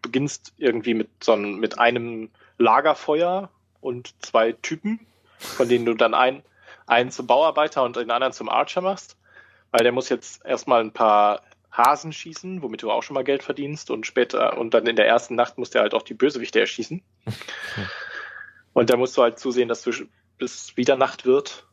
beginnst 0.03 0.53
irgendwie 0.59 0.95
mit 0.95 1.09
so 1.23 1.33
einem, 1.33 1.59
mit 1.59 1.79
einem 1.79 2.31
Lagerfeuer 2.59 3.51
und 3.81 4.15
zwei 4.25 4.53
Typen, 4.53 5.01
von 5.39 5.69
denen 5.69 5.87
du 5.87 5.95
dann 5.95 6.15
einen, 6.15 6.43
einen 6.87 7.11
zum 7.11 7.27
Bauarbeiter 7.27 7.85
und 7.85 7.97
den 7.97 8.11
anderen 8.11 8.33
zum 8.33 8.49
Archer 8.49 8.81
machst, 8.81 9.17
weil 9.71 9.83
der 9.83 9.93
muss 9.93 10.09
jetzt 10.09 10.45
erstmal 10.45 10.81
ein 10.81 10.93
paar 10.93 11.43
Hasen 11.71 12.13
schießen, 12.13 12.63
womit 12.63 12.83
du 12.83 12.91
auch 12.91 13.03
schon 13.03 13.15
mal 13.15 13.25
Geld 13.25 13.45
verdienst 13.45 13.91
und 13.91 14.07
später 14.07 14.59
und 14.59 14.75
dann 14.75 14.87
in 14.87 14.97
der 14.97 15.07
ersten 15.07 15.37
Nacht 15.37 15.59
musst 15.59 15.75
du 15.75 15.79
halt 15.79 15.95
auch 15.95 16.03
die 16.03 16.15
Bösewichte 16.15 16.59
erschießen. 16.59 17.03
und 18.73 18.91
da 18.91 18.97
musst 18.97 19.17
du 19.17 19.23
halt 19.23 19.39
zusehen, 19.39 19.69
dass 19.69 19.83
du 19.83 19.93
bis 20.39 20.77
wieder 20.77 20.97
Nacht 20.97 21.25
wird, 21.25 21.68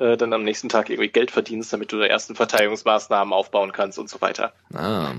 äh, 0.00 0.16
dann 0.16 0.32
am 0.32 0.42
nächsten 0.42 0.68
Tag 0.68 0.88
irgendwie 0.88 1.10
Geld 1.10 1.30
verdienst, 1.30 1.72
damit 1.72 1.92
du 1.92 2.00
die 2.00 2.08
ersten 2.08 2.34
Verteidigungsmaßnahmen 2.34 3.32
aufbauen 3.32 3.72
kannst 3.72 3.98
und 3.98 4.08
so 4.08 4.20
weiter. 4.20 4.52
Ah. 4.74 5.12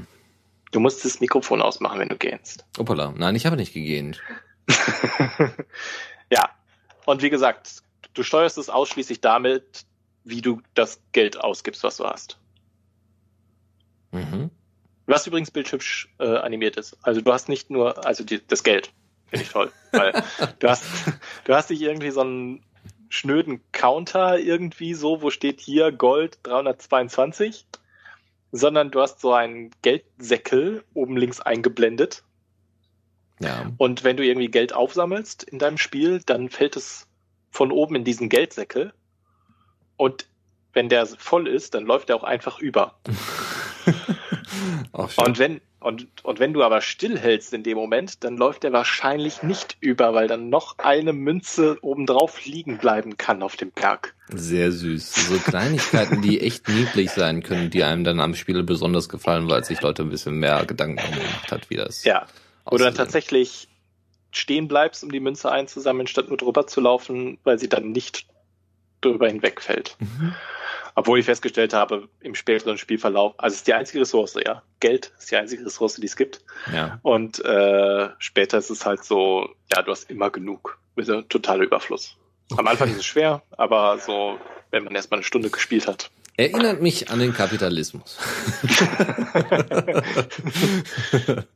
Du 0.71 0.79
musst 0.79 1.05
das 1.05 1.19
Mikrofon 1.19 1.61
ausmachen, 1.61 1.99
wenn 1.99 2.09
du 2.09 2.17
gähnst. 2.17 2.65
Opala. 2.77 3.13
Nein, 3.15 3.36
ich 3.36 3.45
habe 3.45 3.57
nicht 3.57 3.73
gegähnt. 3.73 4.19
ja. 6.32 6.49
Und 7.05 7.21
wie 7.21 7.29
gesagt, 7.29 7.84
du 8.13 8.23
steuerst 8.23 8.57
es 8.57 8.69
ausschließlich 8.69 9.21
damit, 9.21 9.86
wie 10.23 10.41
du 10.41 10.61
das 10.73 11.01
Geld 11.11 11.39
ausgibst, 11.39 11.84
was 11.84 11.97
du 11.97 12.05
hast. 12.05 12.39
Mhm. 14.11 14.49
Was 15.05 15.27
übrigens 15.27 15.51
bildhübsch 15.51 16.09
äh, 16.19 16.38
animiert 16.38 16.77
ist. 16.77 16.97
Also 17.01 17.21
du 17.21 17.32
hast 17.32 17.49
nicht 17.49 17.69
nur, 17.69 18.05
also 18.05 18.23
die, 18.23 18.45
das 18.47 18.63
Geld, 18.63 18.91
finde 19.27 19.45
ich 19.45 19.51
toll. 19.51 19.71
weil 19.91 20.23
du 20.59 20.69
hast, 20.69 20.86
du 21.43 21.53
hast 21.53 21.69
nicht 21.69 21.82
irgendwie 21.82 22.11
so 22.11 22.21
einen 22.21 22.63
schnöden 23.12 23.62
Counter 23.74 24.39
irgendwie 24.39 24.93
so, 24.93 25.22
wo 25.22 25.30
steht 25.30 25.59
hier 25.59 25.91
Gold 25.91 26.39
322, 26.43 27.66
sondern 28.51 28.89
du 28.89 29.01
hast 29.01 29.20
so 29.20 29.34
einen 29.34 29.72
Geldsäckel 29.82 30.84
oben 30.93 31.18
links 31.18 31.41
eingeblendet. 31.41 32.24
Ja. 33.39 33.72
Und 33.78 34.03
wenn 34.03 34.18
du 34.18 34.26
irgendwie 34.26 34.49
Geld 34.49 34.74
aufsammelst 34.74 35.43
in 35.43 35.59
deinem 35.59 35.78
Spiel, 35.78 36.22
dann 36.26 36.49
fällt 36.49 36.78
es 36.78 37.07
von 37.49 37.72
oben 37.72 37.95
in 37.95 38.03
diesen 38.05 38.30
Geldsäckel 38.30 38.93
und 39.97 40.28
wenn 40.74 40.88
der 40.88 41.05
voll 41.05 41.49
ist, 41.49 41.74
dann 41.74 41.86
läuft 41.86 42.09
er 42.09 42.16
auch 42.16 42.24
einfach 42.24 42.59
über. 42.59 42.95
und 44.93 45.38
wenn 45.38 45.59
und, 45.82 46.07
und 46.23 46.39
wenn 46.39 46.53
du 46.53 46.61
aber 46.63 46.79
stillhältst 46.79 47.53
in 47.53 47.63
dem 47.63 47.75
Moment, 47.75 48.23
dann 48.23 48.38
läuft 48.38 48.63
er 48.63 48.71
wahrscheinlich 48.71 49.41
nicht 49.41 49.77
über, 49.79 50.13
weil 50.13 50.27
dann 50.27 50.49
noch 50.49 50.77
eine 50.77 51.11
Münze 51.11 51.79
obendrauf 51.82 52.45
liegen 52.45 52.77
bleiben 52.77 53.17
kann 53.17 53.41
auf 53.41 53.55
dem 53.55 53.71
Berg. 53.71 54.13
Sehr 54.29 54.71
süß. 54.71 55.27
So 55.27 55.38
Kleinigkeiten, 55.39 56.21
die 56.21 56.39
echt 56.39 56.69
niedlich 56.69 57.09
sein 57.09 57.41
können, 57.41 57.71
die 57.71 57.84
einem 57.84 58.03
dann 58.03 58.19
am 58.19 58.36
Spiel 58.36 58.61
besonders 58.61 59.09
gefallen, 59.09 59.49
weil 59.49 59.63
sich 59.63 59.82
Leute 59.82 60.03
ein 60.03 60.09
bisschen 60.09 60.36
mehr 60.36 60.63
Gedanken 60.65 60.97
gemacht 60.97 61.51
hat, 61.51 61.71
wie 61.71 61.77
das. 61.77 62.03
Ja. 62.03 62.27
Oder 62.65 62.86
dann 62.86 62.95
tatsächlich 62.95 63.67
stehen 64.29 64.67
bleibst, 64.67 65.03
um 65.03 65.11
die 65.11 65.19
Münze 65.19 65.51
einzusammeln, 65.51 66.05
statt 66.05 66.29
nur 66.29 66.38
drüber 66.38 66.67
zu 66.67 66.79
laufen, 66.79 67.39
weil 67.43 67.57
sie 67.57 67.69
dann 67.69 67.91
nicht 67.91 68.27
drüber 69.01 69.27
hinwegfällt. 69.27 69.97
Mhm. 69.99 70.36
Obwohl 70.96 71.20
ich 71.20 71.26
festgestellt 71.26 71.74
habe, 71.74 72.08
im 72.20 72.36
späteren 72.36 72.78
Spielverlauf, 72.78 73.34
also 73.38 73.54
es 73.54 73.60
ist 73.60 73.68
die 73.68 73.74
einzige 73.74 74.02
Ressource, 74.02 74.36
ja. 74.46 74.64
Geld 74.80 75.12
ist 75.18 75.32
die 75.32 75.36
einzige 75.36 75.66
Ressource, 75.66 75.96
die 75.96 76.06
es 76.06 76.16
gibt. 76.16 76.42
Ja. 76.74 77.00
Und 77.02 77.44
äh, 77.44 78.10
später 78.20 78.58
ist 78.58 78.70
es 78.70 78.86
halt 78.86 79.04
so, 79.04 79.50
ja, 79.74 79.82
du 79.82 79.92
hast 79.92 80.10
immer 80.10 80.30
genug. 80.30 80.78
Mit 80.96 81.10
einem 81.10 81.28
totaler 81.30 81.64
Überfluss. 81.64 82.18
Am 82.58 82.68
Anfang 82.68 82.89
ist 82.89 82.98
es 82.98 83.06
schwer, 83.06 83.44
aber 83.52 83.98
so, 83.98 84.38
wenn 84.72 84.84
man 84.84 84.94
erstmal 84.94 85.20
eine 85.20 85.26
Stunde 85.26 85.50
gespielt 85.50 85.88
hat. 85.88 86.12
Erinnert 86.36 86.82
mich 86.82 87.10
an 87.10 87.20
den 87.20 87.34
Kapitalismus. 87.34 88.18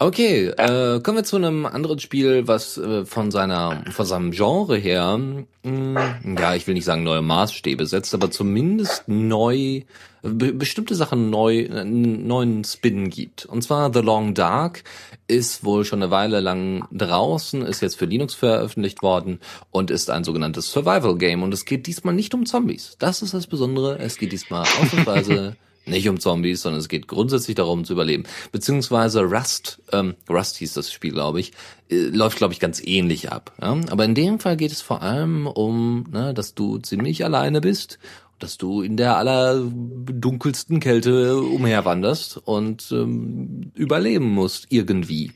Okay, 0.00 0.46
äh, 0.46 1.00
kommen 1.00 1.16
wir 1.16 1.24
zu 1.24 1.34
einem 1.34 1.66
anderen 1.66 1.98
Spiel, 1.98 2.46
was 2.46 2.78
äh, 2.78 3.04
von 3.04 3.32
seiner 3.32 3.82
von 3.90 4.06
seinem 4.06 4.30
Genre 4.30 4.76
her, 4.76 5.18
mh, 5.18 5.42
hm, 5.64 6.36
ja, 6.38 6.54
ich 6.54 6.68
will 6.68 6.74
nicht 6.74 6.84
sagen 6.84 7.02
neue 7.02 7.20
Maßstäbe 7.20 7.84
setzt, 7.84 8.14
aber 8.14 8.30
zumindest 8.30 9.08
neu 9.08 9.82
be 10.22 10.52
bestimmte 10.52 10.94
Sachen 10.94 11.30
neu 11.30 11.62
äh, 11.62 11.84
neuen 11.84 12.62
Spin 12.62 13.10
gibt. 13.10 13.46
Und 13.46 13.62
zwar 13.62 13.92
The 13.92 13.98
Long 13.98 14.34
Dark 14.34 14.84
ist 15.26 15.64
wohl 15.64 15.84
schon 15.84 16.00
eine 16.00 16.12
Weile 16.12 16.38
lang 16.38 16.86
draußen, 16.92 17.62
ist 17.62 17.82
jetzt 17.82 17.98
für 17.98 18.04
Linux 18.04 18.34
veröffentlicht 18.34 19.02
worden 19.02 19.40
und 19.72 19.90
ist 19.90 20.10
ein 20.10 20.22
sogenanntes 20.22 20.70
Survival 20.70 21.16
Game 21.16 21.42
und 21.42 21.52
es 21.52 21.64
geht 21.64 21.88
diesmal 21.88 22.14
nicht 22.14 22.34
um 22.34 22.46
Zombies. 22.46 22.94
Das 23.00 23.20
ist 23.20 23.34
das 23.34 23.48
Besondere, 23.48 23.98
es 23.98 24.16
geht 24.16 24.30
diesmal 24.30 24.62
ausnahmsweise 24.62 25.56
nicht 25.88 26.08
um 26.08 26.20
Zombies, 26.20 26.62
sondern 26.62 26.80
es 26.80 26.88
geht 26.88 27.08
grundsätzlich 27.08 27.56
darum 27.56 27.84
zu 27.84 27.92
überleben. 27.92 28.24
Beziehungsweise 28.52 29.22
Rust, 29.22 29.80
ähm, 29.92 30.14
Rust 30.28 30.56
hieß 30.56 30.74
das 30.74 30.92
Spiel, 30.92 31.12
glaube 31.12 31.40
ich, 31.40 31.52
äh, 31.90 31.96
läuft, 31.96 32.38
glaube 32.38 32.52
ich, 32.52 32.60
ganz 32.60 32.80
ähnlich 32.84 33.32
ab. 33.32 33.52
Ja? 33.60 33.78
Aber 33.90 34.04
in 34.04 34.14
dem 34.14 34.40
Fall 34.40 34.56
geht 34.56 34.72
es 34.72 34.82
vor 34.82 35.02
allem 35.02 35.46
um, 35.46 36.06
ne, 36.10 36.34
dass 36.34 36.54
du 36.54 36.78
ziemlich 36.78 37.24
alleine 37.24 37.60
bist 37.60 37.98
dass 38.38 38.56
du 38.56 38.82
in 38.82 38.96
der 38.96 39.16
allerdunkelsten 39.16 40.80
Kälte 40.80 41.40
umherwanderst 41.40 42.36
und 42.36 42.88
ähm, 42.92 43.72
überleben 43.74 44.28
musst 44.28 44.66
irgendwie. 44.70 45.32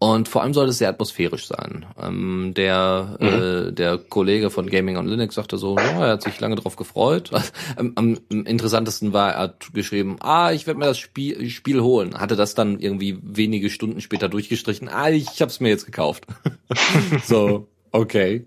Und 0.00 0.28
vor 0.28 0.42
allem 0.42 0.54
soll 0.54 0.68
es 0.68 0.78
sehr 0.78 0.88
atmosphärisch 0.90 1.48
sein. 1.48 1.84
Ähm, 2.00 2.52
der, 2.54 3.16
mhm. 3.18 3.26
äh, 3.26 3.72
der 3.72 3.98
Kollege 3.98 4.48
von 4.48 4.70
Gaming 4.70 4.96
on 4.96 5.08
Linux 5.08 5.34
sagte 5.34 5.58
so, 5.58 5.76
ja, 5.76 6.06
er 6.06 6.12
hat 6.12 6.22
sich 6.22 6.38
lange 6.38 6.54
darauf 6.54 6.76
gefreut. 6.76 7.32
am, 7.76 7.94
am 7.96 8.18
interessantesten 8.30 9.12
war, 9.12 9.32
er 9.32 9.40
hat 9.40 9.74
geschrieben, 9.74 10.16
ah, 10.20 10.52
ich 10.52 10.68
werde 10.68 10.78
mir 10.78 10.86
das 10.86 10.98
Spiel, 10.98 11.50
Spiel 11.50 11.80
holen. 11.80 12.14
Hatte 12.14 12.36
das 12.36 12.54
dann 12.54 12.78
irgendwie 12.78 13.18
wenige 13.22 13.70
Stunden 13.70 14.00
später 14.00 14.28
durchgestrichen. 14.28 14.88
Ah, 14.88 15.10
ich, 15.10 15.26
ich 15.34 15.42
hab's 15.42 15.58
mir 15.58 15.70
jetzt 15.70 15.86
gekauft. 15.86 16.26
so, 17.24 17.66
okay. 17.90 18.46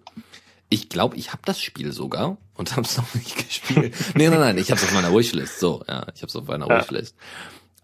Ich 0.70 0.88
glaube, 0.88 1.18
ich 1.18 1.34
habe 1.34 1.41
das 1.43 1.60
Spiel 1.60 1.91
sogar 1.91 2.38
und 2.56 2.78
habe 2.78 2.84
es 2.84 2.95
noch 2.95 3.14
nicht 3.14 3.36
gespielt. 3.49 3.93
nee, 4.16 4.30
nein, 4.30 4.39
nein, 4.39 4.58
ich 4.58 4.72
habe 4.72 4.80
es 4.80 4.88
auf 4.88 4.93
meiner 4.93 5.14
Wishlist. 5.14 5.60
So, 5.60 5.84
ja, 5.86 6.06
ich 6.16 6.22
habe 6.22 6.28
es 6.28 6.36
auf 6.38 6.47
meiner 6.47 6.70
ja. 6.70 6.80
Wishlist. 6.80 7.14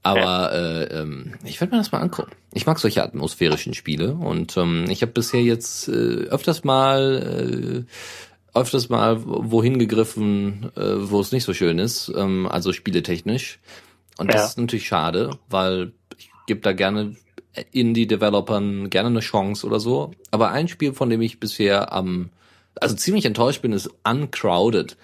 Aber 0.04 0.54
äh, 0.54 0.84
ähm, 0.86 1.34
ich 1.44 1.60
werde 1.60 1.74
mir 1.74 1.80
das 1.80 1.92
mal 1.92 2.00
angucken. 2.00 2.32
Ich 2.54 2.66
mag 2.66 2.80
solche 2.80 3.04
atmosphärischen 3.04 3.74
Spiele 3.74 4.14
und 4.14 4.56
ähm, 4.56 4.86
ich 4.90 5.02
habe 5.02 5.12
bisher 5.12 5.42
jetzt 5.42 5.90
äh, 5.90 6.28
öfters 6.30 6.64
mal 6.64 7.86
äh, 7.86 8.58
öfters 8.58 8.90
mal 8.90 9.22
wohin 9.24 9.80
gegriffen, 9.80 10.72
äh, 10.76 11.10
wo 11.10 11.20
es 11.20 11.32
nicht 11.32 11.44
so 11.44 11.54
schön 11.54 11.80
ist, 11.80 12.12
ähm, 12.16 12.48
also 12.50 12.74
spieletechnisch. 12.74 13.60
Und 14.18 14.34
das 14.34 14.42
ja. 14.42 14.46
ist 14.48 14.58
natürlich 14.58 14.88
schade, 14.88 15.38
weil 15.50 15.92
ich 16.18 16.30
gebe 16.48 16.62
da 16.62 16.74
gerne 16.74 17.16
Indie-Developern 17.72 18.90
gerne 18.90 19.10
eine 19.10 19.20
Chance 19.20 19.66
oder 19.66 19.80
so. 19.80 20.12
Aber 20.32 20.52
ein 20.52 20.68
Spiel, 20.68 20.94
von 20.94 21.10
dem 21.10 21.22
ich 21.22 21.40
bisher 21.40 21.92
am, 21.94 22.30
also 22.76 22.96
ziemlich 22.96 23.26
enttäuscht 23.26 23.62
bin, 23.62 23.74
ist 23.74 23.90
Uncrowded 24.04 24.98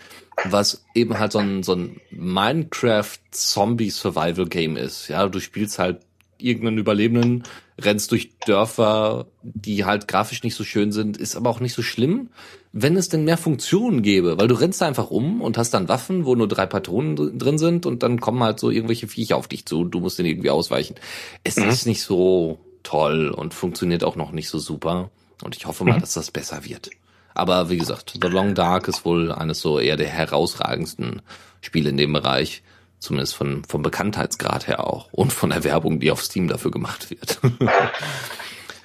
was 0.46 0.86
eben 0.96 1.20
halt 1.20 1.32
so 1.32 1.40
ein, 1.40 1.64
so 1.64 1.74
ein 1.74 2.00
Minecraft-Zombie-Survival-Game 2.12 4.78
ist. 4.78 5.08
Ja, 5.08 5.28
du 5.28 5.40
spielst 5.40 5.80
halt 5.80 6.02
irgendeinen 6.38 6.78
Überlebenden, 6.78 7.44
rennst 7.80 8.12
durch 8.12 8.32
Dörfer, 8.46 9.28
die 9.42 9.86
halt 9.86 10.08
grafisch 10.08 10.44
nicht 10.44 10.56
so 10.56 10.64
schön 10.64 10.92
sind, 10.92 11.18
ist 11.18 11.36
aber 11.36 11.50
auch 11.50 11.60
nicht 11.60 11.74
so 11.74 11.82
schlimm, 11.82 12.30
wenn 12.72 12.98
es 12.98 13.10
denn 13.10 13.24
mehr 13.24 13.38
Funktionen 13.38 14.02
gäbe, 14.02 14.38
weil 14.38 14.48
du 14.48 14.56
rennst 14.56 14.82
da 14.82 14.88
einfach 14.88 15.10
um 15.10 15.42
und 15.42 15.58
hast 15.58 15.74
dann 15.74 15.88
Waffen, 15.88 16.26
wo 16.26 16.36
nur 16.36 16.48
drei 16.48 16.66
Patronen 16.66 17.38
drin 17.38 17.58
sind 17.58 17.86
und 17.86 18.04
dann 18.04 18.20
kommen 18.20 18.44
halt 18.44 18.60
so 18.60 18.70
irgendwelche 18.70 19.08
Viecher 19.08 19.38
auf 19.38 19.48
dich 19.48 19.66
zu, 19.66 19.86
du 19.86 20.00
musst 20.00 20.20
denen 20.20 20.30
irgendwie 20.30 20.50
ausweichen. 20.50 20.96
Es 21.44 21.58
mhm. 21.58 21.70
ist 21.70 21.86
nicht 21.86 22.02
so 22.02 22.60
toll 22.84 23.30
und 23.30 23.54
funktioniert 23.54 24.04
auch 24.04 24.16
noch 24.16 24.32
nicht 24.32 24.50
so 24.50 24.60
super 24.60 25.10
und 25.44 25.56
ich 25.56 25.66
hoffe 25.66 25.86
mal, 25.86 25.98
mhm. 25.98 26.02
dass 26.02 26.14
das 26.14 26.32
besser 26.32 26.66
wird. 26.66 26.90
Aber 27.34 27.70
wie 27.70 27.78
gesagt, 27.78 28.18
The 28.22 28.28
Long 28.28 28.56
Dark 28.56 28.88
ist 28.88 29.06
wohl 29.06 29.32
eines 29.32 29.60
so 29.60 29.80
eher 29.80 29.98
der 29.98 30.08
herausragendsten 30.08 31.22
Spiele 31.62 31.90
in 31.90 31.98
dem 31.98 32.14
Bereich. 32.14 32.64
Zumindest 33.00 33.36
von, 33.36 33.66
vom 33.66 33.82
Bekanntheitsgrad 33.82 34.68
her 34.68 34.88
auch. 34.88 35.12
Und 35.12 35.34
von 35.34 35.50
der 35.50 35.64
Werbung, 35.64 36.00
die 36.00 36.10
auf 36.12 36.24
Steam 36.24 36.48
dafür 36.48 36.72
gemacht 36.72 37.10
wird. 37.10 37.40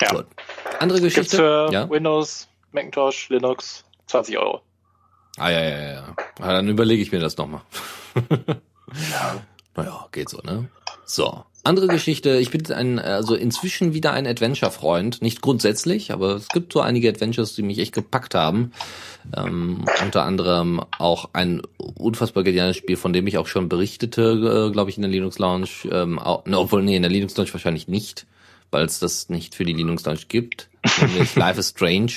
ja. 0.01 0.09
So. 0.11 0.25
Andere 0.81 1.01
Geschichte. 1.01 1.21
Gibt's 1.21 1.37
für 1.37 1.69
ja? 1.73 1.89
Windows, 1.89 2.49
Macintosh, 2.73 3.29
Linux 3.29 3.85
20 4.07 4.39
Euro. 4.39 4.63
Ah, 5.37 5.51
ja, 5.51 5.61
ja, 5.61 5.93
ja. 5.93 6.17
Ah, 6.41 6.53
dann 6.53 6.69
überlege 6.69 7.01
ich 7.01 7.13
mir 7.13 7.21
das 7.21 7.37
nochmal. 7.37 7.63
ja. 8.31 9.41
Naja, 9.77 10.09
geht 10.11 10.29
so, 10.29 10.39
ne? 10.39 10.69
So. 11.05 11.45
Andere 11.69 11.87
Geschichte, 11.89 12.39
ich 12.39 12.51
bin 12.51 12.65
ein, 12.73 12.99
also 12.99 13.35
inzwischen 13.35 13.93
wieder 13.93 14.15
ein 14.15 14.27
Adventure-Freund. 14.27 15.21
Nicht 15.21 15.43
grundsätzlich, 15.43 16.13
aber 16.13 16.37
es 16.37 16.49
gibt 16.49 16.73
so 16.73 16.81
einige 16.81 17.11
Adventures, 17.11 17.55
die 17.55 17.61
mich 17.61 17.79
echt 17.79 17.93
gepackt 17.93 18.35
haben. 18.35 18.73
Ähm, 19.37 19.85
unter 20.03 20.25
anderem 20.25 20.81
auch 20.99 21.29
ein 21.35 21.61
unfassbar 21.77 22.43
geniales 22.43 22.79
Spiel, 22.79 22.97
von 22.97 23.13
dem 23.13 23.27
ich 23.27 23.37
auch 23.37 23.47
schon 23.47 23.69
berichtete, 23.69 24.69
äh, 24.69 24.73
glaube 24.73 24.89
ich, 24.89 24.97
in 24.97 25.03
der 25.03 25.11
Linux 25.11 25.39
Lounge. 25.39 25.69
Ähm, 25.93 26.19
auch, 26.19 26.47
ne, 26.47 26.59
obwohl, 26.59 26.83
nee, 26.83 26.97
in 26.97 27.03
der 27.03 27.11
Linux 27.11 27.37
Lounge 27.37 27.53
wahrscheinlich 27.53 27.87
nicht, 27.87 28.25
weil 28.71 28.87
es 28.87 28.99
das 28.99 29.29
nicht 29.29 29.55
für 29.55 29.67
die 29.67 29.75
Linux 29.75 30.07
Lounge 30.07 30.23
gibt. 30.27 30.71
Nämlich 31.03 31.37
Life 31.37 31.61
is 31.61 31.69
Strange. 31.69 32.13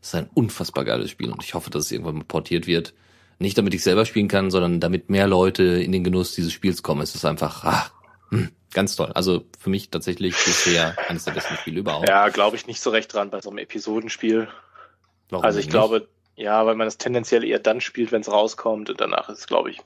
Das 0.00 0.10
ist 0.10 0.14
ein 0.14 0.30
unfassbar 0.32 0.84
geiles 0.84 1.10
Spiel 1.10 1.32
und 1.32 1.42
ich 1.42 1.54
hoffe, 1.54 1.70
dass 1.70 1.86
es 1.86 1.90
irgendwann 1.90 2.18
mal 2.18 2.24
portiert 2.24 2.68
wird. 2.68 2.94
Nicht 3.40 3.58
damit 3.58 3.74
ich 3.74 3.82
selber 3.82 4.06
spielen 4.06 4.28
kann, 4.28 4.52
sondern 4.52 4.78
damit 4.78 5.10
mehr 5.10 5.26
Leute 5.26 5.64
in 5.64 5.90
den 5.90 6.04
Genuss 6.04 6.36
dieses 6.36 6.52
Spiels 6.52 6.84
kommen. 6.84 7.02
Es 7.02 7.16
ist 7.16 7.24
einfach, 7.24 7.64
ah, 7.64 7.90
hm, 8.30 8.50
Ganz 8.72 8.96
toll. 8.96 9.12
Also 9.14 9.44
für 9.58 9.70
mich 9.70 9.90
tatsächlich 9.90 10.34
bisher 10.44 10.96
eines 11.08 11.24
der 11.24 11.32
besten 11.32 11.56
Spiele 11.56 11.80
überhaupt. 11.80 12.08
Ja, 12.08 12.28
glaube 12.28 12.56
ich 12.56 12.66
nicht 12.66 12.80
so 12.80 12.90
recht 12.90 13.12
dran 13.12 13.30
bei 13.30 13.40
so 13.40 13.50
einem 13.50 13.58
Episodenspiel. 13.58 14.48
Warum 15.30 15.44
also 15.44 15.58
ich 15.58 15.66
nicht? 15.66 15.72
glaube, 15.72 16.08
ja, 16.36 16.64
weil 16.64 16.74
man 16.74 16.86
es 16.86 16.98
tendenziell 16.98 17.44
eher 17.44 17.58
dann 17.58 17.80
spielt, 17.80 18.12
wenn 18.12 18.22
es 18.22 18.30
rauskommt 18.30 18.90
und 18.90 19.00
danach 19.00 19.28
ist 19.28 19.40
es, 19.40 19.46
glaube 19.46 19.70
ich. 19.70 19.80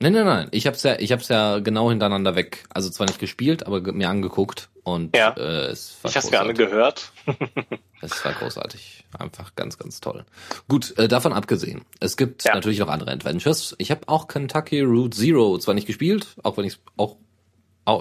Nein, 0.00 0.12
nein, 0.12 0.24
nein. 0.24 0.48
Ich 0.50 0.66
hab's 0.66 0.82
ja, 0.82 0.98
ich 0.98 1.12
hab's 1.12 1.28
ja 1.28 1.60
genau 1.60 1.88
hintereinander 1.88 2.34
weg. 2.34 2.64
Also 2.70 2.90
zwar 2.90 3.06
nicht 3.06 3.18
gespielt, 3.18 3.66
aber 3.66 3.80
mir 3.92 4.08
angeguckt 4.08 4.68
und 4.82 5.16
ja. 5.16 5.30
äh, 5.30 5.66
es 5.66 5.96
war 6.02 6.10
Ich 6.10 6.16
hab's 6.16 6.30
gerne 6.30 6.52
gehört. 6.52 7.12
es 8.02 8.24
war 8.24 8.32
großartig. 8.32 9.04
Einfach 9.18 9.54
ganz, 9.54 9.78
ganz 9.78 10.00
toll. 10.00 10.24
Gut, 10.68 10.98
äh, 10.98 11.08
davon 11.08 11.32
abgesehen. 11.32 11.82
Es 12.00 12.16
gibt 12.16 12.44
ja. 12.44 12.54
natürlich 12.54 12.80
noch 12.80 12.88
andere 12.88 13.12
Adventures. 13.12 13.76
Ich 13.78 13.90
habe 13.90 14.08
auch 14.08 14.26
Kentucky 14.26 14.80
Route 14.80 15.16
Zero 15.16 15.58
zwar 15.58 15.74
nicht 15.74 15.86
gespielt, 15.86 16.36
auch 16.42 16.56
wenn 16.56 16.64
ich 16.64 16.78
auch 16.96 17.16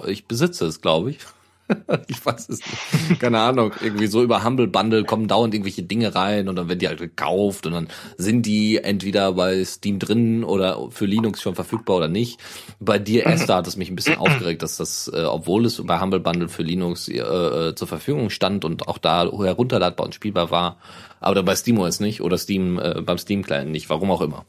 ich 0.08 0.26
besitze 0.26 0.66
es, 0.66 0.82
glaube 0.82 1.12
ich. 1.12 1.20
ich 2.08 2.26
weiß 2.26 2.50
es 2.50 2.60
nicht. 2.60 3.20
Keine 3.20 3.40
Ahnung. 3.40 3.72
Irgendwie 3.82 4.08
so 4.08 4.22
über 4.22 4.44
Humble 4.44 4.68
Bundle 4.68 5.04
kommen 5.04 5.28
dauernd 5.28 5.54
irgendwelche 5.54 5.84
Dinge 5.84 6.14
rein 6.14 6.50
und 6.50 6.56
dann 6.56 6.68
werden 6.68 6.80
die 6.80 6.88
halt 6.88 7.00
gekauft 7.00 7.66
und 7.66 7.74
dann 7.74 7.88
sind 8.18 8.46
die 8.46 8.78
entweder 8.78 9.34
bei 9.34 9.64
Steam 9.64 10.00
drin 10.00 10.44
oder 10.44 10.92
für 10.92 11.06
Linux 11.06 11.42
schon 11.42 11.56
verfügbar 11.56 11.98
oder 11.98 12.08
nicht. 12.08 12.40
Bei 12.80 13.00
dir, 13.00 13.26
Esther, 13.26 13.56
hat 13.56 13.68
es 13.68 13.78
mich 13.78 13.90
ein 13.90 13.96
bisschen 13.96 14.18
aufgeregt, 14.18 14.62
dass 14.62 14.78
das, 14.78 15.10
äh, 15.14 15.24
obwohl 15.24 15.66
es 15.66 15.82
bei 15.86 16.00
Humble 16.00 16.20
Bundle 16.20 16.50
für 16.50 16.64
Linux 16.64 17.08
äh, 17.08 17.20
äh, 17.20 17.76
zur 17.76 17.88
Verfügung 17.88 18.30
stand 18.30 18.66
und 18.66 18.88
auch 18.88 18.98
da 18.98 19.24
herunterladbar 19.24 20.06
und 20.06 20.16
spielbar 20.16 20.52
war, 20.52 20.78
aber 21.20 21.36
dann 21.36 21.46
bei 21.46 21.56
SteamOS 21.56 22.00
nicht 22.00 22.22
oder 22.22 22.38
Steam 22.38 22.80
äh, 22.80 23.02
beim 23.02 23.18
Steam 23.18 23.44
Client 23.44 23.72
nicht, 23.72 23.90
warum 23.90 24.12
auch 24.12 24.22
immer. 24.22 24.46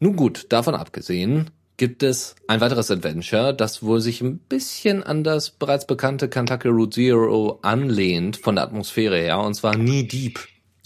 Nun 0.00 0.14
gut, 0.14 0.46
davon 0.50 0.74
abgesehen, 0.74 1.50
gibt 1.78 2.02
es 2.02 2.36
ein 2.48 2.60
weiteres 2.60 2.90
Adventure, 2.90 3.54
das 3.54 3.82
wohl 3.82 4.00
sich 4.00 4.20
ein 4.20 4.38
bisschen 4.38 5.02
an 5.02 5.24
das 5.24 5.50
bereits 5.50 5.86
bekannte 5.86 6.28
Kentucky 6.28 6.68
Route 6.68 6.90
Zero 6.90 7.58
anlehnt 7.62 8.36
von 8.36 8.56
der 8.56 8.64
Atmosphäre 8.64 9.16
her, 9.16 9.38
und 9.38 9.54
zwar 9.54 9.72
Knee 9.72 10.02
Deep. 10.02 10.40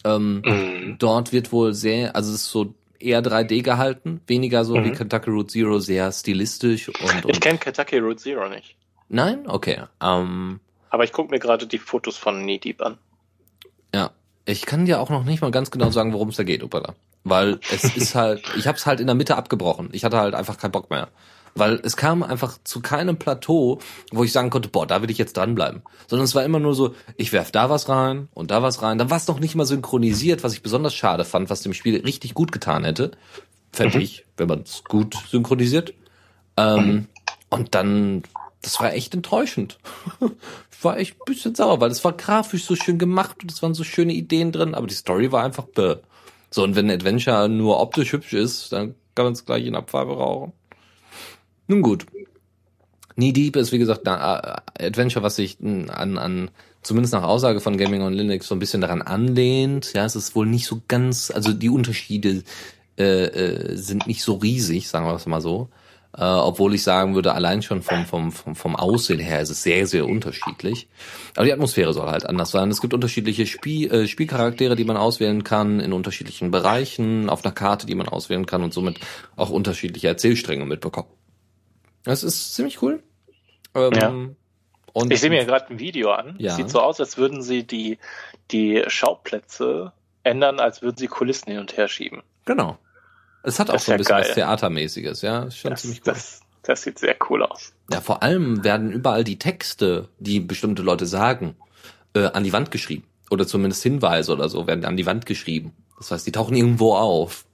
Ähm, 0.04 0.42
mhm. 0.44 0.96
Dort 0.98 1.32
wird 1.32 1.50
wohl 1.50 1.74
sehr, 1.74 2.14
also 2.14 2.30
es 2.30 2.42
ist 2.42 2.50
so 2.50 2.74
eher 3.00 3.22
3D 3.22 3.62
gehalten, 3.62 4.20
weniger 4.26 4.64
so 4.64 4.76
mhm. 4.76 4.84
wie 4.84 4.92
Kentucky 4.92 5.30
Route 5.30 5.48
Zero, 5.48 5.78
sehr 5.80 6.12
stilistisch 6.12 6.88
und. 6.88 7.24
und 7.24 7.30
ich 7.30 7.40
kenne 7.40 7.58
Kentucky 7.58 7.98
Route 7.98 8.16
Zero 8.16 8.48
nicht. 8.48 8.76
Nein? 9.08 9.44
Okay. 9.48 9.82
Ähm, 10.00 10.60
Aber 10.90 11.04
ich 11.04 11.12
gucke 11.12 11.30
mir 11.30 11.40
gerade 11.40 11.66
die 11.66 11.78
Fotos 11.78 12.16
von 12.16 12.42
Knee 12.42 12.58
Deep 12.58 12.80
an. 12.80 12.98
Ja. 13.94 14.10
Ich 14.44 14.66
kann 14.66 14.86
dir 14.86 15.00
auch 15.00 15.08
noch 15.08 15.24
nicht 15.24 15.40
mal 15.40 15.52
ganz 15.52 15.70
genau 15.70 15.90
sagen, 15.90 16.12
worum 16.12 16.30
es 16.30 16.36
da 16.36 16.42
geht, 16.42 16.64
Opala. 16.64 16.94
Weil 17.24 17.60
es 17.72 17.84
ist 17.96 18.14
halt, 18.14 18.42
ich 18.56 18.66
habe 18.66 18.76
es 18.76 18.86
halt 18.86 19.00
in 19.00 19.06
der 19.06 19.14
Mitte 19.14 19.36
abgebrochen. 19.36 19.90
Ich 19.92 20.04
hatte 20.04 20.18
halt 20.18 20.34
einfach 20.34 20.58
keinen 20.58 20.72
Bock 20.72 20.90
mehr. 20.90 21.08
Weil 21.54 21.80
es 21.82 21.96
kam 21.96 22.22
einfach 22.22 22.58
zu 22.64 22.80
keinem 22.80 23.18
Plateau, 23.18 23.78
wo 24.10 24.24
ich 24.24 24.32
sagen 24.32 24.48
konnte, 24.48 24.70
boah, 24.70 24.86
da 24.86 25.02
will 25.02 25.10
ich 25.10 25.18
jetzt 25.18 25.36
dranbleiben. 25.36 25.82
Sondern 26.06 26.24
es 26.24 26.34
war 26.34 26.44
immer 26.44 26.58
nur 26.58 26.74
so, 26.74 26.94
ich 27.16 27.32
werf 27.32 27.50
da 27.50 27.68
was 27.68 27.88
rein 27.88 28.28
und 28.32 28.50
da 28.50 28.62
was 28.62 28.80
rein. 28.80 28.98
Dann 28.98 29.10
war 29.10 29.18
es 29.18 29.28
noch 29.28 29.38
nicht 29.38 29.54
mal 29.54 29.66
synchronisiert, 29.66 30.42
was 30.44 30.54
ich 30.54 30.62
besonders 30.62 30.94
schade 30.94 31.24
fand, 31.24 31.50
was 31.50 31.60
dem 31.60 31.74
Spiel 31.74 32.00
richtig 32.00 32.32
gut 32.34 32.52
getan 32.52 32.84
hätte. 32.84 33.12
Fände 33.70 33.98
mhm. 33.98 34.04
ich, 34.04 34.24
wenn 34.36 34.48
man 34.48 34.62
es 34.62 34.82
gut 34.84 35.14
synchronisiert. 35.30 35.92
Ähm, 36.56 36.86
mhm. 36.86 37.06
Und 37.50 37.74
dann, 37.74 38.22
das 38.62 38.80
war 38.80 38.94
echt 38.94 39.14
enttäuschend. 39.14 39.78
ich 40.70 40.82
war 40.84 40.96
echt 40.96 41.20
ein 41.20 41.24
bisschen 41.26 41.54
sauer, 41.54 41.80
weil 41.82 41.90
es 41.90 42.02
war 42.02 42.12
grafisch 42.12 42.64
so 42.64 42.76
schön 42.76 42.98
gemacht 42.98 43.42
und 43.42 43.52
es 43.52 43.62
waren 43.62 43.74
so 43.74 43.84
schöne 43.84 44.14
Ideen 44.14 44.52
drin, 44.52 44.74
aber 44.74 44.86
die 44.86 44.94
Story 44.94 45.32
war 45.32 45.44
einfach 45.44 45.64
bäh. 45.64 45.96
So, 46.52 46.62
und 46.62 46.76
wenn 46.76 46.90
Adventure 46.90 47.48
nur 47.48 47.80
optisch 47.80 48.12
hübsch 48.12 48.34
ist, 48.34 48.72
dann 48.72 48.94
kann 49.14 49.24
man 49.24 49.32
es 49.32 49.46
gleich 49.46 49.64
in 49.64 49.74
Abfarbe 49.74 50.12
rauchen. 50.12 50.52
Nun 51.66 51.80
gut. 51.80 52.06
Knee 53.14 53.32
Deep 53.32 53.56
ist, 53.56 53.72
wie 53.72 53.78
gesagt, 53.78 54.06
ein 54.06 54.18
äh, 54.18 54.86
Adventure, 54.86 55.22
was 55.22 55.36
sich 55.36 55.58
an, 55.60 56.18
an, 56.18 56.50
zumindest 56.82 57.14
nach 57.14 57.22
Aussage 57.22 57.60
von 57.60 57.78
Gaming 57.78 58.02
on 58.02 58.12
Linux 58.12 58.46
so 58.48 58.54
ein 58.54 58.58
bisschen 58.58 58.82
daran 58.82 59.00
anlehnt. 59.00 59.92
Ja, 59.94 60.04
es 60.04 60.14
ist 60.14 60.34
wohl 60.34 60.46
nicht 60.46 60.66
so 60.66 60.82
ganz, 60.88 61.30
also 61.30 61.52
die 61.52 61.70
Unterschiede 61.70 62.42
äh, 62.98 63.24
äh, 63.24 63.76
sind 63.76 64.06
nicht 64.06 64.22
so 64.22 64.34
riesig, 64.34 64.88
sagen 64.88 65.06
wir 65.06 65.14
es 65.14 65.26
mal 65.26 65.40
so. 65.40 65.68
Äh, 66.14 66.24
obwohl 66.24 66.74
ich 66.74 66.82
sagen 66.82 67.14
würde, 67.14 67.32
allein 67.32 67.62
schon 67.62 67.80
vom, 67.80 68.04
vom, 68.04 68.32
vom, 68.32 68.54
vom 68.54 68.76
Aussehen 68.76 69.18
her 69.18 69.40
ist 69.40 69.48
es 69.48 69.62
sehr, 69.62 69.86
sehr 69.86 70.06
unterschiedlich. 70.06 70.88
Aber 71.36 71.46
die 71.46 71.52
Atmosphäre 71.52 71.94
soll 71.94 72.10
halt 72.10 72.26
anders 72.26 72.50
sein. 72.50 72.70
Es 72.70 72.82
gibt 72.82 72.92
unterschiedliche 72.92 73.46
Spiel, 73.46 73.90
äh, 73.90 74.06
Spielcharaktere, 74.06 74.76
die 74.76 74.84
man 74.84 74.98
auswählen 74.98 75.42
kann, 75.42 75.80
in 75.80 75.94
unterschiedlichen 75.94 76.50
Bereichen, 76.50 77.30
auf 77.30 77.44
einer 77.44 77.54
Karte, 77.54 77.86
die 77.86 77.94
man 77.94 78.08
auswählen 78.08 78.44
kann 78.44 78.62
und 78.62 78.74
somit 78.74 79.00
auch 79.36 79.48
unterschiedliche 79.48 80.08
Erzählstränge 80.08 80.66
mitbekommen. 80.66 81.08
Das 82.04 82.22
ist 82.22 82.54
ziemlich 82.54 82.82
cool. 82.82 83.02
Ähm, 83.74 83.92
ja. 83.94 84.12
Und 84.92 85.12
ich 85.12 85.20
sehe 85.20 85.30
mir 85.30 85.46
gerade 85.46 85.70
ein 85.70 85.78
Video 85.78 86.10
an. 86.10 86.34
Ja. 86.38 86.54
Sieht 86.54 86.68
so 86.68 86.80
aus, 86.80 87.00
als 87.00 87.16
würden 87.16 87.40
sie 87.40 87.66
die, 87.66 87.98
die 88.50 88.82
Schauplätze 88.88 89.92
ändern, 90.22 90.60
als 90.60 90.82
würden 90.82 90.98
sie 90.98 91.06
Kulissen 91.06 91.50
hin 91.50 91.60
und 91.60 91.76
her 91.76 91.88
schieben. 91.88 92.22
Genau. 92.44 92.76
Es 93.42 93.58
hat 93.58 93.70
auch 93.70 93.78
so 93.78 93.92
ein 93.92 93.98
bisschen 93.98 94.16
geil. 94.16 94.24
was 94.26 94.34
Theatermäßiges, 94.34 95.22
ja. 95.22 95.44
Ist 95.44 95.58
schon 95.58 95.70
das, 95.70 95.82
ziemlich 95.82 96.00
cool. 96.00 96.12
Das, 96.12 96.40
das 96.62 96.82
sieht 96.82 96.98
sehr 96.98 97.16
cool 97.28 97.42
aus. 97.42 97.72
Ja, 97.90 98.00
vor 98.00 98.22
allem 98.22 98.62
werden 98.64 98.92
überall 98.92 99.24
die 99.24 99.38
Texte, 99.38 100.08
die 100.18 100.40
bestimmte 100.40 100.82
Leute 100.82 101.06
sagen, 101.06 101.56
äh, 102.14 102.26
an 102.26 102.44
die 102.44 102.52
Wand 102.52 102.70
geschrieben. 102.70 103.04
Oder 103.30 103.46
zumindest 103.46 103.82
Hinweise 103.82 104.32
oder 104.32 104.48
so 104.48 104.66
werden 104.66 104.84
an 104.84 104.96
die 104.96 105.06
Wand 105.06 105.26
geschrieben. 105.26 105.72
Das 105.98 106.10
heißt, 106.10 106.26
die 106.26 106.32
tauchen 106.32 106.56
irgendwo 106.56 106.94
auf. 106.94 107.44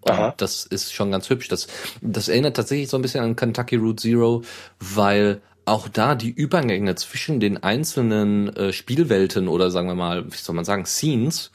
Und 0.00 0.34
das 0.38 0.64
ist 0.64 0.92
schon 0.92 1.10
ganz 1.10 1.28
hübsch. 1.28 1.48
Das, 1.48 1.66
das 2.00 2.28
erinnert 2.28 2.56
tatsächlich 2.56 2.88
so 2.88 2.96
ein 2.96 3.02
bisschen 3.02 3.22
an 3.22 3.36
Kentucky 3.36 3.76
Route 3.76 4.02
Zero, 4.02 4.42
weil 4.78 5.40
auch 5.64 5.88
da 5.88 6.14
die 6.14 6.30
Übergänge 6.30 6.94
zwischen 6.94 7.40
den 7.40 7.62
einzelnen 7.62 8.54
äh, 8.56 8.72
Spielwelten 8.72 9.48
oder 9.48 9.70
sagen 9.70 9.88
wir 9.88 9.94
mal, 9.94 10.32
wie 10.32 10.36
soll 10.36 10.56
man 10.56 10.64
sagen, 10.64 10.86
Scenes 10.86 11.50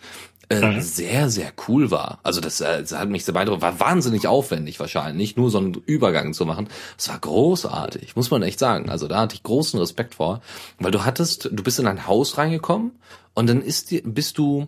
äh, 0.61 0.71
mhm. 0.75 0.81
sehr, 0.81 1.29
sehr 1.29 1.51
cool 1.67 1.91
war. 1.91 2.19
Also 2.23 2.41
das, 2.41 2.61
äh, 2.61 2.81
das 2.81 2.97
hat 2.97 3.09
mich 3.09 3.25
sehr 3.25 3.33
beeindruckt. 3.33 3.61
War 3.61 3.79
wahnsinnig 3.79 4.27
aufwendig 4.27 4.79
wahrscheinlich, 4.79 5.35
nur 5.35 5.49
so 5.49 5.57
einen 5.57 5.73
Übergang 5.85 6.33
zu 6.33 6.45
machen. 6.45 6.69
Es 6.97 7.09
war 7.09 7.19
großartig, 7.19 8.15
muss 8.15 8.31
man 8.31 8.43
echt 8.43 8.59
sagen. 8.59 8.89
Also 8.89 9.07
da 9.07 9.19
hatte 9.19 9.35
ich 9.35 9.43
großen 9.43 9.79
Respekt 9.79 10.15
vor, 10.15 10.41
weil 10.79 10.91
du 10.91 11.05
hattest, 11.05 11.49
du 11.51 11.63
bist 11.63 11.79
in 11.79 11.87
ein 11.87 12.07
Haus 12.07 12.37
reingekommen 12.37 12.91
und 13.33 13.47
dann 13.47 13.61
ist 13.61 13.91
die, 13.91 14.01
bist 14.01 14.37
du, 14.37 14.67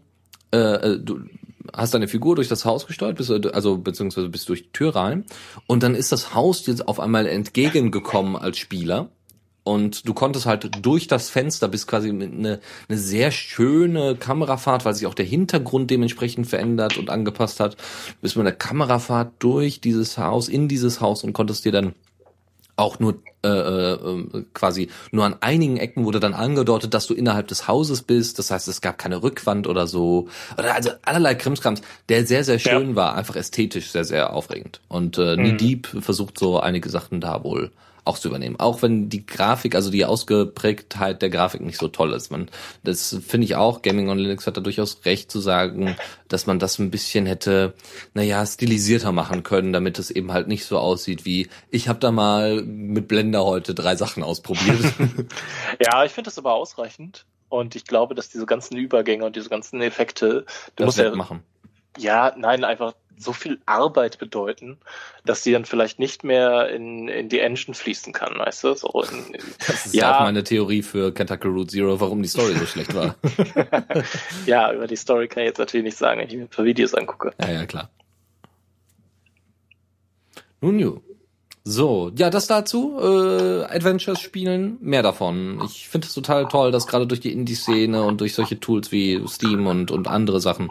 äh, 0.52 0.58
äh 0.58 1.00
du 1.00 1.22
hast 1.74 1.94
deine 1.94 2.08
Figur 2.08 2.36
durch 2.36 2.48
das 2.48 2.66
Haus 2.66 2.88
gesteuert, 2.88 3.18
bist, 3.18 3.32
also 3.32 3.78
beziehungsweise 3.78 4.30
bist 4.30 4.48
durch 4.50 4.64
die 4.64 4.72
Tür 4.72 4.96
rein 4.96 5.26
und 5.68 5.84
dann 5.84 5.96
ist 5.96 6.12
das 6.12 6.34
Haus 6.34 6.64
dir 6.64 6.76
auf 6.86 7.00
einmal 7.00 7.26
entgegengekommen 7.26 8.36
als 8.36 8.58
Spieler 8.58 9.10
und 9.66 10.08
du 10.08 10.14
konntest 10.14 10.46
halt 10.46 10.86
durch 10.86 11.08
das 11.08 11.32
Fenster 11.32 11.68
bis 11.68 11.88
quasi 11.88 12.10
eine, 12.10 12.60
eine 12.88 12.98
sehr 13.00 13.32
schöne 13.32 14.16
Kamerafahrt, 14.16 14.86
weil 14.86 14.94
sich 14.94 15.08
auch 15.08 15.16
der 15.16 15.26
Hintergrund 15.26 15.90
dementsprechend 15.90 16.46
verändert 16.46 16.98
und 17.00 17.10
angepasst 17.10 17.60
hat, 17.60 17.76
bist 18.22 18.38
mit 18.38 18.46
einer 18.46 18.56
Kamerafahrt 18.56 19.34
durch 19.40 19.82
dieses 19.82 20.20
Haus, 20.20 20.50
in 20.50 20.68
dieses 20.68 21.02
Haus 21.02 21.24
und 21.24 21.34
konntest 21.34 21.66
dir 21.66 21.72
dann 21.72 21.96
auch 22.76 23.00
nur 23.00 23.16
äh, 23.46 23.94
äh, 23.94 24.44
quasi 24.54 24.90
nur 25.12 25.26
an 25.26 25.36
einigen 25.42 25.78
Ecken 25.78 26.06
wurde 26.06 26.20
dann 26.20 26.34
angedeutet, 26.34 26.94
dass 26.94 27.08
du 27.08 27.14
innerhalb 27.14 27.48
des 27.48 27.68
Hauses 27.68 28.02
bist. 28.02 28.40
Das 28.40 28.52
heißt, 28.52 28.68
es 28.68 28.82
gab 28.82 28.98
keine 28.98 29.24
Rückwand 29.24 29.68
oder 29.68 29.88
so. 29.88 30.28
Oder 30.58 30.76
also 30.76 30.92
allerlei 31.04 31.36
Krimskrams, 31.36 31.82
der 32.10 32.26
sehr, 32.26 32.44
sehr 32.44 32.60
schön 32.60 32.90
ja. 32.92 32.96
war, 32.96 33.16
einfach 33.16 33.36
ästhetisch 33.36 33.92
sehr, 33.92 34.06
sehr 34.06 34.34
aufregend. 34.34 34.82
Und 34.88 35.18
äh, 35.18 35.36
mhm. 35.36 35.58
Deep 35.58 35.88
versucht 36.00 36.40
so 36.40 36.60
einige 36.60 36.90
Sachen 36.90 37.22
da 37.22 37.44
wohl 37.44 37.72
auch 38.06 38.20
zu 38.20 38.28
übernehmen. 38.28 38.56
Auch 38.60 38.84
wenn 38.84 39.10
die 39.10 39.26
Grafik, 39.26 39.76
also 39.76 39.90
die 39.90 40.06
Ausgeprägtheit 40.06 41.22
der 41.24 41.32
Grafik 41.32 41.62
nicht 41.62 41.80
so 41.80 41.88
toll 41.88 42.14
ist. 42.14 42.32
Man, 42.32 42.50
das 42.84 43.18
finde 43.28 43.46
ich 43.46 43.56
auch, 43.56 43.82
Gaming 43.82 44.10
on 44.10 44.20
Linux 44.20 44.46
hat 44.46 44.58
da 44.58 44.62
durchaus 44.62 45.00
recht 45.06 45.32
zu 45.32 45.40
sagen, 45.40 45.96
dass 46.28 46.46
man 46.46 46.60
das 46.60 46.78
ein 46.78 46.92
bisschen 46.92 47.26
hätte, 47.26 47.74
naja, 48.14 48.46
stilisierter 48.46 49.12
machen 49.12 49.42
können, 49.42 49.74
damit 49.74 49.98
es 49.98 50.12
eben 50.12 50.32
halt 50.32 50.48
nicht 50.48 50.66
so 50.66 50.78
aussieht 50.78 51.26
wie, 51.26 51.50
ich 51.72 51.88
habe 51.88 52.00
da 52.00 52.12
mal 52.12 52.62
mit 52.62 53.08
Blender 53.08 53.35
heute 53.44 53.74
drei 53.74 53.96
Sachen 53.96 54.24
ausprobiert. 54.24 54.80
ja, 55.80 56.06
ich 56.06 56.12
finde 56.12 56.30
das 56.30 56.38
aber 56.38 56.54
ausreichend. 56.54 57.26
Und 57.50 57.76
ich 57.76 57.86
glaube, 57.86 58.16
dass 58.16 58.30
diese 58.30 58.46
ganzen 58.46 58.76
Übergänge 58.76 59.26
und 59.26 59.36
diese 59.36 59.50
ganzen 59.50 59.82
Effekte, 59.82 60.46
du 60.76 60.84
das 60.84 60.86
musst 60.86 60.98
ja 60.98 61.16
machen. 61.16 61.44
Ja, 61.98 62.34
nein, 62.38 62.64
einfach 62.64 62.94
so 63.18 63.34
viel 63.34 63.60
Arbeit 63.66 64.18
bedeuten, 64.18 64.78
dass 65.26 65.42
die 65.42 65.52
dann 65.52 65.66
vielleicht 65.66 66.00
nicht 66.00 66.24
mehr 66.24 66.70
in, 66.70 67.08
in 67.08 67.30
die 67.30 67.40
Engine 67.40 67.74
fließen 67.74 68.14
kann, 68.14 68.38
weißt 68.38 68.64
du? 68.64 68.74
So 68.74 69.04
in, 69.04 69.38
das 69.66 69.86
ist 69.86 69.96
ja 69.96 70.18
auch 70.18 70.22
meine 70.22 70.44
Theorie 70.44 70.82
für 70.82 71.14
Kentucky 71.14 71.48
Route 71.48 71.68
Zero, 71.68 72.00
warum 72.00 72.22
die 72.22 72.28
Story 72.28 72.54
so 72.56 72.66
schlecht 72.66 72.94
war. 72.94 73.16
ja, 74.46 74.74
über 74.74 74.88
die 74.88 74.98
Story 74.98 75.28
kann 75.28 75.44
ich 75.44 75.48
jetzt 75.48 75.60
natürlich 75.60 75.86
nicht 75.86 75.98
sagen, 75.98 76.20
wenn 76.20 76.28
ich 76.28 76.36
mir 76.36 76.42
ein 76.42 76.50
paar 76.50 76.66
Videos 76.66 76.94
angucke. 76.94 77.34
Ja, 77.40 77.52
ja, 77.52 77.66
klar. 77.66 77.90
Nun, 80.62 80.80
jo. 80.80 81.02
So, 81.68 82.12
ja, 82.16 82.30
das 82.30 82.46
dazu. 82.46 83.00
Äh, 83.02 83.64
Adventures 83.64 84.22
spielen, 84.22 84.78
mehr 84.82 85.02
davon. 85.02 85.60
Ich 85.66 85.90
finde 85.90 86.06
es 86.06 86.14
total 86.14 86.48
toll, 86.48 86.72
dass 86.72 86.86
gerade 86.86 87.08
durch 87.08 87.22
die 87.22 87.34
Indie-Szene 87.34 88.04
und 88.04 88.22
durch 88.22 88.36
solche 88.36 88.60
Tools 88.60 88.92
wie 88.92 89.20
Steam 89.28 89.66
und, 89.66 89.90
und 89.90 90.08
andere 90.08 90.40
Sachen 90.40 90.70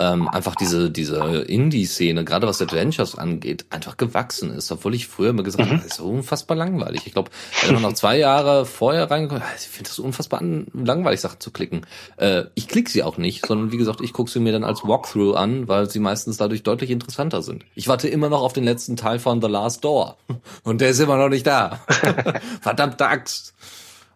ähm, 0.00 0.26
einfach 0.26 0.56
diese, 0.56 0.90
diese 0.90 1.42
Indie-Szene, 1.42 2.24
gerade 2.24 2.48
was 2.48 2.60
Adventures 2.60 3.16
angeht, 3.16 3.66
einfach 3.70 3.96
gewachsen 3.96 4.52
ist. 4.52 4.72
Obwohl 4.72 4.96
ich 4.96 5.06
früher 5.06 5.30
immer 5.30 5.44
gesagt 5.44 5.68
mhm. 5.68 5.74
habe, 5.74 5.82
das 5.84 5.98
ist 5.98 6.00
unfassbar 6.00 6.56
langweilig. 6.56 7.02
Ich 7.06 7.12
glaube, 7.12 7.30
wenn 7.64 7.74
man 7.74 7.82
noch 7.82 7.92
zwei 7.92 8.18
Jahre 8.18 8.66
vorher 8.66 9.12
reingekommen 9.12 9.44
ich 9.56 9.68
finde 9.68 9.90
es 9.90 10.00
unfassbar 10.00 10.42
langweilig, 10.42 11.20
Sachen 11.20 11.38
zu 11.38 11.52
klicken. 11.52 11.86
Äh, 12.16 12.46
ich 12.56 12.66
klicke 12.66 12.90
sie 12.90 13.04
auch 13.04 13.16
nicht, 13.16 13.46
sondern 13.46 13.70
wie 13.70 13.76
gesagt, 13.76 14.00
ich 14.00 14.12
gucke 14.12 14.28
sie 14.28 14.40
mir 14.40 14.50
dann 14.50 14.64
als 14.64 14.82
Walkthrough 14.82 15.36
an, 15.36 15.68
weil 15.68 15.88
sie 15.88 16.00
meistens 16.00 16.36
dadurch 16.36 16.64
deutlich 16.64 16.90
interessanter 16.90 17.42
sind. 17.42 17.64
Ich 17.76 17.86
warte 17.86 18.08
immer 18.08 18.28
noch 18.28 18.42
auf 18.42 18.52
den 18.52 18.64
letzten 18.64 18.96
Teil 18.96 19.20
von 19.20 19.40
The 19.40 19.46
Last 19.46 19.84
Door. 19.84 20.16
Und 20.62 20.80
der 20.80 20.90
ist 20.90 21.00
immer 21.00 21.16
noch 21.16 21.28
nicht 21.28 21.46
da. 21.46 21.80
Verdammte 22.60 23.06
Axt. 23.06 23.54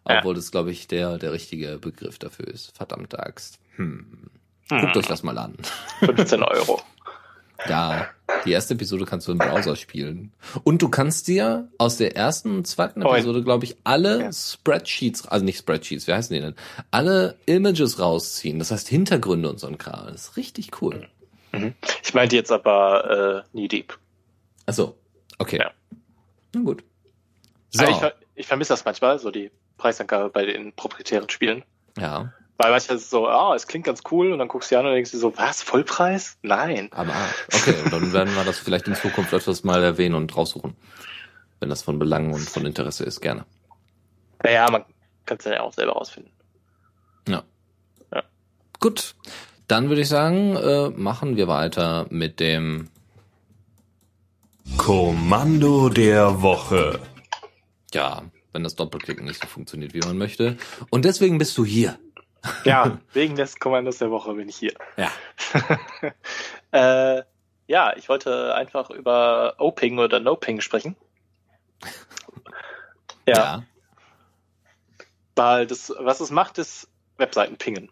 Obwohl 0.05 0.35
ja. 0.35 0.37
das, 0.37 0.51
glaube 0.51 0.71
ich, 0.71 0.87
der, 0.87 1.19
der 1.19 1.33
richtige 1.33 1.79
Begriff 1.79 2.19
dafür 2.19 2.47
ist. 2.47 2.77
Verdammte 2.77 3.19
Axt. 3.19 3.59
Hm. 3.77 4.31
Guckt 4.69 4.95
hm. 4.95 5.01
euch 5.01 5.07
das 5.07 5.23
mal 5.23 5.37
an. 5.39 5.57
15 6.01 6.43
Euro. 6.43 6.81
Ja, 7.69 8.09
die 8.45 8.53
erste 8.53 8.75
Episode 8.75 9.07
kannst 9.07 9.27
du 9.27 9.33
im 9.33 9.39
Browser 9.39 9.77
spielen. 9.77 10.33
Und 10.65 10.83
du 10.83 10.89
kannst 10.89 11.27
dir 11.27 11.69
aus 11.79 11.97
der 11.97 12.17
ersten 12.17 12.59
und 12.59 12.67
zweiten 12.67 13.03
Episode, 13.03 13.43
glaube 13.43 13.65
ich, 13.65 13.77
alle 13.85 14.21
ja. 14.21 14.33
Spreadsheets, 14.33 15.27
also 15.27 15.45
nicht 15.45 15.59
Spreadsheets, 15.59 16.07
wie 16.07 16.13
heißen 16.13 16.35
die 16.35 16.41
denn? 16.41 16.55
Alle 16.91 17.39
Images 17.47 17.99
rausziehen. 17.99 18.59
Das 18.59 18.71
heißt 18.71 18.89
Hintergründe 18.89 19.49
und 19.49 19.59
so 19.59 19.67
ein 19.67 19.79
Kram. 19.79 20.07
Das 20.07 20.29
ist 20.29 20.37
richtig 20.37 20.83
cool. 20.83 21.09
Mhm. 21.53 21.75
Ich 22.05 22.15
meinte 22.15 22.37
jetzt 22.37 22.53
aber 22.53 23.45
äh, 23.47 23.51
Knee 23.53 23.69
Deep. 23.69 23.99
Ach 24.67 24.75
so, 24.75 24.99
okay. 25.39 25.59
Ja. 25.59 25.71
Na 26.57 26.63
gut. 26.63 26.83
So. 27.71 27.81
Also 27.81 27.93
ich, 27.93 27.99
ver 27.99 28.15
ich 28.35 28.47
vermisse 28.47 28.73
das 28.73 28.85
manchmal, 28.85 29.19
so 29.19 29.31
die 29.31 29.51
Preisangabe 29.77 30.31
bei 30.31 30.47
den 30.47 30.73
proprietären 30.73 31.29
Spielen. 31.29 31.65
Ja. 31.99 32.33
Weil 32.57 32.71
manchmal 32.71 32.97
ist 32.97 33.05
es 33.05 33.11
so, 33.11 33.29
ah, 33.29 33.55
es 33.55 33.67
klingt 33.67 33.85
ganz 33.85 34.01
cool 34.11 34.33
und 34.33 34.39
dann 34.39 34.49
guckst 34.49 34.73
du 34.73 34.79
an 34.79 34.87
und 34.87 34.93
denkst 34.93 35.11
dir 35.11 35.19
so, 35.19 35.37
was, 35.37 35.63
Vollpreis? 35.63 36.39
Nein. 36.41 36.89
Aber 36.93 37.13
okay, 37.53 37.75
und 37.85 37.93
dann 37.93 38.13
werden 38.15 38.35
wir 38.35 38.45
das 38.45 38.59
vielleicht 38.59 38.89
in 38.89 38.95
Zukunft 38.95 39.35
öfters 39.35 39.65
mal 39.65 39.83
erwähnen 39.83 40.15
und 40.15 40.35
raussuchen. 40.35 40.75
Wenn 41.61 41.69
das 41.69 41.83
von 41.83 41.99
Belang 41.99 42.33
und 42.33 42.49
von 42.49 42.65
Interesse 42.65 43.05
ist, 43.05 43.21
gerne. 43.21 43.45
Naja, 44.43 44.67
man 44.71 44.85
kann 45.27 45.37
es 45.39 45.45
ja 45.45 45.61
auch 45.61 45.75
selber 45.75 45.93
rausfinden. 45.93 46.33
Ja. 47.29 47.43
ja. 48.15 48.23
Gut. 48.81 49.15
Dann 49.69 49.89
würde 49.89 50.01
ich 50.01 50.09
sagen, 50.09 50.57
äh, 50.57 50.89
machen 50.91 51.37
wir 51.37 51.49
weiter 51.49 52.07
mit 52.09 52.41
dem 52.41 52.89
Kommando 54.77 55.89
der 55.89 56.43
Woche. 56.43 57.01
Ja, 57.93 58.23
wenn 58.53 58.63
das 58.63 58.75
Doppelklicken 58.75 59.25
nicht 59.25 59.41
so 59.41 59.47
funktioniert, 59.47 59.95
wie 59.95 60.01
man 60.01 60.19
möchte. 60.19 60.57
Und 60.91 61.05
deswegen 61.05 61.39
bist 61.39 61.57
du 61.59 61.65
hier. 61.65 61.99
Ja, 62.65 62.99
wegen 63.13 63.37
des 63.37 63.59
Kommandos 63.59 63.99
der 63.99 64.11
Woche 64.11 64.35
bin 64.35 64.49
ich 64.49 64.57
hier. 64.57 64.75
Ja. 64.97 65.11
äh, 67.19 67.23
ja, 67.67 67.97
ich 67.97 68.09
wollte 68.09 68.55
einfach 68.55 68.91
über 68.91 69.55
O-Ping 69.59 69.99
oder 69.99 70.21
No-Ping 70.21 70.61
sprechen. 70.61 70.97
Ja. 73.27 73.35
ja. 73.35 73.63
Weil 75.35 75.67
das, 75.67 75.93
was 75.99 76.21
es 76.21 76.31
macht, 76.31 76.59
ist 76.59 76.89
Webseiten 77.19 77.57
pingen. 77.57 77.91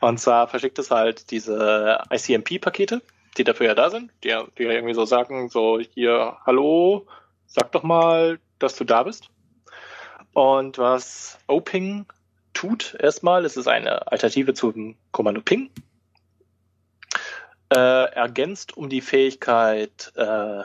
Und 0.00 0.18
zwar 0.18 0.48
verschickt 0.48 0.78
es 0.78 0.90
halt 0.90 1.30
diese 1.30 2.02
ICMP-Pakete, 2.10 3.02
die 3.36 3.44
dafür 3.44 3.66
ja 3.66 3.74
da 3.74 3.90
sind, 3.90 4.10
die, 4.24 4.34
die 4.56 4.62
ja 4.62 4.70
irgendwie 4.70 4.94
so 4.94 5.04
sagen, 5.04 5.48
so 5.48 5.78
hier, 5.78 6.38
hallo, 6.44 7.06
sag 7.46 7.72
doch 7.72 7.82
mal, 7.82 8.38
dass 8.58 8.76
du 8.76 8.84
da 8.84 9.02
bist. 9.02 9.28
Und 10.32 10.78
was 10.78 11.38
O-Ping 11.46 12.06
tut 12.54 12.96
erstmal, 13.00 13.44
es 13.44 13.56
ist 13.56 13.68
eine 13.68 14.10
Alternative 14.10 14.54
zum 14.54 14.96
Kommando 15.12 15.40
Ping. 15.40 15.70
Äh, 17.70 17.76
ergänzt 18.14 18.76
um 18.76 18.88
die 18.88 19.00
Fähigkeit, 19.00 20.12
äh, 20.16 20.64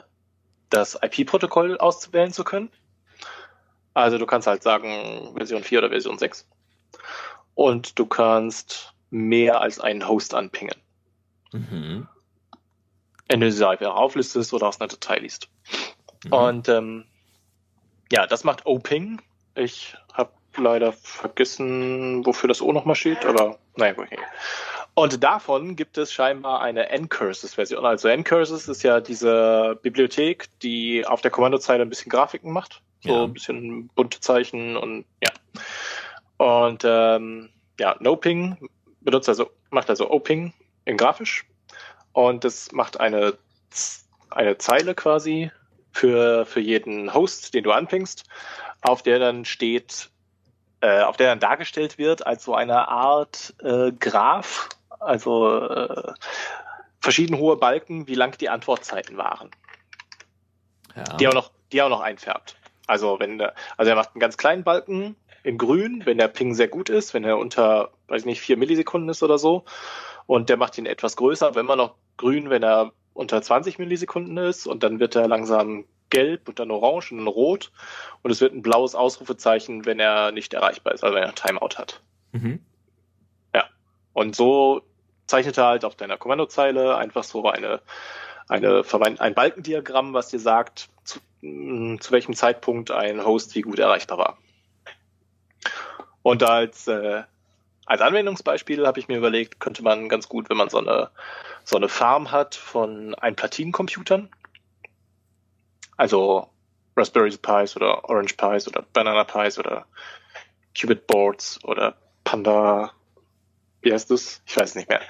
das 0.70 0.98
IP-Protokoll 1.02 1.78
auszuwählen 1.78 2.32
zu 2.32 2.44
können. 2.44 2.70
Also 3.94 4.18
du 4.18 4.26
kannst 4.26 4.48
halt 4.48 4.64
sagen 4.64 5.34
Version 5.36 5.64
4 5.64 5.80
oder 5.80 5.90
Version 5.90 6.18
6. 6.18 6.48
Und 7.56 8.00
du 8.00 8.06
kannst 8.06 8.94
mehr 9.12 9.62
als 9.62 9.80
einen 9.80 10.08
Host 10.08 10.34
anpingen. 10.34 10.76
Mhm. 11.52 12.08
Einfach 13.30 13.96
auflistest 13.96 14.54
oder 14.54 14.68
aus 14.68 14.80
einer 14.80 14.90
Datei 14.90 15.18
liest. 15.20 15.50
Mhm. 16.26 16.34
Und 16.34 16.70
ähm, 16.70 17.06
ja, 18.12 18.28
das 18.28 18.44
macht 18.44 18.66
O-Ping. 18.66 19.22
Ich 19.56 19.96
habe 20.14 20.32
leider 20.58 20.94
vergessen, 20.94 22.26
wofür 22.26 22.48
das 22.48 22.62
O 22.62 22.72
nochmal 22.72 22.96
steht, 22.96 23.26
aber 23.26 23.58
naja, 23.76 23.94
okay. 23.98 24.20
Und 24.96 25.24
davon 25.24 25.76
gibt 25.76 25.98
es 25.98 26.14
scheinbar 26.14 26.62
eine 26.62 26.90
N-Curses-Version. 26.90 27.84
Also 27.86 28.08
N-Curses 28.10 28.68
ist 28.68 28.84
ja 28.84 29.00
diese 29.00 29.80
Bibliothek, 29.82 30.50
die 30.62 31.06
auf 31.06 31.22
der 31.22 31.32
Kommandozeile 31.32 31.82
ein 31.82 31.90
bisschen 31.90 32.12
Grafiken 32.12 32.52
macht. 32.52 32.82
So 33.02 33.10
ja. 33.10 33.24
ein 33.24 33.34
bisschen 33.34 33.88
bunte 33.96 34.20
Zeichen 34.20 34.78
und 34.78 35.06
ja. 35.22 35.32
Und 36.38 36.84
ähm, 36.86 37.50
ja, 37.80 37.96
NoPing 38.00 38.70
benutzt 39.02 39.30
also, 39.30 39.50
macht 39.72 39.90
also 39.90 40.10
O-Ping 40.12 40.54
in 40.86 40.98
grafisch 40.98 41.46
und 42.14 42.44
das 42.44 42.72
macht 42.72 43.00
eine, 43.00 43.38
eine 44.30 44.58
Zeile 44.58 44.96
quasi 44.96 45.52
für, 45.92 46.46
für 46.46 46.60
jeden 46.60 47.14
Host, 47.14 47.54
den 47.54 47.64
du 47.64 47.72
anpingst, 47.72 48.26
auf 48.82 49.04
der 49.04 49.20
dann 49.20 49.46
steht, 49.46 50.10
äh, 50.82 51.02
auf 51.02 51.18
der 51.18 51.28
dann 51.28 51.40
dargestellt 51.40 51.98
wird 51.98 52.26
als 52.26 52.44
so 52.44 52.56
eine 52.56 52.88
Art 52.88 53.54
äh, 53.62 53.92
Graph, 53.92 54.70
also 55.00 55.60
äh, 55.60 56.14
verschieden 57.00 57.38
hohe 57.38 57.58
Balken, 57.58 58.08
wie 58.08 58.16
lang 58.16 58.38
die 58.38 58.50
Antwortzeiten 58.50 59.18
waren. 59.18 59.52
Ja. 60.96 61.04
Die 61.18 61.28
auch 61.28 61.34
noch, 61.34 61.52
die 61.72 61.82
auch 61.82 61.90
noch 61.90 62.02
einfärbt. 62.02 62.56
Also 62.88 63.20
wenn 63.20 63.38
der, 63.38 63.56
also 63.78 63.90
er 63.90 63.96
macht 63.96 64.10
einen 64.14 64.20
ganz 64.20 64.38
kleinen 64.38 64.64
Balken 64.64 65.16
in 65.44 65.58
grün, 65.58 66.04
wenn 66.06 66.18
der 66.18 66.28
Ping 66.28 66.54
sehr 66.54 66.68
gut 66.68 66.90
ist, 66.90 67.14
wenn 67.14 67.24
er 67.24 67.38
unter, 67.38 67.92
weiß 68.08 68.22
ich 68.22 68.26
nicht, 68.26 68.42
vier 68.42 68.58
Millisekunden 68.58 69.10
ist 69.10 69.24
oder 69.24 69.38
so. 69.38 69.66
Und 70.26 70.50
der 70.50 70.58
macht 70.58 70.78
ihn 70.78 70.86
etwas 70.86 71.16
größer, 71.18 71.56
wenn 71.56 71.66
man 71.66 71.78
noch 71.78 71.96
grün, 72.18 72.50
wenn 72.50 72.64
er 72.64 72.92
unter 73.14 73.42
20 73.42 73.80
Millisekunden 73.80 74.38
ist 74.38 74.68
und 74.68 74.84
dann 74.84 75.00
wird 75.00 75.16
er 75.16 75.28
langsam 75.28 75.86
gelb 76.10 76.48
und 76.48 76.60
dann 76.60 76.72
orange 76.72 77.12
und 77.12 77.18
dann 77.20 77.28
rot 77.28 77.72
und 78.22 78.32
es 78.32 78.42
wird 78.42 78.54
ein 78.54 78.62
blaues 78.62 78.96
Ausrufezeichen, 78.96 79.86
wenn 79.86 80.00
er 80.00 80.32
nicht 80.32 80.54
erreichbar 80.54 80.94
ist, 80.94 81.04
also 81.04 81.16
wenn 81.16 81.24
er 81.24 81.36
Timeout 81.36 81.78
hat. 81.78 82.02
Mhm. 82.32 82.60
Ja. 83.54 83.66
Und 84.14 84.36
so 84.36 84.84
zeichnet 85.26 85.58
er 85.58 85.66
halt 85.66 85.86
auf 85.86 85.96
deiner 85.96 86.18
Kommandozeile 86.18 86.98
einfach 86.98 87.24
so 87.24 87.48
eine, 87.50 87.82
eine, 88.48 88.84
ein 89.20 89.34
Balkendiagramm, 89.34 90.14
was 90.14 90.30
dir 90.30 90.40
sagt, 90.40 90.90
zu, 91.04 91.20
mm, 91.42 91.98
zu 92.00 92.12
welchem 92.12 92.36
Zeitpunkt 92.36 92.92
ein 92.92 93.26
Host 93.26 93.56
wie 93.56 93.62
gut 93.62 93.80
erreichbar 93.80 94.18
war. 94.18 94.38
Und 96.22 96.44
als, 96.44 96.88
äh, 96.88 97.24
als 97.86 98.02
Anwendungsbeispiel 98.02 98.86
habe 98.88 99.00
ich 99.00 99.08
mir 99.08 99.18
überlegt, 99.18 99.60
könnte 99.60 99.84
man 99.84 100.10
ganz 100.10 100.30
gut, 100.30 100.50
wenn 100.50 100.58
man 100.58 100.70
so 100.70 100.78
eine, 100.78 101.10
so 101.64 101.76
eine 101.76 101.90
Farm 101.90 102.32
hat 102.32 102.56
von 102.56 103.14
ein 103.16 103.36
Platinencomputern, 103.36 104.30
also 105.98 106.50
Raspberry 106.96 107.36
Pis 107.38 107.76
oder 107.76 108.10
Orange 108.10 108.36
Pis 108.36 108.68
oder 108.68 108.84
Banana 108.94 109.24
Pis 109.24 109.58
oder 109.58 109.86
Qubit 110.80 111.08
Boards 111.08 111.60
oder 111.64 111.96
Panda, 112.24 112.92
wie 113.82 113.92
heißt 113.92 114.12
das? 114.12 114.42
Ich 114.46 114.58
weiß 114.58 114.76
nicht 114.76 114.90
mehr. 114.90 115.02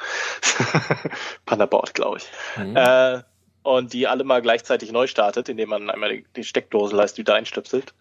Panda 1.46 1.66
Board, 1.66 1.94
glaube 1.94 2.18
ich. 2.18 2.28
Mhm. 2.58 2.76
Äh, 2.76 3.22
und 3.62 3.94
die 3.94 4.08
alle 4.08 4.24
mal 4.24 4.42
gleichzeitig 4.42 4.92
neu 4.92 5.08
startet, 5.08 5.48
indem 5.48 5.70
man 5.70 5.90
einmal 5.90 6.10
die, 6.10 6.26
die 6.36 6.44
Steckdosenleiste 6.44 7.20
wieder 7.20 7.36
einstöpselt, 7.36 7.94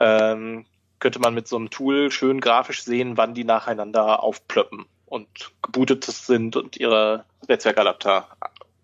ähm, 0.00 0.66
könnte 1.02 1.18
man 1.18 1.34
mit 1.34 1.48
so 1.48 1.56
einem 1.56 1.68
Tool 1.68 2.12
schön 2.12 2.40
grafisch 2.40 2.84
sehen, 2.84 3.16
wann 3.16 3.34
die 3.34 3.42
nacheinander 3.42 4.22
aufplöppen 4.22 4.86
und 5.04 5.26
gebootet 5.60 6.04
sind 6.04 6.54
und 6.54 6.76
ihre 6.76 7.24
Netzwerkadapter 7.48 8.28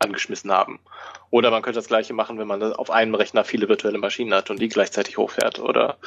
angeschmissen 0.01 0.51
haben. 0.51 0.81
Oder 1.31 1.53
man 1.53 1.62
könnte 1.62 1.79
das 1.79 1.87
gleiche 1.87 2.14
machen, 2.14 2.37
wenn 2.41 2.49
man 2.49 2.61
auf 2.73 2.91
einem 2.91 3.14
Rechner 3.14 3.45
viele 3.45 3.69
virtuelle 3.69 3.99
Maschinen 3.99 4.35
hat 4.35 4.51
und 4.51 4.61
die 4.61 4.69
gleichzeitig 4.69 5.16
hochfährt. 5.16 5.61
Oder 5.61 5.99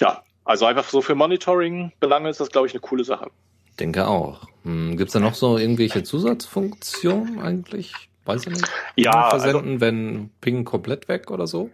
ja, 0.00 0.24
also 0.44 0.66
einfach 0.66 0.88
so 0.88 1.00
für 1.00 1.14
Monitoring-Belange 1.14 2.30
ist 2.30 2.40
das, 2.40 2.50
glaube 2.50 2.66
ich, 2.66 2.72
eine 2.72 2.80
coole 2.80 3.04
Sache. 3.04 3.30
Denke 3.78 4.08
auch. 4.08 4.48
Hm, 4.64 4.96
Gibt 4.96 5.10
es 5.10 5.12
da 5.12 5.20
noch 5.20 5.34
so 5.34 5.58
irgendwelche 5.58 6.02
Zusatzfunktionen 6.02 7.40
eigentlich? 7.40 7.92
Weiß 8.24 8.48
ich 8.48 8.52
nicht. 8.52 8.68
Ja. 8.96 9.30
Versenden, 9.30 9.74
also, 9.74 9.80
wenn 9.80 10.30
Ping 10.40 10.64
komplett 10.64 11.06
weg 11.06 11.30
oder 11.30 11.46
so? 11.46 11.70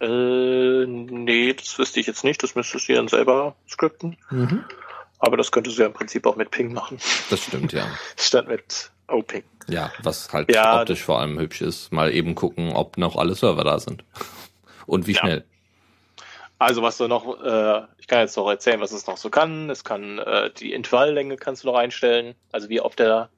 Äh, 0.00 0.86
nee, 0.86 1.54
das 1.54 1.78
wüsste 1.78 2.00
ich 2.00 2.06
jetzt 2.06 2.24
nicht. 2.24 2.42
Das 2.42 2.54
müsstest 2.54 2.88
du 2.88 2.94
dann 2.94 3.08
selber 3.08 3.56
skripten. 3.68 4.16
Mhm. 4.30 4.64
Aber 5.18 5.36
das 5.36 5.50
könntest 5.50 5.78
du 5.78 5.82
ja 5.82 5.88
im 5.88 5.94
Prinzip 5.94 6.26
auch 6.26 6.36
mit 6.36 6.50
Ping 6.50 6.72
machen. 6.72 6.98
Das 7.30 7.44
stimmt, 7.44 7.72
ja. 7.72 7.86
Statt 8.16 8.48
mit 8.48 8.90
O-Ping. 9.08 9.44
Ja, 9.68 9.90
was 10.02 10.32
halt 10.32 10.54
ja, 10.54 10.80
optisch 10.80 11.02
vor 11.02 11.20
allem 11.20 11.38
hübsch 11.38 11.62
ist. 11.62 11.92
Mal 11.92 12.12
eben 12.12 12.34
gucken, 12.34 12.72
ob 12.72 12.98
noch 12.98 13.16
alle 13.16 13.34
Server 13.34 13.64
da 13.64 13.78
sind. 13.78 14.04
Und 14.86 15.06
wie 15.06 15.12
ja. 15.12 15.20
schnell. 15.20 15.44
Also 16.58 16.82
was 16.82 16.96
du 16.96 17.08
noch, 17.08 17.42
äh, 17.42 17.82
ich 17.98 18.06
kann 18.06 18.20
jetzt 18.20 18.36
noch 18.36 18.48
erzählen, 18.48 18.80
was 18.80 18.92
es 18.92 19.06
noch 19.06 19.16
so 19.16 19.28
kann. 19.28 19.68
Es 19.68 19.84
kann 19.84 20.18
äh, 20.18 20.50
die 20.50 20.72
Intervalllänge 20.72 21.36
kannst 21.36 21.64
du 21.64 21.68
noch 21.68 21.76
einstellen, 21.76 22.34
also 22.52 22.68
wie 22.68 22.80
oft 22.80 22.98
der 22.98 23.28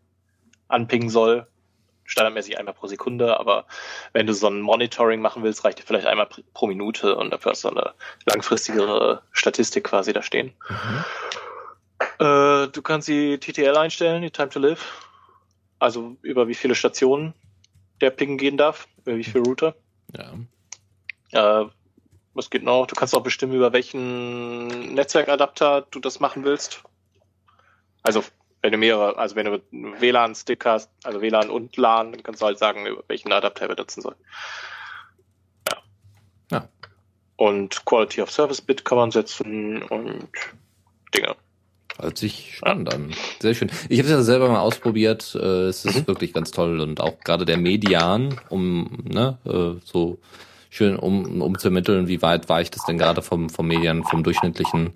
anpingen 0.68 1.10
soll 1.10 1.46
standardmäßig 2.08 2.58
einmal 2.58 2.74
pro 2.74 2.86
Sekunde, 2.86 3.38
aber 3.38 3.66
wenn 4.14 4.26
du 4.26 4.32
so 4.32 4.48
ein 4.48 4.62
Monitoring 4.62 5.20
machen 5.20 5.42
willst, 5.42 5.64
reicht 5.64 5.78
dir 5.78 5.82
vielleicht 5.82 6.06
einmal 6.06 6.26
pro 6.54 6.66
Minute 6.66 7.14
und 7.14 7.30
dafür 7.30 7.52
hast 7.52 7.64
du 7.64 7.68
eine 7.68 7.92
langfristigere 8.24 9.22
Statistik 9.30 9.84
quasi 9.84 10.14
da 10.14 10.22
stehen. 10.22 10.54
Mhm. 10.68 11.04
Äh, 12.18 12.68
du 12.68 12.82
kannst 12.82 13.08
die 13.08 13.38
TTL 13.38 13.76
einstellen, 13.76 14.22
die 14.22 14.30
Time 14.30 14.48
to 14.48 14.58
Live, 14.58 15.06
also 15.78 16.16
über 16.22 16.48
wie 16.48 16.54
viele 16.54 16.74
Stationen 16.74 17.34
der 18.00 18.10
Ping 18.10 18.38
gehen 18.38 18.56
darf, 18.56 18.88
über 19.04 19.16
wie 19.16 19.24
viele 19.24 19.44
Router. 19.44 19.74
Ja. 20.16 21.62
Äh, 21.62 21.68
was 22.32 22.48
geht 22.48 22.62
noch? 22.62 22.86
Du 22.86 22.94
kannst 22.94 23.14
auch 23.14 23.22
bestimmen, 23.22 23.52
über 23.52 23.74
welchen 23.74 24.94
Netzwerkadapter 24.94 25.86
du 25.90 26.00
das 26.00 26.20
machen 26.20 26.44
willst. 26.44 26.82
Also 28.02 28.24
wenn 28.62 28.72
du 28.72 28.78
mehrere, 28.78 29.16
also 29.16 29.36
wenn 29.36 29.46
du 29.46 29.62
WLAN-Stick 29.70 30.64
hast, 30.64 30.90
also 31.04 31.20
WLAN 31.20 31.50
und 31.50 31.76
LAN, 31.76 32.12
dann 32.12 32.22
kannst 32.22 32.42
du 32.42 32.46
halt 32.46 32.58
sagen, 32.58 32.86
welchen 33.06 33.32
Adapter 33.32 33.62
er 33.62 33.68
benutzen 33.68 34.02
soll. 34.02 34.16
Ja. 35.68 35.76
ja. 36.50 36.68
Und 37.36 37.84
Quality 37.84 38.22
of 38.22 38.30
Service 38.30 38.60
Bit 38.60 38.84
kann 38.84 38.98
man 38.98 39.10
setzen 39.10 39.82
und 39.82 40.28
Dinge. 41.14 41.36
Hört 42.00 42.18
sich 42.18 42.56
spannend 42.56 42.94
an. 42.94 43.12
Sehr 43.40 43.54
schön. 43.54 43.70
Ich 43.88 43.98
habe 43.98 44.08
es 44.08 44.14
ja 44.14 44.22
selber 44.22 44.48
mal 44.48 44.60
ausprobiert. 44.60 45.34
Äh, 45.34 45.66
es 45.66 45.84
ist 45.84 45.96
mhm. 45.96 46.06
wirklich 46.06 46.32
ganz 46.32 46.52
toll 46.52 46.80
und 46.80 47.00
auch 47.00 47.18
gerade 47.20 47.44
der 47.44 47.56
Median, 47.56 48.40
um 48.48 48.98
ne, 49.04 49.38
äh, 49.44 49.80
so 49.84 50.18
schön 50.70 50.96
um, 50.96 51.42
um 51.42 51.58
zu 51.58 51.68
ermitteln, 51.68 52.06
wie 52.06 52.22
weit 52.22 52.48
weicht 52.48 52.76
es 52.76 52.84
denn 52.84 52.98
gerade 52.98 53.22
vom, 53.22 53.50
vom 53.50 53.66
Median, 53.66 54.04
vom 54.04 54.22
durchschnittlichen 54.22 54.92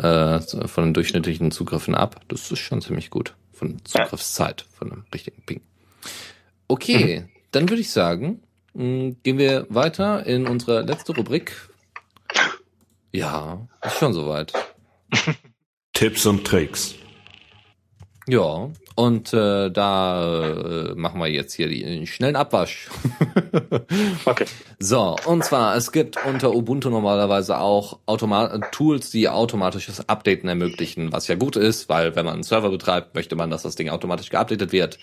äh, 0.00 0.40
von 0.40 0.84
den 0.84 0.94
durchschnittlichen 0.94 1.50
Zugriffen 1.50 1.94
ab. 1.94 2.20
Das 2.28 2.50
ist 2.50 2.58
schon 2.58 2.80
ziemlich 2.80 3.10
gut. 3.10 3.34
Von 3.52 3.84
Zugriffszeit, 3.84 4.66
von 4.72 4.92
einem 4.92 5.04
richtigen 5.12 5.42
Ping. 5.42 5.60
Okay, 6.68 7.20
mhm. 7.20 7.28
dann 7.50 7.68
würde 7.68 7.82
ich 7.82 7.90
sagen, 7.90 8.42
mh, 8.74 8.82
hm, 8.82 9.16
gehen 9.22 9.38
wir 9.38 9.66
weiter 9.68 10.24
in 10.26 10.46
unsere 10.46 10.82
letzte 10.82 11.14
Rubrik. 11.14 11.68
Ja, 13.12 13.66
ist 13.84 13.98
schon 13.98 14.12
soweit. 14.12 14.52
Tipps 15.92 16.24
und 16.26 16.46
Tricks. 16.46 16.94
Ja, 18.30 18.70
und 18.94 19.32
äh, 19.32 19.70
da 19.72 20.46
äh, 20.46 20.94
machen 20.94 21.20
wir 21.20 21.26
jetzt 21.26 21.54
hier 21.54 21.68
den 21.68 22.06
schnellen 22.06 22.36
Abwasch. 22.36 22.88
okay. 24.24 24.44
So, 24.78 25.16
und 25.26 25.44
zwar, 25.44 25.74
es 25.74 25.90
gibt 25.90 26.24
unter 26.24 26.54
Ubuntu 26.54 26.90
normalerweise 26.90 27.58
auch 27.58 27.98
Automat 28.06 28.70
Tools, 28.70 29.10
die 29.10 29.28
automatisches 29.28 30.08
Updaten 30.08 30.48
ermöglichen, 30.48 31.12
was 31.12 31.26
ja 31.26 31.34
gut 31.34 31.56
ist, 31.56 31.88
weil 31.88 32.14
wenn 32.14 32.24
man 32.24 32.34
einen 32.34 32.42
Server 32.44 32.70
betreibt, 32.70 33.16
möchte 33.16 33.34
man, 33.34 33.50
dass 33.50 33.62
das 33.62 33.74
Ding 33.74 33.88
automatisch 33.88 34.30
geupdatet 34.30 34.70
wird. 34.70 35.00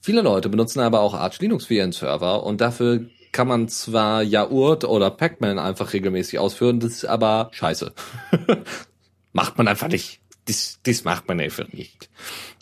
Viele 0.00 0.22
Leute 0.22 0.48
benutzen 0.48 0.78
aber 0.78 1.00
auch 1.00 1.14
Arch 1.14 1.40
Linux 1.40 1.66
für 1.66 1.74
ihren 1.74 1.90
Server 1.90 2.44
und 2.44 2.60
dafür 2.60 3.06
kann 3.32 3.48
man 3.48 3.68
zwar 3.68 4.22
Yaurt 4.22 4.84
oder 4.84 5.10
Pacman 5.10 5.58
einfach 5.58 5.92
regelmäßig 5.92 6.38
ausführen, 6.38 6.78
das 6.78 6.92
ist 6.92 7.04
aber 7.04 7.48
scheiße. 7.50 7.92
Macht 9.32 9.58
man 9.58 9.66
einfach 9.66 9.88
nicht. 9.88 10.20
Das, 10.46 10.80
das 10.82 11.04
macht 11.04 11.28
man 11.28 11.38
einfach 11.38 11.68
nicht. 11.72 12.08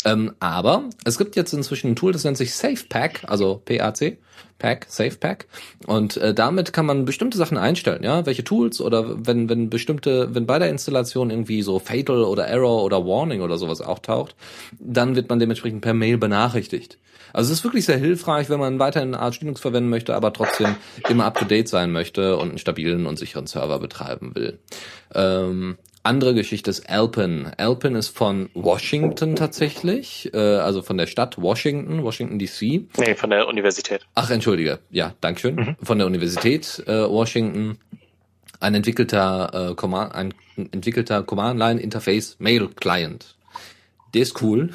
Ähm, 0.04 0.32
aber 0.40 0.84
es 1.04 1.18
gibt 1.18 1.36
jetzt 1.36 1.52
inzwischen 1.52 1.90
ein 1.90 1.96
Tool, 1.96 2.12
das 2.12 2.24
nennt 2.24 2.36
sich 2.36 2.54
SafePack, 2.54 3.24
also 3.26 3.60
PAC, 3.64 4.18
Pack, 4.58 4.86
SafePack. 4.88 5.46
Und 5.86 6.16
äh, 6.16 6.34
damit 6.34 6.72
kann 6.72 6.86
man 6.86 7.04
bestimmte 7.04 7.38
Sachen 7.38 7.56
einstellen, 7.56 8.02
ja, 8.02 8.26
welche 8.26 8.44
Tools 8.44 8.80
oder 8.80 9.26
wenn, 9.26 9.48
wenn 9.48 9.70
bestimmte, 9.70 10.34
wenn 10.34 10.46
bei 10.46 10.58
der 10.58 10.70
Installation 10.70 11.30
irgendwie 11.30 11.62
so 11.62 11.78
Fatal 11.78 12.24
oder 12.24 12.46
Error 12.46 12.84
oder 12.84 13.04
Warning 13.06 13.40
oder 13.40 13.58
sowas 13.58 13.80
auftaucht, 13.80 14.34
dann 14.78 15.16
wird 15.16 15.28
man 15.28 15.38
dementsprechend 15.38 15.80
per 15.80 15.94
Mail 15.94 16.18
benachrichtigt. 16.18 16.98
Also 17.32 17.52
es 17.52 17.58
ist 17.58 17.64
wirklich 17.64 17.84
sehr 17.84 17.98
hilfreich, 17.98 18.48
wenn 18.48 18.58
man 18.58 18.78
weiterhin 18.78 19.14
Arch 19.14 19.40
Linux 19.40 19.60
verwenden 19.60 19.90
möchte, 19.90 20.14
aber 20.14 20.32
trotzdem 20.32 20.76
immer 21.08 21.26
up 21.26 21.38
to 21.38 21.44
date 21.44 21.68
sein 21.68 21.92
möchte 21.92 22.36
und 22.36 22.48
einen 22.48 22.58
stabilen 22.58 23.06
und 23.06 23.18
sicheren 23.18 23.46
Server 23.46 23.78
betreiben 23.78 24.34
will. 24.34 24.58
Ähm, 25.14 25.76
andere 26.08 26.32
Geschichte 26.32 26.70
ist 26.70 26.88
Alpin. 26.88 27.50
Alpin 27.58 27.94
ist 27.94 28.08
von 28.08 28.48
Washington 28.54 29.36
tatsächlich, 29.36 30.32
äh, 30.32 30.38
also 30.38 30.80
von 30.80 30.96
der 30.96 31.06
Stadt 31.06 31.40
Washington, 31.40 32.02
Washington 32.02 32.38
DC. 32.38 32.88
Nee, 32.98 33.14
von 33.14 33.28
der 33.28 33.46
Universität. 33.46 34.06
Ach, 34.14 34.30
entschuldige. 34.30 34.78
Ja, 34.90 35.12
Dankeschön. 35.20 35.56
Mhm. 35.56 35.76
Von 35.82 35.98
der 35.98 36.06
Universität 36.06 36.82
äh, 36.86 37.08
Washington. 37.08 37.78
Ein 38.58 38.74
entwickelter, 38.74 39.70
äh, 39.70 39.74
Command, 39.74 40.14
ein 40.14 40.34
entwickelter 40.56 41.22
Command-Line-Interface 41.22 42.36
Mail 42.40 42.68
Client. 42.68 43.36
Der 44.14 44.22
ist 44.22 44.40
cool, 44.42 44.70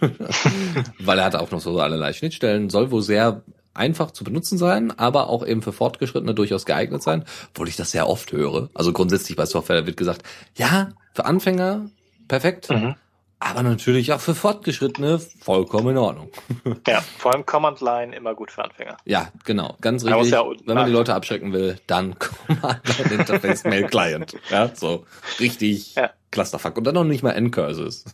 weil 0.98 1.18
er 1.18 1.24
hat 1.24 1.36
auch 1.36 1.52
noch 1.52 1.60
so 1.60 1.78
allerlei 1.78 2.12
Schnittstellen, 2.12 2.68
soll 2.68 2.90
wohl 2.90 3.02
sehr 3.02 3.42
einfach 3.74 4.10
zu 4.10 4.24
benutzen 4.24 4.58
sein, 4.58 4.96
aber 4.98 5.28
auch 5.28 5.46
eben 5.46 5.62
für 5.62 5.72
Fortgeschrittene 5.72 6.34
durchaus 6.34 6.66
geeignet 6.66 7.02
sein, 7.02 7.24
obwohl 7.50 7.68
ich 7.68 7.76
das 7.76 7.90
sehr 7.90 8.08
oft 8.08 8.32
höre. 8.32 8.70
Also 8.74 8.92
grundsätzlich 8.92 9.36
bei 9.36 9.46
Software 9.46 9.86
wird 9.86 9.96
gesagt, 9.96 10.22
ja, 10.56 10.90
für 11.14 11.24
Anfänger 11.24 11.90
perfekt, 12.28 12.70
mhm. 12.70 12.94
aber 13.38 13.62
natürlich 13.62 14.12
auch 14.12 14.20
für 14.20 14.34
Fortgeschrittene 14.34 15.18
vollkommen 15.18 15.90
in 15.90 15.98
Ordnung. 15.98 16.30
Ja, 16.86 17.00
vor 17.18 17.32
allem 17.32 17.46
Command 17.46 17.80
Line 17.80 18.14
immer 18.14 18.34
gut 18.34 18.50
für 18.50 18.64
Anfänger. 18.64 18.96
Ja, 19.04 19.28
genau, 19.44 19.76
ganz 19.80 20.04
richtig. 20.04 20.30
Ja 20.30 20.44
Wenn 20.64 20.74
man 20.74 20.86
die 20.86 20.92
Leute 20.92 21.14
abschrecken 21.14 21.52
will, 21.52 21.78
dann 21.86 22.18
Command 22.18 22.98
Line 22.98 23.20
Interface 23.20 23.64
Mail 23.64 23.86
Client. 23.86 24.36
Ja, 24.50 24.74
so 24.74 25.06
richtig 25.40 25.94
ja. 25.94 26.10
Clusterfuck. 26.30 26.76
Und 26.76 26.84
dann 26.84 26.94
noch 26.94 27.04
nicht 27.04 27.22
mal 27.22 27.32
N-Curses. 27.32 28.04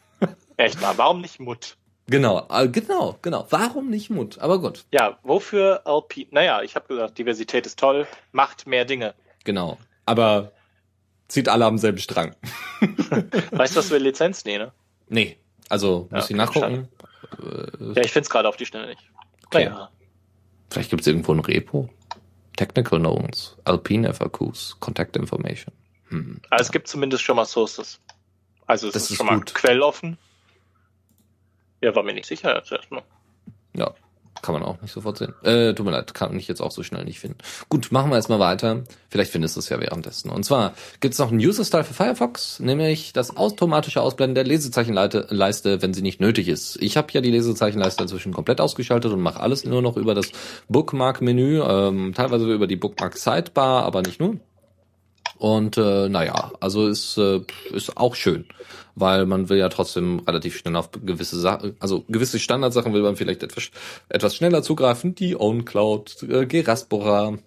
Echt 0.56 0.80
mal, 0.80 0.96
warum 0.96 1.20
nicht 1.20 1.40
Mut? 1.40 1.76
Genau, 2.08 2.46
äh, 2.50 2.68
genau, 2.68 3.18
genau. 3.20 3.46
Warum 3.50 3.90
nicht 3.90 4.08
Mut? 4.08 4.38
Aber 4.38 4.60
gut. 4.60 4.86
Ja, 4.92 5.18
wofür 5.22 5.82
LP? 5.86 6.28
Naja, 6.30 6.62
ich 6.62 6.74
habe 6.74 6.88
gesagt, 6.88 7.18
Diversität 7.18 7.66
ist 7.66 7.78
toll, 7.78 8.06
macht 8.32 8.66
mehr 8.66 8.86
Dinge. 8.86 9.14
Genau. 9.44 9.78
Aber 10.06 10.52
zieht 11.28 11.48
alle 11.48 11.66
am 11.66 11.76
selben 11.76 11.98
Strang. 11.98 12.34
weißt 13.50 13.74
du, 13.74 13.78
was 13.78 13.88
für 13.88 13.98
Lizenz? 13.98 14.44
Nee, 14.46 14.58
ne? 14.58 14.72
Nee. 15.08 15.36
Also, 15.68 16.08
muss 16.10 16.30
ja, 16.30 16.30
ich 16.30 16.36
nachgucken? 16.36 16.88
Ja, 17.94 18.02
ich 18.02 18.12
find's 18.12 18.30
gerade 18.30 18.48
auf 18.48 18.56
die 18.56 18.64
Schnelle 18.64 18.88
nicht. 18.88 19.02
Okay. 19.46 19.66
Naja. 19.66 19.90
Vielleicht 20.70 20.90
gibt's 20.90 21.06
irgendwo 21.06 21.32
ein 21.32 21.40
Repo. 21.40 21.90
Technical 22.56 22.98
Notes, 22.98 23.56
Alpine 23.64 24.12
FAQs, 24.12 24.76
Contact 24.80 25.16
Information. 25.16 25.72
Hm. 26.08 26.40
Also 26.50 26.62
es 26.62 26.72
gibt 26.72 26.88
zumindest 26.88 27.22
schon 27.22 27.36
mal 27.36 27.44
Sources. 27.44 28.00
Also 28.66 28.88
es 28.88 28.94
das 28.94 29.02
ist, 29.04 29.10
ist 29.12 29.16
schon 29.18 29.28
gut. 29.28 29.36
mal 29.36 29.44
quelloffen. 29.44 30.18
Ja, 31.80 31.94
war 31.94 32.02
mir 32.02 32.14
nicht 32.14 32.26
sicher 32.26 32.62
zuerst 32.64 32.90
mal. 32.90 33.02
Ja, 33.74 33.94
kann 34.42 34.54
man 34.54 34.62
auch 34.62 34.80
nicht 34.80 34.92
sofort 34.92 35.18
sehen. 35.18 35.34
Äh, 35.42 35.74
tut 35.74 35.86
mir 35.86 35.92
leid, 35.92 36.14
kann 36.14 36.36
ich 36.38 36.48
jetzt 36.48 36.60
auch 36.60 36.70
so 36.70 36.82
schnell 36.82 37.04
nicht 37.04 37.20
finden. 37.20 37.38
Gut, 37.68 37.92
machen 37.92 38.10
wir 38.10 38.16
erstmal 38.16 38.38
weiter. 38.38 38.84
Vielleicht 39.08 39.30
findest 39.30 39.56
du 39.56 39.60
es 39.60 39.68
ja 39.68 39.80
währenddessen. 39.80 40.30
Und 40.30 40.44
zwar 40.44 40.74
gibt's 41.00 41.18
noch 41.18 41.30
einen 41.30 41.40
User-Style 41.40 41.84
für 41.84 41.94
Firefox, 41.94 42.60
nämlich 42.60 43.12
das 43.12 43.36
automatische 43.36 44.00
Ausblenden 44.00 44.34
der 44.34 44.44
Lesezeichenleiste, 44.44 45.82
wenn 45.82 45.94
sie 45.94 46.02
nicht 46.02 46.20
nötig 46.20 46.48
ist. 46.48 46.80
Ich 46.82 46.96
habe 46.96 47.08
ja 47.12 47.20
die 47.20 47.30
Lesezeichenleiste 47.30 48.02
inzwischen 48.02 48.32
komplett 48.32 48.60
ausgeschaltet 48.60 49.12
und 49.12 49.20
mache 49.20 49.40
alles 49.40 49.64
nur 49.64 49.82
noch 49.82 49.96
über 49.96 50.14
das 50.14 50.30
Bookmark-Menü, 50.68 51.62
ähm, 51.62 52.12
teilweise 52.14 52.52
über 52.52 52.66
die 52.66 52.76
Bookmark-Sidebar, 52.76 53.84
aber 53.84 54.02
nicht 54.02 54.20
nur. 54.20 54.36
Und 55.38 55.78
äh, 55.78 56.08
naja, 56.08 56.52
also 56.60 56.88
ist, 56.88 57.16
äh, 57.16 57.40
ist 57.72 57.96
auch 57.96 58.14
schön 58.14 58.46
weil 59.00 59.26
man 59.26 59.48
will 59.48 59.58
ja 59.58 59.68
trotzdem 59.68 60.20
relativ 60.20 60.56
schnell 60.56 60.76
auf 60.76 60.90
gewisse 60.92 61.38
Sachen, 61.38 61.76
also 61.80 62.04
gewisse 62.08 62.38
Standardsachen 62.38 62.92
will 62.92 63.02
man 63.02 63.16
vielleicht 63.16 63.42
etwas, 63.42 63.70
etwas 64.08 64.34
schneller 64.34 64.62
zugreifen, 64.62 65.14
die 65.14 65.36
OwnCloud, 65.36 66.24
äh, 66.28 66.46
Geraspora, 66.46 67.38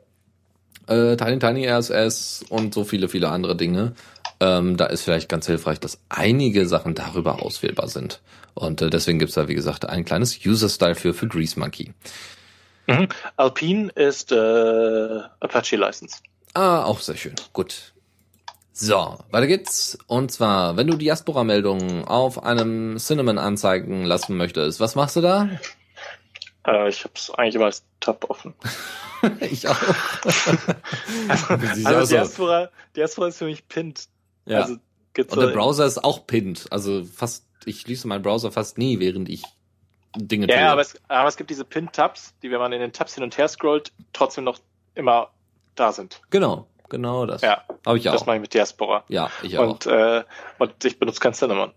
äh, 0.87 1.15
Tiny 1.17 1.39
Tiny 1.39 1.67
RSS 1.67 2.45
und 2.49 2.73
so 2.73 2.83
viele, 2.83 3.09
viele 3.09 3.29
andere 3.29 3.55
Dinge. 3.55 3.93
Ähm, 4.39 4.77
da 4.77 4.85
ist 4.85 5.03
vielleicht 5.03 5.29
ganz 5.29 5.45
hilfreich, 5.45 5.79
dass 5.79 5.99
einige 6.09 6.67
Sachen 6.67 6.95
darüber 6.95 7.43
auswählbar 7.43 7.87
sind. 7.87 8.21
Und 8.53 8.81
äh, 8.81 8.89
deswegen 8.89 9.19
gibt's 9.19 9.35
da, 9.35 9.47
wie 9.47 9.55
gesagt, 9.55 9.87
ein 9.87 10.03
kleines 10.03 10.39
User-Style 10.45 10.95
für, 10.95 11.13
für 11.13 11.27
Grease 11.27 11.59
Monkey. 11.59 11.93
Mhm. 12.87 13.07
Alpine 13.37 13.91
ist 13.91 14.31
äh, 14.31 15.19
Apache 15.39 15.75
License. 15.75 16.17
Ah, 16.53 16.83
auch 16.83 16.99
sehr 16.99 17.15
schön. 17.15 17.35
Gut. 17.53 17.93
So, 18.73 19.19
weiter 19.29 19.47
geht's. 19.47 19.97
Und 20.07 20.31
zwar, 20.31 20.75
wenn 20.75 20.87
du 20.87 20.97
Diaspora-Meldungen 20.97 22.05
auf 22.05 22.43
einem 22.43 22.97
Cinnamon 22.97 23.37
anzeigen 23.37 24.05
lassen 24.05 24.37
möchtest, 24.37 24.79
was 24.79 24.95
machst 24.95 25.15
du 25.15 25.21
da? 25.21 25.49
Äh, 26.65 26.89
ich 26.89 27.03
hab's 27.03 27.29
eigentlich 27.31 27.55
immer 27.55 27.65
als 27.65 27.85
Tab 27.99 28.29
offen. 28.29 28.53
ich 29.39 29.67
auch. 29.67 29.77
also, 31.27 31.53
also 31.85 32.15
Diaspora, 32.15 32.69
Diaspora 32.95 33.27
ist 33.27 33.37
für 33.37 33.45
mich 33.45 33.67
pinned. 33.67 34.07
Ja. 34.45 34.61
Also, 34.61 34.73
Und 35.17 35.35
der 35.35 35.47
Browser 35.47 35.85
ist 35.85 36.03
auch 36.03 36.25
pinned. 36.25 36.67
Also 36.71 37.03
fast, 37.03 37.45
ich 37.65 37.81
schließe 37.81 38.07
meinen 38.07 38.23
Browser 38.23 38.51
fast 38.51 38.77
nie, 38.77 38.99
während 38.99 39.29
ich 39.29 39.43
Dinge 40.15 40.47
ja, 40.47 40.55
tue. 40.55 40.63
Ja, 40.63 40.71
aber 40.71 40.81
es, 40.81 40.99
aber 41.07 41.29
es 41.29 41.37
gibt 41.37 41.49
diese 41.49 41.65
Pinned-Tabs, 41.65 42.33
die, 42.41 42.51
wenn 42.51 42.59
man 42.59 42.73
in 42.73 42.79
den 42.79 42.93
Tabs 42.93 43.15
hin 43.15 43.23
und 43.23 43.37
her 43.37 43.47
scrollt, 43.47 43.91
trotzdem 44.11 44.43
noch 44.43 44.59
immer 44.95 45.29
da 45.76 45.91
sind. 45.91 46.22
Genau. 46.30 46.67
Genau 46.89 47.26
das. 47.26 47.41
Ja. 47.41 47.63
Habe 47.86 47.97
ich 47.97 48.09
auch. 48.09 48.13
Das 48.13 48.26
mache 48.26 48.36
ich 48.36 48.41
mit 48.41 48.53
Diaspora. 48.53 49.05
Ja, 49.07 49.32
ich 49.43 49.57
auch. 49.57 49.69
Und, 49.72 49.86
äh, 49.86 50.24
und 50.59 50.84
ich 50.84 50.99
benutze 50.99 51.22
kein 51.22 51.34
Cinnamon. 51.34 51.72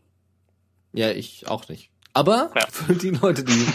Ja, 0.93 1.11
ich 1.11 1.47
auch 1.47 1.69
nicht. 1.69 1.91
Aber 2.17 2.53
ja. 2.55 2.63
für 2.71 2.95
die 2.95 3.11
Leute, 3.11 3.43
die 3.43 3.67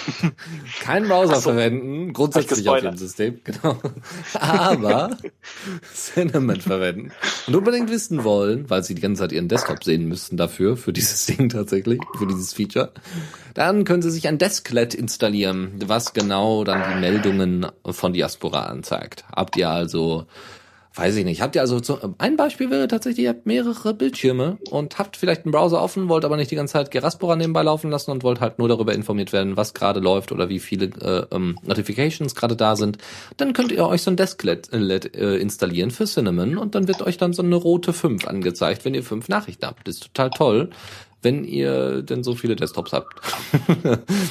keinen 0.82 1.10
Browser 1.10 1.36
so, 1.36 1.50
verwenden, 1.50 2.14
grundsätzlich 2.14 2.70
auf 2.70 2.82
ihrem 2.82 2.96
System, 2.96 3.42
genau, 3.44 3.78
aber 4.34 5.18
Cinnamon 5.94 6.62
verwenden 6.62 7.12
und 7.48 7.56
unbedingt 7.58 7.92
wissen 7.92 8.24
wollen, 8.24 8.70
weil 8.70 8.82
sie 8.82 8.96
die 8.96 9.02
ganze 9.02 9.24
Zeit 9.24 9.34
ihren 9.34 9.50
Desktop 9.50 9.84
sehen 9.84 10.08
müssten 10.08 10.38
dafür, 10.38 10.78
für 10.78 10.94
dieses 10.94 11.26
Ding 11.26 11.50
tatsächlich, 11.50 12.00
für 12.18 12.28
dieses 12.28 12.54
Feature, 12.54 12.94
dann 13.56 13.84
können 13.84 14.02
sie 14.02 14.12
sich 14.12 14.30
ein 14.30 14.38
Desklet 14.38 14.94
installieren, 14.94 15.74
was 15.86 16.14
genau 16.14 16.64
dann 16.64 16.94
die 16.94 17.00
Meldungen 17.02 17.68
von 17.86 18.14
Diaspora 18.14 18.68
anzeigt. 18.68 19.26
Habt 19.36 19.58
ihr 19.58 19.70
also 19.70 20.28
Weiß 21.00 21.16
ich 21.16 21.24
nicht. 21.24 21.42
Habt 21.42 21.56
ihr 21.56 21.62
also 21.62 21.82
so, 21.82 21.98
ein 22.18 22.36
Beispiel 22.36 22.70
wäre 22.70 22.90
tatsächlich, 22.90 23.24
ihr 23.24 23.30
habt 23.30 23.46
mehrere 23.46 23.94
Bildschirme 23.94 24.58
und 24.70 25.00
habt 25.00 25.16
vielleicht 25.16 25.46
einen 25.46 25.54
Browser 25.54 25.82
offen, 25.82 26.10
wollt 26.10 26.26
aber 26.26 26.36
nicht 26.36 26.52
die 26.52 26.58
ganze 26.58 26.74
Zeit 26.74 26.92
Geraspora 26.92 27.38
nebenbei 27.38 27.64
laufen 27.64 27.90
lassen 27.90 28.12
und 28.12 28.22
wollt 28.24 28.42
halt 28.42 28.60
nur 28.60 28.68
darüber 28.68 28.94
informiert 28.94 29.32
werden, 29.32 29.56
was 29.56 29.74
gerade 29.74 30.02
läuft 30.02 30.34
oder 30.34 30.50
wie 30.50 30.60
viele 30.60 30.88
äh, 30.88 31.34
ähm, 31.34 31.58
Notifications 31.64 32.36
gerade 32.36 32.58
da 32.58 32.76
sind. 32.76 32.98
Dann 33.38 33.54
könnt 33.54 33.72
ihr 33.72 33.88
euch 33.88 34.02
so 34.02 34.12
ein 34.12 34.18
Desklet 34.18 34.74
äh, 34.74 35.38
installieren 35.38 35.92
für 35.92 36.04
Cinnamon 36.04 36.58
und 36.58 36.76
dann 36.76 36.90
wird 36.90 37.02
euch 37.02 37.18
dann 37.18 37.32
so 37.32 37.44
eine 37.44 37.56
rote 37.56 37.94
5 37.94 38.28
angezeigt, 38.28 38.84
wenn 38.84 38.94
ihr 38.94 39.04
fünf 39.04 39.30
Nachrichten 39.30 39.68
habt. 39.68 39.88
Das 39.88 39.96
ist 39.96 40.14
total 40.14 40.32
toll 40.32 40.70
wenn 41.22 41.44
ihr 41.44 42.02
denn 42.02 42.24
so 42.24 42.34
viele 42.34 42.56
Desktops 42.56 42.94
habt. 42.94 43.14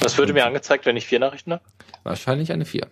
Was 0.01 0.17
würde 0.17 0.33
mir 0.33 0.45
angezeigt, 0.45 0.87
wenn 0.87 0.97
ich 0.97 1.05
vier 1.05 1.19
Nachrichten 1.19 1.51
habe? 1.51 1.61
Wahrscheinlich 2.03 2.51
eine 2.51 2.65
4. 2.65 2.87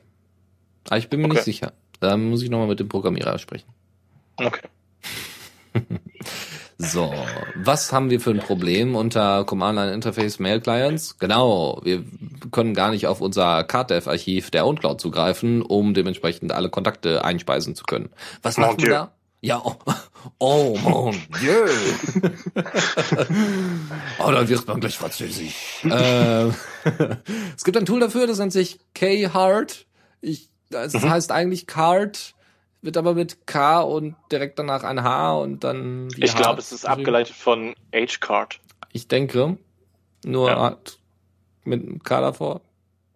Aber 0.88 0.98
ich 0.98 1.10
bin 1.10 1.22
mir 1.22 1.26
okay. 1.26 1.38
nicht 1.38 1.46
sicher. 1.46 1.74
Da 2.00 2.18
muss 2.18 2.44
ich 2.44 2.50
nochmal 2.50 2.68
mit 2.68 2.80
dem 2.80 2.90
Programmierer 2.90 3.38
sprechen. 3.40 3.68
Okay. 4.38 4.68
so, 6.78 7.14
was 7.56 7.92
haben 7.92 8.10
wir 8.10 8.20
für 8.20 8.32
ein 8.32 8.40
Problem 8.40 8.96
unter 8.96 9.44
Command 9.46 9.78
Line 9.78 9.94
Interface 9.94 10.40
Mail 10.40 10.62
Clients? 10.62 11.18
Genau, 11.18 11.82
wir 11.84 12.04
können 12.52 12.74
gar 12.74 12.92
nicht 12.92 13.08
auf 13.08 13.22
unser 13.22 13.64
CardDev-Archiv 13.64 14.52
der 14.52 14.66
OwnCloud 14.66 15.02
zugreifen, 15.02 15.62
um 15.62 15.94
dementsprechend 15.94 16.52
alle 16.52 16.70
Kontakte 16.70 17.24
einspeisen 17.26 17.76
zu 17.76 17.84
können. 17.84 18.10
Was 18.42 18.58
machen 18.58 18.82
wir 18.82 18.90
da? 18.90 19.12
Ja, 19.40 19.62
oh, 19.64 19.76
oh 20.40 20.78
mon 20.82 21.16
Dieu. 21.40 21.68
oh, 24.20 24.32
dann 24.32 24.50
wird 24.50 24.68
man 24.68 24.80
gleich 24.80 24.98
französisch. 24.98 25.86
äh, 25.86 26.48
es 27.56 27.64
gibt 27.64 27.78
ein 27.78 27.86
Tool 27.86 28.00
dafür, 28.00 28.26
das 28.26 28.40
nennt 28.40 28.52
sich 28.52 28.80
K-Hard. 28.96 29.86
Ich, 30.22 30.50
das 30.70 30.94
mhm. 30.94 31.10
heißt 31.10 31.32
eigentlich 31.32 31.68
Card, 31.68 32.36
wird 32.82 32.98
aber 32.98 33.14
mit 33.14 33.48
K 33.48 33.82
und 33.82 34.16
direkt 34.32 34.60
danach 34.60 34.84
ein 34.84 35.04
H 35.04 35.38
und 35.38 35.64
dann. 35.64 36.10
Ich 36.18 36.36
glaube, 36.36 36.60
es 36.60 36.72
ist 36.72 36.86
abgeleitet 36.86 37.36
von 37.36 37.74
H-Card. 37.94 38.60
Ich 38.94 39.08
denke. 39.08 39.58
Nur 40.26 40.50
ja. 40.50 40.78
mit 41.64 42.04
K 42.04 42.22
davor. 42.22 42.62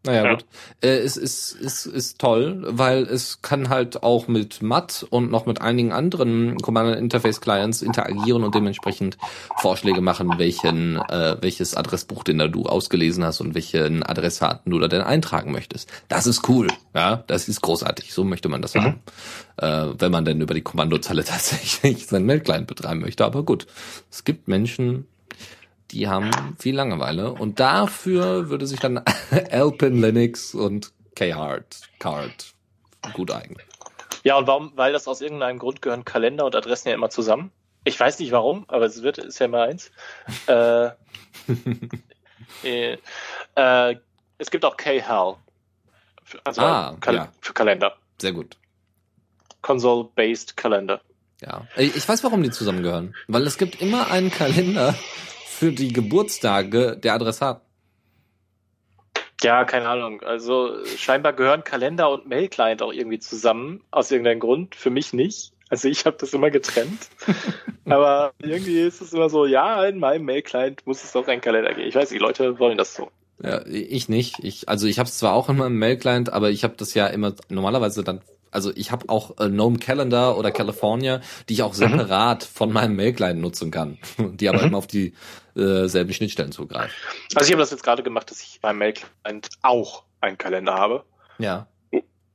Naja, 0.04 0.26
ja. 0.26 0.32
gut. 0.32 0.46
Äh, 0.82 0.98
es 0.98 1.16
ist, 1.16 1.54
ist, 1.54 1.86
ist 1.86 2.20
toll, 2.20 2.64
weil 2.66 3.04
es 3.04 3.44
kann 3.44 3.70
halt 3.70 4.02
auch 4.02 4.28
mit 4.28 4.64
MAT 4.64 5.06
und 5.10 5.30
noch 5.30 5.46
mit 5.46 5.62
einigen 5.62 5.92
anderen 5.92 6.58
Command 6.58 6.96
Interface 6.96 7.40
Clients 7.40 7.84
interagieren 7.84 8.44
und 8.44 8.56
dementsprechend 8.56 9.18
Vorschläge 9.58 10.02
machen, 10.02 10.34
welchen, 10.38 10.98
äh, 10.98 11.38
welches 11.42 11.76
Adressbuch 11.76 12.24
denn 12.24 12.40
da 12.40 12.48
du 12.48 12.64
ausgelesen 12.66 13.24
hast 13.24 13.42
und 13.42 13.54
welchen 13.54 14.02
Adressaten 14.02 14.72
du 14.72 14.80
da 14.80 14.88
denn 14.88 15.02
eintragen 15.02 15.52
möchtest. 15.52 15.88
Das 16.08 16.26
ist 16.26 16.50
cool. 16.50 16.68
Ja, 16.96 17.24
das 17.28 17.48
ist 17.48 17.62
großartig. 17.62 18.12
So 18.12 18.24
möchte 18.24 18.50
man 18.50 18.64
das 18.64 18.74
mhm. 18.74 18.82
haben. 18.82 19.00
Äh, 19.58 19.94
wenn 20.00 20.12
man 20.12 20.26
denn 20.26 20.42
über 20.42 20.56
die 20.56 20.62
Kommandozeile 20.62 21.24
tatsächlich 21.26 22.08
seinen 22.08 22.26
Mail-Client 22.26 22.66
betreiben 22.66 23.02
möchte. 23.02 23.24
Aber 23.24 23.44
gut. 23.44 23.68
Es 24.10 24.24
gibt 24.24 24.48
Menschen, 24.48 25.06
die 25.92 26.08
haben 26.08 26.32
viel 26.60 26.76
Langeweile 26.76 27.34
und 27.34 27.60
dafür 27.60 28.50
würde 28.50 28.66
sich 28.66 28.80
dann 28.80 29.04
Alpin 29.52 30.02
Linux 30.02 30.56
und 30.56 30.92
K-Hard 31.16 31.82
Card 32.00 32.54
gut 33.14 33.32
eignen. 33.32 33.62
Ja, 34.24 34.38
und 34.38 34.48
warum? 34.48 34.72
Weil 34.76 34.94
das 34.94 35.08
aus 35.08 35.22
irgendeinem 35.22 35.60
Grund 35.60 35.82
gehören 35.82 36.06
Kalender 36.06 36.46
und 36.46 36.56
Adressen 36.56 36.90
ja 36.90 36.96
immer 36.96 37.10
zusammen. 37.10 37.52
Ich 37.84 38.00
weiß 38.00 38.20
nicht 38.20 38.32
warum, 38.32 38.66
aber 38.68 38.86
es 38.86 39.02
wird, 39.02 39.18
ist 39.18 39.40
ja 39.40 39.48
immer 39.48 39.64
eins. 39.64 39.92
äh, 40.48 40.90
äh, 42.64 42.98
äh, 43.56 43.96
es 44.38 44.52
gibt 44.52 44.64
auch 44.66 44.78
K-Hal. 44.78 45.36
Also 46.44 46.62
ah, 46.62 46.96
Kal 47.00 47.16
ja. 47.16 47.28
für 47.42 47.54
Kalender. 47.54 47.96
Sehr 48.22 48.32
gut. 48.32 48.58
Console-based 49.62 50.56
Kalender. 50.56 51.02
Ja, 51.42 51.68
ich 51.76 52.08
weiß, 52.08 52.24
warum 52.24 52.44
die 52.44 52.52
zusammengehören. 52.52 53.16
Weil 53.28 53.48
es 53.48 53.58
gibt 53.58 53.82
immer 53.82 54.12
einen 54.12 54.30
Kalender 54.30 54.96
für 55.62 55.72
die 55.72 55.94
Geburtstage 55.94 56.98
der 56.98 57.14
Adressaten? 57.14 57.62
Ja, 59.44 59.64
keine 59.64 59.90
Ahnung. 59.90 60.24
Also 60.24 60.84
scheinbar 60.98 61.34
gehören 61.34 61.64
Kalender 61.64 62.10
und 62.10 62.28
Mail-Client 62.28 62.82
auch 62.82 62.92
irgendwie 62.92 63.20
zusammen, 63.20 63.84
aus 63.92 64.10
irgendeinem 64.10 64.40
Grund. 64.40 64.74
Für 64.74 64.90
mich 64.90 65.14
nicht. 65.14 65.54
Also 65.70 65.88
ich 65.88 66.08
habe 66.08 66.18
das 66.20 66.34
immer 66.34 66.50
getrennt. 66.50 67.10
Aber 67.86 68.34
irgendwie 68.40 68.80
ist 68.80 69.02
es 69.02 69.14
immer 69.14 69.30
so, 69.30 69.46
ja, 69.46 69.86
in 69.86 70.00
meinem 70.00 70.26
Mail-Client 70.26 70.88
muss 70.88 71.04
es 71.04 71.16
auch 71.16 71.28
ein 71.28 71.42
Kalender 71.42 71.76
geben. 71.76 71.88
Ich 71.88 71.94
weiß, 71.94 72.10
die 72.10 72.18
Leute 72.18 72.58
wollen 72.58 72.80
das 72.80 72.96
so. 72.96 73.12
Ja, 73.44 73.64
ich 73.68 74.10
nicht. 74.10 74.40
Ich, 74.42 74.68
also 74.68 74.88
ich 74.88 74.98
habe 74.98 75.10
es 75.10 75.20
zwar 75.20 75.34
auch 75.34 75.48
in 75.48 75.58
meinem 75.58 75.78
Mail-Client, 75.78 76.34
aber 76.34 76.50
ich 76.50 76.64
habe 76.64 76.74
das 76.76 76.96
ja 76.96 77.06
immer 77.06 77.36
normalerweise 77.50 78.04
dann 78.04 78.22
also 78.52 78.72
ich 78.76 78.92
habe 78.92 79.10
auch 79.10 79.40
äh, 79.40 79.50
Gnome 79.50 79.80
Calendar 79.80 80.38
oder 80.38 80.52
California, 80.52 81.22
die 81.48 81.54
ich 81.54 81.64
auch 81.64 81.72
mhm. 81.72 81.78
separat 81.78 82.44
mhm. 82.44 82.56
von 82.56 82.72
meinem 82.72 82.96
Mail-Client 82.96 83.40
nutzen 83.40 83.72
kann, 83.72 83.98
die 84.18 84.50
aber 84.50 84.60
mhm. 84.60 84.68
immer 84.68 84.78
auf 84.78 84.88
die 84.88 85.14
äh, 85.56 85.88
selben 85.88 86.14
Schnittstellen 86.14 86.52
zugreifen. 86.52 86.94
Also 87.36 87.48
ich 87.48 87.54
habe 87.54 87.62
das 87.62 87.72
jetzt 87.72 87.84
gerade 87.84 88.04
gemacht, 88.04 88.30
dass 88.30 88.42
ich 88.42 88.60
beim 88.62 88.78
Mail-Client 88.78 89.50
auch 89.62 90.04
einen 90.20 90.38
Kalender 90.38 90.74
habe. 90.74 91.04
Ja. 91.40 91.68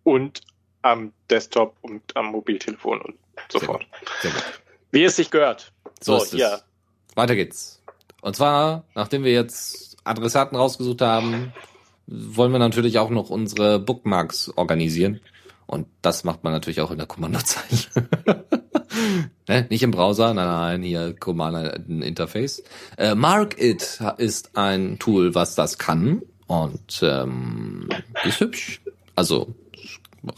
Und 0.03 0.41
am 0.83 1.13
Desktop 1.31 1.77
und 1.83 2.17
am 2.17 2.27
Mobiltelefon 2.27 3.01
und 3.01 3.15
so 3.51 3.59
Sehr 3.59 3.67
fort. 3.67 3.87
Gut. 3.91 4.09
Sehr 4.23 4.31
gut. 4.31 4.43
Wie 4.91 5.05
es 5.05 5.17
sich 5.17 5.31
gehört. 5.31 5.73
So, 6.01 6.19
so 6.19 6.37
ja. 6.37 6.61
Weiter 7.15 7.35
geht's. 7.35 7.83
Und 8.23 8.37
zwar, 8.37 8.85
nachdem 8.95 9.25
wir 9.25 9.33
jetzt 9.33 9.97
Adressaten 10.05 10.57
rausgesucht 10.57 11.01
haben, 11.01 11.53
wollen 12.07 12.53
wir 12.53 12.59
natürlich 12.59 12.99
auch 12.99 13.11
noch 13.11 13.31
unsere 13.31 13.79
Bookmarks 13.79 14.51
organisieren. 14.57 15.21
Und 15.67 15.87
das 16.03 16.25
macht 16.25 16.45
man 16.45 16.53
natürlich 16.53 16.81
auch 16.81 16.91
in 16.91 16.99
der 16.99 17.07
Kommandozeile. 17.07 18.09
ne? 19.49 19.67
Nicht 19.69 19.83
im 19.83 19.91
Browser, 19.91 20.33
nein, 20.33 20.47
nein, 20.47 20.83
hier 20.83 21.15
Command-Interface. 21.15 22.63
Äh, 22.97 23.15
MarkIt 23.15 24.01
ist 24.19 24.57
ein 24.57 24.99
Tool, 24.99 25.35
was 25.35 25.55
das 25.55 25.79
kann 25.79 26.23
und 26.47 27.01
ähm, 27.03 27.89
ist 28.25 28.41
hübsch. 28.41 28.81
Also 29.17 29.55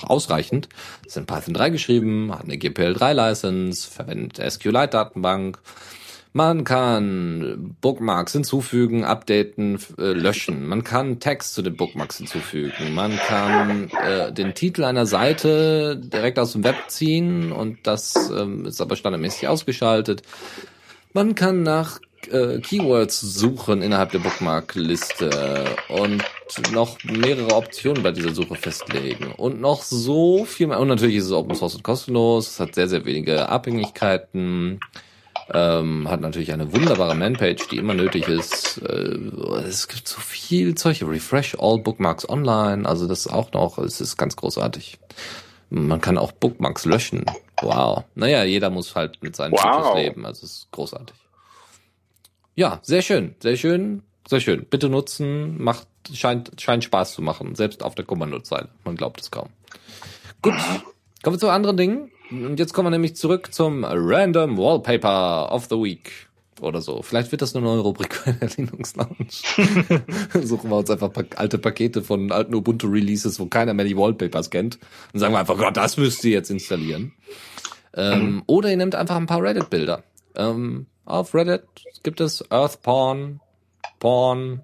ausreichend. 0.02 0.68
Ist 1.06 1.16
in 1.16 1.26
Python 1.26 1.54
3 1.54 1.70
geschrieben, 1.70 2.32
hat 2.32 2.44
eine 2.44 2.56
GPL3-License, 2.56 3.88
verwendet 3.88 4.38
SQLite-Datenbank, 4.38 5.60
man 6.38 6.62
kann 6.62 7.74
Bookmarks 7.80 8.30
hinzufügen, 8.30 9.04
updaten, 9.04 9.80
äh, 9.98 10.12
löschen. 10.12 10.68
Man 10.68 10.84
kann 10.84 11.18
Text 11.18 11.54
zu 11.54 11.62
den 11.62 11.76
Bookmarks 11.76 12.18
hinzufügen. 12.18 12.94
Man 12.94 13.16
kann 13.16 13.90
äh, 13.90 14.32
den 14.32 14.54
Titel 14.54 14.84
einer 14.84 15.04
Seite 15.04 15.96
direkt 15.96 16.38
aus 16.38 16.52
dem 16.52 16.62
Web 16.62 16.76
ziehen 16.86 17.50
und 17.50 17.88
das 17.88 18.30
ähm, 18.30 18.66
ist 18.66 18.80
aber 18.80 18.94
standardmäßig 18.94 19.48
ausgeschaltet. 19.48 20.22
Man 21.12 21.34
kann 21.34 21.64
nach 21.64 21.98
äh, 22.30 22.60
Keywords 22.60 23.20
suchen 23.20 23.82
innerhalb 23.82 24.12
der 24.12 24.20
Bookmark-Liste 24.20 25.64
und 25.88 26.22
noch 26.72 27.02
mehrere 27.02 27.56
Optionen 27.56 28.04
bei 28.04 28.12
dieser 28.12 28.32
Suche 28.32 28.54
festlegen 28.54 29.32
und 29.32 29.60
noch 29.60 29.82
so 29.82 30.44
viel 30.44 30.68
mehr. 30.68 30.78
Und 30.78 30.86
natürlich 30.86 31.16
ist 31.16 31.24
es 31.24 31.32
Open 31.32 31.56
Source 31.56 31.74
und 31.74 31.82
kostenlos. 31.82 32.46
Es 32.46 32.60
hat 32.60 32.76
sehr, 32.76 32.86
sehr 32.86 33.04
wenige 33.04 33.48
Abhängigkeiten. 33.48 34.78
Ähm, 35.52 36.10
hat 36.10 36.20
natürlich 36.20 36.52
eine 36.52 36.72
wunderbare 36.72 37.14
Manpage, 37.14 37.68
die 37.68 37.78
immer 37.78 37.94
nötig 37.94 38.28
ist. 38.28 38.82
Äh, 38.82 39.18
es 39.66 39.88
gibt 39.88 40.06
so 40.06 40.20
viel 40.20 40.74
Zeug. 40.74 41.02
Refresh 41.02 41.56
all 41.58 41.78
Bookmarks 41.78 42.28
online. 42.28 42.86
Also 42.86 43.06
das 43.06 43.26
auch 43.26 43.52
noch, 43.52 43.78
es 43.78 44.00
ist 44.00 44.16
ganz 44.16 44.36
großartig. 44.36 44.98
Man 45.70 46.00
kann 46.00 46.18
auch 46.18 46.32
Bookmarks 46.32 46.84
löschen. 46.84 47.24
Wow. 47.62 48.04
Naja, 48.14 48.44
jeder 48.44 48.70
muss 48.70 48.94
halt 48.94 49.22
mit 49.22 49.36
seinen 49.36 49.52
wow. 49.52 49.96
leben. 49.96 50.26
Also 50.26 50.44
es 50.44 50.52
ist 50.52 50.68
großartig. 50.70 51.16
Ja, 52.54 52.80
sehr 52.82 53.02
schön, 53.02 53.34
sehr 53.40 53.56
schön, 53.56 54.02
sehr 54.26 54.40
schön. 54.40 54.66
Bitte 54.68 54.88
nutzen, 54.88 55.62
macht, 55.62 55.86
scheint, 56.12 56.60
scheint 56.60 56.84
Spaß 56.84 57.12
zu 57.14 57.22
machen. 57.22 57.54
Selbst 57.54 57.82
auf 57.82 57.94
der 57.94 58.04
Kommandozeile. 58.04 58.68
Man 58.84 58.96
glaubt 58.96 59.20
es 59.20 59.30
kaum. 59.30 59.48
Gut. 60.42 60.54
Kommen 61.22 61.36
wir 61.36 61.40
zu 61.40 61.50
anderen 61.50 61.76
Dingen. 61.76 62.10
Und 62.30 62.58
jetzt 62.58 62.74
kommen 62.74 62.86
wir 62.86 62.90
nämlich 62.90 63.16
zurück 63.16 63.52
zum 63.52 63.84
Random 63.84 64.56
Wallpaper 64.58 65.52
of 65.52 65.66
the 65.66 65.76
Week 65.76 66.28
oder 66.60 66.80
so. 66.80 67.02
Vielleicht 67.02 67.30
wird 67.30 67.42
das 67.42 67.54
eine 67.54 67.64
neue 67.64 67.80
Rubrik 67.80 68.20
bei 68.24 68.32
der 68.32 68.50
Linux 68.56 68.96
Lounge. 68.96 70.44
Suchen 70.46 70.70
wir 70.70 70.76
uns 70.76 70.90
einfach 70.90 71.10
alte 71.36 71.58
Pakete 71.58 72.02
von 72.02 72.32
alten 72.32 72.54
Ubuntu 72.54 72.88
Releases, 72.88 73.38
wo 73.40 73.46
keiner 73.46 73.74
mehr 73.74 73.84
die 73.84 73.96
Wallpapers 73.96 74.50
kennt 74.50 74.78
und 75.12 75.20
sagen 75.20 75.32
wir 75.32 75.40
einfach, 75.40 75.56
Gott, 75.56 75.76
das 75.76 75.96
müsst 75.96 76.24
ihr 76.24 76.32
jetzt 76.32 76.50
installieren. 76.50 77.12
Ähm, 77.94 78.20
mhm. 78.20 78.42
Oder 78.46 78.70
ihr 78.70 78.76
nehmt 78.76 78.94
einfach 78.94 79.16
ein 79.16 79.26
paar 79.26 79.42
Reddit-Bilder. 79.42 80.02
Ähm, 80.36 80.86
auf 81.04 81.34
Reddit 81.34 81.64
gibt 82.02 82.20
es 82.20 82.50
Earth 82.50 82.82
Porn, 82.82 83.40
Porn, 83.98 84.62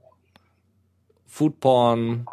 Food 1.26 1.58
Porn 1.58 2.26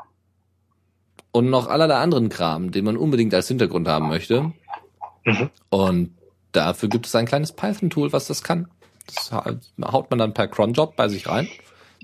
und 1.32 1.49
noch 1.49 1.67
allerlei 1.67 1.95
anderen 1.95 2.29
Kram, 2.29 2.71
den 2.71 2.86
man 2.86 2.97
unbedingt 2.97 3.34
als 3.34 3.47
Hintergrund 3.47 3.88
haben 3.88 4.09
möchte. 4.09 4.51
Mhm. 5.24 5.49
Und 5.69 6.15
dafür 6.51 6.89
gibt 6.89 7.05
es 7.05 7.15
ein 7.15 7.26
kleines 7.26 7.51
Python-Tool, 7.53 8.13
was 8.13 8.28
das 8.28 8.43
kann. 8.43 8.69
Das 9.07 9.32
haut 9.32 10.09
man 10.09 10.19
dann 10.19 10.34
per 10.34 10.47
cronjob 10.47 10.95
bei 10.95 11.09
sich 11.09 11.28
rein, 11.28 11.47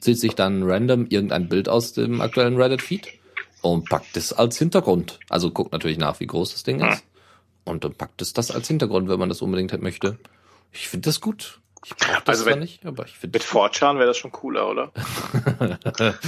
zieht 0.02 0.20
sich 0.20 0.36
dann 0.36 0.64
random 0.64 1.08
irgendein 1.08 1.48
Bild 1.48 1.70
aus 1.70 1.94
dem 1.94 2.22
aktuellen 2.22 2.58
Reddit-Feed 2.58 3.08
und 3.62 3.90
packt 3.90 4.18
es 4.18 4.34
als 4.34 4.58
Hintergrund. 4.58 5.20
Also 5.30 5.52
guckt 5.52 5.72
natürlich 5.72 5.98
nach, 5.98 6.20
wie 6.20 6.28
groß 6.28 6.54
das 6.54 6.64
Ding 6.64 6.82
ist. 6.82 7.04
Und 7.66 7.84
dann 7.84 7.94
packt 7.96 8.22
es 8.22 8.34
das 8.34 8.52
als 8.52 8.68
Hintergrund, 8.68 9.10
wenn 9.10 9.20
man 9.20 9.30
das 9.30 9.42
unbedingt 9.42 9.80
möchte. 9.82 10.18
Ich 10.72 10.88
finde 10.88 11.10
das 11.10 11.22
gut. 11.22 11.60
Ich 11.86 11.96
brauche 11.96 12.22
das 12.26 12.40
also 12.40 12.46
wenn, 12.46 12.60
nicht, 12.60 12.86
aber 12.86 13.06
ich 13.06 13.18
finde. 13.18 13.38
Mit 13.38 13.44
Fortran 13.44 13.98
wäre 13.98 14.08
das 14.08 14.18
schon 14.18 14.32
cooler, 14.32 14.70
oder? 14.70 14.92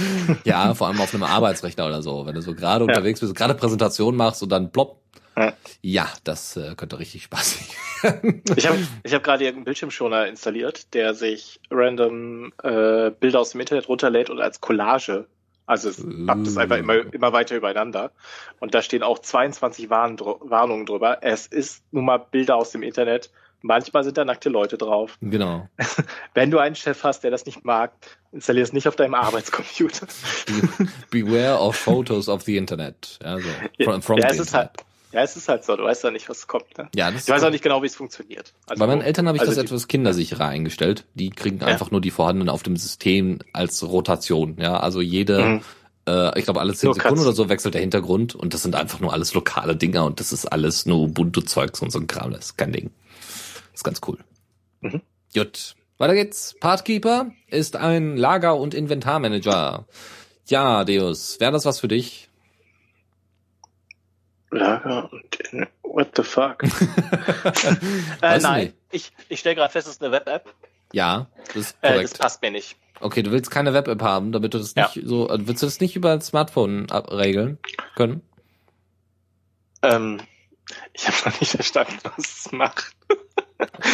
ja, 0.44 0.74
vor 0.74 0.86
allem 0.86 1.00
auf 1.00 1.12
einem 1.12 1.24
Arbeitsrechner 1.24 1.86
oder 1.86 2.02
so. 2.02 2.24
Wenn 2.24 2.34
du 2.34 2.42
so 2.42 2.54
gerade 2.54 2.84
ja. 2.84 2.90
unterwegs 2.90 3.20
bist, 3.20 3.34
gerade 3.34 3.54
Präsentation 3.54 4.16
machst 4.16 4.42
und 4.42 4.50
dann 4.50 4.70
plopp, 4.70 5.00
ja, 5.82 6.08
das 6.24 6.56
äh, 6.56 6.74
könnte 6.76 6.98
richtig 6.98 7.24
spaßig 7.24 7.76
werden. 8.02 8.42
ich 8.56 8.66
habe 8.66 8.78
ich 9.02 9.14
hab 9.14 9.22
gerade 9.22 9.46
einen 9.48 9.64
Bildschirmschoner 9.64 10.26
installiert, 10.26 10.94
der 10.94 11.14
sich 11.14 11.60
random 11.70 12.52
äh, 12.62 13.10
Bilder 13.10 13.40
aus 13.40 13.50
dem 13.50 13.60
Internet 13.60 13.88
runterlädt 13.88 14.30
und 14.30 14.40
als 14.40 14.60
Collage. 14.60 15.26
Also 15.66 15.88
es 15.88 16.04
pappt 16.26 16.48
es 16.48 16.56
einfach 16.56 16.78
immer, 16.78 17.12
immer 17.14 17.32
weiter 17.32 17.56
übereinander. 17.56 18.10
Und 18.58 18.74
da 18.74 18.82
stehen 18.82 19.04
auch 19.04 19.20
22 19.20 19.88
Warn 19.88 20.18
Warnungen 20.18 20.84
drüber. 20.84 21.18
Es 21.22 21.46
ist 21.46 21.84
nun 21.92 22.06
mal 22.06 22.18
Bilder 22.18 22.56
aus 22.56 22.72
dem 22.72 22.82
Internet. 22.82 23.30
Manchmal 23.62 24.04
sind 24.04 24.16
da 24.16 24.24
nackte 24.24 24.48
Leute 24.48 24.78
drauf. 24.78 25.16
Genau. 25.20 25.68
Wenn 26.34 26.50
du 26.50 26.58
einen 26.58 26.74
Chef 26.74 27.04
hast, 27.04 27.22
der 27.22 27.30
das 27.30 27.46
nicht 27.46 27.64
mag, 27.64 27.92
installier 28.32 28.62
es 28.62 28.72
nicht 28.72 28.88
auf 28.88 28.96
deinem 28.96 29.14
Arbeitscomputer. 29.14 30.06
Beware 31.10 31.60
of 31.60 31.76
photos 31.76 32.28
of 32.28 32.42
the 32.42 32.56
Internet. 32.56 33.18
Also, 33.22 33.48
from, 33.84 34.02
from 34.02 34.18
ja, 34.18 34.28
es 34.28 34.38
ist 34.38 34.54
halt, 34.54 34.70
Ja, 35.12 35.22
es 35.22 35.36
ist 35.36 35.48
halt 35.48 35.64
so, 35.64 35.76
du 35.76 35.84
weißt 35.84 36.04
ja 36.04 36.10
nicht, 36.10 36.28
was 36.28 36.46
kommt. 36.46 36.78
Ne? 36.78 36.88
Ja, 36.94 37.10
das 37.10 37.24
ich 37.24 37.28
weiß 37.28 37.42
auch 37.42 37.50
nicht 37.50 37.64
genau, 37.64 37.82
wie 37.82 37.86
es 37.86 37.96
funktioniert. 37.96 38.52
Also, 38.66 38.78
Bei 38.78 38.86
meinen 38.86 39.02
Eltern 39.02 39.26
habe 39.26 39.36
ich 39.36 39.42
also 39.42 39.54
das 39.54 39.64
etwas 39.64 39.88
kindersicherer 39.88 40.46
eingestellt. 40.46 41.04
Die 41.14 41.30
kriegen 41.30 41.58
ja. 41.58 41.66
einfach 41.66 41.90
nur 41.90 42.00
die 42.00 42.10
vorhandenen 42.10 42.48
auf 42.48 42.62
dem 42.62 42.76
System 42.76 43.40
als 43.52 43.82
Rotation. 43.82 44.56
Ja, 44.58 44.78
also 44.78 45.00
jede, 45.00 45.44
mhm. 45.44 45.60
äh, 46.06 46.38
ich 46.38 46.44
glaube 46.44 46.60
alle 46.60 46.74
zehn 46.74 46.92
Sekunden 46.92 47.20
oder 47.20 47.32
so 47.32 47.48
wechselt 47.48 47.74
der 47.74 47.80
Hintergrund 47.80 48.36
und 48.36 48.54
das 48.54 48.62
sind 48.62 48.76
einfach 48.76 49.00
nur 49.00 49.12
alles 49.12 49.34
lokale 49.34 49.76
Dinger 49.76 50.04
und 50.04 50.20
das 50.20 50.32
ist 50.32 50.46
alles 50.46 50.86
nur 50.86 50.98
Ubuntu-Zeugs 50.98 51.82
und 51.82 51.90
so 51.90 51.98
ein 51.98 52.06
Kram. 52.06 52.30
Das 52.30 52.46
ist 52.46 52.56
kein 52.56 52.72
Ding. 52.72 52.90
Das 53.72 53.80
ist 53.80 53.84
ganz 53.84 54.00
cool. 54.06 54.18
Mhm. 54.80 55.00
Gut. 55.34 55.74
Weiter 55.98 56.14
geht's. 56.14 56.54
Partkeeper 56.60 57.32
ist 57.48 57.76
ein 57.76 58.16
Lager- 58.16 58.56
und 58.56 58.74
Inventarmanager. 58.74 59.86
Ja, 60.46 60.84
Deus, 60.84 61.38
wäre 61.40 61.52
das 61.52 61.64
was 61.64 61.78
für 61.80 61.88
dich? 61.88 62.29
Lager 64.50 65.12
und 65.12 65.36
in, 65.52 65.66
what 65.82 66.08
the 66.16 66.22
fuck? 66.22 66.62
äh, 68.22 68.38
nein, 68.38 68.64
nicht. 68.64 68.74
ich, 68.90 69.12
ich 69.28 69.40
stelle 69.40 69.54
gerade 69.54 69.72
fest, 69.72 69.86
es 69.86 69.94
ist 69.94 70.02
eine 70.02 70.12
Web-App. 70.12 70.52
Ja, 70.92 71.26
das 71.46 71.56
ist 71.56 71.80
korrekt. 71.80 71.98
Äh, 71.98 72.02
das 72.02 72.18
passt 72.18 72.42
mir 72.42 72.50
nicht. 72.50 72.76
Okay, 73.00 73.22
du 73.22 73.30
willst 73.30 73.50
keine 73.50 73.72
Web-App 73.72 74.02
haben, 74.02 74.32
damit 74.32 74.54
du 74.54 74.58
das 74.58 74.74
nicht 74.74 74.96
ja. 74.96 75.02
so, 75.04 75.28
also 75.28 75.46
willst 75.46 75.62
du 75.62 75.66
das 75.66 75.80
nicht 75.80 75.96
über 75.96 76.12
ein 76.12 76.20
Smartphone 76.20 76.86
regeln 76.90 77.58
können? 77.94 78.22
Ähm, 79.82 80.20
ich 80.92 81.06
habe 81.06 81.30
noch 81.30 81.40
nicht 81.40 81.50
verstanden, 81.52 81.98
was 82.02 82.18
es 82.18 82.52
macht. 82.52 82.94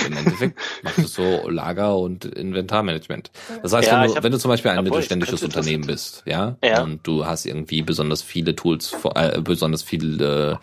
Im 0.07 0.17
Endeffekt 0.17 0.59
macht 0.83 0.99
es 0.99 1.15
so 1.15 1.49
Lager- 1.49 1.97
und 1.99 2.25
Inventarmanagement. 2.25 3.31
Das 3.63 3.73
heißt, 3.73 3.89
ja, 3.89 4.01
wenn, 4.01 4.09
du, 4.09 4.17
hab, 4.17 4.23
wenn 4.25 4.33
du 4.33 4.39
zum 4.39 4.51
Beispiel 4.51 4.71
ein 4.71 4.85
mittelständisches 4.85 5.43
Unternehmen 5.43 5.87
bist, 5.87 6.23
ja, 6.27 6.57
ja, 6.63 6.83
und 6.83 7.07
du 7.07 7.27
hast 7.27 7.47
irgendwie 7.47 7.83
besonders 7.83 8.23
viele 8.23 8.57
Tools, 8.57 8.97
äh, 9.15 9.41
besonders 9.41 9.83
viele 9.83 10.59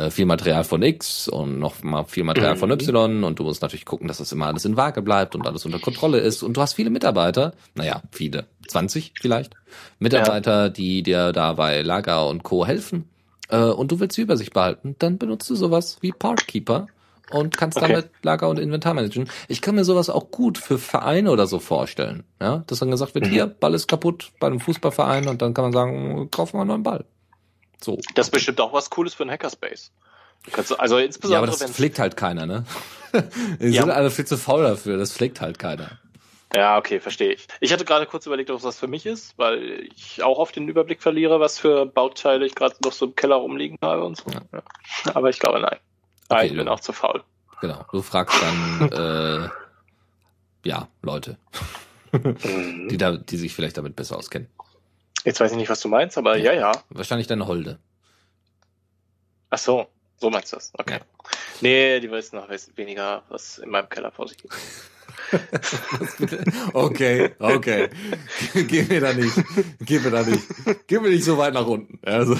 äh, 0.00 0.10
viel 0.10 0.24
Material 0.24 0.64
von 0.64 0.82
X 0.82 1.28
und 1.28 1.58
noch 1.58 1.82
mal 1.82 2.04
viel 2.04 2.24
Material 2.24 2.56
von 2.56 2.70
mhm. 2.70 2.76
Y 2.76 3.24
und 3.24 3.38
du 3.38 3.44
musst 3.44 3.60
natürlich 3.62 3.84
gucken, 3.84 4.08
dass 4.08 4.18
das 4.18 4.32
immer 4.32 4.46
alles 4.46 4.64
in 4.64 4.76
Waage 4.76 5.02
bleibt 5.02 5.34
und 5.34 5.46
alles 5.46 5.66
unter 5.66 5.78
Kontrolle 5.78 6.18
ist 6.18 6.42
und 6.42 6.56
du 6.56 6.62
hast 6.62 6.74
viele 6.74 6.90
Mitarbeiter, 6.90 7.52
naja, 7.74 8.02
viele, 8.10 8.46
20 8.68 9.12
vielleicht, 9.20 9.54
Mitarbeiter, 9.98 10.64
ja. 10.64 10.68
die 10.70 11.02
dir 11.02 11.32
da 11.32 11.52
bei 11.52 11.82
Lager 11.82 12.28
und 12.28 12.42
Co. 12.42 12.66
helfen 12.66 13.08
äh, 13.48 13.58
und 13.58 13.92
du 13.92 14.00
willst 14.00 14.16
die 14.16 14.22
Übersicht 14.22 14.54
behalten, 14.54 14.96
dann 14.98 15.18
benutzt 15.18 15.50
du 15.50 15.54
sowas 15.54 15.98
wie 16.00 16.12
Parkkeeper 16.12 16.86
und 17.30 17.56
kannst 17.56 17.78
okay. 17.78 17.88
damit 17.88 18.10
Lager 18.22 18.48
und 18.48 18.58
Inventar 18.58 18.94
managen. 18.94 19.28
Ich 19.48 19.62
kann 19.62 19.74
mir 19.74 19.84
sowas 19.84 20.10
auch 20.10 20.30
gut 20.30 20.58
für 20.58 20.78
Vereine 20.78 21.30
oder 21.30 21.46
so 21.46 21.58
vorstellen. 21.58 22.24
Ja, 22.40 22.64
dass 22.66 22.80
dann 22.80 22.90
gesagt 22.90 23.14
wird, 23.14 23.26
mhm. 23.26 23.30
hier, 23.30 23.46
Ball 23.46 23.74
ist 23.74 23.88
kaputt 23.88 24.32
bei 24.40 24.46
einem 24.46 24.60
Fußballverein 24.60 25.28
und 25.28 25.42
dann 25.42 25.54
kann 25.54 25.64
man 25.64 25.72
sagen, 25.72 26.30
kaufen 26.30 26.54
wir 26.54 26.60
einen 26.60 26.68
neuen 26.68 26.82
Ball. 26.82 27.04
So. 27.82 27.98
Das 28.14 28.26
ist 28.26 28.30
bestimmt 28.30 28.60
auch 28.60 28.72
was 28.72 28.90
Cooles 28.90 29.14
für 29.14 29.22
einen 29.22 29.30
Hackerspace. 29.30 29.92
kannst, 30.52 30.78
also 30.78 30.98
insbesondere. 30.98 31.46
Ja, 31.46 31.52
aber 31.52 31.58
das 31.58 31.70
pflegt 31.72 31.98
halt 31.98 32.16
keiner, 32.16 32.46
ne? 32.46 32.64
Die 33.60 33.68
ja. 33.68 33.82
sind 33.82 33.90
alle 33.90 34.10
viel 34.10 34.26
zu 34.26 34.36
faul 34.36 34.62
dafür, 34.62 34.96
das 34.96 35.12
pflegt 35.12 35.40
halt 35.40 35.58
keiner. 35.58 35.98
Ja, 36.54 36.78
okay, 36.78 36.98
verstehe 36.98 37.32
ich. 37.32 37.46
Ich 37.60 37.72
hatte 37.72 37.84
gerade 37.84 38.06
kurz 38.06 38.26
überlegt, 38.26 38.50
ob 38.50 38.60
das 38.60 38.78
für 38.78 38.88
mich 38.88 39.06
ist, 39.06 39.38
weil 39.38 39.88
ich 39.94 40.22
auch 40.24 40.38
auf 40.38 40.50
den 40.50 40.68
Überblick 40.68 41.00
verliere, 41.00 41.38
was 41.38 41.60
für 41.60 41.86
Bauteile 41.86 42.44
ich 42.44 42.56
gerade 42.56 42.74
noch 42.84 42.92
so 42.92 43.06
im 43.06 43.14
Keller 43.14 43.36
rumliegen 43.36 43.78
habe 43.80 44.04
und 44.04 44.16
so. 44.16 44.24
Ja. 44.30 44.62
Aber 45.14 45.30
ich 45.30 45.38
glaube, 45.38 45.60
nein. 45.60 45.78
Okay, 46.30 46.46
ich 46.46 46.56
bin 46.56 46.68
auch 46.68 46.80
zu 46.80 46.92
faul. 46.92 47.22
Genau, 47.60 47.84
du 47.90 48.02
fragst 48.02 48.40
dann, 48.40 48.92
äh, 48.92 49.48
ja, 50.68 50.88
Leute, 51.02 51.36
mhm. 52.12 52.88
die 52.88 52.96
da, 52.96 53.16
die 53.16 53.36
sich 53.36 53.54
vielleicht 53.54 53.76
damit 53.76 53.96
besser 53.96 54.16
auskennen. 54.16 54.48
Jetzt 55.24 55.40
weiß 55.40 55.50
ich 55.50 55.56
nicht, 55.58 55.68
was 55.68 55.80
du 55.80 55.88
meinst, 55.88 56.16
aber 56.16 56.36
ja, 56.36 56.52
ja. 56.52 56.72
Wahrscheinlich 56.88 57.26
deine 57.26 57.46
Holde. 57.46 57.78
Ach 59.50 59.58
so, 59.58 59.88
so 60.18 60.30
meinst 60.30 60.52
du 60.52 60.56
das. 60.56 60.72
Okay. 60.78 61.00
Ja. 61.00 61.00
Nee, 61.60 62.00
die 62.00 62.10
wissen 62.10 62.36
noch 62.36 62.48
weniger, 62.76 63.22
was 63.28 63.58
in 63.58 63.68
meinem 63.68 63.88
Keller 63.88 64.12
vor 64.12 64.28
sich 64.28 64.38
geht. 64.38 64.52
okay, 66.72 67.34
okay. 67.38 67.90
Geh 68.54 68.84
mir 68.84 69.00
da 69.00 69.12
nicht. 69.12 69.34
Geh 69.80 69.98
mir 69.98 70.10
da 70.10 70.22
nicht. 70.22 70.42
Geh 70.86 70.98
mir 71.00 71.10
nicht 71.10 71.24
so 71.24 71.36
weit 71.36 71.54
nach 71.54 71.66
unten. 71.66 71.98
Also, 72.02 72.36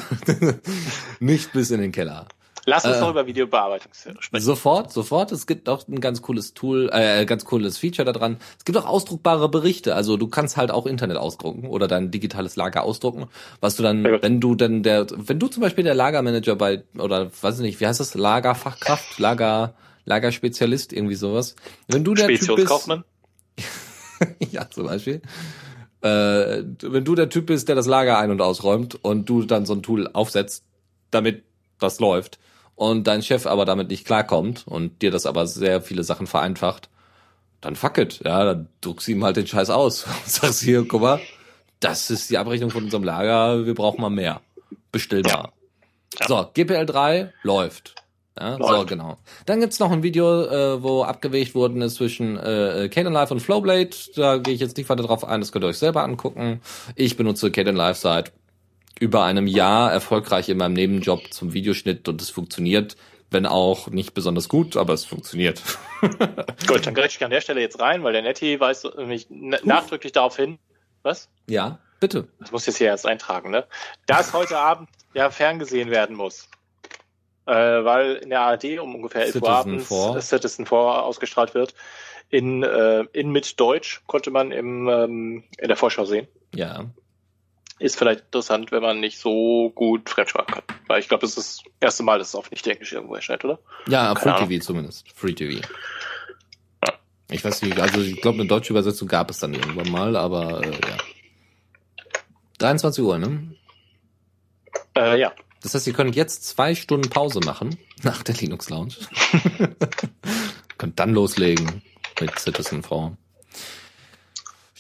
nicht 1.21 1.53
bis 1.53 1.71
in 1.71 1.81
den 1.81 1.93
Keller. 1.93 2.27
Lass 2.67 2.85
uns 2.85 2.97
äh, 2.97 3.01
noch 3.01 3.11
über 3.11 3.27
Videobearbeitung 3.27 3.93
sprechen. 3.93 4.19
Sofort, 4.45 4.93
sofort. 4.93 5.33
Es 5.33 5.47
gibt 5.47 5.69
auch 5.69 5.87
ein 5.89 6.01
ganz 6.01 6.23
cooles 6.23 6.55
Tool, 6.55 6.91
äh, 6.93 7.25
ganz 7.25 7.45
cooles 7.45 7.79
Feature 7.79 8.05
da 8.05 8.13
dran. 8.13 8.39
Es 8.59 8.65
gibt 8.65 8.77
auch 8.79 8.87
ausdruckbare 8.87 9.49
Berichte. 9.49 9.95
Also 9.95 10.17
du 10.17 10.29
kannst 10.29 10.57
halt 10.57 10.71
auch 10.71 10.87
Internet 10.87 11.17
ausdrucken 11.17 11.67
oder 11.67 11.89
dein 11.89 12.11
digitales 12.11 12.57
Lager 12.57 12.83
ausdrucken, 12.83 13.27
was 13.61 13.77
du 13.77 13.83
dann, 13.83 14.05
ja. 14.05 14.23
wenn 14.23 14.41
du 14.41 14.55
dann 14.55 14.83
der, 14.83 15.07
wenn 15.11 15.39
du 15.39 15.49
zum 15.49 15.63
Beispiel 15.63 15.85
der 15.85 15.95
Lagermanager 15.95 16.57
bei 16.57 16.83
oder 16.99 17.31
weiß 17.41 17.57
ich 17.57 17.63
nicht, 17.63 17.81
wie 17.81 17.87
heißt 17.87 18.01
das, 18.01 18.15
Lagerfachkraft, 18.15 19.19
Lager, 19.19 19.75
Lagerspezialist, 20.05 20.93
irgendwie 20.93 21.15
sowas. 21.15 21.57
Wenn 21.89 22.05
du 22.05 22.15
der 22.15 22.29
Typ 22.29 22.57
bist, 22.57 22.89
ja, 24.51 24.69
zum 24.69 24.87
Beispiel. 24.87 25.23
Äh, 26.03 26.65
wenn 26.83 27.05
du 27.05 27.15
der 27.15 27.29
Typ 27.29 27.47
bist, 27.47 27.69
der 27.69 27.75
das 27.77 27.87
Lager 27.87 28.19
ein- 28.19 28.31
und 28.31 28.41
ausräumt 28.41 28.99
und 29.03 29.29
du 29.29 29.43
dann 29.43 29.67
so 29.67 29.75
ein 29.75 29.83
Tool 29.83 30.09
aufsetzt, 30.13 30.65
damit 31.11 31.45
das 31.79 32.01
läuft, 32.01 32.39
und 32.81 33.07
dein 33.07 33.21
Chef 33.21 33.47
aber 33.47 33.67
damit 33.67 33.91
nicht 33.91 34.07
klarkommt 34.07 34.67
und 34.67 35.03
dir 35.03 35.11
das 35.11 35.27
aber 35.27 35.47
sehr 35.47 35.83
viele 35.83 36.03
Sachen 36.03 36.27
vereinfacht, 36.27 36.89
dann 37.61 37.77
fuck 37.77 37.99
it, 37.99 38.23
ja, 38.25 38.43
dann 38.43 38.69
druckst 38.81 39.07
du 39.07 39.13
ihm 39.13 39.23
halt 39.23 39.37
den 39.37 39.47
Scheiß 39.47 39.69
aus 39.69 40.05
und 40.25 40.27
sagst 40.27 40.63
hier, 40.63 40.89
guck 40.89 41.03
mal, 41.03 41.21
das 41.81 42.09
ist 42.09 42.31
die 42.31 42.39
Abrechnung 42.39 42.71
von 42.71 42.85
unserem 42.85 43.05
Lager, 43.05 43.67
wir 43.67 43.75
brauchen 43.75 44.01
mal 44.01 44.09
mehr. 44.09 44.41
Bestell 44.93 45.21
mal. 45.21 45.51
Ja. 46.21 46.27
So, 46.27 46.47
GPL 46.55 46.87
3 46.87 47.35
läuft. 47.43 47.97
Ja, 48.39 48.57
so, 48.57 48.87
genau. 48.87 49.19
Dann 49.45 49.61
gibt's 49.61 49.79
noch 49.79 49.91
ein 49.91 50.03
Video, 50.03 50.45
äh, 50.47 50.83
wo 50.83 51.03
abgewegt 51.03 51.55
worden 51.55 51.83
ist 51.83 51.97
zwischen 51.97 52.39
äh, 52.39 52.89
Caden 52.91 53.13
Live 53.13 53.31
und 53.31 53.41
Flowblade. 53.41 53.91
Da 54.17 54.39
gehe 54.39 54.55
ich 54.55 54.61
jetzt 54.61 54.79
nicht 54.79 54.89
weiter 54.89 55.03
drauf 55.03 55.27
ein, 55.27 55.41
das 55.41 55.53
könnt 55.53 55.67
ihr 55.67 55.69
euch 55.69 55.79
selber 55.79 56.03
angucken. 56.03 56.63
Ich 56.95 57.19
benutze 57.19 57.51
Caden 57.51 57.77
Live 57.77 57.99
seit 57.99 58.33
über 59.01 59.25
einem 59.25 59.47
Jahr 59.47 59.91
erfolgreich 59.91 60.49
in 60.49 60.59
meinem 60.59 60.75
Nebenjob 60.75 61.33
zum 61.33 61.53
Videoschnitt 61.55 62.07
und 62.07 62.21
es 62.21 62.31
funktioniert, 62.31 62.97
wenn 63.31 63.47
auch 63.47 63.89
nicht 63.89 64.13
besonders 64.13 64.49
gut, 64.49 64.77
aber 64.77 64.93
es 64.93 65.07
funktioniert. 65.07 65.63
gut, 66.67 66.87
dann 66.87 66.95
greife 66.95 67.09
ich 67.09 67.25
an 67.25 67.31
der 67.31 67.41
Stelle 67.41 67.61
jetzt 67.61 67.81
rein, 67.81 68.05
weil 68.05 68.13
der 68.13 68.23
Netty 68.23 68.61
weist 68.61 68.87
mich 68.99 69.27
nachdrücklich 69.31 70.13
darauf 70.13 70.37
hin. 70.37 70.59
Was? 71.03 71.31
Ja, 71.47 71.79
bitte. 71.99 72.29
Das 72.41 72.53
muss 72.53 72.63
ich 72.63 72.67
jetzt 72.69 72.79
hier 72.79 72.89
erst 72.89 73.07
eintragen, 73.07 73.51
ne? 73.51 73.65
Dass 74.07 74.35
heute 74.35 74.59
Abend 74.59 74.91
ja 75.15 75.31
ferngesehen 75.31 75.91
werden 75.91 76.15
muss. 76.15 76.49
Äh, 77.47 77.55
weil 77.55 78.17
in 78.17 78.29
der 78.29 78.43
ARD 78.43 78.79
um 78.81 78.95
ungefähr 78.95 79.23
11 79.23 79.37
Uhr 79.37 79.49
abends 79.49 79.89
das 79.89 80.29
Citizen 80.29 80.67
4 80.67 80.79
ausgestrahlt 80.79 81.55
wird. 81.55 81.75
In, 82.29 82.63
äh, 82.63 83.07
in 83.13 83.31
mit 83.31 83.59
Deutsch 83.59 84.03
konnte 84.07 84.31
man 84.31 84.53
im, 84.53 84.89
ähm, 84.89 85.45
in 85.57 85.69
der 85.69 85.77
Vorschau 85.77 86.05
sehen. 86.05 86.29
Ja 86.55 86.85
ist 87.81 87.97
vielleicht 87.97 88.21
interessant, 88.27 88.71
wenn 88.73 88.83
man 88.83 89.01
nicht 89.01 89.19
so 89.19 89.71
gut 89.75 90.09
Fremdsprache 90.09 90.47
kann. 90.47 90.63
Weil 90.87 91.01
ich 91.01 91.09
glaube, 91.09 91.25
es 91.25 91.37
ist 91.37 91.63
das 91.65 91.73
erste 91.81 92.03
Mal, 92.03 92.19
dass 92.19 92.29
es 92.29 92.35
auf 92.35 92.51
Nicht-Englisch 92.51 92.93
irgendwo 92.93 93.15
erscheint, 93.15 93.45
oder? 93.45 93.59
Ja, 93.89 94.15
Free 94.15 94.47
TV 94.47 94.65
zumindest. 94.65 95.11
Free 95.13 95.33
TV. 95.33 95.67
Ja. 96.87 96.95
Ich 97.31 97.43
weiß 97.43 97.63
nicht, 97.63 97.81
also 97.81 98.03
ich 98.03 98.21
glaube, 98.21 98.41
eine 98.41 98.47
deutsche 98.47 98.73
Übersetzung 98.73 99.09
gab 99.09 99.31
es 99.31 99.39
dann 99.39 99.55
irgendwann 99.55 99.91
mal, 99.91 100.15
aber 100.15 100.63
äh, 100.63 100.71
ja. 100.71 100.97
23 102.59 103.03
Uhr, 103.03 103.19
ne? 103.19 103.57
Äh, 104.95 105.19
ja. 105.19 105.33
Das 105.63 105.75
heißt, 105.75 105.87
ihr 105.87 105.95
könnt 105.95 106.15
jetzt 106.15 106.45
zwei 106.45 106.75
Stunden 106.75 107.09
Pause 107.09 107.41
machen 107.41 107.79
nach 108.03 108.23
der 108.23 108.35
Linux 108.35 108.69
Lounge. 108.69 108.95
könnt 110.79 111.01
dann 111.01 111.15
loslegen 111.15 111.83
mit 112.21 112.39
Citizen 112.39 112.83
4. 112.83 113.17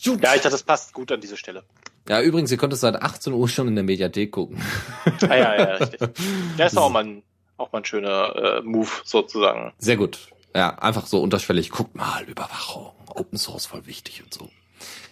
Ja, 0.02 0.12
ich 0.12 0.20
dachte, 0.20 0.50
das 0.50 0.62
passt 0.62 0.92
gut 0.92 1.12
an 1.12 1.20
diese 1.20 1.38
Stelle. 1.38 1.64
Ja, 2.08 2.20
übrigens, 2.20 2.50
ihr 2.50 2.56
könnt 2.56 2.72
es 2.72 2.80
seit 2.80 3.00
18 3.00 3.32
Uhr 3.32 3.48
schon 3.48 3.68
in 3.68 3.74
der 3.74 3.84
Mediathek 3.84 4.32
gucken. 4.32 4.60
Ah, 5.28 5.34
ja, 5.36 5.56
ja, 5.56 5.64
richtig. 5.76 6.00
Das 6.56 6.72
ist 6.72 6.78
auch 6.78 6.90
mal 6.90 7.04
ein, 7.04 7.22
auch 7.56 7.70
mal 7.72 7.78
ein 7.78 7.84
schöner 7.84 8.36
äh, 8.36 8.62
Move 8.62 8.90
sozusagen. 9.04 9.72
Sehr 9.78 9.96
gut. 9.96 10.18
Ja, 10.54 10.70
einfach 10.78 11.06
so 11.06 11.20
unterschwellig. 11.22 11.70
Guckt 11.70 11.94
mal, 11.94 12.24
Überwachung, 12.24 12.90
Open 13.14 13.38
Source 13.38 13.66
voll 13.66 13.86
wichtig 13.86 14.22
und 14.22 14.34
so. 14.34 14.48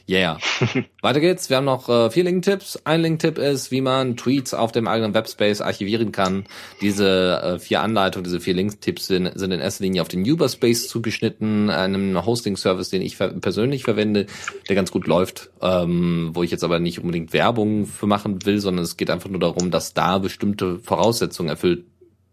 Yeah. 0.08 0.38
Weiter 1.02 1.20
geht's. 1.20 1.50
Wir 1.50 1.58
haben 1.58 1.66
noch 1.66 1.90
äh, 1.90 2.10
vier 2.10 2.24
Link-Tipps. 2.24 2.80
Ein 2.84 3.02
Link-Tipp 3.02 3.36
ist, 3.36 3.70
wie 3.70 3.82
man 3.82 4.16
Tweets 4.16 4.54
auf 4.54 4.72
dem 4.72 4.88
eigenen 4.88 5.12
Webspace 5.12 5.60
archivieren 5.60 6.12
kann. 6.12 6.46
Diese 6.80 7.42
äh, 7.42 7.58
vier 7.58 7.82
Anleitungen, 7.82 8.24
diese 8.24 8.40
vier 8.40 8.54
Link-Tipps 8.54 9.06
sind, 9.06 9.30
sind 9.38 9.52
in 9.52 9.60
erster 9.60 9.84
Linie 9.84 10.00
auf 10.00 10.08
den 10.08 10.22
Uberspace 10.22 10.88
zugeschnitten, 10.88 11.68
einem 11.68 12.24
Hosting-Service, 12.24 12.88
den 12.88 13.02
ich 13.02 13.18
ver 13.18 13.28
persönlich 13.28 13.82
verwende, 13.82 14.26
der 14.68 14.76
ganz 14.76 14.90
gut 14.90 15.06
läuft, 15.06 15.50
ähm, 15.60 16.30
wo 16.32 16.42
ich 16.42 16.50
jetzt 16.50 16.64
aber 16.64 16.80
nicht 16.80 17.00
unbedingt 17.00 17.34
Werbung 17.34 17.84
für 17.84 18.06
machen 18.06 18.46
will, 18.46 18.60
sondern 18.60 18.84
es 18.84 18.96
geht 18.96 19.10
einfach 19.10 19.28
nur 19.28 19.40
darum, 19.40 19.70
dass 19.70 19.92
da 19.92 20.16
bestimmte 20.16 20.78
Voraussetzungen 20.78 21.50
erfüllt 21.50 21.84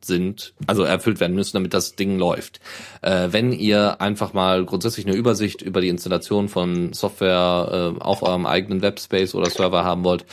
sind, 0.06 0.54
also 0.68 0.84
erfüllt 0.84 1.20
werden 1.20 1.36
müssen, 1.36 1.58
damit 1.58 1.74
das 1.74 1.96
Ding 1.96 2.18
läuft. 2.18 2.60
Äh, 3.02 3.30
wenn 3.32 3.52
ihr 3.52 4.02
einfach 4.02 4.34
mal 4.34 4.66
grundsätzlich 4.66 5.06
eine 5.06 5.16
Übersicht 5.16 5.62
über 5.62 5.82
die 5.82 5.90
Installation 5.90 6.50
von 6.50 6.94
Software 6.94 7.94
äh, 7.98 8.02
auf 8.02 8.24
eurem 8.24 8.46
eigenen 8.46 8.82
Webspace 8.82 9.36
oder 9.36 9.50
Server 9.50 9.84
haben 9.84 10.04
wollt, 10.04 10.26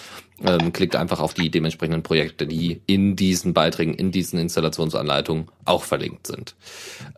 ähm, 0.44 0.72
klickt 0.72 0.96
einfach 0.96 1.20
auf 1.20 1.34
die 1.34 1.50
dementsprechenden 1.50 2.02
Projekte, 2.02 2.46
die 2.46 2.80
in 2.86 3.16
diesen 3.16 3.54
Beiträgen, 3.54 3.94
in 3.94 4.10
diesen 4.10 4.38
Installationsanleitungen 4.38 5.46
auch 5.64 5.84
verlinkt 5.84 6.26
sind. 6.26 6.54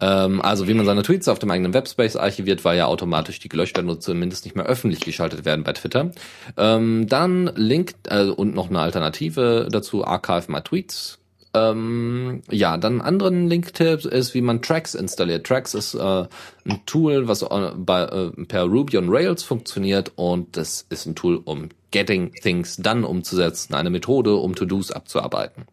Ähm, 0.01 0.41
also 0.43 0.69
wie 0.69 0.75
man 0.75 0.87
seine 0.87 1.03
Tweets 1.03 1.29
auf 1.29 1.39
dem 1.39 1.51
eigenen 1.51 1.75
Webspace 1.75 2.17
archiviert, 2.17 2.65
weil 2.65 2.77
ja 2.77 2.87
automatisch 2.87 3.39
die 3.39 3.49
gelöscht 3.49 3.77
werden 3.77 3.89
und 3.89 4.03
zumindest 4.03 4.45
nicht 4.45 4.57
mehr 4.57 4.67
öffentlich 4.67 5.01
geschaltet 5.01 5.45
werden 5.45 5.65
bei 5.65 5.73
Twitter. 5.73 6.11
Ähm, 6.57 7.07
dann 7.09 7.51
Link 7.55 7.95
äh, 8.09 8.25
und 8.25 8.55
noch 8.55 8.69
eine 8.69 8.81
Alternative 8.81 9.69
dazu, 9.71 10.05
Archive 10.05 10.51
My 10.53 10.61
Tweets 10.61 11.19
ähm, 11.55 12.43
ja, 12.51 12.77
dann 12.77 12.95
einen 12.95 13.01
anderen 13.01 13.49
Link-Tipp 13.49 14.05
ist, 14.05 14.35
wie 14.35 14.41
man 14.41 14.61
Tracks 14.61 14.95
installiert. 14.95 15.47
Tracks 15.47 15.75
ist 15.75 15.95
äh, 15.95 16.27
ein 16.67 16.81
Tool, 16.87 17.29
was 17.29 17.43
äh, 17.43 17.71
bei, 17.77 18.03
äh, 18.03 18.31
per 18.47 18.65
Ruby 18.65 18.99
on 18.99 19.09
Rails 19.09 19.43
funktioniert 19.43 20.13
und 20.17 20.57
das 20.57 20.85
ist 20.91 21.07
ein 21.07 21.15
Tool, 21.15 21.41
um 21.45 21.69
Getting 21.91 22.33
Things 22.33 22.77
Done 22.77 23.07
umzusetzen, 23.07 23.75
eine 23.75 23.91
Methode, 23.91 24.35
um 24.35 24.55
To-Dos 24.55 24.91
abzuarbeiten. 24.91 25.67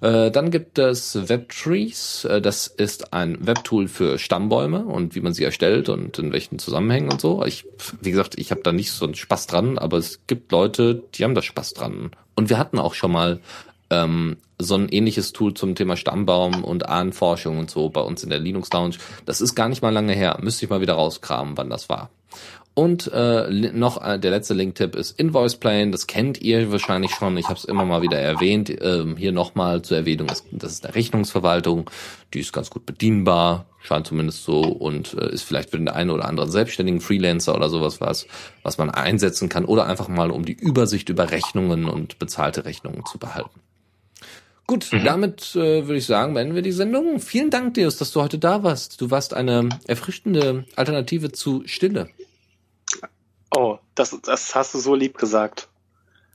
Äh, 0.00 0.30
dann 0.30 0.50
gibt 0.50 0.78
es 0.78 1.28
WebTrees. 1.28 2.24
Äh, 2.24 2.40
das 2.40 2.68
ist 2.68 3.12
ein 3.12 3.44
Webtool 3.44 3.88
für 3.88 4.18
Stammbäume 4.18 4.84
und 4.84 5.14
wie 5.14 5.20
man 5.20 5.32
sie 5.32 5.44
erstellt 5.44 5.88
und 5.88 6.18
in 6.18 6.32
welchen 6.32 6.58
Zusammenhängen 6.58 7.10
und 7.10 7.20
so. 7.20 7.44
Ich, 7.44 7.64
wie 8.00 8.12
gesagt, 8.12 8.38
ich 8.38 8.50
habe 8.52 8.62
da 8.62 8.70
nicht 8.70 8.92
so 8.92 9.04
einen 9.04 9.16
Spaß 9.16 9.48
dran, 9.48 9.78
aber 9.78 9.96
es 9.96 10.20
gibt 10.26 10.52
Leute, 10.52 11.02
die 11.14 11.24
haben 11.24 11.34
da 11.34 11.42
Spaß 11.42 11.74
dran. 11.74 12.12
Und 12.36 12.50
wir 12.50 12.58
hatten 12.58 12.78
auch 12.78 12.94
schon 12.94 13.10
mal 13.10 13.40
ähm, 13.90 14.36
so 14.58 14.74
ein 14.74 14.88
ähnliches 14.88 15.32
Tool 15.32 15.54
zum 15.54 15.74
Thema 15.74 15.96
Stammbaum 15.96 16.64
und 16.64 16.88
Ahnenforschung 16.88 17.58
und 17.58 17.70
so 17.70 17.88
bei 17.90 18.00
uns 18.00 18.24
in 18.24 18.30
der 18.30 18.40
Linux 18.40 18.70
Lounge. 18.72 18.96
Das 19.24 19.40
ist 19.40 19.54
gar 19.54 19.68
nicht 19.68 19.82
mal 19.82 19.92
lange 19.92 20.14
her. 20.14 20.38
Müsste 20.42 20.64
ich 20.64 20.70
mal 20.70 20.80
wieder 20.80 20.94
rauskramen, 20.94 21.56
wann 21.56 21.70
das 21.70 21.88
war. 21.88 22.10
Und 22.78 23.10
äh, 23.12 23.50
noch 23.50 24.00
äh, 24.04 24.20
der 24.20 24.30
letzte 24.30 24.54
Link-Tipp 24.54 24.94
ist 24.94 25.18
Invoice 25.18 25.56
Plane. 25.56 25.90
Das 25.90 26.06
kennt 26.06 26.40
ihr 26.40 26.70
wahrscheinlich 26.70 27.10
schon. 27.10 27.36
Ich 27.36 27.46
habe 27.46 27.58
es 27.58 27.64
immer 27.64 27.84
mal 27.84 28.02
wieder 28.02 28.18
erwähnt. 28.20 28.70
Ähm, 28.80 29.16
hier 29.16 29.32
nochmal 29.32 29.82
zur 29.82 29.96
Erwähnung. 29.96 30.28
Ist, 30.28 30.44
das 30.52 30.74
ist 30.74 30.86
eine 30.86 30.94
Rechnungsverwaltung. 30.94 31.90
Die 32.34 32.38
ist 32.38 32.52
ganz 32.52 32.70
gut 32.70 32.86
bedienbar. 32.86 33.66
Scheint 33.80 34.06
zumindest 34.06 34.44
so. 34.44 34.60
Und 34.60 35.14
äh, 35.14 35.28
ist 35.28 35.42
vielleicht 35.42 35.70
für 35.70 35.76
den 35.76 35.88
einen 35.88 36.10
oder 36.10 36.26
anderen 36.26 36.52
selbstständigen 36.52 37.00
Freelancer 37.00 37.56
oder 37.56 37.68
sowas 37.68 38.00
was, 38.00 38.28
was 38.62 38.78
man 38.78 38.90
einsetzen 38.90 39.48
kann. 39.48 39.64
Oder 39.64 39.86
einfach 39.86 40.06
mal, 40.06 40.30
um 40.30 40.44
die 40.44 40.52
Übersicht 40.52 41.08
über 41.08 41.32
Rechnungen 41.32 41.88
und 41.88 42.20
bezahlte 42.20 42.64
Rechnungen 42.64 43.04
zu 43.06 43.18
behalten. 43.18 43.58
Gut, 44.68 44.92
mhm. 44.92 45.02
damit 45.02 45.56
äh, 45.56 45.86
würde 45.86 45.96
ich 45.96 46.04
sagen, 46.04 46.34
beenden 46.34 46.54
wir 46.54 46.60
die 46.60 46.72
Sendung. 46.72 47.20
Vielen 47.20 47.48
Dank, 47.48 47.72
Deus, 47.72 47.96
dass 47.96 48.12
du 48.12 48.20
heute 48.20 48.38
da 48.38 48.62
warst. 48.62 49.00
Du 49.00 49.10
warst 49.10 49.32
eine 49.32 49.70
erfrischende 49.86 50.66
Alternative 50.76 51.32
zu 51.32 51.62
Stille. 51.64 52.10
Oh, 53.56 53.78
das, 53.94 54.14
das 54.22 54.54
hast 54.54 54.74
du 54.74 54.78
so 54.78 54.94
lieb 54.94 55.16
gesagt. 55.16 55.68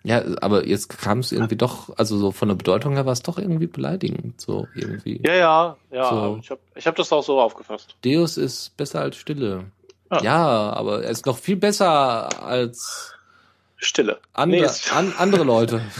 Ja, 0.02 0.24
aber 0.42 0.66
jetzt 0.68 0.90
kam 0.90 1.20
es 1.20 1.32
irgendwie 1.32 1.56
doch, 1.56 1.96
also 1.96 2.18
so 2.18 2.32
von 2.32 2.48
der 2.48 2.56
Bedeutung 2.56 2.96
her 2.96 3.06
war 3.06 3.14
es 3.14 3.22
doch 3.22 3.38
irgendwie 3.38 3.68
beleidigend, 3.68 4.42
so 4.42 4.68
irgendwie. 4.74 5.22
Ja, 5.24 5.36
ja, 5.36 5.78
ja. 5.92 6.10
So. 6.10 6.40
Ich 6.42 6.50
habe 6.50 6.62
ich 6.74 6.88
hab 6.88 6.96
das 6.96 7.14
auch 7.14 7.24
so 7.24 7.40
aufgefasst. 7.40 7.96
Deus 8.04 8.38
ist 8.38 8.76
besser 8.76 9.02
als 9.02 9.16
Stille. 9.16 9.66
Ah. 10.10 10.22
Ja, 10.24 10.74
aber 10.74 11.04
er 11.04 11.12
ist 11.12 11.28
noch 11.28 11.38
viel 11.38 11.56
besser 11.56 12.44
als 12.44 13.14
Stille. 13.78 14.20
Andere, 14.34 14.64
nee, 14.64 14.92
an, 14.92 15.14
andere 15.20 15.44
Leute. 15.44 15.82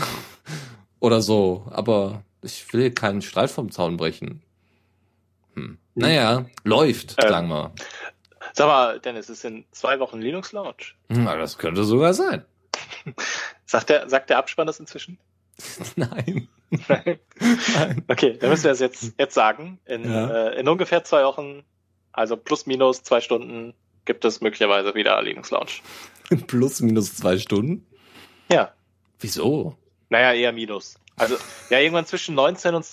Oder 1.04 1.22
so. 1.22 1.66
Aber 1.70 2.24
ich 2.42 2.72
will 2.72 2.90
keinen 2.90 3.22
Streit 3.22 3.52
vom 3.52 3.72
Zaun 3.72 3.98
brechen. 3.98 4.42
Hm. 5.54 5.64
hm. 5.64 5.78
Naja, 5.96 6.46
läuft, 6.64 7.16
ähm, 7.22 7.30
sagen 7.30 7.50
wir. 7.50 7.74
Sag 8.54 8.68
mal, 8.68 9.00
Dennis, 9.02 9.30
ist 9.30 9.44
in 9.44 9.66
zwei 9.72 10.00
Wochen 10.00 10.22
Linux 10.22 10.54
Launch. 10.54 10.96
Hm, 11.10 11.26
das 11.26 11.58
könnte 11.58 11.84
sogar 11.84 12.14
sein. 12.14 12.46
sagt, 13.66 13.90
der, 13.90 14.10
sagt 14.10 14.30
der 14.30 14.38
Abspann 14.38 14.66
das 14.66 14.80
inzwischen? 14.80 15.18
Nein. 15.98 16.48
Nein. 16.88 17.20
Okay, 18.08 18.38
dann 18.38 18.50
müssen 18.50 18.64
wir 18.64 18.72
es 18.72 18.80
jetzt, 18.80 19.14
jetzt 19.20 19.34
sagen. 19.34 19.80
In, 19.86 20.10
ja. 20.10 20.48
äh, 20.48 20.60
in 20.60 20.70
ungefähr 20.70 21.04
zwei 21.04 21.26
Wochen, 21.26 21.64
also 22.14 22.38
plus 22.38 22.66
minus 22.66 23.04
zwei 23.04 23.20
Stunden, 23.20 23.74
gibt 24.06 24.24
es 24.24 24.40
möglicherweise 24.40 24.96
wieder 24.96 25.22
Linux 25.22 25.52
Launch. 25.52 25.84
plus 26.48 26.80
minus 26.80 27.14
zwei 27.14 27.38
Stunden? 27.38 27.86
Ja. 28.50 28.72
Wieso? 29.20 29.78
Naja, 30.14 30.34
eher 30.34 30.52
Minus. 30.52 31.00
Also, 31.16 31.38
ja, 31.72 31.80
irgendwann 31.80 32.06
zwischen 32.06 32.36
19 32.36 32.76
und 32.76 32.86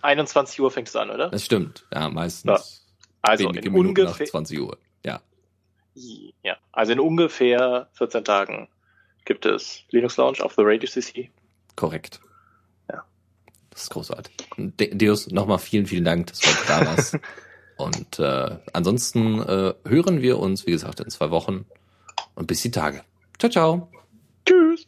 21 0.00 0.58
Uhr 0.62 0.70
fängt 0.70 0.88
es 0.88 0.96
an, 0.96 1.10
oder? 1.10 1.28
Das 1.28 1.44
stimmt. 1.44 1.84
Ja, 1.92 2.08
meistens. 2.08 2.82
Ja. 3.22 3.30
Also 3.30 3.50
in 3.50 3.74
ungefähr 3.74 4.26
20 4.26 4.60
Uhr. 4.60 4.78
Ja. 5.04 5.20
Ja, 6.42 6.56
also 6.72 6.92
in 6.92 7.00
ungefähr 7.00 7.90
14 7.92 8.24
Tagen 8.24 8.68
gibt 9.26 9.44
es 9.44 9.84
Linux 9.90 10.16
Launch 10.16 10.40
auf 10.40 10.54
the 10.54 10.62
Radio 10.64 10.88
CC. 10.88 11.30
Korrekt. 11.76 12.22
Ja. 12.90 13.04
Das 13.68 13.82
ist 13.82 13.90
großartig. 13.90 14.34
De 14.56 14.94
Deus, 14.94 15.28
nochmal 15.28 15.58
vielen, 15.58 15.84
vielen 15.84 16.06
Dank, 16.06 16.28
dass 16.28 16.38
du 16.38 16.48
da 16.66 16.86
warst. 16.86 17.18
Und 17.76 18.18
äh, 18.20 18.56
ansonsten 18.72 19.42
äh, 19.42 19.74
hören 19.84 20.22
wir 20.22 20.38
uns, 20.38 20.66
wie 20.66 20.70
gesagt, 20.70 21.00
in 21.00 21.10
zwei 21.10 21.30
Wochen. 21.30 21.66
Und 22.34 22.46
bis 22.46 22.62
die 22.62 22.70
Tage. 22.70 23.04
Ciao, 23.38 23.50
ciao. 23.50 23.92
Tschüss. 24.46 24.83